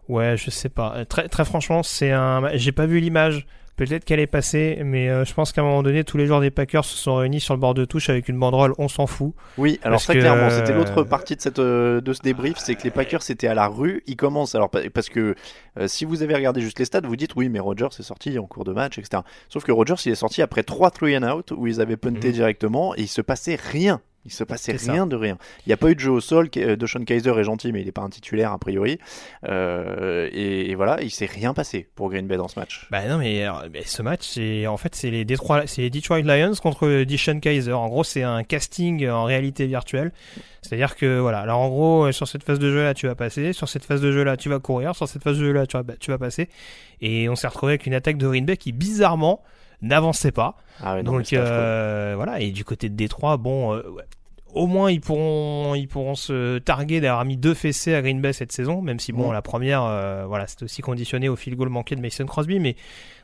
Ouais, 0.10 0.38
je 0.38 0.50
sais 0.52 0.70
pas. 0.70 1.06
Très, 1.06 1.28
très 1.28 1.44
franchement, 1.44 1.82
c'est 1.84 2.12
un. 2.12 2.50
J'ai 2.54 2.72
pas 2.72 2.86
vu 2.86 3.00
l'image. 3.00 3.46
Peut-être 3.78 4.04
qu'elle 4.06 4.20
est 4.20 4.28
passée, 4.28 4.82
mais 4.84 5.08
euh, 5.10 5.24
je 5.24 5.34
pense 5.34 5.54
qu'à 5.54 5.62
un 5.62 5.64
moment 5.64 5.84
donné, 5.84 6.04
tous 6.04 6.18
les 6.18 6.26
joueurs 6.26 6.42
des 6.42 6.50
Packers 6.52 6.84
se 6.84 6.98
sont 6.98 7.16
réunis 7.16 7.40
sur 7.40 7.54
le 7.54 7.60
bord 7.60 7.74
de 7.76 7.86
touche 7.86 8.10
avec 8.10 8.28
une 8.28 8.38
banderole. 8.40 8.74
On 8.80 8.88
s'en 8.88 9.06
fout. 9.08 9.34
Oui, 9.58 9.80
alors 9.84 10.04
que- 10.06 10.12
clairement, 10.14 10.50
c'était 10.50 10.74
l'autre 10.74 11.04
partie 11.04 11.36
de 11.36 11.42
cette 11.42 11.60
euh, 11.60 12.02
de 12.02 12.12
ce 12.12 12.22
débrief, 12.22 12.58
c'est 12.58 12.76
que 12.76 12.84
les 12.84 12.90
Packers 12.92 13.22
étaient 13.30 13.48
à 13.48 13.54
la 13.54 13.68
rue. 13.68 14.04
Ils 14.08 14.16
commencent 14.18 14.56
alors 14.56 14.70
pa- 14.70 14.90
parce 14.94 15.10
que 15.10 15.36
euh, 15.80 15.88
si 15.88 16.04
vous 16.06 16.24
avez 16.24 16.34
regardé 16.36 16.60
juste 16.60 16.80
les 16.80 16.86
stats, 16.86 17.02
vous 17.04 17.16
dites 17.16 17.36
oui, 17.36 17.50
mais 17.50 17.60
Rogers 17.60 17.88
est 18.00 18.04
sorti 18.04 18.38
en 18.40 18.46
cours 18.48 18.64
de 18.66 18.74
match, 18.74 18.98
etc. 18.98 19.22
Sauf 19.48 19.64
que 19.64 19.72
Rogers 19.72 19.96
il 20.06 20.12
est 20.12 20.16
sorti 20.16 20.42
après 20.42 20.64
3 20.64 20.90
three 20.92 21.16
and 21.18 21.24
out 21.24 21.52
où 21.56 21.68
ils 21.68 21.80
avaient 21.80 21.98
punté 21.98 22.30
Mhm. 22.30 22.34
directement 22.34 22.96
et 22.96 23.02
il 23.02 23.08
se 23.08 23.22
passait 23.22 23.56
rien. 23.62 24.02
Il 24.28 24.32
se 24.34 24.44
passait 24.44 24.78
ça. 24.78 24.92
rien 24.92 25.08
de 25.08 25.16
rien. 25.16 25.38
Il 25.66 25.70
n'y 25.70 25.74
a 25.74 25.78
pas 25.78 25.90
eu 25.90 25.96
de 25.96 26.00
jeu 26.00 26.12
au 26.12 26.20
sol. 26.22 26.50
De 26.50 26.86
Sean 26.86 27.04
Kaiser 27.04 27.32
est 27.32 27.44
gentil, 27.44 27.72
mais 27.72 27.82
il 27.82 27.86
n'est 27.86 27.92
pas 27.92 28.02
un 28.02 28.10
titulaire 28.10 28.52
a 28.52 28.60
priori. 28.60 29.00
Euh, 29.46 30.30
et, 30.32 30.70
et 30.70 30.76
voilà, 30.76 31.02
il 31.02 31.10
s'est 31.10 31.26
rien 31.26 31.54
passé 31.54 31.88
pour 31.96 32.10
Green 32.10 32.28
Bay 32.28 32.38
dans 32.38 32.48
ce 32.48 32.60
match. 32.60 32.88
Bah 32.92 33.08
non, 33.08 33.18
mais, 33.18 33.46
mais 33.72 33.84
ce 33.84 34.02
match, 34.02 34.22
c'est 34.24 34.68
en 34.68 34.78
fait 34.78 34.94
c'est 34.96 35.10
les 35.10 35.26
Detroit, 35.26 35.66
c'est 35.66 35.82
les 35.82 35.90
Detroit 35.90 36.22
Lions 36.22 36.54
contre 36.62 37.04
Dishon 37.04 37.40
Kaiser. 37.40 37.74
En 37.74 37.88
gros, 37.88 38.04
c'est 38.04 38.24
un 38.24 38.44
casting 38.44 39.08
en 39.08 39.24
réalité 39.24 39.66
virtuelle. 39.66 40.12
C'est-à-dire 40.62 40.96
que 40.96 41.20
voilà, 41.20 41.40
alors 41.40 41.60
en 41.60 41.70
gros, 41.70 42.08
euh, 42.08 42.12
sur 42.12 42.28
cette 42.28 42.44
phase 42.44 42.60
de 42.60 42.70
jeu 42.70 42.84
là, 42.84 42.94
tu 42.94 43.08
vas 43.08 43.16
passer, 43.16 43.54
sur 43.54 43.70
cette 43.70 43.86
phase 43.86 44.02
de 44.02 44.12
jeu 44.12 44.24
là, 44.24 44.36
tu 44.36 44.50
vas 44.50 44.60
courir, 44.60 44.96
sur 44.96 45.08
cette 45.08 45.24
phase 45.24 45.38
de 45.38 45.46
jeu 45.46 45.54
là, 45.54 45.66
tu 45.66 45.78
vas, 45.78 45.84
tu 46.00 46.12
vas 46.12 46.18
passer. 46.18 46.50
Et 47.00 47.30
on 47.30 47.36
s'est 47.36 47.48
retrouvé 47.48 47.74
avec 47.74 47.86
une 47.86 47.94
attaque 47.94 48.18
de 48.18 48.28
Green 48.28 48.46
Bay 48.46 48.58
qui 48.58 48.74
bizarrement 48.74 49.42
n'avançait 49.82 50.32
pas. 50.32 50.58
Ah 50.82 50.96
ouais, 50.96 51.04
non, 51.04 51.14
Donc 51.14 51.32
euh, 51.34 52.14
voilà, 52.16 52.42
et 52.42 52.52
du 52.52 52.66
côté 52.66 52.90
de 52.90 52.96
Détroit, 52.96 53.38
bon, 53.38 53.76
euh, 53.76 53.90
ouais, 53.90 54.04
au 54.58 54.68
moins 54.68 54.92
ils 54.92 55.02
pourront, 55.02 55.76
ils 55.76 55.88
pourront 55.88 56.16
se 56.16 56.58
targuer 56.60 57.00
d'avoir 57.00 57.24
mis 57.26 57.38
deux 57.38 57.54
fessées 57.54 57.94
à 57.94 58.02
Green 58.02 58.22
Bay 58.22 58.34
cette 58.34 58.52
saison, 58.52 58.82
même 58.82 59.00
si 59.00 59.12
bon, 59.12 59.32
la 59.32 59.42
première, 59.42 59.84
euh, 59.84 60.26
voilà, 60.28 60.48
c'était 60.48 60.64
aussi 60.64 60.82
conditionné 60.82 61.30
au 61.30 61.36
field 61.36 61.58
goal 61.58 61.70
manqué 61.70 61.96
de 61.96 62.02
Mason 62.02 62.26
Crosby, 62.26 62.60
mais 62.60 62.76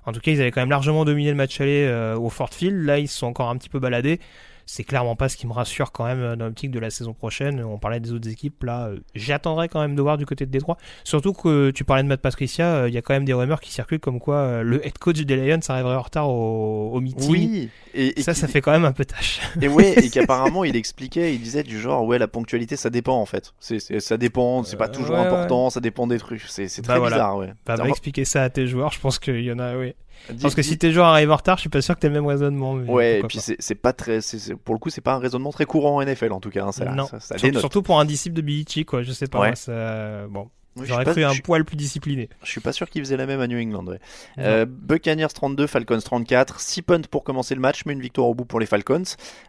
en 0.06 0.12
tout 0.12 0.20
cas 0.20 0.32
ils 0.32 0.42
avaient 0.42 0.52
quand 0.52 0.62
même 0.62 0.70
largement 0.70 1.06
dominé 1.06 1.30
le 1.30 1.36
match 1.36 1.60
aller 1.60 1.86
euh, 1.86 2.16
au 2.16 2.30
Ford 2.30 2.54
Field. 2.54 2.86
Là, 2.86 3.00
ils 3.00 3.08
se 3.08 3.18
sont 3.18 3.28
encore 3.28 3.50
un 3.50 3.58
petit 3.58 3.70
peu 3.70 3.80
baladés. 3.80 4.20
C'est 4.66 4.84
clairement 4.84 5.16
pas 5.16 5.30
ce 5.30 5.38
qui 5.38 5.46
me 5.48 5.54
rassure 5.54 5.92
quand 5.92 6.06
même 6.06 6.20
euh, 6.22 6.36
dans 6.36 6.46
l'optique 6.46 6.72
de 6.72 6.80
la 6.80 6.90
saison 6.90 7.14
prochaine. 7.14 7.64
On 7.64 7.78
parlait 7.78 8.00
des 8.00 8.12
autres 8.14 8.30
équipes 8.30 8.64
là. 8.64 8.88
euh, 8.88 9.00
J'attendrai 9.16 9.68
quand 9.70 9.82
même 9.82 9.96
de 9.96 10.02
voir 10.02 10.18
du 10.18 10.26
côté 10.26 10.46
de 10.46 10.52
Détroit. 10.52 10.78
Surtout 11.04 11.34
que 11.34 11.72
tu 11.72 11.84
parlais 11.84 12.04
de 12.04 12.08
Matt 12.08 12.22
Patricia, 12.22 12.66
euh, 12.76 12.88
il 12.90 12.94
y 12.94 12.98
a 12.98 13.02
quand 13.02 13.14
même 13.14 13.26
des 13.26 13.34
rumeurs 13.34 13.60
qui 13.60 13.72
circulent 13.72 14.00
comme 14.00 14.20
quoi 14.20 14.64
le 14.64 14.86
head 14.86 14.98
coach 14.98 15.20
des 15.22 15.36
Lions 15.36 15.60
arriverait 15.68 15.96
en 15.96 16.02
retard 16.02 16.30
au, 16.30 16.92
au 16.94 17.00
meeting. 17.02 17.30
Oui, 17.30 17.70
et, 17.94 18.20
et 18.20 18.24
Ça, 18.24 18.34
ça 18.34 18.48
fait 18.48 18.62
quand 18.62 18.72
même 18.72 18.86
un 18.86 18.92
peu 18.94 19.06
tâche. 19.06 19.40
Et 19.62 19.68
ouais, 19.68 19.94
et 20.06 20.10
qu'apparemment 20.12 20.64
il 20.64 20.76
expliquait, 20.76 21.34
il 21.36 21.42
disait 21.42 21.64
du 21.64 21.80
genre 21.80 22.06
ouais 22.06 22.18
la 22.18 22.28
ponctualité 22.28 22.76
ça 22.76 22.90
dépend 22.90 23.18
en 23.20 23.26
fait, 23.26 23.54
c'est 23.60 23.80
c'est- 23.80 24.00
ça 24.00 24.18
dépend, 24.18 24.64
c'est 24.64 24.78
pas 24.78 24.86
Euh, 24.88 24.92
toujours 24.92 25.16
ouais, 25.16 25.22
important, 25.22 25.70
ça 25.70 25.80
dépend 25.80 26.08
des 26.08 26.18
trucs, 26.20 26.42
c'est 26.48 26.68
c'est 26.68 26.82
Bah 26.82 26.94
très 26.94 27.00
voilà. 27.00 27.16
bizarre 27.18 27.38
ouais. 27.38 27.54
Bah, 27.66 27.76
Enfin, 27.78 27.86
expliquer 27.90 28.26
ça 28.26 28.44
à 28.44 28.50
tes 28.50 28.68
joueurs, 28.68 28.92
je 28.92 29.00
pense 29.00 29.20
qu'il 29.20 29.42
y 29.42 29.52
en 29.52 29.60
a, 29.60 29.76
oui. 29.76 29.94
Parce 30.42 30.56
que 30.56 30.62
si 30.62 30.78
tes 30.78 30.92
joueurs 30.92 31.08
arrivent 31.08 31.32
en 31.32 31.36
retard, 31.36 31.58
je 31.58 31.62
suis 31.62 31.70
pas 31.70 31.82
sûr 31.82 31.96
que 31.96 32.00
t'aies 32.00 32.08
le 32.08 32.14
même 32.14 32.26
raisonnement. 32.26 32.74
mais 32.74 32.90
ouais, 32.90 33.20
et 33.20 33.24
puis 33.24 33.40
c'est 33.40 33.76
pas 33.76 33.94
très, 33.94 34.20
pour 34.64 34.76
le 34.76 34.80
coup 34.80 34.90
c'est 34.90 35.02
pas 35.02 35.14
un 35.14 35.20
raisonnement 35.20 35.52
très 35.52 35.66
courant 35.66 35.98
en 35.98 36.06
NFL 36.06 36.32
en 36.32 36.40
tout 36.40 36.50
cas, 36.50 36.66
hein, 36.66 36.72
ça, 36.72 36.86
non. 36.86 37.08
ça, 37.08 37.20
ça 37.20 37.38
surtout 37.38 37.82
pour 37.82 38.00
un 38.00 38.06
disciple 38.06 38.36
de 38.36 38.42
Belichick, 38.42 38.88
quoi. 38.88 39.04
Je 39.04 39.12
sais 39.12 39.28
pas. 39.28 39.40
Ouais. 39.40 39.56
ça... 39.56 40.28
Bon, 40.28 40.50
j'aurais 40.82 41.06
cru 41.06 41.24
un 41.24 41.36
poil 41.44 41.66
plus 41.66 41.76
discipliné. 41.76 42.30
Je 42.44 42.50
suis 42.50 42.62
pas 42.62 42.74
sûr 42.74 42.90
qu'il 42.90 43.02
faisait 43.02 43.18
la 43.18 43.26
même 43.26 43.40
à 43.40 43.48
New 43.48 43.60
England. 43.60 43.86
Ouais. 43.88 44.00
Euh, 44.40 44.66
Buccaneers 44.68 45.28
32, 45.34 45.68
Falcons 45.68 46.00
34. 46.00 46.60
6 46.60 46.82
punts 46.82 47.02
pour 47.10 47.24
commencer 47.24 47.56
le 47.56 47.62
match, 47.62 47.84
mais 47.86 47.94
une 47.94 48.02
victoire 48.02 48.28
au 48.28 48.34
bout 48.34 48.46
pour 48.46 48.60
les 48.60 48.66
Falcons. 48.66 49.04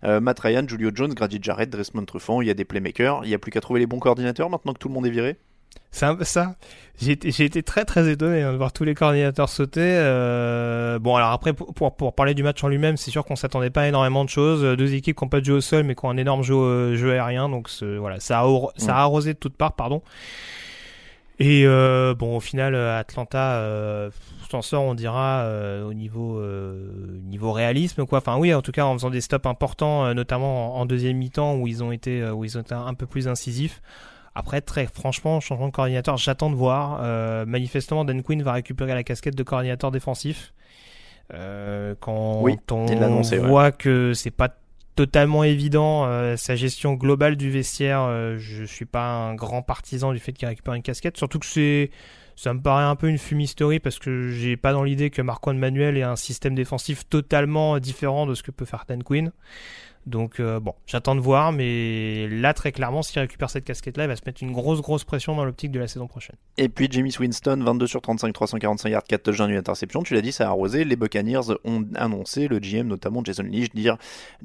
Euh, 0.05 0.21
Matt 0.21 0.41
Ryan, 0.41 0.65
Julio 0.67 0.91
Jones, 0.95 1.15
Grady 1.15 1.39
Jarrett, 1.41 1.71
Desmond 1.71 2.05
Trufant. 2.05 2.41
Il 2.41 2.49
y 2.49 2.51
a 2.51 2.55
des 2.55 2.65
playmakers. 2.65 3.21
Il 3.25 3.29
n'y 3.29 3.35
a 3.35 3.39
plus 3.39 3.51
qu'à 3.51 3.61
trouver 3.61 3.81
les 3.81 3.87
bons 3.87 3.99
coordinateurs 3.99 4.51
maintenant 4.51 4.73
que 4.73 4.79
tout 4.79 4.89
le 4.89 4.95
monde 4.95 5.07
est 5.07 5.11
viré. 5.11 5.39
C'est 5.91 6.07
un 6.07 6.14
peu 6.16 6.25
ça. 6.25 6.57
J'ai 7.01 7.12
été, 7.12 7.31
j'ai 7.33 7.45
été 7.45 7.62
très 7.64 7.85
très 7.85 8.09
étonné 8.09 8.43
hein, 8.43 8.53
de 8.53 8.57
voir 8.57 8.72
tous 8.72 8.85
les 8.85 8.95
coordinateurs 8.95 9.49
sauter. 9.49 9.81
Euh, 9.83 10.99
Bon, 11.01 11.16
alors 11.16 11.31
après, 11.31 11.53
pour, 11.53 11.75
pour, 11.75 11.95
pour 11.97 12.14
parler 12.14 12.35
du 12.35 12.43
match 12.45 12.62
en 12.62 12.68
lui-même, 12.68 12.97
c'est 12.97 13.11
sûr 13.11 13.25
qu'on 13.25 13.35
s'attendait 13.37 13.70
pas 13.70 13.83
à 13.83 13.89
énormément 13.89 14.25
de 14.25 14.29
choses. 14.31 14.64
Euh, 14.64 14.77
Deux 14.77 14.95
équipes 14.95 15.16
qui 15.18 15.25
n'ont 15.25 15.29
pas 15.29 15.41
de 15.41 15.45
jeu 15.45 15.55
au 15.55 15.61
sol, 15.61 15.83
mais 15.85 15.95
qui 15.95 16.05
ont 16.05 16.11
un 16.11 16.16
énorme 16.16 16.43
jeu, 16.43 16.55
euh, 16.55 16.97
jeu 16.97 17.12
aérien. 17.12 17.49
Donc 17.49 17.68
ce- 17.68 17.97
voilà, 17.99 18.20
ça 18.20 18.41
a, 18.41 18.45
or- 18.45 18.72
ça 18.77 18.97
a 18.97 19.01
arrosé 19.01 19.35
de 19.35 19.39
toutes 19.39 19.57
parts, 19.57 19.75
pardon. 19.75 20.03
Et 21.41 21.64
euh, 21.66 22.14
bon, 22.14 22.37
au 22.37 22.41
final, 22.41 22.77
Atlanta 22.77 23.61
s'en 24.51 24.62
sort, 24.62 24.85
on 24.85 24.95
dira, 24.95 25.49
au 25.85 25.93
niveau 25.95 26.41
niveau 27.25 27.51
réalisme, 27.53 28.07
quoi. 28.07 28.18
Enfin, 28.18 28.37
oui, 28.37 28.55
en 28.55 28.62
tout 28.62 28.70
cas, 28.72 28.85
en 28.85 28.95
faisant 28.95 29.11
des 29.11 29.20
stops 29.20 29.47
importants, 29.47 30.14
notamment 30.14 30.77
en, 30.77 30.81
en 30.83 30.87
deuxième 30.87 31.16
mi-temps 31.16 31.57
où 31.57 31.66
ils 31.66 31.83
ont 31.83 31.91
été 31.91 32.25
où 32.31 32.45
ils 32.45 32.57
ont 32.57 32.61
été 32.61 32.75
un 32.75 32.95
peu 32.95 33.07
plus 33.07 33.27
incisifs. 33.27 33.83
Après, 34.35 34.61
très 34.61 34.87
franchement, 34.87 35.41
changement 35.41 35.68
de 35.68 35.72
coordinateur, 35.72 36.16
j'attends 36.16 36.51
de 36.51 36.57
voir. 36.57 37.01
Euh, 37.03 37.47
manifestement, 37.47 38.05
Dan 38.05 38.22
Quinn 38.22 38.43
va 38.43 38.53
récupérer 38.53 38.95
la 38.95 39.05
casquette 39.05 39.37
de 39.37 39.43
coordinateur 39.43 39.91
défensif. 39.91 40.53
Euh, 41.32 41.95
quand 42.01 42.41
Oui, 42.43 42.59
on 42.70 42.87
ouais. 42.87 43.39
voit 43.39 43.72
que 43.72 44.12
c'est 44.12 44.30
pas 44.30 44.51
totalement 44.97 45.45
évident. 45.45 46.05
Euh, 46.07 46.37
sa 46.37 46.57
gestion 46.57 46.95
globale 46.95 47.37
du 47.37 47.51
vestiaire, 47.51 48.03
euh, 48.03 48.37
je 48.39 48.64
suis 48.64 48.85
pas 48.85 49.07
un 49.07 49.35
grand 49.35 49.62
partisan 49.62 50.12
du 50.12 50.18
fait 50.18 50.32
qu'il 50.32 50.49
récupère 50.49 50.74
une 50.74 50.82
casquette, 50.82 51.16
surtout 51.16 51.39
que 51.39 51.47
c'est 51.47 51.91
ça 52.37 52.53
me 52.53 52.61
paraît 52.61 52.82
un 52.82 52.97
peu 52.97 53.09
une 53.09 53.18
fumisterie 53.18 53.78
parce 53.78 54.01
que 54.01 54.30
j'ai 54.30 54.57
pas 54.57 54.72
dans 54.72 54.82
l'idée 54.82 55.11
que 55.11 55.22
Marco 55.22 55.53
Manuel 55.53 55.97
ait 55.97 56.03
un 56.03 56.16
système 56.16 56.57
défensif 56.57 57.09
totalement 57.09 57.78
différent 57.78 58.26
de 58.26 58.35
ce 58.35 58.43
que 58.43 58.51
peut 58.51 58.64
faire 58.64 58.85
Dan 58.89 59.05
Quinn. 59.05 59.30
Donc 60.07 60.39
euh, 60.39 60.61
bon, 60.61 60.75
j'attends 60.87 61.15
de 61.15 61.21
voir, 61.21 61.53
mais 61.53 62.29
là 62.29 62.53
très 62.53 62.73
clairement, 62.73 63.03
s'il 63.03 63.21
récupère 63.21 63.49
cette 63.49 63.65
casquette-là, 63.65 64.05
il 64.05 64.09
va 64.09 64.17
se 64.17 64.23
mettre 64.27 64.43
une 64.43 64.53
grosse 64.53 64.81
grosse 64.81 65.05
pression 65.05 65.35
dans 65.35 65.45
l'optique 65.45 65.71
de 65.71 65.79
la 65.79 65.89
saison 65.89 66.07
prochaine. 66.07 66.37
Et 66.59 66.69
puis 66.69 66.89
Jimmy 66.91 67.15
Winston, 67.19 67.61
22 67.65 67.87
sur 67.87 68.03
35, 68.03 68.33
345 68.33 68.89
yards, 68.91 69.05
4 69.05 69.23
touchdowns, 69.23 69.51
une 69.51 69.57
interception. 69.57 70.03
Tu 70.03 70.15
l'as 70.15 70.21
dit, 70.21 70.33
ça 70.33 70.47
a 70.47 70.49
arrosé. 70.49 70.85
Les 70.85 70.97
Buccaneers 70.97 71.55
ont 71.65 71.87
annoncé, 71.95 72.49
le 72.49 72.59
GM 72.59 72.87
notamment 72.87 73.25
Jason 73.25 73.45
Leach, 73.45 73.71
dire 73.75 73.97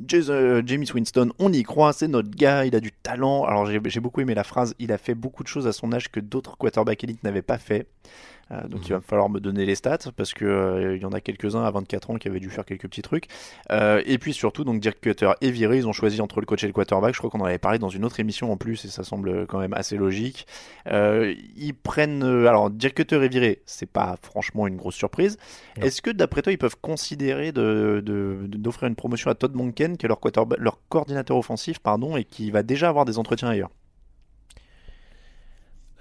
Jason, 0.06 0.62
Jimmy 0.66 0.88
Winston, 0.94 1.32
on 1.40 1.52
y 1.52 1.64
croit, 1.64 1.94
c'est 1.94 2.08
notre 2.08 2.30
gars, 2.30 2.66
il 2.66 2.76
a 2.76 2.80
du 2.80 2.92
talent. 2.92 3.44
Alors 3.44 3.66
j'ai 3.66 4.00
beaucoup 4.00 4.22
aimé 4.22 4.34
la 4.34 4.44
phrase, 4.44 4.76
il 4.80 4.92
a 4.92 4.98
fait 4.98 5.16
beaucoup 5.16 5.44
de 5.44 5.50
choses 5.50 5.68
à 5.68 5.74
son 5.74 5.92
âge 5.92 6.10
que 6.10 6.20
d'autres 6.20 6.58
quarterbacks 6.58 7.04
élites 7.04 7.24
n'avaient 7.24 7.42
pas 7.42 7.58
fait. 7.58 7.88
Euh, 8.52 8.68
donc 8.68 8.88
il 8.88 8.94
va 8.94 9.02
falloir 9.02 9.30
me 9.30 9.40
donner 9.40 9.66
les 9.66 9.76
stats 9.76 10.12
parce 10.16 10.34
que 10.34 10.46
euh, 10.46 10.96
il 10.96 11.02
y 11.02 11.06
en 11.06 11.12
a 11.12 11.22
quelques-uns 11.22 11.64
à 11.64 11.72
24 11.72 12.12
ans 12.12 12.16
qui 12.16 12.28
avaient 12.28 12.40
dû 12.40 12.50
faire 12.50 12.66
quelques 12.66 12.88
petits 12.88 13.02
trucs. 13.02 13.28
Euh, 13.72 14.02
et 14.06 14.18
puis 14.18 14.34
surtout 14.34 14.64
donc 14.64 14.80
Dirk 14.80 15.00
Cutter 15.00 15.32
et 15.42 15.52
viré, 15.52 15.78
ils 15.78 15.88
ont 15.88 15.94
choisi 15.94 16.22
entre 16.22 16.40
le 16.40 16.46
coach 16.46 16.64
et 16.64 16.68
le 16.68 16.74
quarterback. 16.74 17.14
Je 17.14 17.20
crois 17.20 17.30
qu'on 17.30 17.42
en 17.42 17.46
avait 17.46 17.58
parlé 17.58 17.80
dans 17.80 17.90
une 17.90 18.06
autre 18.06 18.20
émission 18.20 18.52
en 18.52 18.58
plus 18.58 18.86
et 18.86 18.88
ça 18.88 19.04
semble 19.04 19.46
quand 19.48 19.60
même 19.60 19.74
assez 19.74 19.98
logique. 19.98 20.48
ils 20.88 21.74
prennent 21.82 22.24
alors 22.24 22.70
Dirk 22.70 22.96
Cutter 22.96 23.24
et 23.24 23.30
viré, 23.30 23.62
c'est 23.66 23.90
pas 23.90 24.18
franchement 24.22 24.68
une 24.68 24.78
grosse 24.78 24.96
surprise. 24.96 25.38
Est-ce 25.82 26.02
que 26.02 26.10
d'après 26.12 26.42
toi 26.42 26.52
ils 26.52 26.58
peuvent 26.58 26.78
considérer 26.82 27.52
d'offrir 27.52 28.04
de, 28.04 28.48
de, 28.48 28.88
une 28.88 28.96
promotion 28.96 29.32
à 29.32 29.36
Todd 29.36 29.56
Monken 29.56 29.98
qui 29.98 30.06
est 30.06 30.10
leur, 30.10 30.20
leur 30.58 30.80
coordinateur 30.90 31.38
offensif 31.38 31.80
pardon 31.80 32.18
et 32.18 32.24
qui 32.24 32.52
va 32.52 32.64
déjà 32.64 32.90
avoir 32.90 33.06
des 33.06 33.20
entretiens 33.20 33.50
ailleurs? 33.50 33.70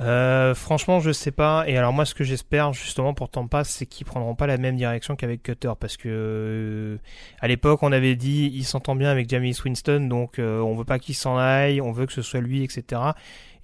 Euh, 0.01 0.55
franchement, 0.55 1.01
je 1.01 1.11
sais 1.11 1.31
pas. 1.31 1.65
Et 1.67 1.77
alors 1.77 1.93
moi, 1.93 2.05
ce 2.05 2.15
que 2.15 2.25
j'espère 2.25 2.73
justement 2.73 3.15
pour 3.15 3.29
Tampa, 3.29 3.65
c'est 3.65 3.87
qu'ils 3.87 4.07
prendront 4.07 4.35
pas 4.35 4.47
la 4.47 4.57
même 4.57 4.77
direction 4.77 5.17
qu'avec 5.17 5.43
Cutter, 5.43 5.73
parce 5.79 5.97
que 5.97 6.09
euh, 6.09 6.99
à 7.41 7.49
l'époque, 7.49 7.83
on 7.83 7.91
avait 7.93 8.15
dit 8.15 8.51
il 8.55 8.65
s'entend 8.65 8.95
bien 8.95 9.11
avec 9.11 9.29
Jamie 9.29 9.57
Winston, 9.65 10.07
donc 10.09 10.39
euh, 10.39 10.61
on 10.61 10.75
veut 10.77 10.85
pas 10.85 10.99
qu'il 10.99 11.15
s'en 11.15 11.37
aille, 11.37 11.81
on 11.81 11.93
veut 11.93 12.07
que 12.07 12.13
ce 12.13 12.23
soit 12.23 12.41
lui, 12.41 12.63
etc. 12.63 13.03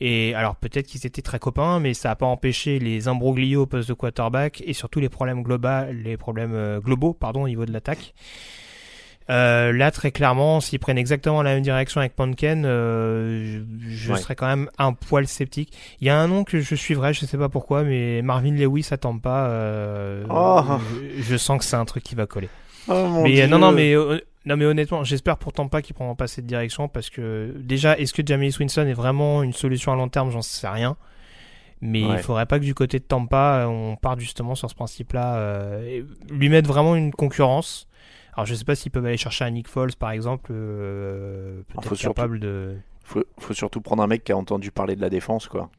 Et 0.01 0.35
alors 0.35 0.57
peut-être 0.57 0.87
qu'ils 0.89 1.07
étaient 1.07 1.22
très 1.22 1.39
copains, 1.39 1.78
mais 1.78 1.95
ça 1.95 2.11
a 2.11 2.16
pas 2.16 2.26
empêché 2.26 2.80
les 2.80 3.07
imbroglios 3.07 3.62
au 3.62 3.66
poste 3.66 3.89
de 3.89 3.95
quarterback 3.95 4.62
et 4.66 4.72
surtout 4.72 4.99
les 4.99 5.09
problèmes 5.09 5.43
globaux, 5.43 5.93
les 5.93 6.16
problèmes 6.16 6.80
globaux, 6.80 7.14
pardon, 7.14 7.45
au 7.45 7.49
niveau 7.49 7.64
de 7.64 7.72
l'attaque. 7.72 8.12
Euh, 9.30 9.72
là, 9.72 9.90
très 9.90 10.12
clairement, 10.12 10.60
s'ils 10.60 10.78
prennent 10.78 10.98
exactement 10.98 11.42
la 11.42 11.54
même 11.54 11.62
direction 11.62 12.00
avec 12.00 12.14
Ponken, 12.14 12.64
euh, 12.66 13.64
je, 13.88 14.14
serais 14.14 14.34
quand 14.34 14.46
même 14.46 14.68
un 14.78 14.92
poil 14.92 15.26
sceptique. 15.26 15.72
Il 16.00 16.06
y 16.06 16.10
a 16.10 16.18
un 16.18 16.28
nom 16.28 16.44
que 16.44 16.60
je 16.60 16.74
suivrais, 16.74 17.14
je 17.14 17.24
sais 17.24 17.38
pas 17.38 17.48
pourquoi, 17.48 17.84
mais 17.84 18.20
Marvin 18.20 18.52
Lewis 18.52 18.88
attend 18.90 19.18
pas. 19.18 19.46
Euh, 19.48 20.24
oh. 20.28 20.62
je, 21.18 21.36
sens 21.36 21.58
que 21.58 21.64
c'est 21.64 21.76
un 21.76 21.86
truc 21.86 22.02
qui 22.02 22.14
va 22.14 22.26
coller. 22.26 22.50
Oh, 22.88 23.22
mais 23.22 23.46
non, 23.46 23.58
non, 23.58 23.72
mais 23.72 23.94
non, 24.44 24.58
mais 24.58 24.66
honnêtement, 24.66 25.04
j'espère 25.04 25.38
pourtant 25.38 25.68
pas 25.68 25.80
qu'ils 25.80 25.94
prendront 25.94 26.16
pas 26.16 26.26
cette 26.26 26.44
direction 26.44 26.88
parce 26.88 27.08
que 27.08 27.54
déjà, 27.56 27.96
est-ce 27.98 28.12
que 28.12 28.20
Jamie 28.24 28.52
Swinson 28.52 28.86
est 28.86 28.92
vraiment 28.92 29.42
une 29.42 29.54
solution 29.54 29.90
à 29.90 29.96
long 29.96 30.08
terme? 30.08 30.30
J'en 30.30 30.42
sais 30.42 30.68
rien. 30.68 30.96
Mais 31.80 32.00
il 32.00 32.18
faudrait 32.18 32.46
pas 32.46 32.58
que 32.58 32.64
du 32.64 32.74
côté 32.74 32.98
de 32.98 33.04
Tampa, 33.04 33.66
on 33.68 33.96
parte 33.96 34.20
justement 34.20 34.54
sur 34.54 34.68
ce 34.68 34.74
principe-là, 34.74 35.80
lui 36.28 36.50
mettre 36.50 36.68
vraiment 36.68 36.94
une 36.94 37.10
concurrence 37.10 37.88
alors 38.37 38.47
je 38.47 38.55
sais 38.55 38.64
pas 38.64 38.74
s'ils 38.74 38.91
peuvent 38.91 39.07
aller 39.07 39.16
chercher 39.16 39.45
un 39.45 39.51
Nick 39.51 39.68
Foles 39.68 39.95
par 39.99 40.11
exemple, 40.11 40.51
euh, 40.53 41.62
peut-être 41.68 41.97
capable 41.97 42.41
de. 42.41 42.76
Faut, 43.05 43.22
faut 43.39 43.55
surtout 43.55 43.80
prendre 43.80 44.03
un 44.03 44.07
mec 44.07 44.24
qui 44.24 44.32
a 44.32 44.37
entendu 44.37 44.70
parler 44.70 44.97
de 44.97 45.01
la 45.01 45.11
défense 45.11 45.49
quoi. 45.49 45.70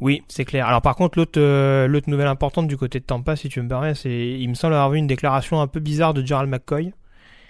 Oui, 0.00 0.22
c'est 0.28 0.44
clair. 0.44 0.66
Alors 0.66 0.82
par 0.82 0.96
contre, 0.96 1.18
l'autre 1.18 1.40
euh, 1.40 1.86
l'autre 1.86 2.10
nouvelle 2.10 2.26
importante 2.26 2.66
du 2.66 2.76
côté 2.76 3.00
de 3.00 3.04
Tampa, 3.04 3.36
si 3.36 3.48
tu 3.48 3.60
me 3.62 3.68
permets, 3.68 3.94
c'est 3.94 4.10
il 4.10 4.48
me 4.48 4.54
semble 4.54 4.74
avoir 4.74 4.90
vu 4.90 4.98
une 4.98 5.06
déclaration 5.06 5.60
un 5.60 5.66
peu 5.66 5.80
bizarre 5.80 6.14
de 6.14 6.24
Gerald 6.24 6.50
McCoy, 6.50 6.92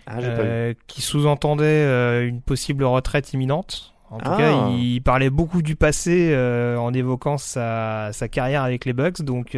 ah, 0.06 0.18
euh, 0.20 0.74
qui 0.86 1.02
sous-entendait 1.02 1.64
euh, 1.64 2.28
une 2.28 2.40
possible 2.40 2.84
retraite 2.84 3.32
imminente. 3.32 3.94
En 4.10 4.18
tout 4.18 4.30
cas, 4.30 4.66
ah. 4.66 4.70
il 4.70 5.00
parlait 5.00 5.30
beaucoup 5.30 5.62
du 5.62 5.74
passé 5.74 6.36
en 6.78 6.92
évoquant 6.92 7.36
sa, 7.36 8.10
sa 8.12 8.28
carrière 8.28 8.62
avec 8.62 8.84
les 8.84 8.92
Bucks, 8.92 9.22
donc 9.22 9.56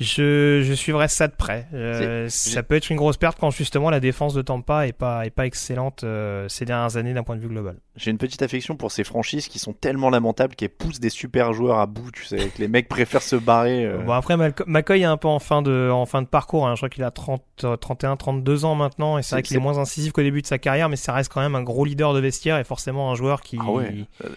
je, 0.00 0.62
je 0.64 0.72
suivrai 0.72 1.08
ça 1.08 1.28
de 1.28 1.34
près. 1.34 1.66
Euh, 1.74 2.26
ça 2.30 2.62
peut 2.62 2.74
être 2.74 2.88
une 2.88 2.96
grosse 2.96 3.18
perte 3.18 3.38
quand 3.38 3.50
justement 3.50 3.90
la 3.90 4.00
défense 4.00 4.32
de 4.32 4.40
Tampa 4.40 4.86
est 4.86 4.94
pas 4.94 5.26
est 5.26 5.30
pas 5.30 5.44
excellente 5.44 6.04
euh, 6.04 6.48
ces 6.48 6.64
dernières 6.64 6.96
années 6.96 7.12
d'un 7.12 7.22
point 7.22 7.36
de 7.36 7.42
vue 7.42 7.48
global. 7.48 7.76
J'ai 7.96 8.10
une 8.10 8.16
petite 8.16 8.40
affection 8.40 8.76
pour 8.76 8.92
ces 8.92 9.04
franchises 9.04 9.48
qui 9.48 9.58
sont 9.58 9.74
tellement 9.74 10.08
lamentables 10.08 10.54
qu'elles 10.54 10.70
poussent 10.70 11.00
des 11.00 11.10
super 11.10 11.52
joueurs 11.52 11.78
à 11.78 11.86
bout. 11.86 12.10
Tu 12.12 12.24
sais, 12.24 12.48
que 12.48 12.58
les 12.60 12.68
mecs 12.68 12.88
préfèrent 12.88 13.20
se 13.20 13.36
barrer. 13.36 13.84
Euh. 13.84 13.98
Bon 13.98 14.12
après 14.12 14.36
McCoy 14.66 15.02
est 15.02 15.04
un 15.04 15.18
peu 15.18 15.28
en 15.28 15.38
fin 15.38 15.60
de 15.60 15.90
en 15.92 16.06
fin 16.06 16.22
de 16.22 16.26
parcours. 16.26 16.66
Hein. 16.66 16.76
Je 16.76 16.80
crois 16.80 16.88
qu'il 16.88 17.04
a 17.04 17.10
30 17.10 17.66
31 17.78 18.16
32 18.16 18.64
ans 18.64 18.74
maintenant 18.74 19.18
et 19.18 19.22
c'est 19.22 19.34
vrai 19.34 19.42
qu'il 19.42 19.58
est 19.58 19.60
moins 19.60 19.76
incisif 19.76 20.12
qu'au 20.12 20.22
début 20.22 20.40
de 20.40 20.46
sa 20.46 20.58
carrière, 20.58 20.88
mais 20.88 20.96
ça 20.96 21.12
reste 21.12 21.30
quand 21.30 21.42
même 21.42 21.54
un 21.54 21.62
gros 21.62 21.84
leader 21.84 22.14
de 22.14 22.20
vestiaire 22.20 22.56
et 22.56 22.64
forcément 22.64 23.10
un 23.10 23.16
joueur 23.16 23.42
qui, 23.42 23.58
ah 23.60 23.66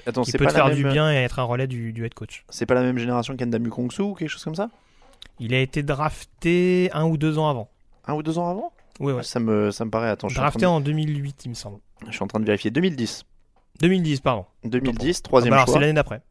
Attends, 0.05 0.24
qui 0.24 0.34
peut 0.34 0.45
te 0.45 0.51
faire 0.51 0.72
du 0.72 0.84
bien 0.84 1.09
et 1.09 1.16
être 1.16 1.39
un 1.39 1.43
relais 1.43 1.68
du, 1.68 1.93
du 1.93 2.05
head 2.05 2.14
coach. 2.14 2.43
C'est 2.49 2.66
pas 2.66 2.74
la 2.74 2.82
même 2.82 2.97
génération 2.97 3.38
qu'Endamu 3.38 3.70
Kongsu 3.70 4.01
ou 4.01 4.14
quelque 4.14 4.30
chose 4.30 4.43
comme 4.43 4.55
ça? 4.55 4.70
Il 5.40 5.54
a 5.54 5.60
été 5.60 5.84
drafté 5.84 6.90
un 6.94 7.06
ou 7.06 7.18
deux 7.18 7.38
ans 7.38 7.50
avant. 7.50 7.70
Un 8.06 8.14
ou 8.14 8.24
deux 8.24 8.38
ans 8.38 8.50
avant 8.50 8.74
Oui, 9.00 9.14
ouais. 9.14 9.24
Ça 9.24 9.40
me, 9.40 9.72
ça 9.72 9.86
me 9.86 9.90
paraît. 9.90 10.10
Attends, 10.10 10.28
drafté 10.28 10.66
en, 10.66 10.82
2008, 10.82 11.46
il 11.46 11.50
me 11.50 11.54
semble. 11.54 11.80
Je 12.08 12.12
suis 12.12 12.24
en 12.24 12.28
train 12.28 12.40
de 12.40 12.46
vérifier. 12.46 12.72
2010. 12.72 13.26
2010, 13.80 14.20
pardon. 14.22 14.46
2010, 14.66 15.22
troisième 15.24 15.54
ah 15.54 15.58
bah 15.58 15.66
choix. 15.66 15.74
C'est 15.74 15.80
l'année 15.80 15.94
d'après. 15.94 16.22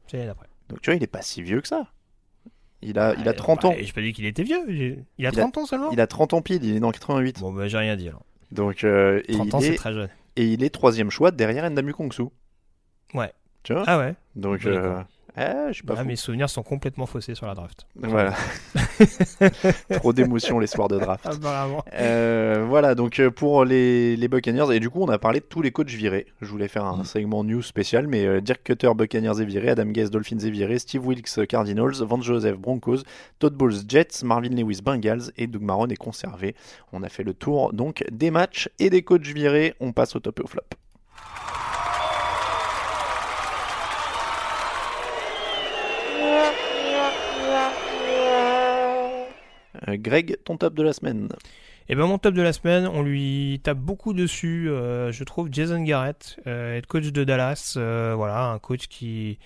Donc 0.68 0.80
tu 0.80 0.90
vois, 0.90 0.96
il 0.96 1.02
est 1.02 1.08
pas 1.08 1.22
si 1.22 1.42
vieux 1.42 1.60
que 1.60 1.68
ça. 1.68 1.86
Il 2.82 2.98
a, 2.98 3.14
il 3.14 3.28
a 3.28 3.32
30 3.32 3.62
bah, 3.62 3.68
ans. 3.68 3.74
J'ai 3.78 3.92
pas 3.92 4.00
dit 4.00 4.12
qu'il 4.12 4.26
était 4.26 4.42
vieux. 4.42 5.04
Il 5.18 5.26
a 5.26 5.32
30 5.32 5.58
ans 5.58 5.66
seulement 5.66 5.90
Il 5.92 6.00
a 6.00 6.06
30 6.06 6.34
ans 6.34 6.42
pile, 6.42 6.64
il 6.64 6.76
est 6.76 6.80
dans 6.80 6.90
88. 6.90 7.40
Bon, 7.40 7.52
bah 7.52 7.68
j'ai 7.68 7.78
rien 7.78 7.96
dit 7.96 8.08
alors. 8.08 8.24
Donc, 8.50 8.84
euh, 8.84 9.22
30 9.28 9.54
ans, 9.54 9.60
c'est 9.60 9.74
très 9.74 9.92
jeune. 9.92 10.08
Et 10.36 10.46
il 10.46 10.64
est 10.64 10.70
troisième 10.70 11.10
choix 11.10 11.30
derrière 11.30 11.68
Ndamu 11.70 11.92
Kongsu. 11.92 12.24
Ouais. 13.14 13.32
Tu 13.62 13.72
vois 13.72 13.84
Ah 13.86 13.98
ouais 13.98 14.14
Donc, 14.34 14.66
euh, 14.66 15.02
je 15.36 15.72
suis 15.72 15.82
pas 15.82 15.94
ah, 15.96 16.04
mes 16.04 16.16
souvenirs 16.16 16.50
sont 16.50 16.62
complètement 16.62 17.06
faussés 17.06 17.34
sur 17.34 17.46
la 17.46 17.54
draft. 17.54 17.86
Voilà. 17.96 18.34
Trop 19.90 20.12
d'émotions 20.12 20.58
les 20.58 20.66
soirs 20.66 20.88
de 20.88 20.98
draft. 20.98 21.26
Apparemment. 21.26 21.84
Euh, 21.94 22.64
voilà, 22.68 22.94
donc 22.94 23.18
euh, 23.18 23.30
pour 23.30 23.64
les, 23.64 24.16
les, 24.16 24.28
Buccaneers, 24.28 24.74
et 24.74 24.80
du 24.80 24.90
coup 24.90 25.00
on 25.02 25.08
a 25.08 25.18
parlé 25.18 25.40
de 25.40 25.44
tous 25.44 25.62
les 25.62 25.70
coachs 25.70 25.88
virés. 25.88 26.26
Je 26.40 26.48
voulais 26.48 26.68
faire 26.68 26.84
un 26.84 26.98
mm. 26.98 27.04
segment 27.04 27.44
news 27.44 27.62
spécial, 27.62 28.06
mais 28.06 28.26
euh, 28.26 28.40
Dirk 28.40 28.62
Cutter, 28.62 28.90
Buccaneers 28.94 29.40
est 29.40 29.44
viré, 29.44 29.70
Adam 29.70 29.86
Guest, 29.86 30.12
Dolphins 30.12 30.38
est 30.38 30.50
viré, 30.50 30.78
Steve 30.78 31.06
Wilkes, 31.06 31.46
Cardinals, 31.46 32.02
Vance 32.02 32.24
Joseph, 32.24 32.58
Broncos, 32.58 33.02
Todd 33.38 33.54
Bowles, 33.54 33.88
Jets, 33.88 34.24
Marvin 34.24 34.50
Lewis, 34.50 34.80
Bengals, 34.82 35.32
et 35.36 35.46
Doug 35.46 35.62
Marron 35.62 35.88
est 35.88 35.96
conservé. 35.96 36.54
On 36.92 37.02
a 37.02 37.08
fait 37.08 37.24
le 37.24 37.34
tour 37.34 37.72
donc 37.72 38.04
des 38.10 38.30
matchs 38.30 38.68
et 38.78 38.90
des 38.90 39.02
coachs 39.02 39.22
virés. 39.22 39.74
On 39.80 39.92
passe 39.92 40.14
au 40.16 40.20
top 40.20 40.40
et 40.40 40.42
au 40.42 40.46
flop. 40.46 40.62
Greg, 49.88 50.36
ton 50.44 50.56
top 50.56 50.74
de 50.74 50.82
la 50.82 50.92
semaine 50.92 51.28
eh 51.88 51.94
ben 51.94 52.06
mon 52.06 52.18
top 52.18 52.34
de 52.34 52.42
la 52.42 52.52
semaine, 52.52 52.86
on 52.86 53.02
lui 53.02 53.60
tape 53.62 53.78
beaucoup 53.78 54.12
dessus. 54.12 54.70
Euh, 54.70 55.10
je 55.12 55.24
trouve 55.24 55.48
Jason 55.50 55.82
Garrett, 55.82 56.36
euh, 56.46 56.80
coach 56.88 57.08
de 57.08 57.24
Dallas, 57.24 57.72
voilà, 57.76 58.50
un 58.50 58.58
coach 58.58 58.86
qui, 58.86 59.38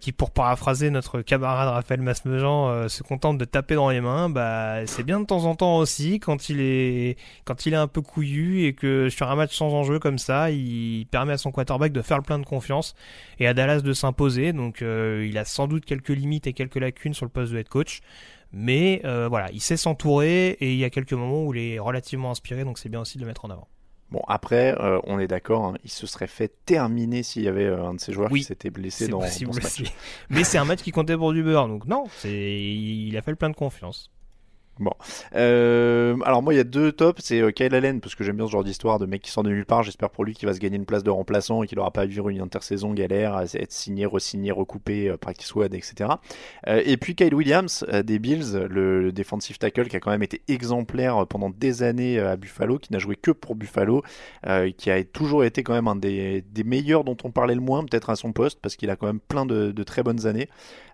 qui 0.00 0.12
pour 0.12 0.30
paraphraser 0.32 0.90
notre 0.90 1.20
camarade 1.20 1.68
Raphaël 1.68 2.00
Masmejean, 2.00 2.88
se 2.88 3.02
contente 3.02 3.38
de 3.38 3.44
taper 3.44 3.74
dans 3.74 3.90
les 3.90 4.00
mains. 4.00 4.30
Bah, 4.30 4.86
c'est 4.86 5.02
bien 5.04 5.20
de 5.20 5.26
temps 5.26 5.44
en 5.44 5.54
temps 5.54 5.76
aussi 5.76 6.18
quand 6.18 6.48
il 6.48 6.60
est 6.60 7.16
quand 7.44 7.66
il 7.66 7.74
est 7.74 7.76
un 7.76 7.86
peu 7.86 8.00
couillu 8.00 8.64
et 8.64 8.72
que 8.72 9.08
sur 9.10 9.30
un 9.30 9.36
match 9.36 9.54
sans 9.54 9.72
enjeu 9.72 9.98
comme 9.98 10.18
ça, 10.18 10.50
il 10.50 11.06
permet 11.10 11.34
à 11.34 11.38
son 11.38 11.52
quarterback 11.52 11.92
de 11.92 12.02
faire 12.02 12.16
le 12.16 12.24
plein 12.24 12.38
de 12.38 12.46
confiance 12.46 12.94
et 13.38 13.46
à 13.46 13.54
Dallas 13.54 13.82
de 13.82 13.92
s'imposer. 13.92 14.52
Donc, 14.52 14.80
il 14.80 15.38
a 15.38 15.44
sans 15.44 15.68
doute 15.68 15.84
quelques 15.84 16.08
limites 16.08 16.46
et 16.46 16.52
quelques 16.52 16.76
lacunes 16.76 17.14
sur 17.14 17.26
le 17.26 17.30
poste 17.30 17.52
de 17.52 17.58
head 17.58 17.68
coach. 17.68 18.00
Mais 18.52 19.00
euh, 19.04 19.28
voilà, 19.28 19.50
il 19.52 19.60
sait 19.60 19.76
s'entourer 19.76 20.50
et 20.60 20.72
il 20.72 20.78
y 20.78 20.84
a 20.84 20.90
quelques 20.90 21.12
moments 21.12 21.44
où 21.44 21.54
il 21.54 21.60
est 21.60 21.78
relativement 21.78 22.30
inspiré, 22.30 22.64
donc 22.64 22.78
c'est 22.78 22.88
bien 22.88 23.00
aussi 23.00 23.16
de 23.16 23.22
le 23.22 23.28
mettre 23.28 23.44
en 23.44 23.50
avant. 23.50 23.68
Bon, 24.10 24.22
après, 24.26 24.74
euh, 24.80 24.98
on 25.04 25.20
est 25.20 25.28
d'accord, 25.28 25.66
hein, 25.66 25.74
il 25.84 25.90
se 25.90 26.04
serait 26.08 26.26
fait 26.26 26.52
terminer 26.66 27.22
s'il 27.22 27.42
y 27.42 27.48
avait 27.48 27.66
euh, 27.66 27.86
un 27.86 27.94
de 27.94 28.00
ses 28.00 28.12
joueurs 28.12 28.28
qui 28.28 28.42
s'était 28.42 28.70
blessé 28.70 29.06
dans, 29.06 29.20
dans, 29.20 29.28
ce 29.28 29.44
match. 29.44 29.82
Mais 30.30 30.42
c'est 30.42 30.58
un 30.58 30.64
match 30.64 30.82
qui 30.82 30.90
comptait 30.90 31.16
pour 31.16 31.32
du 31.32 31.44
beurre, 31.44 31.68
donc 31.68 31.84
non, 31.86 32.04
il 32.24 33.16
a 33.16 33.22
fait 33.22 33.30
le 33.30 33.36
plein 33.36 33.50
de 33.50 33.54
confiance. 33.54 34.10
Euh, 35.34 36.16
alors 36.24 36.42
moi, 36.42 36.54
il 36.54 36.56
y 36.56 36.60
a 36.60 36.64
deux 36.64 36.92
tops. 36.92 37.22
C'est 37.22 37.40
euh, 37.40 37.50
Kyle 37.50 37.74
Allen, 37.74 38.00
parce 38.00 38.14
que 38.14 38.24
j'aime 38.24 38.36
bien 38.36 38.46
ce 38.46 38.52
genre 38.52 38.64
d'histoire 38.64 38.98
de 38.98 39.06
mec 39.06 39.22
qui 39.22 39.30
sort 39.30 39.42
de 39.42 39.50
nulle 39.50 39.66
part. 39.66 39.82
J'espère 39.82 40.10
pour 40.10 40.24
lui 40.24 40.34
qu'il 40.34 40.48
va 40.48 40.54
se 40.54 40.58
gagner 40.58 40.76
une 40.76 40.86
place 40.86 41.02
de 41.02 41.10
remplaçant 41.10 41.62
et 41.62 41.66
qu'il 41.66 41.78
n'aura 41.78 41.90
pas 41.90 42.02
à 42.02 42.06
vivre 42.06 42.28
une 42.28 42.40
intersaison 42.40 42.92
galère, 42.92 43.34
à 43.34 43.44
être 43.44 43.72
signé, 43.72 44.06
re-signé, 44.06 44.52
recoupé, 44.52 45.08
euh, 45.08 45.16
practice 45.16 45.50
etc. 45.72 46.10
Euh, 46.68 46.82
et 46.84 46.96
puis 46.96 47.14
Kyle 47.14 47.34
Williams 47.34 47.84
des 48.04 48.18
Bills, 48.18 48.66
le, 48.68 49.02
le 49.02 49.12
tackle 49.58 49.88
qui 49.88 49.96
a 49.96 50.00
quand 50.00 50.10
même 50.10 50.22
été 50.22 50.42
exemplaire 50.48 51.26
pendant 51.26 51.50
des 51.50 51.82
années 51.82 52.18
à 52.18 52.36
Buffalo, 52.36 52.78
qui 52.78 52.92
n'a 52.92 52.98
joué 52.98 53.16
que 53.16 53.30
pour 53.30 53.54
Buffalo, 53.54 54.02
qui 54.76 54.90
a 54.90 55.04
toujours 55.04 55.44
été 55.44 55.62
quand 55.62 55.74
même 55.74 55.88
un 55.88 55.96
des, 55.96 56.44
meilleurs 56.64 57.04
dont 57.04 57.16
on 57.24 57.30
parlait 57.30 57.54
le 57.54 57.60
moins, 57.60 57.84
peut-être 57.84 58.10
à 58.10 58.16
son 58.16 58.32
poste, 58.32 58.60
parce 58.60 58.76
qu'il 58.76 58.90
a 58.90 58.96
quand 58.96 59.06
même 59.06 59.20
plein 59.20 59.46
de, 59.46 59.72
de 59.72 59.82
très 59.82 60.02
bonnes 60.02 60.26
années. 60.26 60.48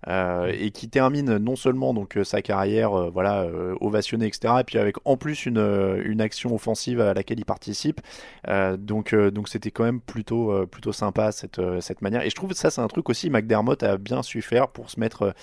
Et 0.08 0.70
qui 0.70 0.88
termine 0.88 1.36
non 1.38 1.56
seulement 1.56 1.92
donc 1.92 2.18
sa 2.22 2.40
carrière 2.40 3.10
voilà 3.10 3.46
ovationnée 3.80 4.26
etc 4.26 4.54
et 4.60 4.64
puis 4.64 4.78
avec 4.78 4.96
en 5.04 5.16
plus 5.16 5.46
une, 5.46 5.58
euh, 5.58 6.02
une 6.04 6.20
action 6.20 6.54
offensive 6.54 7.00
à 7.00 7.14
laquelle 7.14 7.38
il 7.38 7.44
participe. 7.44 8.00
Euh, 8.48 8.76
donc 8.76 9.12
euh, 9.12 9.30
donc 9.30 9.48
c'était 9.48 9.70
quand 9.70 9.84
même 9.84 10.00
plutôt 10.00 10.66
plutôt 10.66 10.92
sympa 10.92 11.32
cette 11.32 11.60
cette 11.80 12.02
manière. 12.02 12.22
Et 12.22 12.30
je 12.30 12.34
trouve 12.34 12.50
que 12.50 12.56
ça 12.56 12.70
c'est 12.70 12.80
un 12.80 12.88
truc 12.88 13.08
aussi 13.08 13.30
McDermott 13.30 13.82
a 13.82 13.96
bien 13.96 14.22
su 14.22 14.42
faire 14.42 14.68
pour 14.68 14.90
se 14.90 15.00
mettre 15.00 15.34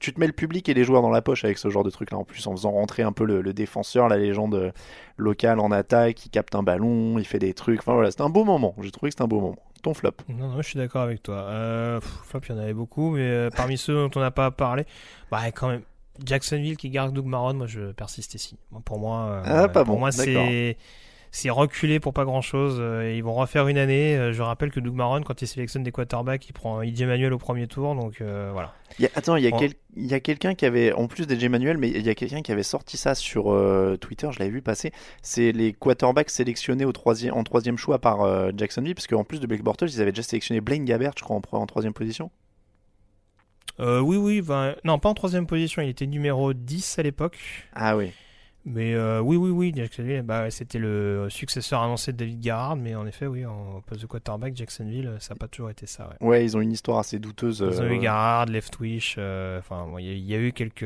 tu 0.00 0.12
te 0.12 0.20
mets 0.20 0.26
le 0.26 0.32
public 0.32 0.68
et 0.68 0.74
les 0.74 0.84
joueurs 0.84 1.02
dans 1.02 1.10
la 1.10 1.22
poche 1.22 1.44
avec 1.44 1.58
ce 1.58 1.68
genre 1.68 1.84
de 1.84 1.90
truc 1.90 2.10
là 2.10 2.18
en 2.18 2.24
plus 2.24 2.46
en 2.46 2.52
faisant 2.52 2.72
rentrer 2.72 3.02
un 3.02 3.12
peu 3.12 3.24
le, 3.24 3.52
défenseur 3.52 4.08
la 4.08 4.16
légende 4.16 4.72
locale 5.16 5.58
en 5.58 5.70
attaque 5.70 6.26
il 6.26 6.30
capte 6.30 6.54
un 6.54 6.62
ballon 6.62 7.18
il 7.18 7.26
fait 7.26 7.38
des 7.38 7.54
trucs. 7.54 7.80
Enfin 7.80 7.94
voilà 7.94 8.10
c'était 8.10 8.22
un 8.22 8.30
beau 8.30 8.44
moment. 8.44 8.74
J'ai 8.80 8.90
trouvé 8.90 9.10
que 9.10 9.14
c'était 9.14 9.24
un 9.24 9.28
beau 9.28 9.40
moment. 9.40 9.58
Ton 9.82 9.94
flop. 9.94 10.10
Non, 10.28 10.48
non, 10.48 10.56
je 10.60 10.70
suis 10.70 10.76
d'accord 10.76 11.02
avec 11.02 11.22
toi. 11.22 12.00
Flop, 12.00 12.40
il 12.48 12.52
y 12.52 12.58
en 12.58 12.60
avait 12.60 12.74
beaucoup, 12.74 13.12
mais 13.12 13.48
parmi 13.56 13.78
ceux 13.78 13.94
dont 13.94 14.10
on 14.16 14.20
n'a 14.20 14.32
pas 14.32 14.50
parlé, 14.50 14.84
bah 15.30 15.38
quand 15.52 15.68
même, 15.68 15.82
Jacksonville 16.24 16.76
qui 16.76 16.90
garde 16.90 17.12
Doug 17.14 17.26
Marron, 17.26 17.54
moi 17.54 17.66
je 17.66 17.92
persiste 17.92 18.34
ici. 18.34 18.56
Pour 18.84 18.98
moi, 18.98 19.26
euh, 19.28 19.42
Ah, 19.44 19.68
pas 19.68 19.84
pour 19.84 19.94
bon, 19.94 20.00
moi 20.00 20.12
c'est 20.12 20.76
c'est 21.30 21.50
reculé 21.50 22.00
pour 22.00 22.14
pas 22.14 22.24
grand 22.24 22.40
chose. 22.40 22.80
ils 23.14 23.22
vont 23.22 23.34
refaire 23.34 23.68
une 23.68 23.76
année. 23.76 24.16
Euh, 24.16 24.32
je 24.32 24.40
rappelle 24.40 24.70
que 24.70 24.80
Doug 24.80 24.94
Marron, 24.94 25.20
quand 25.22 25.42
il 25.42 25.46
sélectionne 25.46 25.82
des 25.82 25.92
quarterbacks, 25.92 26.48
il 26.48 26.54
prend 26.54 26.80
IJ 26.80 27.02
Manuel 27.02 27.34
au 27.34 27.38
premier 27.38 27.66
tour, 27.66 27.94
donc 27.94 28.22
euh, 28.22 28.48
voilà. 28.52 28.72
Il 28.98 29.02
y 29.02 29.06
a- 29.06 29.10
attends, 29.14 29.36
il 29.36 29.44
y 29.44 29.46
a, 29.46 29.50
quel- 29.50 30.22
quelqu'un 30.22 30.54
qui 30.54 30.64
avait, 30.64 30.92
en 30.94 31.06
plus 31.06 31.26
d'Edge 31.26 31.44
Manuel, 31.44 31.76
mais 31.76 31.90
il 31.90 32.00
y 32.00 32.08
a 32.08 32.14
quelqu'un 32.14 32.40
qui 32.40 32.50
avait 32.50 32.62
sorti 32.62 32.96
ça 32.96 33.14
sur 33.14 33.52
euh, 33.52 33.98
Twitter, 34.00 34.26
je 34.32 34.38
l'avais 34.38 34.50
vu 34.50 34.62
passer. 34.62 34.90
C'est 35.20 35.52
les 35.52 35.74
quarterbacks 35.74 36.30
sélectionnés 36.30 36.86
au 36.86 36.92
troisième, 36.92 37.34
en 37.34 37.44
troisième 37.44 37.76
choix 37.76 37.98
par 37.98 38.22
euh, 38.22 38.50
Jacksonville, 38.56 38.94
parce 38.94 39.06
qu'en 39.06 39.22
plus 39.24 39.38
de 39.38 39.46
Blake 39.46 39.62
Bortles, 39.62 39.88
ils 39.90 40.00
avaient 40.00 40.12
déjà 40.12 40.22
sélectionné 40.26 40.62
Blaine 40.62 40.86
Gabbert, 40.86 41.12
je 41.18 41.22
crois, 41.24 41.38
en 41.52 41.66
troisième 41.66 41.92
position. 41.92 42.30
Euh, 43.80 44.00
oui, 44.00 44.16
oui, 44.16 44.42
ben, 44.42 44.74
non, 44.84 44.98
pas 44.98 45.08
en 45.08 45.14
troisième 45.14 45.46
position. 45.46 45.82
Il 45.82 45.88
était 45.88 46.06
numéro 46.06 46.52
10 46.52 46.98
à 46.98 47.02
l'époque. 47.02 47.38
Ah 47.74 47.96
oui. 47.96 48.12
Mais 48.64 48.92
euh, 48.94 49.20
oui, 49.20 49.36
oui, 49.36 49.50
oui, 49.50 49.72
Jacksonville, 49.74 50.20
bah, 50.22 50.50
c'était 50.50 50.78
le 50.78 51.28
successeur 51.30 51.80
annoncé 51.80 52.12
de 52.12 52.18
David 52.18 52.40
Garrard, 52.40 52.76
mais 52.76 52.94
en 52.94 53.06
effet, 53.06 53.26
oui, 53.26 53.46
en 53.46 53.80
poste 53.86 54.02
de 54.02 54.06
quarterback, 54.06 54.54
Jacksonville, 54.56 55.16
ça 55.20 55.32
n'a 55.34 55.38
pas 55.38 55.48
toujours 55.48 55.70
été 55.70 55.86
ça. 55.86 56.10
Ouais. 56.20 56.26
Ouais, 56.28 56.44
ils 56.44 56.54
ont 56.56 56.60
une 56.60 56.72
histoire 56.72 56.98
assez 56.98 57.18
douteuse. 57.18 57.64
Ils 57.66 57.80
ont 57.80 57.86
eu 57.86 57.98
Garrard, 57.98 58.46
euh, 59.16 59.58
enfin, 59.58 59.86
bon, 59.86 59.98
il 59.98 60.06
y, 60.06 60.10
a- 60.10 60.14
il 60.14 60.24
y 60.26 60.34
a 60.34 60.38
eu 60.38 60.52
quelques 60.52 60.84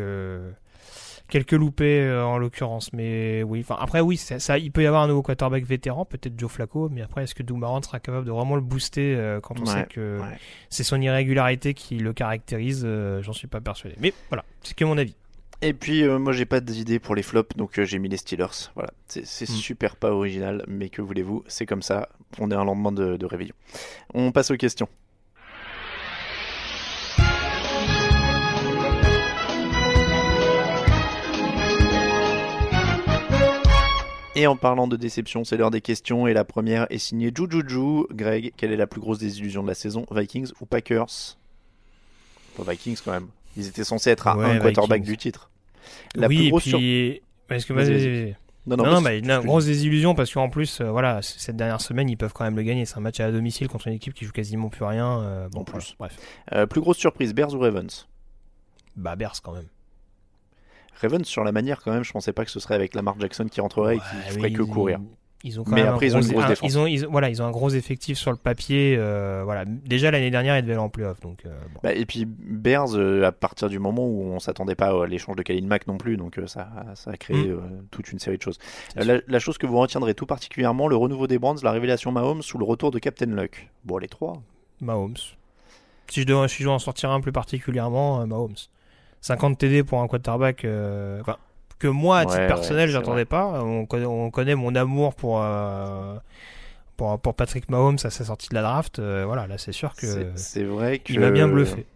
quelques 1.33 1.53
loupés 1.53 2.01
euh, 2.03 2.25
en 2.25 2.37
l'occurrence, 2.37 2.93
mais 2.93 3.43
oui. 3.43 3.61
Enfin, 3.67 3.77
après, 3.81 4.01
oui, 4.01 4.19
ça, 4.19 4.39
ça- 4.39 4.59
il 4.59 4.71
peut 4.71 4.83
y 4.83 4.87
avoir 4.87 5.03
un 5.03 5.09
nouveau 5.09 5.23
quarterback 5.23 5.65
vétéran, 5.65 6.05
peut-être 6.05 6.39
Joe 6.39 6.51
Flacco, 6.51 6.91
mais 6.91 7.01
après, 7.01 7.25
est-ce 7.25 7.35
que 7.35 7.43
Doug 7.43 7.57
Marrant 7.59 7.81
sera 7.83 7.99
capable 8.01 8.27
de 8.27 8.31
vraiment 8.31 8.55
le 8.55 8.61
booster 8.61 9.15
euh, 9.17 9.41
quand 9.41 9.59
on 9.59 9.65
Ouais, 9.65 9.73
sait 9.73 9.87
que 9.89 10.21
ouais. 10.21 10.37
c'est 10.69 10.85
son 10.85 11.01
irrégularité 11.01 11.73
qui 11.75 11.97
le 11.97 12.13
caractérise 12.13 12.83
euh, 12.85 13.23
J'en 13.23 13.33
suis 13.33 13.49
pas 13.49 13.61
persuadé. 13.63 13.97
Mais 13.99 14.13
voilà, 14.29 14.45
c'est 14.63 14.77
que 14.77 14.85
mon 14.85 14.99
avis. 14.99 15.17
Et 15.65 15.73
puis, 15.75 16.03
euh, 16.03 16.19
moi, 16.19 16.33
j'ai 16.33 16.45
pas 16.45 16.61
d'idée 16.61 16.99
pour 16.99 17.15
les 17.15 17.23
flops, 17.23 17.57
donc 17.57 17.79
euh, 17.79 17.85
j'ai 17.85 17.99
mis 17.99 18.09
les 18.09 18.17
Steelers. 18.17 18.69
Voilà, 18.75 18.91
c'est 19.07 19.25
c'est 19.25 19.49
Mm. 19.49 19.53
super 19.55 19.97
pas 19.97 20.11
original, 20.11 20.65
mais 20.69 20.89
que 20.91 21.01
voulez-vous, 21.01 21.45
c'est 21.47 21.67
comme 21.67 21.83
ça. 21.83 22.09
On 22.41 22.51
est 22.51 22.55
un 22.55 22.65
lendemain 22.65 22.93
de, 22.93 23.17
de 23.17 23.27
réveillon. 23.27 23.55
On 24.13 24.33
passe 24.33 24.51
aux 24.51 24.57
questions. 24.57 24.89
Et 34.35 34.47
en 34.47 34.57
parlant 34.57 34.87
de 34.89 34.97
déception, 34.97 35.45
c'est 35.45 35.57
l'heure 35.59 35.71
des 35.71 35.83
questions. 35.83 36.27
Et 36.27 36.33
la 36.33 36.45
première 36.45 36.87
est 36.91 36.99
signée 36.99 37.31
Jujuju. 37.35 38.05
Greg, 38.13 38.53
quelle 38.57 38.73
est 38.73 38.77
la 38.77 38.87
plus 38.87 39.01
grosse 39.01 39.19
désillusion 39.19 39.63
de 39.63 39.69
la 39.69 39.75
saison 39.75 40.07
Vikings 40.11 40.51
ou 40.61 40.67
Packers? 40.67 41.37
Pas 42.57 42.63
Vikings 42.71 42.99
quand 43.05 43.13
même. 43.13 43.29
Ils 43.57 43.67
étaient 43.69 43.85
censés 43.85 44.11
être 44.11 44.27
à 44.29 44.37
Ouais, 44.37 44.47
un 44.47 44.59
quarterback 44.61 45.03
du 45.03 45.17
titre. 45.19 45.51
La 46.15 46.29
oui, 46.29 46.37
plus 46.37 46.47
et 46.47 46.51
grosse 46.51 46.63
sur- 46.65 46.79
puis. 46.79 47.21
Parce 47.47 47.65
que 47.67 47.73
Vas-y, 47.75 47.93
vas-y. 47.93 48.37
Non, 48.65 48.77
Non, 48.77 48.85
non, 48.85 49.01
non, 49.01 49.03
que- 49.03 49.19
une 49.19 49.39
grosse 49.41 49.67
désillusion 49.67 50.15
parce 50.15 50.33
qu'en 50.33 50.49
plus, 50.49 50.81
euh, 50.81 50.91
voilà, 50.91 51.21
cette 51.21 51.57
dernière 51.57 51.81
semaine, 51.81 52.09
ils 52.09 52.17
peuvent 52.17 52.33
quand 52.33 52.45
même 52.45 52.55
le 52.57 52.63
gagner. 52.63 52.87
C'est 52.87 52.97
un 52.97 53.01
match 53.01 53.19
à 53.19 53.31
domicile 53.33 53.69
contre 53.69 53.89
une 53.89 53.95
équipe 53.95 54.15
qui 54.15 54.25
joue 54.25 54.31
quasiment 54.33 54.69
plus 54.69 54.85
rien. 54.85 55.21
euh, 55.21 55.49
bon, 55.51 55.61
En 55.61 55.65
plus. 55.65 55.97
bref. 55.99 56.17
Euh, 56.53 56.65
plus 56.67 56.81
grosse 56.81 56.97
surprise, 56.97 57.35
Bears 57.35 57.53
ou 57.55 57.59
Ravens? 57.59 58.07
Bah, 58.97 59.17
Bears 59.17 59.43
quand 59.43 59.53
même. 59.53 59.67
Ravens 61.01 61.25
sur 61.27 61.45
la 61.45 61.53
manière 61.53 61.81
quand 61.83 61.93
même, 61.93 62.05
je 62.05 62.13
pensais 62.13 62.33
pas 62.33 62.45
que 62.45 62.51
ce 62.51 62.61
serait 62.61 62.75
avec 62.75 62.95
Lamar 62.95 63.19
Jackson 63.19 63.47
qui 63.51 63.61
rentrerait 63.61 63.97
et 63.97 63.99
qui 63.99 64.33
ferait 64.35 64.43
oui, 64.49 64.53
que 64.53 64.63
courir. 64.63 65.01
Ils 65.45 65.59
ont 65.59 65.65
quand 65.65 65.73
Mais 65.73 65.83
même 65.83 65.95
après, 65.95 66.07
un 66.07 66.09
ils 66.11 66.17
ont 66.17 66.21
gros, 66.21 66.27
une 66.29 66.33
grosse 66.35 66.45
un- 66.45 66.49
défense. 66.51 66.71
Ils 66.73 66.79
ont, 66.79 66.87
ils- 66.87 67.05
voilà, 67.07 67.29
ils 67.29 67.43
ont 67.43 67.45
un 67.47 67.51
gros 67.51 67.71
effectif 67.71 68.17
sur 68.17 68.31
le 68.31 68.37
papier. 68.37 68.95
euh, 68.97 69.43
voilà. 69.45 69.65
Déjà 69.65 70.13
l'année 70.13 70.31
dernière, 70.31 70.57
ils 70.57 70.63
devaient 70.63 70.75
aller 70.75 70.81
en 70.83 70.89
playoff. 70.89 71.19
Donc, 71.19 71.45
euh, 71.47 71.51
bon. 71.75 71.81
Bah, 71.83 71.93
et 71.93 72.07
puis 72.07 72.27
Bears, 72.27 72.95
euh, 72.95 73.25
à 73.25 73.33
partir 73.33 73.69
du 73.69 73.81
moment 73.81 74.07
où 74.07 74.23
on 74.23 74.39
s'attendait 74.39 74.77
pas 74.77 75.03
à 75.03 75.07
l'échange 75.09 75.35
de 75.35 75.43
Khalil 75.43 75.67
Mack 75.67 75.89
non 75.89 75.99
plus, 75.99 76.17
donc 76.17 76.39
ça, 76.47 76.69
ça 76.95 77.11
a 77.11 77.17
créé 77.17 77.49
Mm. 77.49 77.87
toute 77.91 78.13
une 78.13 78.21
série 78.21 78.37
de 78.39 78.43
choses. 78.43 78.59
La, 78.95 79.17
la 79.27 79.39
chose 79.41 79.59
que 79.59 79.67
vous 79.67 79.79
retiendrez 79.79 80.15
tout 80.15 80.27
particulièrement, 80.27 80.87
le 80.87 80.95
renouveau 80.95 81.27
des 81.27 81.41
Brands, 81.41 81.57
la 81.65 81.73
révélation 81.73 82.13
Mahomes 82.13 82.43
ou 82.55 82.59
le 82.59 82.65
retour 82.65 82.93
de 82.93 83.01
Captain 83.01 83.27
Luck? 83.27 83.69
Bon, 83.85 83.99
les 83.99 84.07
trois. 84.07 84.41
Mahomes. 84.81 85.17
Si 86.09 86.21
je, 86.21 86.27
dois, 86.27 86.47
si 86.47 86.59
je 86.59 86.65
dois 86.65 86.75
en 86.75 86.79
sortir 86.79 87.11
un 87.11 87.21
plus 87.21 87.33
particulièrement, 87.33 88.25
Mahomes. 88.29 88.55
50 89.23 89.57
TD 89.57 89.83
pour 89.85 90.01
un 90.03 90.09
quarterback. 90.09 90.65
euh, 90.67 91.21
enfin, 91.23 91.37
que 91.79 91.89
moi, 91.89 92.19
à 92.19 92.27
titre 92.27 92.39
Ouais, 92.39 92.47
personnel, 92.47 92.89
ouais, 92.89 92.93
j'attendais 92.93 93.25
pas. 93.25 93.61
On 93.65 93.87
connaît, 93.87 94.05
on 94.05 94.31
connaît 94.31 94.55
mon 94.55 94.75
amour 94.77 95.15
pour, 95.15 95.41
euh, 95.43 96.17
pour, 96.97 97.19
pour 97.19 97.35
Patrick 97.35 97.69
Mahomes 97.71 97.99
à 98.05 98.11
sa 98.11 98.25
sortie 98.25 98.49
de 98.51 98.55
la 98.55 98.63
draft. 98.63 98.99
Euh, 99.01 99.25
voilà, 99.27 99.47
là, 99.49 99.59
c'est 99.59 99.73
sûr 99.73 99.95
que 99.97 100.31
C'est- 100.37 100.63
vrai 100.65 100.99
que. 101.01 101.13
il 101.13 101.19
m'a 101.21 101.31
bien 101.31 101.49
bluffé. 101.49 101.87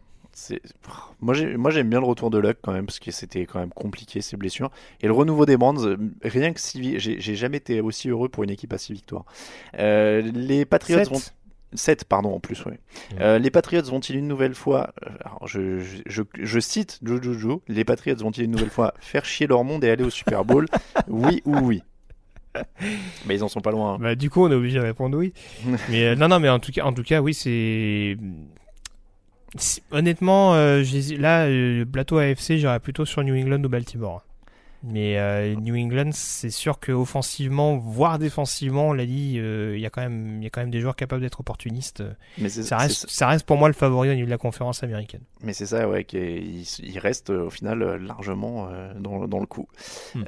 Moi, 1.21 1.33
j'ai- 1.35 1.57
moi, 1.57 1.71
j'aime 1.71 1.89
bien 1.89 2.01
le 2.01 2.05
retour 2.07 2.29
de 2.31 2.37
Luck 2.39 2.59
quand 2.63 2.73
même, 2.73 2.85
parce 2.85 2.99
que 2.99 3.11
c'était 3.11 3.47
quand 3.47 3.59
même 3.59 3.71
compliqué 3.71 4.21
ces 4.21 4.37
blessures. 4.37 4.71
Et 5.01 5.07
le 5.07 5.13
renouveau 5.15 5.47
des 5.47 5.57
Brands, 5.57 5.75
rien 6.23 6.53
que 6.53 6.61
si. 6.61 6.99
J'ai 6.99 7.35
jamais 7.37 7.57
été 7.59 7.81
aussi 7.81 8.09
heureux 8.11 8.29
pour 8.29 8.43
une 8.45 8.51
équipe 8.51 8.73
à 8.73 8.79
6 8.79 8.93
victoires. 8.93 9.25
Euh, 9.79 10.21
les 10.35 10.65
Patriots 10.67 10.99
vont. 11.11 11.21
7, 11.75 12.05
pardon, 12.05 12.35
en 12.35 12.41
plus, 12.41 12.65
oui. 12.67 12.73
Mm. 12.73 13.17
Euh, 13.21 13.39
les 13.39 13.51
Patriots 13.51 13.83
vont-ils 13.83 14.17
une 14.17 14.29
nouvelle 14.29 14.55
fois, 14.55 14.95
euh, 15.05 15.11
alors 15.25 15.47
je, 15.47 15.81
je, 15.81 15.97
je, 16.07 16.23
je 16.41 16.61
cite 16.61 17.01
Jojojo, 17.03 17.63
les 17.69 17.85
Patriots 17.85 18.17
vont-ils 18.17 18.45
une 18.45 18.53
nouvelle 18.53 18.71
fois 18.71 18.95
faire 19.01 19.25
chier 19.25 19.47
leur 19.47 19.65
monde 19.65 19.85
et 19.85 19.91
aller 19.91 20.05
au 20.05 20.11
Super 20.11 20.45
Bowl? 20.45 20.67
Oui 21.09 21.43
ou 21.45 21.57
oui? 21.59 21.83
Mais 23.27 23.35
ils 23.35 23.45
en 23.45 23.49
sont 23.49 23.61
pas 23.61 23.71
loin. 23.71 23.95
hein. 23.95 23.99
Bah, 24.01 24.15
du 24.15 24.31
coup, 24.31 24.43
on 24.45 24.51
est 24.51 24.55
obligé 24.55 24.79
de 24.79 24.85
répondre 24.85 25.19
oui. 25.19 25.35
mais 25.91 26.07
euh, 26.07 26.15
non, 26.17 26.29
non, 26.29 26.41
mais 26.41 26.49
en 26.49 26.59
tout 26.59 26.73
cas, 26.73 26.85
en 26.85 26.93
tout 26.95 27.03
cas, 27.03 27.21
oui, 27.21 27.35
c'est. 27.35 28.17
Honnêtement, 29.91 30.55
euh, 30.55 30.83
là, 31.19 31.49
le 31.49 31.85
plateau 31.85 32.19
AFC, 32.19 32.57
j'irais 32.57 32.81
plutôt 32.81 33.05
sur 33.05 33.23
New 33.25 33.35
England 33.35 33.63
ou 33.65 33.69
Baltimore. 33.69 34.23
Mais 34.83 35.19
euh, 35.19 35.55
New 35.57 35.75
England, 35.75 36.11
c'est 36.13 36.51
sûr 36.51 36.79
que 36.79 36.93
offensivement, 36.93 37.77
voire 37.77 38.19
défensivement, 38.19 38.89
on 38.89 38.93
l'a 38.93 39.07
dit, 39.07 39.37
euh, 39.39 39.75
il 39.77 39.81
y 39.81 39.87
a 39.87 39.91
quand 39.91 40.03
même, 40.03 40.37
il 40.41 40.45
y 40.45 40.47
a 40.47 40.51
quand 40.51 40.61
même 40.61 40.71
des 40.71 40.81
joueurs 40.81 40.95
capables 40.97 41.23
d'être 41.23 41.41
opportunistes. 41.41 42.05
Mais 42.39 42.49
Ça 42.49 42.77
reste, 42.77 43.09
ça 43.09 43.27
reste 43.29 43.47
pour 43.47 43.57
moi 43.57 43.69
le 43.69 43.75
favori 43.75 44.11
au 44.11 44.15
niveau 44.15 44.27
de 44.27 44.31
la 44.31 44.39
conférence 44.39 44.83
américaine. 44.85 45.23
Mais 45.43 45.55
c'est 45.55 45.67
ça, 45.67 45.89
ouais, 45.89 46.05
qu'il 46.05 46.63
il 46.63 46.99
reste 46.99 47.31
euh, 47.31 47.47
au 47.47 47.51
final 47.51 47.97
largement 47.97 48.69
euh, 48.71 48.93
dans, 48.99 49.27
dans 49.27 49.41
le 49.41 49.47
coup. 49.47 49.67
Hmm. 50.15 50.23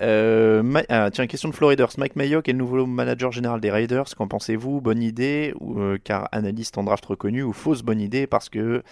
Ma- 0.62 0.82
ah, 0.88 1.11
tiens, 1.12 1.26
question 1.26 1.51
de 1.51 1.55
Floriders. 1.55 1.90
Mike 1.99 2.16
Mayock 2.16 2.49
est 2.49 2.53
le 2.53 2.59
nouveau 2.59 2.84
manager 2.86 3.30
général 3.30 3.61
des 3.61 3.70
Raiders. 3.70 4.07
Qu'en 4.16 4.28
pensez-vous? 4.28 4.80
Bonne 4.80 5.03
idée 5.03 5.55
ou, 5.61 5.80
Car 6.03 6.28
analyste 6.32 6.78
en 6.78 6.84
draft 6.84 7.05
reconnu 7.07 7.42
ou 7.42 7.53
fausse 7.53 7.82
bonne 7.82 8.01
idée 8.01 8.26
parce 8.26 8.49
que 8.49 8.82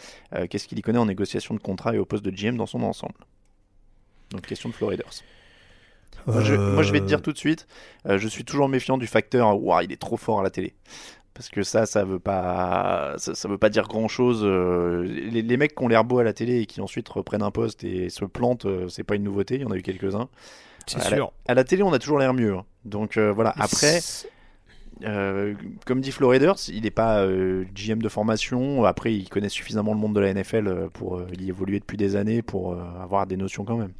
qu'est-ce 0.51 0.69
qu'il 0.69 0.79
y 0.79 0.83
connaît 0.83 0.99
en 0.99 1.07
négociation 1.07 1.55
de 1.55 1.61
contrat 1.61 1.95
et 1.95 1.99
au 1.99 2.05
poste 2.05 2.25
de 2.25 2.31
GM 2.31 2.57
dans 2.57 2.67
son 2.67 2.83
ensemble? 2.83 3.15
Donc, 4.31 4.43
question 4.43 4.69
de 4.69 4.75
Floriders. 4.75 5.23
Moi, 6.27 6.43
je, 6.43 6.55
moi, 6.57 6.83
je 6.83 6.93
vais 6.93 7.01
te 7.01 7.05
dire 7.05 7.23
tout 7.23 7.33
de 7.33 7.39
suite, 7.39 7.67
euh, 8.09 8.19
je 8.19 8.27
suis 8.27 8.45
toujours 8.45 8.69
méfiant 8.69 8.99
du 8.99 9.07
facteur 9.07 9.63
Ouah, 9.63 9.85
il 9.85 9.93
est 9.93 10.01
trop 10.01 10.17
fort 10.17 10.41
à 10.41 10.43
la 10.43 10.51
télé. 10.51 10.75
Parce 11.35 11.51
que 11.51 11.63
ça, 11.63 11.85
ça 11.87 12.03
veut 12.05 12.19
pas, 12.19 13.15
ça, 13.19 13.35
ça 13.35 13.47
veut 13.49 13.59
pas 13.59 13.69
dire 13.69 13.87
grand 13.87 14.09
chose. 14.09 14.43
les, 14.45 15.43
les 15.43 15.57
mecs 15.59 15.75
qui 15.77 15.85
ont 15.85 15.89
l'air 15.89 16.03
beaux 16.03 16.19
à 16.19 16.25
la 16.25 16.33
télé 16.33 16.61
et 16.63 16.67
qui 16.67 16.81
ensuite 16.81 17.09
reprennent 17.11 17.43
un 17.43 17.51
poste 17.51 17.85
et 17.85 18.09
se 18.09 18.25
plantent, 18.25 18.65
euh, 18.65 18.89
c'est 18.89 19.05
pas 19.05 19.17
une 19.17 19.23
nouveauté. 19.25 19.57
Il 19.57 19.61
y 19.61 19.65
en 19.67 19.71
a 19.71 19.77
eu 19.77 19.83
quelques-uns. 19.83 20.29
C'est 20.87 20.99
à 21.01 21.11
la- 21.11 21.17
sûr. 21.17 21.33
à 21.47 21.55
la 21.55 21.63
télé, 21.65 21.83
on 21.83 21.93
a 21.93 21.99
toujours 21.99 22.19
l'air 22.19 22.33
mieux. 22.33 22.55
hein. 22.55 22.65
Donc 22.87 23.19
euh, 23.19 23.31
voilà. 23.33 23.53
Après, 23.59 24.01
euh, 25.05 25.55
comme 25.85 26.01
dit 26.01 26.11
Floriders, 26.11 26.57
il 26.69 26.83
n'est 26.85 26.91
pas 26.91 27.21
euh, 27.23 27.65
GM 27.75 27.99
de 28.03 28.09
formation. 28.09 28.85
Après, 28.85 29.13
il 29.13 29.29
connaît 29.29 29.49
suffisamment 29.51 29.93
le 29.93 29.99
monde 30.01 30.15
de 30.15 30.21
la 30.21 30.33
NFL 30.33 30.67
euh, 30.69 30.89
pour 30.91 31.19
euh, 31.19 31.27
y 31.39 31.49
évoluer 31.51 31.81
depuis 31.81 31.99
des 31.99 32.17
années 32.17 32.41
pour 32.41 32.73
euh, 32.73 32.79
avoir 33.03 33.27
des 33.27 33.37
notions 33.37 33.65
quand 33.65 33.77
même. 33.77 33.93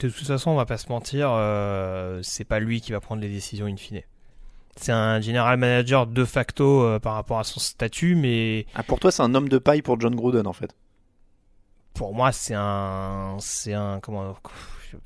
De 0.00 0.08
toute 0.08 0.26
façon, 0.26 0.50
on 0.50 0.56
va 0.56 0.66
pas 0.66 0.78
se 0.78 0.88
mentir, 0.88 1.30
euh, 1.32 2.20
c'est 2.22 2.44
pas 2.44 2.60
lui 2.60 2.80
qui 2.80 2.92
va 2.92 3.00
prendre 3.00 3.22
les 3.22 3.28
décisions 3.28 3.66
in 3.66 3.76
fine. 3.76 4.02
C'est 4.76 4.92
un 4.92 5.20
general 5.20 5.56
manager 5.56 6.06
de 6.06 6.24
facto 6.24 6.82
euh, 6.82 6.98
par 6.98 7.14
rapport 7.14 7.38
à 7.38 7.44
son 7.44 7.60
statut, 7.60 8.16
mais 8.16 8.66
Ah, 8.74 8.82
pour 8.82 8.98
toi, 8.98 9.12
c'est 9.12 9.22
un 9.22 9.34
homme 9.34 9.48
de 9.48 9.58
paille 9.58 9.82
pour 9.82 10.00
John 10.00 10.14
Gruden 10.16 10.46
en 10.46 10.52
fait. 10.52 10.74
pour 11.94 12.12
moi, 12.14 12.32
c'est 12.32 12.54
un, 12.56 13.36
c'est 13.38 13.72
un, 13.74 14.00
comment, 14.00 14.34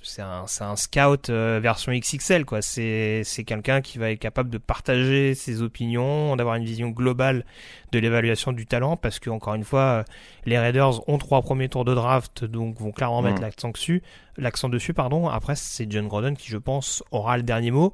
c'est 0.03 0.23
un, 0.23 0.77
scout 0.77 1.31
euh, 1.31 1.61
version 1.63 1.93
XXL 1.93 2.45
quoi. 2.45 2.63
C'est, 2.63 3.23
quelqu'un 3.47 3.81
qui 3.81 3.99
va 3.99 4.11
être 4.11 4.19
capable 4.19 4.51
de 4.51 4.59
partager 4.59 5.35
ses 5.35 5.63
opinions, 5.63 6.37
d'avoir 6.37 6.57
une 6.57 6.65
vision 6.65 6.89
globale 6.89 7.45
de 7.93 7.99
l'évaluation 7.99 8.53
du 8.53 8.67
talent, 8.67 8.97
parce 8.97 9.19
que 9.19 9.31
encore 9.31 9.55
une 9.55 9.65
fois, 9.65 9.81
euh, 9.81 10.03
les 10.47 10.59
Raiders 10.59 11.09
ont 11.09 11.19
trois 11.19 11.43
premiers 11.43 11.69
tours 11.69 11.85
de 11.85 11.95
draft, 11.95 12.45
donc 12.45 12.79
vont 12.81 12.93
clairement 12.93 13.23
mettre 13.23 13.41
Mm. 13.41 13.45
l'accent 13.45 13.71
dessus, 13.71 14.03
l'accent 14.37 14.69
dessus, 14.69 14.95
pardon. 14.95 15.29
Après, 15.29 15.57
c'est 15.57 15.91
John 15.91 16.09
Gruden 16.09 16.37
qui, 16.37 16.49
je 16.49 16.59
pense, 16.59 17.03
aura 17.11 17.37
le 17.37 17.43
dernier 17.43 17.71
mot. 17.71 17.93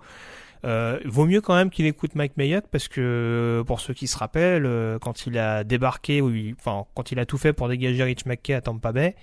Euh, 0.65 0.99
vaut 1.05 1.27
mieux 1.27 1.43
quand 1.43 1.55
même 1.55 1.69
qu'il 1.69 1.85
écoute 1.85 2.15
Mike 2.15 2.39
Mayock 2.39 2.65
parce 2.71 2.89
que 2.89 3.63
pour 3.67 3.81
ceux 3.81 3.93
qui 3.93 4.07
se 4.07 4.17
rappellent, 4.17 4.99
quand 5.03 5.27
il 5.27 5.39
a 5.39 5.63
débarqué, 5.63 6.23
ou 6.23 6.31
il- 6.35 6.55
enfin 6.59 6.87
quand 6.95 7.13
il 7.13 7.19
a 7.19 7.27
tout 7.27 7.37
fait 7.37 7.53
pour 7.53 7.69
dégager 7.69 8.03
Rich 8.03 8.25
McKay 8.25 8.55
à 8.55 8.63
Tampa 8.63 8.91
Bay, 8.93 9.15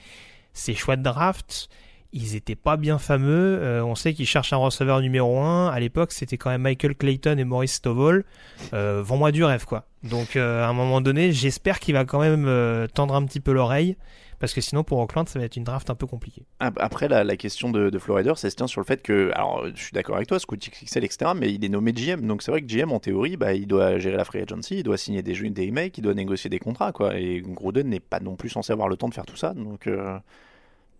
ses 0.54 0.76
choix 0.76 0.98
de 0.98 1.02
draft, 1.02 1.70
ils 2.14 2.36
étaient 2.36 2.56
pas 2.56 2.78
bien 2.78 2.98
fameux. 2.98 3.60
Euh, 3.62 3.84
on 3.84 3.96
sait 3.96 4.14
qu'il 4.14 4.26
cherche 4.26 4.52
un 4.54 4.58
receveur 4.58 5.02
numéro 5.02 5.40
1. 5.40 5.70
À 5.70 5.80
l'époque, 5.80 6.12
c'était 6.12 6.38
quand 6.38 6.50
même 6.50 6.62
Michael 6.64 6.96
Clayton 6.96 7.38
et 7.38 7.44
Maurice 7.46 7.74
Stovall. 7.76 8.26
Euh, 8.74 9.02
Vends-moi 9.04 9.32
du 9.32 9.44
rêve, 9.44 9.66
quoi. 9.66 9.86
Donc, 10.04 10.36
euh, 10.36 10.64
à 10.64 10.68
un 10.68 10.74
moment 10.74 11.00
donné, 11.02 11.32
j'espère 11.32 11.80
qu'il 11.80 11.94
va 11.94 12.06
quand 12.06 12.20
même 12.20 12.46
euh, 12.48 12.88
tendre 12.88 13.16
un 13.16 13.24
petit 13.26 13.40
peu 13.40 13.52
l'oreille. 13.54 13.96
Parce 14.40 14.56
que 14.56 14.62
sinon, 14.62 14.84
pour 14.84 14.98
Oakland, 14.98 15.30
ça 15.30 15.38
va 15.38 15.46
être 15.46 15.56
une 15.56 15.64
draft 15.64 15.92
un 15.92 15.96
peu 15.96 16.08
compliquée. 16.08 16.48
Ap- 16.60 16.80
Après, 16.82 17.08
la, 17.08 17.38
question 17.38 17.70
de, 17.70 17.92
de 17.92 18.00
Florider, 18.00 18.34
ça 18.38 18.50
se 18.50 18.56
tient 18.56 18.66
sur 18.66 18.82
le 18.82 18.86
fait 18.88 19.04
que, 19.04 19.30
alors, 19.36 19.68
je 19.76 19.80
suis 19.84 19.92
d'accord 19.94 20.16
avec 20.16 20.28
toi, 20.28 20.40
Scout 20.40 20.60
XXL, 20.60 21.04
etc., 21.04 21.32
mais 21.36 21.54
il 21.54 21.64
est 21.64 21.70
nommé 21.70 21.94
GM, 21.94 22.26
donc 22.26 22.42
c'est 22.42 22.50
vrai 22.50 22.64
que 22.64 22.66
GM, 22.68 22.92
en 22.92 23.00
théorie, 23.00 23.38
bah, 23.38 23.54
il 23.54 23.68
doit 23.68 24.00
gérer 24.00 24.18
la 24.18 24.26
free 24.26 24.40
agency, 24.42 24.78
il 24.78 24.84
doit 24.84 24.98
signer 24.98 25.22
des, 25.22 25.36
jeux- 25.36 25.52
des 25.52 25.70
mecs, 25.70 25.96
il 26.00 26.02
doit 26.02 26.16
négocier 26.16 26.50
des 26.50 26.58
contrats, 26.58 26.92
quoi. 26.92 27.20
Et 27.20 27.40
Gruden 27.42 27.88
n'est 27.88 28.00
pas 28.00 28.20
non 28.20 28.36
plus 28.36 28.50
censé 28.50 28.74
avoir 28.74 28.88
le 28.88 28.98
temps 28.98 29.10
de 29.10 29.14
faire 29.14 29.28
tout 29.28 29.36
ça, 29.38 29.54
donc. 29.54 29.86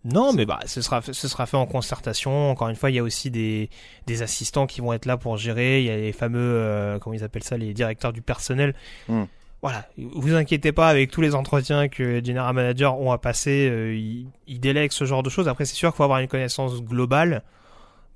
Non, 0.04 0.32
mais 0.32 0.46
bah, 0.46 0.58
ce 0.66 0.82
sera, 0.82 1.00
ce 1.00 1.28
sera 1.28 1.46
fait 1.46 1.56
en 1.56 1.66
concertation. 1.66 2.50
Encore 2.50 2.68
une 2.68 2.76
fois, 2.76 2.90
il 2.90 2.96
y 2.96 2.98
a 2.98 3.02
aussi 3.02 3.30
des, 3.30 3.70
des 4.06 4.22
assistants 4.22 4.66
qui 4.66 4.80
vont 4.80 4.92
être 4.92 5.06
là 5.06 5.16
pour 5.16 5.36
gérer. 5.36 5.80
Il 5.80 5.86
y 5.86 5.90
a 5.90 5.96
les 5.96 6.12
fameux, 6.12 6.40
euh, 6.40 6.98
comment 6.98 7.14
ils 7.14 7.22
appellent 7.22 7.44
ça, 7.44 7.56
les 7.56 7.72
directeurs 7.72 8.12
du 8.12 8.22
personnel. 8.22 8.74
Hmm. 9.08 9.24
Voilà, 9.62 9.86
vous 9.96 10.34
inquiétez 10.34 10.72
pas 10.72 10.88
avec 10.88 11.12
tous 11.12 11.20
les 11.20 11.36
entretiens 11.36 11.86
que 11.88 12.02
les 12.02 12.24
general 12.24 12.52
managers 12.52 12.86
ont 12.86 13.12
à 13.12 13.18
passer, 13.18 13.68
euh, 13.70 13.94
ils, 13.94 14.26
ils 14.48 14.58
délèguent 14.58 14.90
ce 14.90 15.04
genre 15.04 15.22
de 15.22 15.30
choses. 15.30 15.46
Après, 15.46 15.64
c'est 15.66 15.76
sûr 15.76 15.90
qu'il 15.90 15.98
faut 15.98 16.02
avoir 16.02 16.18
une 16.18 16.26
connaissance 16.26 16.82
globale. 16.82 17.44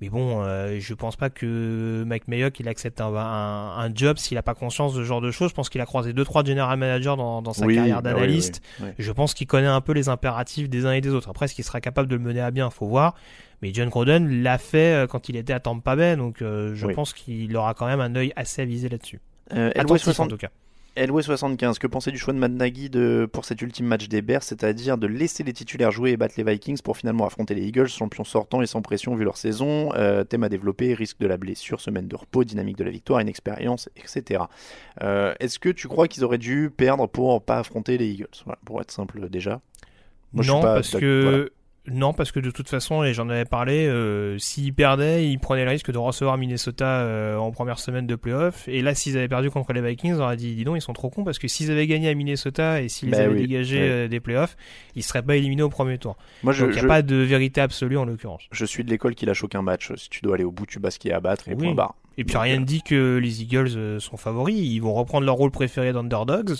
Mais 0.01 0.10
bon, 0.10 0.43
euh, 0.43 0.78
je 0.78 0.93
pense 0.93 1.16
pas 1.16 1.31
que 1.31 2.05
Mike 2.06 2.28
Mayock 2.28 2.60
il 2.60 2.68
accepte 2.68 3.01
un, 3.01 3.14
un, 3.14 3.78
un 3.78 3.94
job 3.94 4.18
s'il 4.18 4.36
a 4.36 4.43
pas 4.43 4.55
conscience 4.55 4.93
de 4.94 5.01
ce 5.01 5.05
genre 5.05 5.23
de 5.23 5.31
choses. 5.31 5.51
Je 5.51 5.55
pense 5.55 5.70
qu'il 5.70 5.81
a 5.81 5.86
croisé 5.86 6.12
deux 6.12 6.24
trois 6.24 6.44
general 6.44 6.78
managers 6.78 7.14
dans, 7.16 7.40
dans 7.40 7.55
sa 7.55 7.64
oui, 7.64 7.77
carrière 7.77 7.98
oui, 7.98 8.02
d'analyste. 8.02 8.60
oui, 8.81 8.89
oui. 8.89 8.94
Je 8.98 9.12
pense 9.12 9.32
qu'il 9.32 9.47
connaît 9.47 9.66
un 9.66 9.81
peu 9.81 9.93
les 9.93 10.09
impératifs 10.10 10.68
des 10.68 10.85
uns 10.85 10.93
et 10.93 11.01
des 11.01 11.10
autres. 11.10 11.31
Après, 11.31 11.47
est-ce 11.47 11.55
qu'il 11.55 11.64
sera 11.64 11.81
capable 11.81 12.09
de 12.09 12.16
le 12.16 12.23
mener 12.23 12.40
à 12.40 12.51
bien? 12.51 12.68
Faut 12.68 12.86
voir. 12.86 13.14
Mais 13.62 13.73
John 13.73 13.89
Gruden 13.89 14.43
l'a 14.43 14.59
fait 14.59 14.93
euh, 14.93 15.06
quand 15.06 15.31
il 15.31 15.36
était 15.36 15.55
à 15.55 15.60
Tampa 15.60 15.97
Bay, 15.97 16.16
donc 16.16 16.43
euh, 16.43 16.74
je 16.74 16.86
pense 16.89 17.14
qu'il 17.14 17.56
aura 17.56 17.73
quand 17.73 17.86
même 17.86 18.01
un 18.01 18.14
œil 18.14 18.32
assez 18.36 18.60
avisé 18.60 18.89
là-dessus. 18.90 19.20
Euh, 19.55 19.70
Attentif, 19.74 20.02
60 20.02 20.27
en 20.27 20.28
tout 20.28 20.36
cas. 20.36 20.51
LW75, 20.97 21.78
que 21.78 21.86
pensez 21.86 22.10
du 22.10 22.18
choix 22.18 22.32
de 22.32 22.39
Matt 22.39 22.52
Nagy 22.52 22.90
de, 22.90 23.28
pour 23.31 23.44
cet 23.44 23.60
ultime 23.62 23.86
match 23.86 24.09
des 24.09 24.23
Bears, 24.23 24.43
c'est-à-dire 24.43 24.98
de 24.98 25.06
laisser 25.06 25.44
les 25.44 25.52
titulaires 25.52 25.90
jouer 25.90 26.12
et 26.12 26.16
battre 26.16 26.35
les 26.36 26.44
Vikings 26.44 26.81
pour 26.81 26.97
finalement 26.97 27.27
affronter 27.27 27.55
les 27.55 27.66
Eagles, 27.66 27.89
champions 27.89 28.24
sortants 28.24 28.62
et 28.62 28.66
sans 28.66 28.82
pression 28.82 29.14
vu 29.14 29.24
leur 29.24 29.36
saison, 29.36 29.93
euh, 29.94 30.24
thème 30.24 30.44
à 30.44 30.48
développer, 30.48 30.94
risque 30.94 31.18
de 31.18 31.27
la 31.27 31.36
blessure, 31.36 31.81
semaine 31.81 32.09
de 32.09 32.16
repos, 32.16 32.44
dynamique 32.44 32.78
de 32.78 32.85
la 32.85 32.90
victoire, 32.90 33.20
inexpérience, 33.20 33.89
etc. 33.97 34.44
Euh, 35.02 35.35
Est-ce 35.39 35.59
que 35.59 35.68
tu 35.68 35.89
crois 35.89 36.09
qu'ils 36.09 36.24
auraient 36.24 36.39
dû 36.39 36.70
perdre 36.74 37.06
pour 37.06 37.43
pas 37.43 37.59
affronter 37.59 37.98
les 37.98 38.09
Eagles? 38.09 38.27
Voilà, 38.44 38.59
Pour 38.64 38.81
être 38.81 38.90
simple 38.90 39.28
déjà. 39.28 39.60
Moi, 40.32 40.43
je 40.43 40.51
suis 40.51 40.56
non, 40.56 40.62
pas 40.62 40.74
parce 40.74 40.90
que 40.90 41.23
voilà. 41.23 41.44
Non, 41.90 42.12
parce 42.12 42.32
que 42.32 42.40
de 42.40 42.50
toute 42.50 42.68
façon, 42.68 43.04
et 43.04 43.14
j'en 43.14 43.28
avais 43.28 43.44
parlé, 43.44 43.86
euh, 43.86 44.38
s'ils 44.38 44.72
perdaient, 44.74 45.28
ils 45.28 45.38
prenaient 45.38 45.64
le 45.64 45.70
risque 45.70 45.90
de 45.90 45.98
recevoir 45.98 46.36
Minnesota 46.38 46.86
euh, 47.00 47.36
en 47.36 47.50
première 47.52 47.78
semaine 47.78 48.06
de 48.06 48.14
playoff. 48.16 48.66
Et 48.68 48.82
là, 48.82 48.94
s'ils 48.94 49.16
avaient 49.16 49.28
perdu 49.28 49.50
contre 49.50 49.72
les 49.72 49.80
Vikings, 49.80 50.14
on 50.14 50.20
aurait 50.20 50.36
dit, 50.36 50.54
dis 50.54 50.64
donc, 50.64 50.76
ils 50.76 50.80
sont 50.82 50.92
trop 50.92 51.10
cons 51.10 51.24
parce 51.24 51.38
que 51.38 51.48
s'ils 51.48 51.70
avaient 51.70 51.86
gagné 51.86 52.08
à 52.08 52.14
Minnesota 52.14 52.82
et 52.82 52.88
s'ils 52.88 53.10
Bah 53.10 53.18
avaient 53.18 53.28
oui, 53.34 53.40
dégagé 53.46 53.76
oui. 53.80 53.88
euh, 53.88 54.08
des 54.08 54.20
playoffs, 54.20 54.56
ils 54.94 55.02
seraient 55.02 55.22
pas 55.22 55.36
éliminés 55.36 55.62
au 55.62 55.68
premier 55.70 55.98
tour. 55.98 56.16
Moi, 56.42 56.52
je, 56.52 56.62
Donc 56.64 56.70
il 56.70 56.72
n'y 56.74 56.78
a 56.78 56.82
je- 56.82 56.88
pas 56.88 57.02
de 57.02 57.16
vérité 57.16 57.60
absolue 57.60 57.98
en 57.98 58.04
l'occurrence. 58.04 58.42
je 58.50 58.64
suis 58.64 58.84
de 58.84 58.90
l'école 58.90 59.14
qui 59.14 59.26
lâche 59.26 59.44
aucun 59.44 59.62
match. 59.62 59.92
Si 59.96 60.08
tu 60.10 60.20
dois 60.22 60.34
aller 60.34 60.44
au 60.44 60.50
bout, 60.52 60.66
tu 60.66 60.78
bats 60.78 60.90
ce 60.90 60.98
qui 60.98 61.08
est 61.08 61.12
à 61.12 61.20
battre 61.20 61.48
et 61.48 61.54
Oui. 61.54 61.66
point 61.66 61.74
barre. 61.74 61.94
Et 62.18 62.24
puis 62.24 62.32
Donc, 62.32 62.44
rien 62.44 62.58
ne 62.58 62.64
dit 62.64 62.82
que 62.82 63.18
les 63.22 63.42
Eagles 63.42 64.00
sont 64.00 64.16
favoris. 64.16 64.56
Ils 64.58 64.78
vont 64.80 64.94
reprendre 64.94 65.26
leur 65.26 65.34
rôle 65.34 65.50
préféré 65.50 65.92
d'underdogs. 65.92 66.54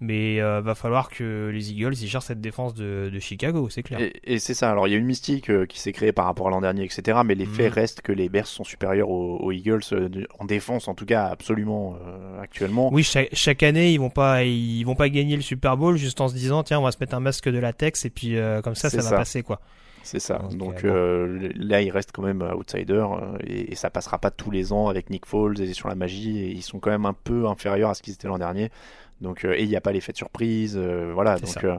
Mais 0.00 0.40
euh, 0.40 0.60
va 0.60 0.76
falloir 0.76 1.08
que 1.10 1.50
les 1.52 1.72
Eagles 1.72 1.94
ils 2.00 2.06
gèrent 2.06 2.22
cette 2.22 2.40
défense 2.40 2.72
de, 2.74 3.10
de 3.12 3.18
Chicago, 3.18 3.68
c'est 3.68 3.82
clair. 3.82 4.00
Et, 4.00 4.12
et 4.22 4.38
c'est 4.38 4.54
ça. 4.54 4.70
Alors, 4.70 4.86
il 4.86 4.92
y 4.92 4.94
a 4.94 4.96
une 4.96 5.04
mystique 5.06 5.50
euh, 5.50 5.66
qui 5.66 5.80
s'est 5.80 5.90
créée 5.90 6.12
par 6.12 6.26
rapport 6.26 6.46
à 6.46 6.50
l'an 6.50 6.60
dernier, 6.60 6.84
etc. 6.84 7.18
Mais 7.24 7.34
les 7.34 7.46
Mhm. 7.46 7.52
faits 7.52 7.72
restent 7.74 8.00
que 8.02 8.12
les 8.12 8.28
Bears 8.28 8.46
sont 8.46 8.62
supérieurs 8.62 9.08
aux, 9.10 9.38
aux 9.38 9.50
Eagles 9.50 9.80
euh, 9.90 10.08
en 10.38 10.44
défense, 10.44 10.86
en 10.86 10.94
tout 10.94 11.04
cas, 11.06 11.24
absolument 11.26 11.96
euh, 12.06 12.40
actuellement. 12.40 12.90
Oui, 12.92 13.02
chaque, 13.02 13.30
chaque 13.32 13.64
année 13.64 13.92
ils 13.92 13.98
vont 13.98 14.10
pas 14.10 14.44
ils 14.44 14.84
vont 14.84 14.94
pas 14.94 15.08
gagner 15.08 15.34
le 15.34 15.42
Super 15.42 15.76
Bowl 15.76 15.96
juste 15.96 16.20
en 16.20 16.28
se 16.28 16.34
disant 16.34 16.62
tiens 16.62 16.78
on 16.78 16.84
va 16.84 16.92
se 16.92 16.98
mettre 17.00 17.14
un 17.14 17.20
masque 17.20 17.48
de 17.48 17.58
latex 17.58 18.04
et 18.04 18.10
puis 18.10 18.36
comme 18.62 18.76
ça 18.76 18.90
ça 18.90 19.02
va 19.02 19.16
passer 19.16 19.42
quoi. 19.42 19.60
C'est 20.04 20.20
ça. 20.20 20.38
Donc, 20.38 20.56
Donc 20.58 20.84
euh, 20.84 21.50
là, 21.56 21.82
ils 21.82 21.90
restent 21.90 22.12
quand 22.12 22.22
même 22.22 22.40
outsider 22.40 23.04
et, 23.44 23.72
et 23.72 23.74
ça 23.74 23.90
passera 23.90 24.18
pas 24.18 24.30
tous 24.30 24.50
les 24.50 24.72
ans 24.72 24.88
avec 24.88 25.10
Nick 25.10 25.26
Foles 25.26 25.60
et 25.60 25.74
sur 25.74 25.88
la 25.88 25.96
magie. 25.96 26.38
Et 26.38 26.50
ils 26.50 26.62
sont 26.62 26.78
quand 26.78 26.90
même 26.90 27.04
un 27.04 27.12
peu 27.12 27.46
inférieurs 27.46 27.90
à 27.90 27.94
ce 27.94 28.02
qu'ils 28.02 28.14
étaient 28.14 28.28
l'an 28.28 28.38
dernier. 28.38 28.70
Donc 29.20 29.44
euh, 29.44 29.54
et 29.56 29.62
il 29.62 29.68
n'y 29.68 29.76
a 29.76 29.80
pas 29.80 29.92
l'effet 29.92 30.12
de 30.12 30.16
surprise. 30.16 30.76
euh, 30.76 31.12
voilà. 31.14 31.38
Donc 31.38 31.64
euh, 31.64 31.78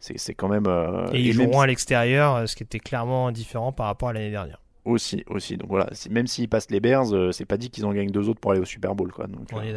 c'est 0.00 0.34
quand 0.34 0.48
même. 0.48 0.66
et 1.12 1.20
ils 1.20 1.32
joueront 1.32 1.60
à 1.60 1.66
l'extérieur, 1.66 2.48
ce 2.48 2.54
qui 2.56 2.62
était 2.62 2.78
clairement 2.78 3.30
différent 3.32 3.72
par 3.72 3.86
rapport 3.86 4.10
à 4.10 4.12
l'année 4.12 4.30
dernière. 4.30 4.60
aussi, 4.84 5.24
aussi. 5.28 5.56
Donc 5.56 5.68
voilà. 5.68 5.88
Même 6.10 6.26
s'ils 6.26 6.48
passent 6.48 6.70
les 6.70 6.80
Bears, 6.80 7.12
euh, 7.14 7.32
c'est 7.32 7.44
pas 7.44 7.56
dit 7.56 7.70
qu'ils 7.70 7.84
en 7.84 7.92
gagnent 7.92 8.10
deux 8.10 8.28
autres 8.28 8.40
pour 8.40 8.52
aller 8.52 8.60
au 8.60 8.64
Super 8.64 8.94
Bowl, 8.94 9.12
quoi. 9.12 9.26
Donc, 9.26 9.48
On 9.52 9.60
est 9.60 9.74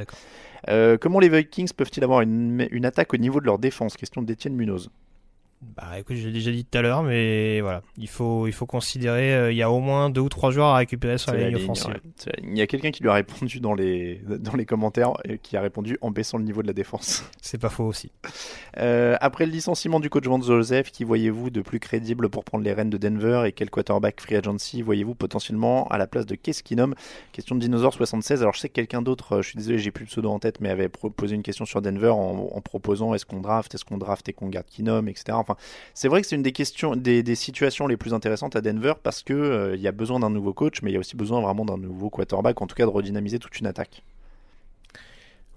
euh, 0.69 0.97
comment 0.99 1.19
les 1.19 1.29
Vikings 1.29 1.71
peuvent-ils 1.75 2.03
avoir 2.03 2.21
une, 2.21 2.67
une 2.71 2.85
attaque 2.85 3.13
au 3.13 3.17
niveau 3.17 3.39
de 3.39 3.45
leur 3.45 3.57
défense? 3.57 3.97
Question 3.97 4.21
d'Étienne 4.21 4.55
Munoz. 4.55 4.89
Bah 5.61 5.99
écoute, 5.99 6.15
j'ai 6.15 6.31
déjà 6.31 6.49
dit 6.49 6.65
tout 6.65 6.75
à 6.75 6.81
l'heure, 6.81 7.03
mais 7.03 7.61
voilà, 7.61 7.83
il 7.95 8.07
faut 8.07 8.47
il 8.47 8.51
faut 8.51 8.65
considérer 8.65 9.35
euh, 9.35 9.51
il 9.51 9.57
y 9.57 9.61
a 9.61 9.69
au 9.69 9.79
moins 9.79 10.09
deux 10.09 10.21
ou 10.21 10.29
trois 10.29 10.49
joueurs 10.49 10.69
à 10.69 10.77
récupérer 10.77 11.19
sur 11.19 11.33
la 11.33 11.49
ligne 11.49 11.63
offensive. 11.63 11.89
ouais. 11.89 12.33
Il 12.41 12.57
y 12.57 12.61
a 12.61 12.67
quelqu'un 12.67 12.89
qui 12.89 13.03
lui 13.03 13.09
a 13.09 13.13
répondu 13.13 13.59
dans 13.59 13.75
les, 13.75 14.21
dans 14.27 14.55
les 14.55 14.65
commentaires, 14.65 15.13
qui 15.43 15.57
a 15.57 15.61
répondu 15.61 15.99
en 16.01 16.09
baissant 16.09 16.39
le 16.39 16.45
niveau 16.45 16.63
de 16.63 16.67
la 16.67 16.73
défense. 16.73 17.29
C'est 17.41 17.59
pas 17.59 17.69
faux 17.69 17.85
aussi. 17.85 18.11
Euh, 18.79 19.17
après 19.21 19.45
le 19.45 19.51
licenciement 19.51 19.99
du 19.99 20.09
coach 20.09 20.25
Van 20.25 20.41
Joseph, 20.41 20.91
qui 20.91 21.03
voyez-vous 21.03 21.51
de 21.51 21.61
plus 21.61 21.79
crédible 21.79 22.29
pour 22.29 22.43
prendre 22.43 22.63
les 22.63 22.73
rênes 22.73 22.89
de 22.89 22.97
Denver 22.97 23.43
et 23.45 23.51
quel 23.51 23.69
quarterback 23.69 24.19
free 24.19 24.37
agency 24.37 24.81
voyez-vous 24.81 25.13
potentiellement 25.13 25.87
à 25.89 25.99
la 25.99 26.07
place 26.07 26.25
de 26.25 26.33
Keenum? 26.33 26.95
Question 27.33 27.55
de 27.55 27.61
Dinosaur 27.61 27.93
76. 27.93 28.41
Alors 28.41 28.55
je 28.55 28.61
sais 28.61 28.69
que 28.69 28.73
quelqu'un 28.73 29.03
d'autre, 29.03 29.33
euh, 29.33 29.41
je 29.43 29.49
suis 29.49 29.57
désolé, 29.57 29.77
j'ai 29.77 29.91
plus 29.91 30.05
le 30.05 30.09
pseudo 30.09 30.31
en 30.31 30.39
tête, 30.39 30.59
mais 30.59 30.69
avait 30.69 30.89
proposé 30.89 31.35
une 31.35 31.43
question 31.43 31.65
sur 31.65 31.83
Denver 31.83 32.09
en, 32.09 32.49
en 32.51 32.61
proposant 32.61 33.13
est-ce 33.13 33.27
qu'on 33.27 33.41
draft, 33.41 33.75
est-ce 33.75 33.85
qu'on 33.85 33.99
draft 33.99 34.27
et 34.27 34.33
qu'on 34.33 34.49
garde 34.49 34.65
Keenum, 34.65 35.07
etc. 35.07 35.33
Enfin, 35.33 35.50
c'est 35.93 36.07
vrai 36.07 36.21
que 36.21 36.27
c'est 36.27 36.35
une 36.35 36.43
des 36.43 36.51
questions, 36.51 36.95
des, 36.95 37.35
situations 37.35 37.87
les 37.87 37.97
plus 37.97 38.13
intéressantes 38.13 38.55
à 38.55 38.61
Denver 38.61 38.93
parce 39.01 39.23
que 39.23 39.33
euh, 39.33 39.75
y 39.75 39.87
a 39.87 39.91
besoin 39.91 40.19
d'un 40.19 40.29
nouveau 40.29 40.53
coach, 40.53 40.81
mais 40.81 40.91
il 40.91 40.93
y 40.93 40.97
a 40.97 40.99
aussi 40.99 41.15
besoin 41.15 41.41
vraiment 41.41 41.65
d'un 41.65 41.77
nouveau 41.77 42.09
quarterback, 42.09 42.61
en 42.61 42.67
tout 42.67 42.75
cas 42.75 42.85
de 42.85 42.89
redynamiser 42.89 43.39
toute 43.39 43.59
une 43.59 43.67
attaque. 43.67 44.03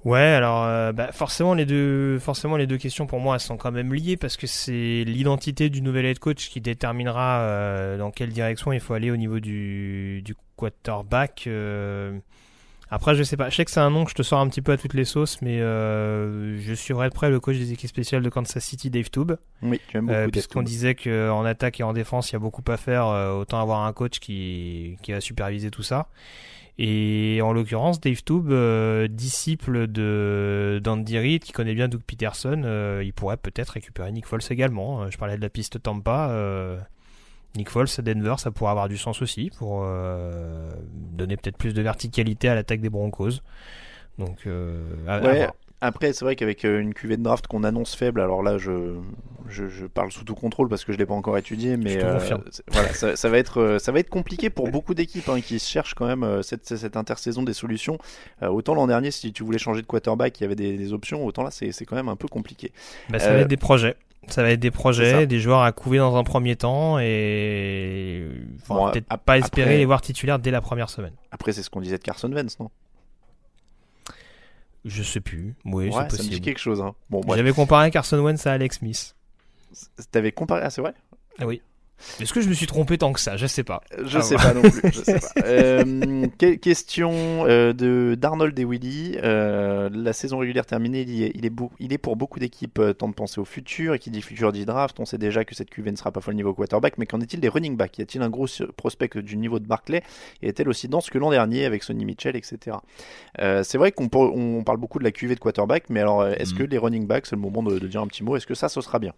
Ouais, 0.05 0.21
alors 0.21 0.65
euh, 0.65 0.93
bah, 0.93 1.12
forcément 1.12 1.55
les 1.55 1.65
deux 1.65 2.19
forcément 2.19 2.59
les 2.59 2.66
deux 2.66 2.77
questions 2.77 3.07
pour 3.07 3.21
moi 3.21 3.37
elles 3.37 3.41
sont 3.41 3.57
quand 3.57 3.73
même 3.73 3.95
liées 3.95 4.19
parce 4.19 4.37
que 4.37 4.47
c'est 4.47 5.03
l'identité 5.07 5.71
du 5.71 5.81
nouvel 5.81 6.05
head 6.05 6.19
coach 6.19 6.51
qui 6.51 6.61
déterminera 6.61 7.41
euh, 7.41 7.97
dans 7.97 8.11
quelle 8.11 8.29
direction 8.29 8.71
il 8.73 8.81
faut 8.81 8.93
aller 8.93 9.11
au 9.11 9.16
niveau 9.16 9.41
du, 9.41 10.21
du 10.23 10.35
quarterback. 10.57 11.49
Euh. 12.95 12.97
Après 12.97 13.15
je 13.15 13.23
sais 13.23 13.37
pas, 13.37 13.51
je 13.51 13.57
sais 13.57 13.65
que 13.65 13.71
c'est 13.71 13.81
un 13.81 13.91
nom 13.91 14.05
que 14.05 14.11
je 14.11 14.15
te 14.15 14.23
sors 14.23 14.41
un 14.41 14.49
petit 14.49 14.62
peu 14.62 14.73
à 14.73 14.77
toutes 14.77 14.95
les 14.95 15.05
sauces, 15.05 15.43
mais 15.43 15.61
euh, 15.61 16.59
je 16.61 16.75
suivrai 16.75 17.09
de 17.09 17.15
près 17.15 17.31
le 17.31 17.41
coach 17.41 17.57
des 17.57 17.73
équipes 17.73 17.91
spéciales 17.91 18.23
de 18.23 18.29
Kansas 18.29 18.65
City, 18.65 18.91
Dave 18.91 19.11
Toub. 19.11 19.37
Oui, 19.62 19.81
tu 19.89 19.97
aimes 19.97 20.07
beaucoup. 20.07 20.16
Euh, 20.19 20.29
puisqu'on 20.29 20.62
disait 20.62 20.95
qu'en 20.95 21.45
attaque 21.45 21.81
et 21.81 21.83
en 21.83 21.93
défense, 21.93 22.31
il 22.31 22.35
y 22.35 22.37
a 22.37 22.41
beaucoup 22.41 22.62
à 22.69 22.77
faire, 22.77 23.07
euh, 23.07 23.33
autant 23.33 23.61
avoir 23.61 23.85
un 23.85 23.93
coach 23.93 24.19
qui, 24.21 24.97
qui 25.03 25.12
va 25.12 25.21
superviser 25.21 25.71
tout 25.71 25.83
ça. 25.83 26.09
Et 26.77 27.39
en 27.41 27.53
l'occurrence, 27.53 28.01
Dave 28.01 28.23
Toub, 28.25 28.51
euh, 28.51 29.07
disciple 29.07 29.87
de 29.87 30.81
d'Andy 30.83 31.19
Reid, 31.19 31.45
qui 31.45 31.53
connaît 31.53 31.75
bien 31.75 31.87
Doug 31.87 32.01
Peterson, 32.05 32.62
euh, 32.65 33.03
il 33.05 33.12
pourrait 33.12 33.37
peut-être 33.37 33.71
récupérer 33.71 34.11
Nick 34.11 34.27
Foles 34.27 34.41
également. 34.51 35.03
Euh, 35.03 35.07
Je 35.11 35.16
parlais 35.16 35.37
de 35.37 35.43
la 35.43 35.51
piste 35.51 35.81
Tampa. 35.81 36.31
euh, 36.31 36.77
Nick 37.56 37.70
Foles 37.70 37.86
à 37.98 38.02
Denver, 38.02 38.35
ça 38.39 38.51
pourrait 38.51 38.70
avoir 38.72 38.89
du 38.89 38.98
sens 38.98 39.22
aussi 39.22 39.51
pour 39.56 39.82
euh, 39.85 40.68
donner 40.93 41.36
peut-être 41.36 41.56
plus 41.56 41.72
de 41.74 41.82
verticalité 41.82 42.48
à 42.48 42.55
l'attaque 42.55 42.81
des 42.81 42.90
Broncos. 42.90 43.40
Donc, 44.18 44.47
euh, 44.47 44.82
à- 45.06 45.20
Ouais. 45.20 45.48
Après, 45.81 46.14
c'est 46.14 46.24
vrai 46.24 46.35
qu'avec 46.35 46.64
euh, 46.64 46.81
une 46.81 46.94
cuvée 46.94 47.18
de 47.18 47.22
draft 47.22 47.47
qu'on 47.47 47.62
annonce 47.62 47.94
faible, 47.94 48.22
alors 48.22 48.43
là, 48.43 48.56
je, 48.56 48.94
je, 49.51 49.68
je 49.68 49.85
parle 49.85 50.10
sous 50.12 50.24
tout 50.24 50.35
contrôle 50.35 50.70
parce 50.70 50.82
que 50.82 50.94
je 50.94 50.98
l'ai 50.98 51.05
pas 51.05 51.12
encore 51.12 51.36
étudié, 51.36 51.76
mais 51.76 51.98
voilà, 52.72 52.89
ça, 52.94 53.16
ça 53.16 53.28
va 53.28 53.36
être, 53.36 53.76
ça 53.78 53.93
va 53.93 53.98
être 53.98 54.09
compliqué 54.09 54.48
pour 54.48 54.70
beaucoup 54.70 54.94
d'équipes 54.94 55.28
hein, 55.28 55.43
qui 55.43 55.59
cherchent 55.59 55.93
quand 55.94 56.06
même 56.06 56.43
cette, 56.43 56.74
cette 56.74 56.97
intersaison 56.97 57.43
des 57.43 57.52
solutions. 57.52 57.98
Euh, 58.43 58.48
autant 58.48 58.74
l'an 58.74 58.86
dernier, 58.86 59.10
si 59.10 59.31
tu 59.35 59.43
voulais 59.43 59.59
changer 59.59 59.82
de 59.82 59.86
quarterback, 59.86 60.40
il 60.40 60.44
y 60.44 60.47
avait 60.47 60.56
des, 60.56 60.78
des 60.78 60.93
options, 60.94 61.22
autant 61.26 61.43
là, 61.43 61.51
c'est 61.51 61.70
c'est 61.70 61.85
quand 61.85 61.97
même 61.97 62.09
un 62.09 62.16
peu 62.16 62.28
compliqué. 62.28 62.72
Bah, 63.10 63.18
ça 63.18 63.28
Euh, 63.31 63.35
va 63.35 63.39
être 63.40 63.48
des 63.48 63.59
projets. 63.59 63.97
Ça 64.29 64.43
va 64.43 64.51
être 64.51 64.61
des 64.61 64.71
projets, 64.71 65.27
des 65.27 65.39
joueurs 65.41 65.63
à 65.63 65.73
couver 65.73 65.99
dans 65.99 66.17
un 66.17 66.25
premier 66.25 66.57
temps 66.57 66.99
et 66.99 68.23
enfin, 68.63 68.75
Bon, 68.75 68.91
peut-être 68.91 69.07
pas 69.19 69.39
espérer 69.39 69.69
après- 69.69 69.79
les 69.79 69.85
voir 69.85 70.01
titulaires 70.01 70.39
dès 70.39 70.51
la 70.51 70.61
première 70.61 70.89
semaine. 70.91 71.13
Après, 71.31 71.53
c'est 71.53 71.63
ce 71.63 71.71
qu'on 71.71 71.81
disait 71.81 71.99
de 71.99 72.03
Carson 72.03 72.31
Wentz, 72.33 72.59
non? 72.59 72.71
Je 74.85 75.03
sais 75.03 75.21
plus. 75.21 75.55
Oui, 75.65 75.87
Ouais, 75.87 75.91
c'est 75.91 75.95
ça 75.95 76.03
me 76.03 76.09
dit 76.09 76.17
possible. 76.29 76.41
quelque 76.45 76.59
chose. 76.59 76.81
Hein. 76.83 76.95
Bon. 77.09 77.23
J'avais 77.35 77.53
comparé 77.53 77.91
Carson 77.91 78.19
Wentz 78.19 78.47
à 78.47 78.53
Alex 78.53 78.79
Smith. 78.79 79.15
T'avais 80.11 80.31
comparé, 80.33 80.61
ah, 80.65 80.71
c'est 80.71 80.83
vrai? 80.83 80.95
Ah 81.39 81.47
oui. 81.47 81.63
Est-ce 82.21 82.33
que 82.35 82.41
je 82.41 82.49
me 82.49 82.55
suis 82.55 82.66
trompé 82.66 82.99
tant 82.99 83.12
que 83.12 83.21
ça? 83.21 83.37
Je 83.37 83.47
sais 83.47 83.65
pas. 83.65 83.81
Je 84.05 84.19
Ah, 84.19 84.23
sais 84.23 84.37
ouais. 84.37 84.43
pas 84.43 84.53
non 84.55 84.62
plus. 84.62 84.93
Je 84.93 85.03
sais 85.03 85.19
pas. 85.21 85.29
Euh, 85.47 86.27
que- 86.39 86.55
question 86.57 87.12
euh, 87.47 87.73
de 87.73 88.15
d'Arnold 88.19 88.59
et 88.59 88.65
Willy. 88.65 89.16
Euh, 89.23 89.89
la 89.93 90.12
saison 90.12 90.39
régulière 90.39 90.66
terminée, 90.66 91.03
il, 91.03 91.23
est, 91.23 91.33
il, 91.35 91.47
est 91.47 91.51
beau- 91.51 91.73
il 91.81 91.93
est 91.93 91.99
pour 91.99 92.16
beaucoup 92.16 92.39
d'équipes 92.39 92.81
temps 92.99 93.09
de 93.09 93.15
penser 93.15 93.41
au 93.41 93.45
futur. 93.45 93.95
Et 93.95 93.99
qui 93.99 94.11
dit 94.11 94.21
futur 94.23 94.53
dit 94.53 94.65
draft. 94.66 95.01
On 95.01 95.05
sait 95.05 95.19
déjà 95.19 95.45
que 95.45 95.55
cette 95.55 95.71
QV 95.71 95.93
ne 95.93 95.97
sera 95.97 96.12
pas 96.12 96.21
folle 96.21 96.35
niveau 96.35 96.53
quarterback. 96.53 96.99
Mais 96.99 97.07
qu'en 97.07 97.21
est-il 97.21 97.41
des 97.41 97.49
running 97.49 97.77
backs? 97.77 97.97
Y 97.99 98.03
a-t-il 98.03 98.23
un 98.23 98.29
gros 98.31 98.47
prospect 98.77 99.11
du 99.23 99.37
niveau 99.37 99.59
de 99.59 99.66
Barclay? 99.66 100.03
Et 100.43 100.49
est-elle 100.49 100.69
aussi 100.69 100.89
dense 100.89 101.09
que 101.11 101.19
l'an 101.19 101.31
dernier 101.31 101.65
avec 101.65 101.83
Sonny 101.85 102.05
Mitchell, 102.05 102.37
etc. 102.37 102.77
C'est 103.39 103.79
vrai 103.79 103.93
qu'on 103.93 104.09
on 104.15 104.62
parle 104.65 104.79
beaucoup 104.79 104.99
de 104.99 105.05
la 105.05 105.11
QV 105.12 105.35
de 105.37 105.41
quarterback. 105.41 105.85
Mais 105.91 106.01
alors, 106.01 106.27
est-ce 106.27 106.53
Mhm. 106.53 106.59
que 106.59 106.62
les 106.65 106.79
running 106.79 107.07
backs, 107.07 107.27
c'est 107.27 107.37
le 107.37 107.43
moment 107.43 107.62
de, 107.62 107.79
de 107.79 107.87
dire 107.89 108.01
un 108.03 108.07
petit 108.07 108.23
mot? 108.25 108.37
Est-ce 108.37 108.47
que 108.47 108.55
ça, 108.55 108.69
ce 108.69 108.81
sera 108.81 108.99
bien? 108.99 109.12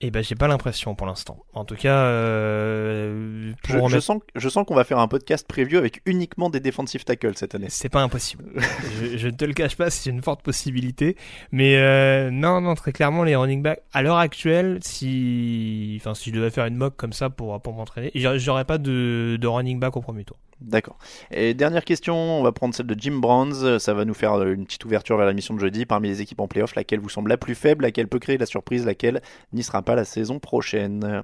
Eh 0.00 0.12
ben, 0.12 0.22
j'ai 0.22 0.36
pas 0.36 0.46
l'impression 0.46 0.94
pour 0.94 1.08
l'instant. 1.08 1.44
En 1.54 1.64
tout 1.64 1.74
cas, 1.74 2.04
euh, 2.04 3.52
pour 3.64 3.72
je, 3.72 3.78
je 3.78 3.82
remettre- 3.82 4.02
sens, 4.04 4.20
je 4.36 4.48
sens 4.48 4.64
qu'on 4.64 4.76
va 4.76 4.84
faire 4.84 5.00
un 5.00 5.08
podcast 5.08 5.46
preview 5.48 5.76
avec 5.78 6.02
uniquement 6.06 6.50
des 6.50 6.60
defensive 6.60 7.04
tackles 7.04 7.36
cette 7.36 7.54
année. 7.56 7.66
c'est 7.68 7.88
pas 7.88 8.00
impossible. 8.02 8.44
je, 9.02 9.16
je 9.18 9.26
ne 9.26 9.32
te 9.32 9.44
le 9.44 9.52
cache 9.54 9.76
pas, 9.76 9.90
c'est 9.90 10.10
une 10.10 10.22
forte 10.22 10.42
possibilité. 10.42 11.16
Mais 11.50 11.76
euh, 11.78 12.30
non, 12.30 12.60
non, 12.60 12.74
très 12.76 12.92
clairement, 12.92 13.24
les 13.24 13.34
running 13.34 13.60
backs, 13.60 13.80
à 13.92 14.02
l'heure 14.02 14.18
actuelle, 14.18 14.78
si, 14.82 15.96
enfin, 16.00 16.14
si 16.14 16.30
je 16.30 16.34
devais 16.36 16.50
faire 16.50 16.66
une 16.66 16.76
mock 16.76 16.94
comme 16.96 17.12
ça 17.12 17.28
pour, 17.28 17.60
pour 17.60 17.72
m'entraîner, 17.72 18.12
j'aurais 18.14 18.38
j'aurais 18.38 18.64
pas 18.64 18.78
de, 18.78 19.36
de 19.40 19.46
running 19.48 19.80
back 19.80 19.96
au 19.96 20.00
premier 20.00 20.22
tour. 20.24 20.36
D'accord. 20.60 20.98
Et 21.30 21.54
dernière 21.54 21.84
question, 21.84 22.16
on 22.16 22.42
va 22.42 22.50
prendre 22.52 22.74
celle 22.74 22.86
de 22.86 22.98
Jim 22.98 23.18
Browns. 23.18 23.78
Ça 23.78 23.94
va 23.94 24.04
nous 24.04 24.14
faire 24.14 24.34
euh, 24.34 24.52
une 24.54 24.66
petite 24.66 24.84
ouverture 24.84 25.16
vers 25.16 25.26
la 25.26 25.32
mission 25.32 25.54
de 25.54 25.60
jeudi. 25.60 25.86
Parmi 25.86 26.08
les 26.08 26.20
équipes 26.20 26.40
en 26.40 26.48
playoff, 26.48 26.74
laquelle 26.74 26.98
vous 26.98 27.08
semble 27.08 27.28
la 27.30 27.36
plus 27.36 27.54
faible, 27.54 27.84
laquelle 27.84 28.08
peut 28.08 28.18
créer 28.18 28.38
la 28.38 28.46
surprise, 28.46 28.84
laquelle 28.84 29.22
n'y 29.52 29.62
sera 29.62 29.82
pas 29.82 29.94
la 29.94 30.04
saison 30.04 30.40
prochaine? 30.40 31.22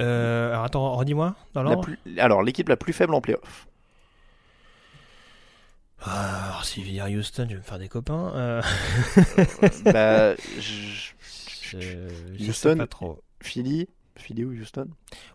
Euh, 0.00 0.50
alors 0.52 0.64
attends, 0.64 0.92
redis-moi 0.94 1.36
plus- 1.82 1.98
Alors, 2.18 2.42
l'équipe 2.42 2.68
la 2.68 2.76
plus 2.76 2.92
faible 2.92 3.14
en 3.14 3.20
playoff. 3.20 3.68
Ah, 6.00 6.46
alors, 6.48 6.64
si 6.64 6.82
je 6.84 7.02
Houston, 7.16 7.44
je 7.48 7.54
vais 7.54 7.60
me 7.60 7.62
faire 7.62 7.78
des 7.78 7.88
copains. 7.88 8.32
Euh, 8.34 8.62
bah, 9.86 10.34
je- 10.58 11.12
je, 11.62 11.78
je 11.78 11.98
Houston. 12.48 12.52
sais 12.70 12.76
pas 12.76 12.86
trop. 12.86 13.22
Philly 13.40 13.88
Philly 14.16 14.44
ou 14.44 14.52
Houston? 14.52 14.86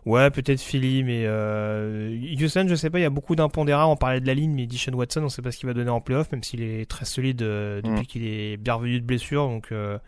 Ouais, 0.06 0.30
peut-être 0.30 0.60
Philly, 0.60 1.04
mais 1.04 1.24
euh, 1.26 2.16
Houston, 2.40 2.66
je 2.68 2.74
sais 2.74 2.88
pas, 2.90 2.98
il 2.98 3.02
y 3.02 3.04
a 3.04 3.10
beaucoup 3.10 3.36
d'impondérables. 3.36 3.90
On 3.90 3.96
parlait 3.96 4.20
de 4.20 4.26
la 4.26 4.34
ligne, 4.34 4.52
mais 4.54 4.66
Dishon 4.66 4.92
Watson, 4.94 5.22
on 5.22 5.28
sait 5.28 5.42
pas 5.42 5.52
ce 5.52 5.58
qu'il 5.58 5.66
va 5.66 5.74
donner 5.74 5.90
en 5.90 6.00
playoff, 6.00 6.32
même 6.32 6.42
s'il 6.42 6.62
est 6.62 6.88
très 6.88 7.04
solide 7.04 7.42
euh, 7.42 7.82
depuis 7.82 8.00
Mm. 8.00 8.06
qu'il 8.06 8.26
est 8.26 8.56
bien 8.56 8.74
revenu 8.74 9.00
de 9.00 9.04
blessure. 9.04 9.46
Donc, 9.48 9.70
euh, 9.72 9.98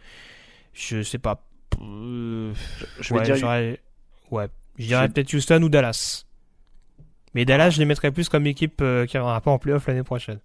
je 0.72 1.02
sais 1.02 1.18
pas. 1.18 1.44
Je 1.80 3.14
vais 3.14 3.20
ouais, 3.20 3.22
dire 3.22 3.76
ouais, 4.30 4.48
je 4.78 4.86
dirais 4.86 5.08
peut-être 5.08 5.32
Houston 5.34 5.62
ou 5.62 5.68
Dallas. 5.68 6.24
Mais 7.34 7.44
Dallas, 7.44 7.70
je 7.70 7.78
les 7.78 7.84
mettrais 7.86 8.10
plus 8.10 8.28
comme 8.28 8.46
équipe 8.46 8.82
qui 9.08 9.16
n'aura 9.16 9.40
pas 9.40 9.50
en 9.50 9.58
playoff 9.58 9.86
l'année 9.86 10.02
prochaine. 10.02 10.38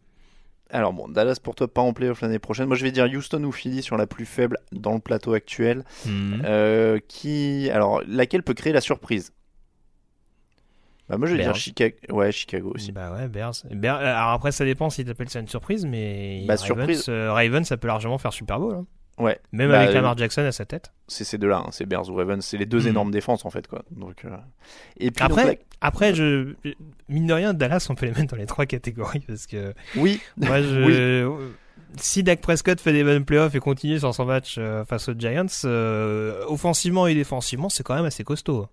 Alors 0.69 0.91
bon, 0.93 1.07
Dallas 1.07 1.37
pour 1.41 1.55
toi 1.55 1.67
pas 1.73 1.81
en 1.81 1.93
playoff 1.93 2.21
l'année 2.21 2.39
prochaine. 2.39 2.67
Moi 2.67 2.75
je 2.75 2.83
vais 2.83 2.91
dire 2.91 3.05
Houston 3.05 3.43
ou 3.43 3.51
Philly 3.51 3.81
sur 3.81 3.95
la 3.97 4.05
plus 4.07 4.25
faible 4.25 4.57
dans 4.71 4.93
le 4.93 4.99
plateau 4.99 5.33
actuel. 5.33 5.83
Mm. 6.05 6.41
Euh, 6.45 6.99
qui, 7.07 7.69
alors 7.71 8.01
laquelle 8.07 8.43
peut 8.43 8.53
créer 8.53 8.73
la 8.73 8.81
surprise? 8.81 9.31
Bah 11.09 11.17
moi 11.17 11.25
je 11.27 11.35
vais 11.37 11.43
dire. 11.43 11.55
Chicago. 11.55 11.95
Ouais, 12.09 12.33
Chicago 12.33 12.73
aussi. 12.75 12.91
Bah 12.91 13.13
ouais, 13.13 13.29
Bears. 13.29 13.53
Bears- 13.71 13.99
Alors 14.01 14.31
après, 14.31 14.51
ça 14.51 14.65
dépend 14.65 14.89
si 14.89 15.05
t'appelles 15.05 15.29
ça 15.29 15.39
une 15.39 15.47
surprise, 15.47 15.85
mais 15.85 16.43
Bah, 16.45 16.55
Ravens, 16.55 16.65
surprise. 16.65 17.05
euh, 17.07 17.31
Ravens, 17.31 17.65
ça 17.65 17.77
peut 17.77 17.87
largement 17.87 18.17
faire 18.17 18.33
Super 18.33 18.59
Bowl. 18.59 18.75
hein. 18.75 18.85
Ouais. 19.17 19.39
Même 19.51 19.69
Bah, 19.71 19.79
avec 19.79 19.89
euh, 19.91 19.93
Lamar 19.93 20.17
Jackson 20.17 20.41
à 20.43 20.51
sa 20.51 20.65
tête. 20.65 20.91
C'est 21.07 21.23
ces 21.23 21.37
deux-là, 21.37 21.63
hein, 21.65 21.69
c'est 21.71 21.85
Bears 21.85 22.07
ou 22.09 22.15
Ravens, 22.15 22.43
c'est 22.45 22.57
les 22.57 22.65
deux 22.67 22.81
Mhm. 22.81 22.87
énormes 22.87 23.11
défenses 23.11 23.45
en 23.45 23.49
fait 23.49 23.67
quoi. 23.67 23.83
Donc 23.91 24.25
euh, 24.25 24.29
et 24.99 25.09
puis 25.11 25.23
Après, 25.25 25.45
donc, 25.45 25.59
après 25.81 26.13
je, 26.13 26.53
mine 27.09 27.25
de 27.27 27.33
rien, 27.33 27.53
Dallas, 27.53 27.87
on 27.89 27.95
peut 27.95 28.05
les 28.05 28.11
mettre 28.11 28.27
dans 28.27 28.37
les 28.37 28.45
trois 28.45 28.65
catégories 28.65 29.21
parce 29.27 29.47
que 29.47 29.73
oui, 29.95 30.21
moi, 30.37 30.61
je, 30.61 31.31
si 31.95 32.21
Dak 32.21 32.41
Prescott 32.41 32.79
fait 32.79 32.91
des 32.93 33.03
bonnes 33.03 33.25
playoffs 33.25 33.55
et 33.55 33.59
continue 33.59 33.97
sur 33.97 34.13
son 34.13 34.25
match 34.25 34.55
euh, 34.59 34.83
face 34.85 35.07
aux 35.09 35.13
Giants, 35.17 35.45
euh, 35.65 36.43
offensivement 36.47 37.07
et 37.07 37.15
défensivement, 37.15 37.69
c'est 37.69 37.83
quand 37.83 37.95
même 37.95 38.05
assez 38.05 38.23
costaud. 38.23 38.67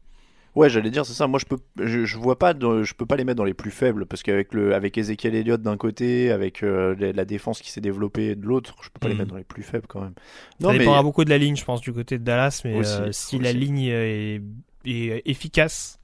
Ouais, 0.54 0.70
j'allais 0.70 0.90
dire 0.90 1.04
c'est 1.06 1.12
ça. 1.14 1.26
Moi 1.26 1.38
je 1.38 1.46
peux, 1.46 1.58
je, 1.82 2.04
je 2.04 2.18
vois 2.18 2.38
pas, 2.38 2.54
de- 2.54 2.82
je 2.82 2.94
peux 2.94 3.06
pas 3.06 3.16
les 3.16 3.24
mettre 3.24 3.36
dans 3.38 3.44
les 3.44 3.54
plus 3.54 3.70
faibles 3.70 4.06
parce 4.06 4.22
qu'avec 4.22 4.52
le, 4.54 4.74
avec 4.74 4.96
Ezekiel 4.98 5.34
Elliott 5.34 5.60
d'un 5.62 5.76
côté, 5.76 6.30
avec 6.30 6.62
euh, 6.62 6.94
la, 7.12 7.24
défense 7.24 7.60
qui 7.60 7.70
s'est 7.70 7.80
développée 7.80 8.34
de 8.36 8.44
l'autre, 8.46 8.76
je 8.82 8.88
peux 8.90 9.00
pas 9.00 9.08
les 9.08 9.14
Mhm. 9.14 9.18
mettre 9.20 9.30
dans 9.30 9.36
les 9.38 9.44
plus 9.44 9.62
faibles 9.62 9.86
quand 9.86 10.00
même. 10.00 10.14
Ça 10.60 10.72
dépendra 10.76 11.02
beaucoup 11.02 11.24
de 11.24 11.30
la 11.30 11.38
ligne, 11.38 11.56
je 11.56 11.64
pense, 11.64 11.80
du 11.80 11.92
côté 11.92 12.18
de 12.18 12.24
Dallas, 12.24 12.60
mais 12.64 12.74
Aussi, 12.76 12.92
euh, 13.00 13.12
si 13.12 13.38
la 13.38 13.52
ligne 13.52 13.80
est, 13.84 14.40
est 14.84 15.22
efficace, 15.28 15.98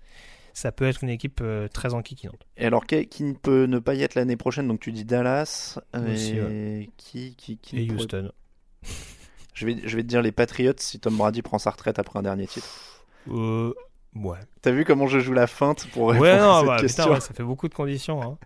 ça 0.52 0.72
peut 0.72 0.85
être 0.85 1.05
une 1.05 1.10
équipe 1.10 1.40
euh, 1.43 1.68
très 1.68 1.94
enquiquinante. 1.94 2.47
Et 2.56 2.66
alors 2.66 2.85
qui, 2.86 3.06
qui 3.06 3.22
ne 3.24 3.35
peut 3.35 3.66
ne 3.66 3.78
pas 3.78 3.94
y 3.94 4.02
être 4.02 4.14
l'année 4.16 4.36
prochaine? 4.36 4.66
Donc 4.68 4.81
tu 4.81 4.90
dis 4.93 5.05
Dallas 5.05 5.78
Aussi, 5.94 6.36
et 6.36 6.90
qui, 6.97 7.35
qui, 7.36 7.56
qui 7.59 7.81
Et 7.82 7.86
pourrait- 7.86 8.01
Houston. 8.01 8.32
Je 9.55 9.66
vais, 9.66 9.77
je 9.85 9.97
vais 9.97 10.02
te 10.02 10.09
dire 10.09 10.22
les 10.22 10.32
Patriots 10.32 10.72
si 10.78 10.98
Tom 11.01 11.16
Brady 11.16 11.43
prend 11.43 11.59
sa 11.59 11.70
retraite 11.70 11.98
après 11.98 12.18
un 12.18 12.22
dernier 12.22 12.47
titre. 12.47 12.66
Euh, 13.28 13.72
ouais. 14.15 14.39
T'as 14.62 14.70
vu 14.73 14.85
comment 14.85 15.07
je 15.07 15.19
joue 15.20 15.32
la 15.32 15.47
feinte 15.47 15.87
pour 15.93 16.09
Ouais, 16.09 16.20
répondre 16.20 16.43
non, 16.43 16.51
à 16.53 16.55
cette 16.59 16.66
bah, 16.66 16.77
putain, 16.77 16.87
question 16.87 17.12
ouais, 17.12 17.20
ça 17.20 17.35
fait 17.35 17.43
beaucoup 17.43 17.69
de 17.69 17.74
conditions. 17.74 18.23
hein. 18.23 18.39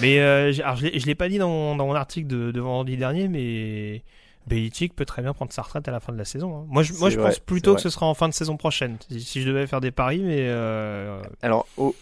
Mais 0.00 0.18
euh, 0.20 0.52
alors, 0.64 0.76
je 0.76 0.86
l'ai- 0.86 0.98
je 0.98 1.06
l'ai 1.06 1.14
pas 1.14 1.28
dit 1.28 1.38
dans 1.38 1.48
mon, 1.48 1.76
dans 1.76 1.86
mon 1.86 1.94
article 1.94 2.26
de, 2.26 2.50
de 2.50 2.60
vendredi 2.60 2.96
dernier, 2.96 3.28
mais 3.28 4.02
Belichick 4.46 4.94
peut 4.96 5.04
très 5.04 5.22
bien 5.22 5.32
prendre 5.32 5.52
sa 5.52 5.62
retraite 5.62 5.86
à 5.86 5.90
la 5.90 6.00
fin 6.00 6.12
de 6.12 6.18
la 6.18 6.24
saison. 6.24 6.56
hein. 6.56 6.64
Moi, 6.68 6.82
je, 6.82 6.92
moi, 6.94 7.10
je 7.10 7.16
vrai, 7.18 7.28
pense 7.28 7.38
plutôt 7.38 7.74
que 7.74 7.80
ce 7.80 7.90
sera 7.90 8.06
en 8.06 8.14
fin 8.14 8.28
de 8.28 8.34
saison 8.34 8.56
prochaine, 8.56 8.96
si, 9.08 9.20
si 9.20 9.42
je 9.42 9.48
devais 9.48 9.66
faire 9.66 9.80
des 9.80 9.90
paris, 9.90 10.20
mais 10.24 10.38
euh, 10.48 11.22
Alors, 11.42 11.66
au- 11.76 11.94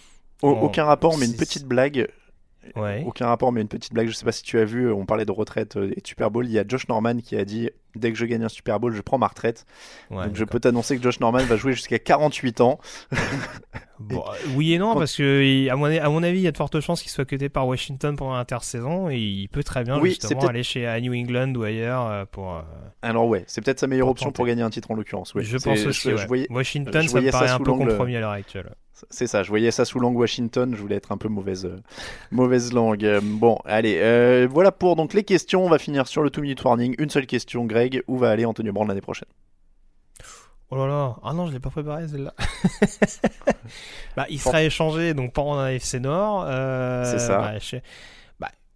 au- 0.43 0.53
Bon, 0.55 0.61
aucun 0.63 0.85
rapport, 0.85 1.19
mais 1.19 1.27
une 1.27 1.37
petite 1.37 1.65
blague. 1.67 2.09
Ouais. 2.77 3.05
Aucun 3.07 3.27
rapport, 3.27 3.53
mais 3.53 3.61
une 3.61 3.69
petite 3.69 3.93
blague. 3.93 4.09
Je 4.09 4.13
sais 4.15 4.25
pas 4.25 4.33
si 4.33 4.43
tu 4.43 4.59
as 4.59 4.65
vu, 4.65 4.91
on 4.93 5.07
parlait 5.07 5.25
de 5.25 5.33
retraite 5.33 5.77
euh, 5.77 5.93
et 5.97 6.01
de 6.01 6.07
Super 6.07 6.31
Bowl. 6.31 6.47
Il 6.47 6.53
y 6.53 6.59
a 6.59 6.65
Josh 6.67 6.89
Norman 6.89 7.17
qui 7.19 7.37
a 7.37 7.45
dit 7.45 7.71
Dès 7.97 8.13
que 8.13 8.19
je 8.19 8.27
gagne 8.27 8.45
un 8.45 8.49
Super 8.49 8.79
Bowl, 8.79 8.93
je 8.95 9.01
prends 9.01 9.19
ma 9.19 9.27
retraite. 9.27 9.65
Ouais, 10.11 10.27
Donc 10.27 10.37
je 10.37 10.45
peux 10.45 10.61
t'annoncer 10.61 10.97
que 10.97 11.03
Josh 11.03 11.19
Norman 11.21 11.39
va 11.39 11.57
jouer 11.57 11.73
jusqu'à 11.73 11.99
48 11.99 12.61
ans. 12.61 12.79
Bon, 14.01 14.21
euh, 14.29 14.33
oui 14.55 14.75
et 14.75 14.79
non, 14.79 14.95
parce 14.95 15.17
que 15.17 15.69
à 15.69 15.75
mon, 15.75 15.87
à 15.87 16.09
mon 16.09 16.23
avis, 16.23 16.39
il 16.39 16.43
y 16.43 16.47
a 16.47 16.53
de 16.53 16.57
fortes 16.57 16.79
chances 16.79 17.03
qu'il 17.03 17.11
soit 17.11 17.25
cuté 17.25 17.49
par 17.49 17.67
Washington 17.67 18.15
pendant 18.15 18.35
l'intersaison 18.37 19.11
et 19.11 19.19
il 19.19 19.49
peut 19.49 19.65
très 19.65 19.83
bien 19.83 19.99
Oui, 19.99 20.11
justement 20.11 20.47
aller 20.47 20.63
chez 20.63 20.87
à 20.87 21.01
New 21.01 21.13
England 21.13 21.53
ou 21.57 21.65
ailleurs 21.65 22.07
euh, 22.07 22.25
pour. 22.25 22.63
Alors, 23.03 23.27
ouais, 23.27 23.43
c'est 23.49 23.61
peut-être 23.61 23.81
sa 23.81 23.89
meilleure 23.89 24.07
Pour 24.07 24.13
option 24.13 24.27
tenter. 24.27 24.37
pour 24.37 24.47
gagner 24.47 24.63
un 24.63 24.71
titre 24.71 24.93
en 24.93 24.95
l'occurrence. 24.95 25.35
ouais. 25.35 25.43
je 25.43 25.59
pense 25.59 25.85
aussi. 25.85 26.11
je- 26.11 26.15
ouais. 26.15 26.23
je 26.23 26.27
voyais- 26.29 26.47
Washington, 26.49 27.03
je 27.03 27.09
ça 27.09 27.21
me 27.21 27.27
ça 27.27 27.33
paraît 27.33 27.51
un 27.51 27.59
peu 27.59 27.73
compromis 27.73 28.15
à 28.15 28.21
l'heure 28.21 28.31
actuelle. 28.31 28.71
C'est 29.11 29.27
ça, 29.27 29.43
je 29.43 29.49
voyais 29.49 29.71
ça 29.71 29.85
sous 29.85 29.99
langue 30.01 30.17
Washington, 30.17 30.75
je 30.75 30.81
voulais 30.81 30.97
être 30.97 31.13
un 31.13 31.17
peu 31.17 31.29
mauvaise, 31.29 31.65
euh, 31.67 31.81
mauvaise 32.31 32.73
langue. 32.73 33.05
Euh, 33.05 33.21
bon, 33.23 33.59
allez, 33.65 33.99
euh, 34.01 34.49
voilà 34.51 34.73
pour 34.73 34.97
donc 34.97 35.15
les 35.15 35.25
questions. 35.25 35.65
On 35.65 35.69
va 35.69 35.79
finir 35.79 36.07
sur 36.07 36.23
le 36.23 36.31
2 36.31 36.41
minute 36.43 36.63
warning. 36.65 36.95
Une 36.99 37.11
seule 37.11 37.27
question, 37.27 37.65
Greg, 37.65 38.03
où 38.09 38.17
va 38.19 38.31
aller 38.31 38.45
Antonio 38.45 38.73
Brown 38.73 38.89
l'année 38.89 39.01
prochaine? 39.01 39.29
Oh 40.71 40.77
là 40.77 40.87
là, 40.87 41.17
ah 41.23 41.33
non, 41.33 41.47
je 41.47 41.53
l'ai 41.53 41.61
pas 41.61 41.71
préparé 41.71 42.07
celle-là. 42.09 42.35
bah, 44.17 44.27
il 44.29 44.39
sera 44.39 44.63
échangé 44.63 45.15
donc 45.15 45.33
pas 45.33 45.41
en 45.43 45.59
AFC 45.59 45.95
Nord. 45.95 46.45
C'est 47.07 47.19
ça. 47.19 47.39
bah, 47.39 47.59
je- 47.59 47.77
bah, 47.77 47.83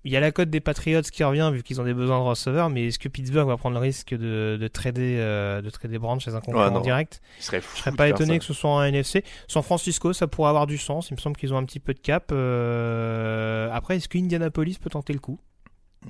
il 0.05 0.11
y 0.13 0.17
a 0.17 0.21
la 0.21 0.33
cote 0.33 0.51
des 0.51 0.61
Patriots 0.61 1.03
qui 1.03 1.23
revient 1.23 1.51
vu 1.53 1.63
qu'ils 1.63 1.81
ont 1.81 1.85
des 1.85 1.95
besoins 1.95 2.19
de 2.19 2.25
receveurs, 2.25 2.71
mais 2.71 2.87
est-ce 2.89 2.99
que 2.99 3.09
Pittsburgh 3.09 3.47
va 3.47 3.57
prendre 3.57 3.75
le 3.75 3.81
risque 3.81 4.15
de, 4.15 4.59
de 4.61 4.69
trader 4.69 5.17
euh, 5.19 5.63
de 5.63 5.71
trader 5.71 5.99
Brown 5.99 6.19
chez 6.21 6.35
un 6.35 6.41
concurrent 6.41 6.71
non. 6.71 6.81
direct 6.81 7.21
Il 7.39 7.45
serait 7.45 7.61
fou 7.61 7.77
Je 7.77 7.81
serais 7.83 7.93
pas 7.93 8.09
étonné 8.09 8.35
ça. 8.35 8.39
que 8.41 8.45
ce 8.45 8.53
soit 8.55 8.71
en 8.71 8.83
NFC. 8.83 9.23
San 9.47 9.63
Francisco, 9.63 10.13
ça 10.13 10.27
pourrait 10.27 10.49
avoir 10.49 10.67
du 10.67 10.79
sens. 10.79 11.11
Il 11.11 11.15
me 11.15 11.21
semble 11.21 11.37
qu'ils 11.37 11.55
ont 11.55 11.57
un 11.59 11.65
petit 11.65 11.81
peu 11.81 11.95
de 11.95 12.01
cap. 12.01 12.31
euh, 12.33 13.71
Après, 13.73 13.97
est-ce 13.97 14.09
que 14.09 14.19
Indianapolis 14.19 14.79
peut 14.79 14.91
tenter 14.91 15.13
le 15.13 15.21
coup? 15.21 15.39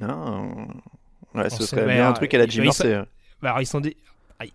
Ah. 0.01 0.41
Ouais, 1.35 1.45
On 1.45 1.51
ce 1.51 1.65
serait 1.67 1.87
bien 1.87 2.09
un 2.09 2.11
euh, 2.11 2.15
truc 2.15 2.33
à 2.35 2.39
la 2.39 2.47
Jim 2.47 2.65
Irsay. 2.65 2.95
Bah, 3.41 3.51
alors, 3.51 3.61
ils 3.61 3.67
sont 3.67 3.81
ah, 3.85 3.89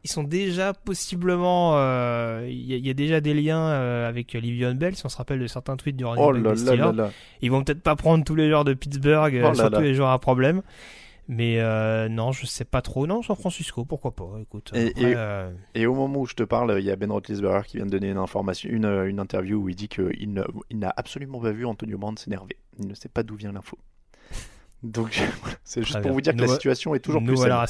ils 0.03 0.09
sont 0.09 0.23
déjà 0.23 0.73
possiblement 0.73 1.73
euh, 1.77 2.45
il 2.49 2.65
y, 2.65 2.73
a- 2.73 2.77
il 2.77 2.85
y 2.85 2.89
a 2.89 2.93
déjà 2.93 3.21
des 3.21 3.33
liens 3.33 3.59
euh, 3.69 4.07
avec 4.09 4.33
Livion 4.33 4.73
Bell 4.75 4.95
si 4.95 5.05
on 5.05 5.09
se 5.09 5.17
rappelle 5.17 5.39
de 5.39 5.47
certains 5.47 5.75
tweets 5.77 5.95
du 5.97 6.05
running 6.05 6.23
Oh 6.25 6.33
back 6.33 6.43
là 6.43 6.53
des 6.55 6.65
là 6.65 6.75
là 6.75 6.83
Steelers. 6.87 6.97
là. 6.97 7.11
ils 7.41 7.51
vont 7.51 7.63
peut-être 7.63 7.81
pas 7.81 7.95
prendre 7.95 8.23
tous 8.23 8.35
les 8.35 8.49
joueurs 8.49 8.65
de 8.65 8.73
Pittsburgh 8.73 9.35
euh, 9.35 9.49
Oh 9.51 9.53
surtout 9.53 9.71
là. 9.73 9.81
les 9.81 9.93
joueurs 9.93 10.09
à 10.11 10.19
problème 10.19 10.61
Mais 11.29 11.59
euh, 11.59 12.07
non, 12.07 12.31
je 12.31 12.45
sais 12.45 12.63
pas 12.63 12.81
trop. 12.81 13.05
Non, 13.05 13.21
San 13.21 13.35
Francisco, 13.35 13.83
pourquoi 13.83 14.15
pas 14.15 14.29
Écoute. 14.41 14.71
Et, 14.73 14.87
après, 14.91 15.01
et- 15.11 15.13
euh, 15.17 15.51
et 15.75 15.85
au 15.85 15.93
moment 15.93 16.21
où 16.21 16.25
je 16.25 16.35
te 16.35 16.43
parle, 16.43 16.75
il 16.79 16.85
y 16.85 16.89
a 16.91 16.95
Ben 16.95 17.11
Roethlisberger 17.11 17.67
qui 17.67 17.77
vient 17.77 17.85
de 17.85 17.91
donner 17.91 18.11
une 18.11 18.17
information, 18.17 18.69
une, 18.71 18.85
une 18.85 19.19
interview 19.19 19.57
où 19.61 19.67
il 19.67 19.75
dit 19.75 19.89
qu'il 19.89 20.33
n'a 20.73 20.93
absolument 20.95 21.41
pas 21.41 21.51
vu 21.51 21.65
Antonio 21.65 21.97
Brown 21.97 22.15
s'énerver. 22.17 22.55
Il 22.79 22.87
ne 22.87 22.93
sait 22.93 23.09
pas 23.09 23.23
d'où 23.23 23.35
vient 23.35 23.51
l'info. 23.51 23.77
Donc 24.83 25.19
c'est 25.63 25.81
juste 25.81 25.99
pour 26.01 26.11
vous 26.11 26.21
dire 26.21 26.33
que 26.33 26.37
Nous- 26.37 26.43
la 26.47 26.53
situation 26.53 26.93
est 26.93 26.99
toujours 26.99 27.21
nous 27.21 27.33
plus 27.33 27.45
bien. 27.45 27.65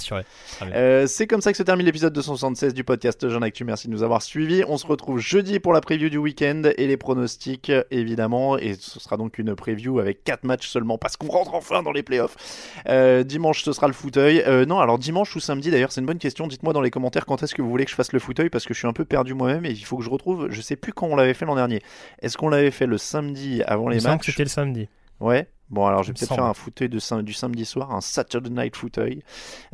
Euh, 0.73 1.07
c'est 1.07 1.25
comme 1.25 1.39
ça 1.39 1.51
que 1.51 1.57
se 1.57 1.63
termine 1.63 1.85
l'épisode 1.85 2.11
276 2.11 2.73
du 2.73 2.83
podcast 2.83 3.29
Jean 3.29 3.41
Actu. 3.41 3.63
Merci 3.63 3.87
de 3.87 3.93
nous 3.93 4.03
avoir 4.03 4.21
suivis. 4.21 4.63
On 4.67 4.77
se 4.77 4.85
retrouve 4.85 5.17
jeudi 5.19 5.59
pour 5.59 5.71
la 5.71 5.79
preview 5.79 6.09
du 6.09 6.17
week-end 6.17 6.63
et 6.77 6.85
les 6.85 6.97
pronostics, 6.97 7.71
évidemment. 7.91 8.57
Et 8.57 8.73
ce 8.73 8.99
sera 8.99 9.15
donc 9.15 9.37
une 9.39 9.55
preview 9.55 9.99
avec 9.99 10.25
4 10.25 10.43
matchs 10.43 10.67
seulement 10.67 10.97
parce 10.97 11.15
qu'on 11.15 11.27
rentre 11.27 11.53
enfin 11.53 11.81
dans 11.81 11.93
les 11.93 12.03
playoffs. 12.03 12.35
Euh, 12.89 13.23
dimanche, 13.23 13.63
ce 13.63 13.71
sera 13.71 13.87
le 13.87 13.93
fauteuil. 13.93 14.43
Euh, 14.45 14.65
non, 14.65 14.79
alors 14.79 14.99
dimanche 14.99 15.33
ou 15.35 15.39
samedi, 15.39 15.71
d'ailleurs, 15.71 15.93
c'est 15.93 16.01
une 16.01 16.07
bonne 16.07 16.19
question. 16.19 16.45
Dites-moi 16.45 16.73
dans 16.73 16.81
les 16.81 16.91
commentaires 16.91 17.25
quand 17.25 17.41
est-ce 17.41 17.55
que 17.55 17.61
vous 17.61 17.69
voulez 17.69 17.85
que 17.85 17.91
je 17.91 17.95
fasse 17.95 18.11
le 18.11 18.19
fauteuil 18.19 18.49
parce 18.49 18.65
que 18.65 18.73
je 18.73 18.79
suis 18.79 18.87
un 18.87 18.93
peu 18.93 19.05
perdu 19.05 19.33
moi-même 19.33 19.65
et 19.65 19.71
il 19.71 19.85
faut 19.85 19.97
que 19.97 20.03
je 20.03 20.09
retrouve. 20.09 20.47
Je 20.49 20.59
sais 20.59 20.75
plus 20.75 20.91
quand 20.91 21.07
on 21.07 21.15
l'avait 21.15 21.33
fait 21.33 21.45
l'an 21.45 21.55
dernier. 21.55 21.81
Est-ce 22.21 22.37
qu'on 22.37 22.49
l'avait 22.49 22.71
fait 22.71 22.85
le 22.85 22.97
samedi 22.97 23.63
avant 23.63 23.89
Il 23.89 23.93
les 23.93 23.99
semble 24.01 24.15
que 24.15 24.17
matchs 24.17 24.25
c'était 24.31 24.43
le 24.43 24.49
samedi. 24.49 24.89
Ouais. 25.19 25.47
Bon, 25.69 25.85
alors 25.85 26.01
je 26.03 26.09
vais 26.09 26.13
peut-être 26.13 26.33
faire 26.33 26.45
un 26.45 26.53
fauteuil 26.53 26.87
de 26.87 27.21
du 27.21 27.33
samedi 27.33 27.65
soir, 27.65 27.93
un 27.93 27.99
Saturday 27.99 28.49
Night 28.49 28.75
Fauteuil. 28.75 29.21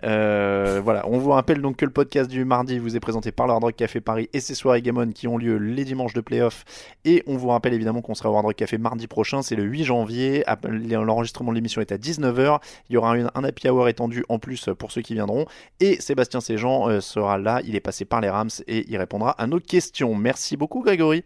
Euh, 0.04 0.82
voilà, 0.84 1.08
on 1.08 1.20
vous 1.20 1.30
rappelle 1.30 1.62
donc 1.62 1.76
que 1.78 1.86
le 1.86 1.92
podcast 1.92 2.32
du 2.32 2.46
mardi 2.46 2.80
vous 2.80 2.96
est 2.96 3.00
présenté 3.00 3.32
par 3.32 3.46
le 3.46 3.54
Hard 3.54 3.64
Rock 3.64 3.76
Café 3.76 4.02
Paris 4.02 4.28
et 4.34 4.40
ses 4.40 4.56
soirées 4.56 4.82
Game 4.82 4.98
On 4.98 5.12
qui 5.12 5.28
ont 5.28 5.38
lieu 5.38 5.58
les 5.58 5.86
dimanches 5.86 6.14
de 6.14 6.22
playoff. 6.22 6.66
Et 7.06 7.24
on 7.28 7.38
vous 7.38 7.50
rappelle 7.50 7.74
évidemment 7.74 8.02
qu'on 8.02 8.16
sera 8.16 8.32
au 8.32 8.36
Hard 8.36 8.46
Rock 8.46 8.56
Café 8.56 8.80
mardi 8.80 9.06
prochain, 9.06 9.44
c'est 9.44 9.56
le 9.56 9.64
8 9.64 9.84
janvier. 9.84 10.44
L'enregistrement 10.64 11.52
de 11.52 11.56
l'émission 11.56 11.80
est 11.80 11.92
à 11.92 11.98
19h. 11.98 12.60
Il 12.90 12.94
y 12.94 12.98
aura 12.98 13.14
un, 13.14 13.30
un 13.36 13.44
happy 13.44 13.70
hour 13.70 13.88
étendu 13.88 14.26
en 14.30 14.40
plus 14.40 14.70
pour 14.80 14.92
ceux 14.92 15.02
qui 15.02 15.14
viendront. 15.14 15.46
Et 15.80 16.02
Sébastien 16.02 16.42
Séjean 16.42 16.90
euh, 16.90 17.02
sera 17.02 17.38
là, 17.38 17.62
il 17.66 17.76
est 17.76 17.82
passé 17.82 18.04
par 18.04 18.20
les 18.20 18.30
Rams 18.30 18.50
et 18.68 18.90
il 18.90 18.98
répondra 18.98 19.32
à 19.32 19.46
nos 19.46 19.60
questions. 19.60 20.16
Merci 20.16 20.58
beaucoup 20.58 20.82
Grégory. 20.82 21.24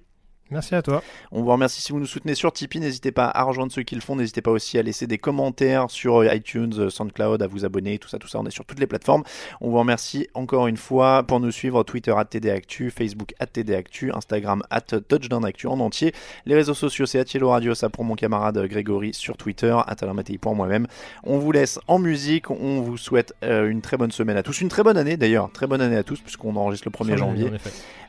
Merci 0.49 0.76
à 0.76 0.82
toi. 0.82 1.03
On 1.32 1.41
vous 1.41 1.52
remercie 1.52 1.82
si 1.82 1.91
vous 1.91 1.99
nous 1.99 2.06
soutenez 2.06 2.36
sur 2.36 2.53
Tipeee. 2.53 2.80
N'hésitez 2.80 3.11
pas 3.11 3.26
à 3.26 3.44
rejoindre 3.44 3.72
ceux 3.72 3.84
qui 3.84 3.95
le 3.95 4.02
font. 4.02 4.15
N'hésitez 4.15 4.41
pas 4.41 4.52
aussi 4.52 4.78
à 4.78 4.82
laisser 4.82 5.06
des 5.06 5.18
commentaires 5.18 5.91
sur 5.91 6.22
euh, 6.22 6.34
iTunes, 6.34 6.74
euh, 6.78 6.90
SoundCloud, 6.90 7.41
à 7.41 7.48
vous 7.48 7.65
abonner, 7.65 7.99
tout 7.99 8.07
ça, 8.07 8.18
tout 8.18 8.28
ça. 8.28 8.40
On 8.40 8.45
est 8.45 8.52
sur 8.52 8.65
toutes 8.65 8.80
les 8.80 8.88
plateformes. 8.88 9.24
On 9.60 9.69
vous 9.69 9.78
remercie 9.78 10.28
encore 10.34 10.68
une 10.68 10.78
fois 10.78 11.24
pour 11.24 11.40
nous 11.40 11.52
suivre 11.52 11.84
Twitter 11.84 12.14
at 12.18 12.26
TDActu, 12.26 12.91
Facebook 12.91 13.34
at 13.40 13.48
TDActu, 13.48 14.11
Instagram 14.14 14.64
at 14.69 14.82
TouchdownActu 14.82 15.68
en 15.68 15.80
entier. 15.80 16.14
Les 16.45 16.56
réseaux 16.56 16.74
sociaux, 16.74 17.06
c'est 17.06 17.19
Atielo 17.19 17.49
Radio, 17.49 17.76
ça 17.76 17.90
pour 17.90 18.06
mon 18.06 18.15
camarade 18.15 18.57
Grégory 18.68 19.14
sur 19.14 19.36
Twitter, 19.36 19.76
Atalamati 19.86 20.38
pour 20.38 20.56
moi-même. 20.56 20.88
On 21.24 21.40
vous 21.40 21.52
laisse 21.52 21.80
en 21.88 21.99
musique. 21.99 22.49
On 22.49 22.82
vous 22.82 22.98
souhaite 22.98 23.34
euh, 23.44 23.69
une 23.69 23.82
très 23.82 23.98
bonne 23.98 24.11
semaine 24.11 24.38
à 24.38 24.44
tous. 24.44 24.61
Une 24.61 24.69
très 24.69 24.84
bonne 24.84 24.98
année 24.98 25.18
d'ailleurs. 25.18 25.52
Très 25.52 25.68
bonne 25.68 25.82
année 25.82 25.98
à 25.98 26.03
tous 26.03 26.19
puisqu'on 26.22 26.56
enregistre 26.56 26.88
le 26.88 26.91
1er 26.91 27.07
Très 27.07 27.18
janvier. 27.18 27.52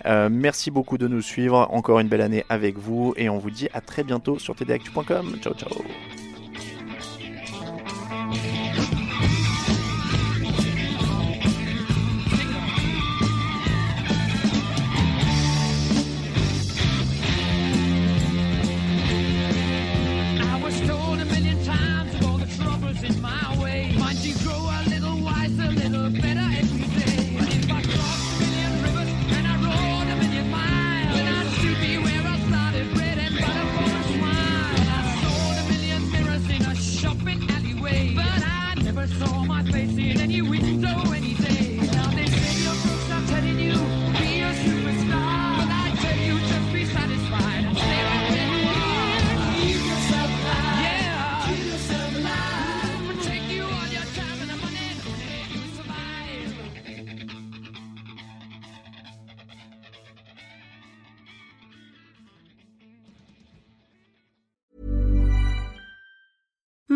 Euh, 0.07 0.29
merci 0.31 0.71
beaucoup 0.71 0.99
de 0.99 1.09
nous 1.09 1.23
suivre. 1.23 1.67
Encore 1.71 1.99
une 2.01 2.09
belle 2.09 2.21
année 2.21 2.28
avec 2.49 2.79
vous. 2.79 3.15
Et 3.17 3.29
on 3.29 3.39
vous 3.39 3.51
dit 3.51 3.69
à 3.73 3.81
très 3.81 4.05
bientôt 4.05 4.39
sur 4.39 4.55
tdactu.com. 4.55 5.39
Ciao, 5.41 5.55
ciao. 5.55 5.83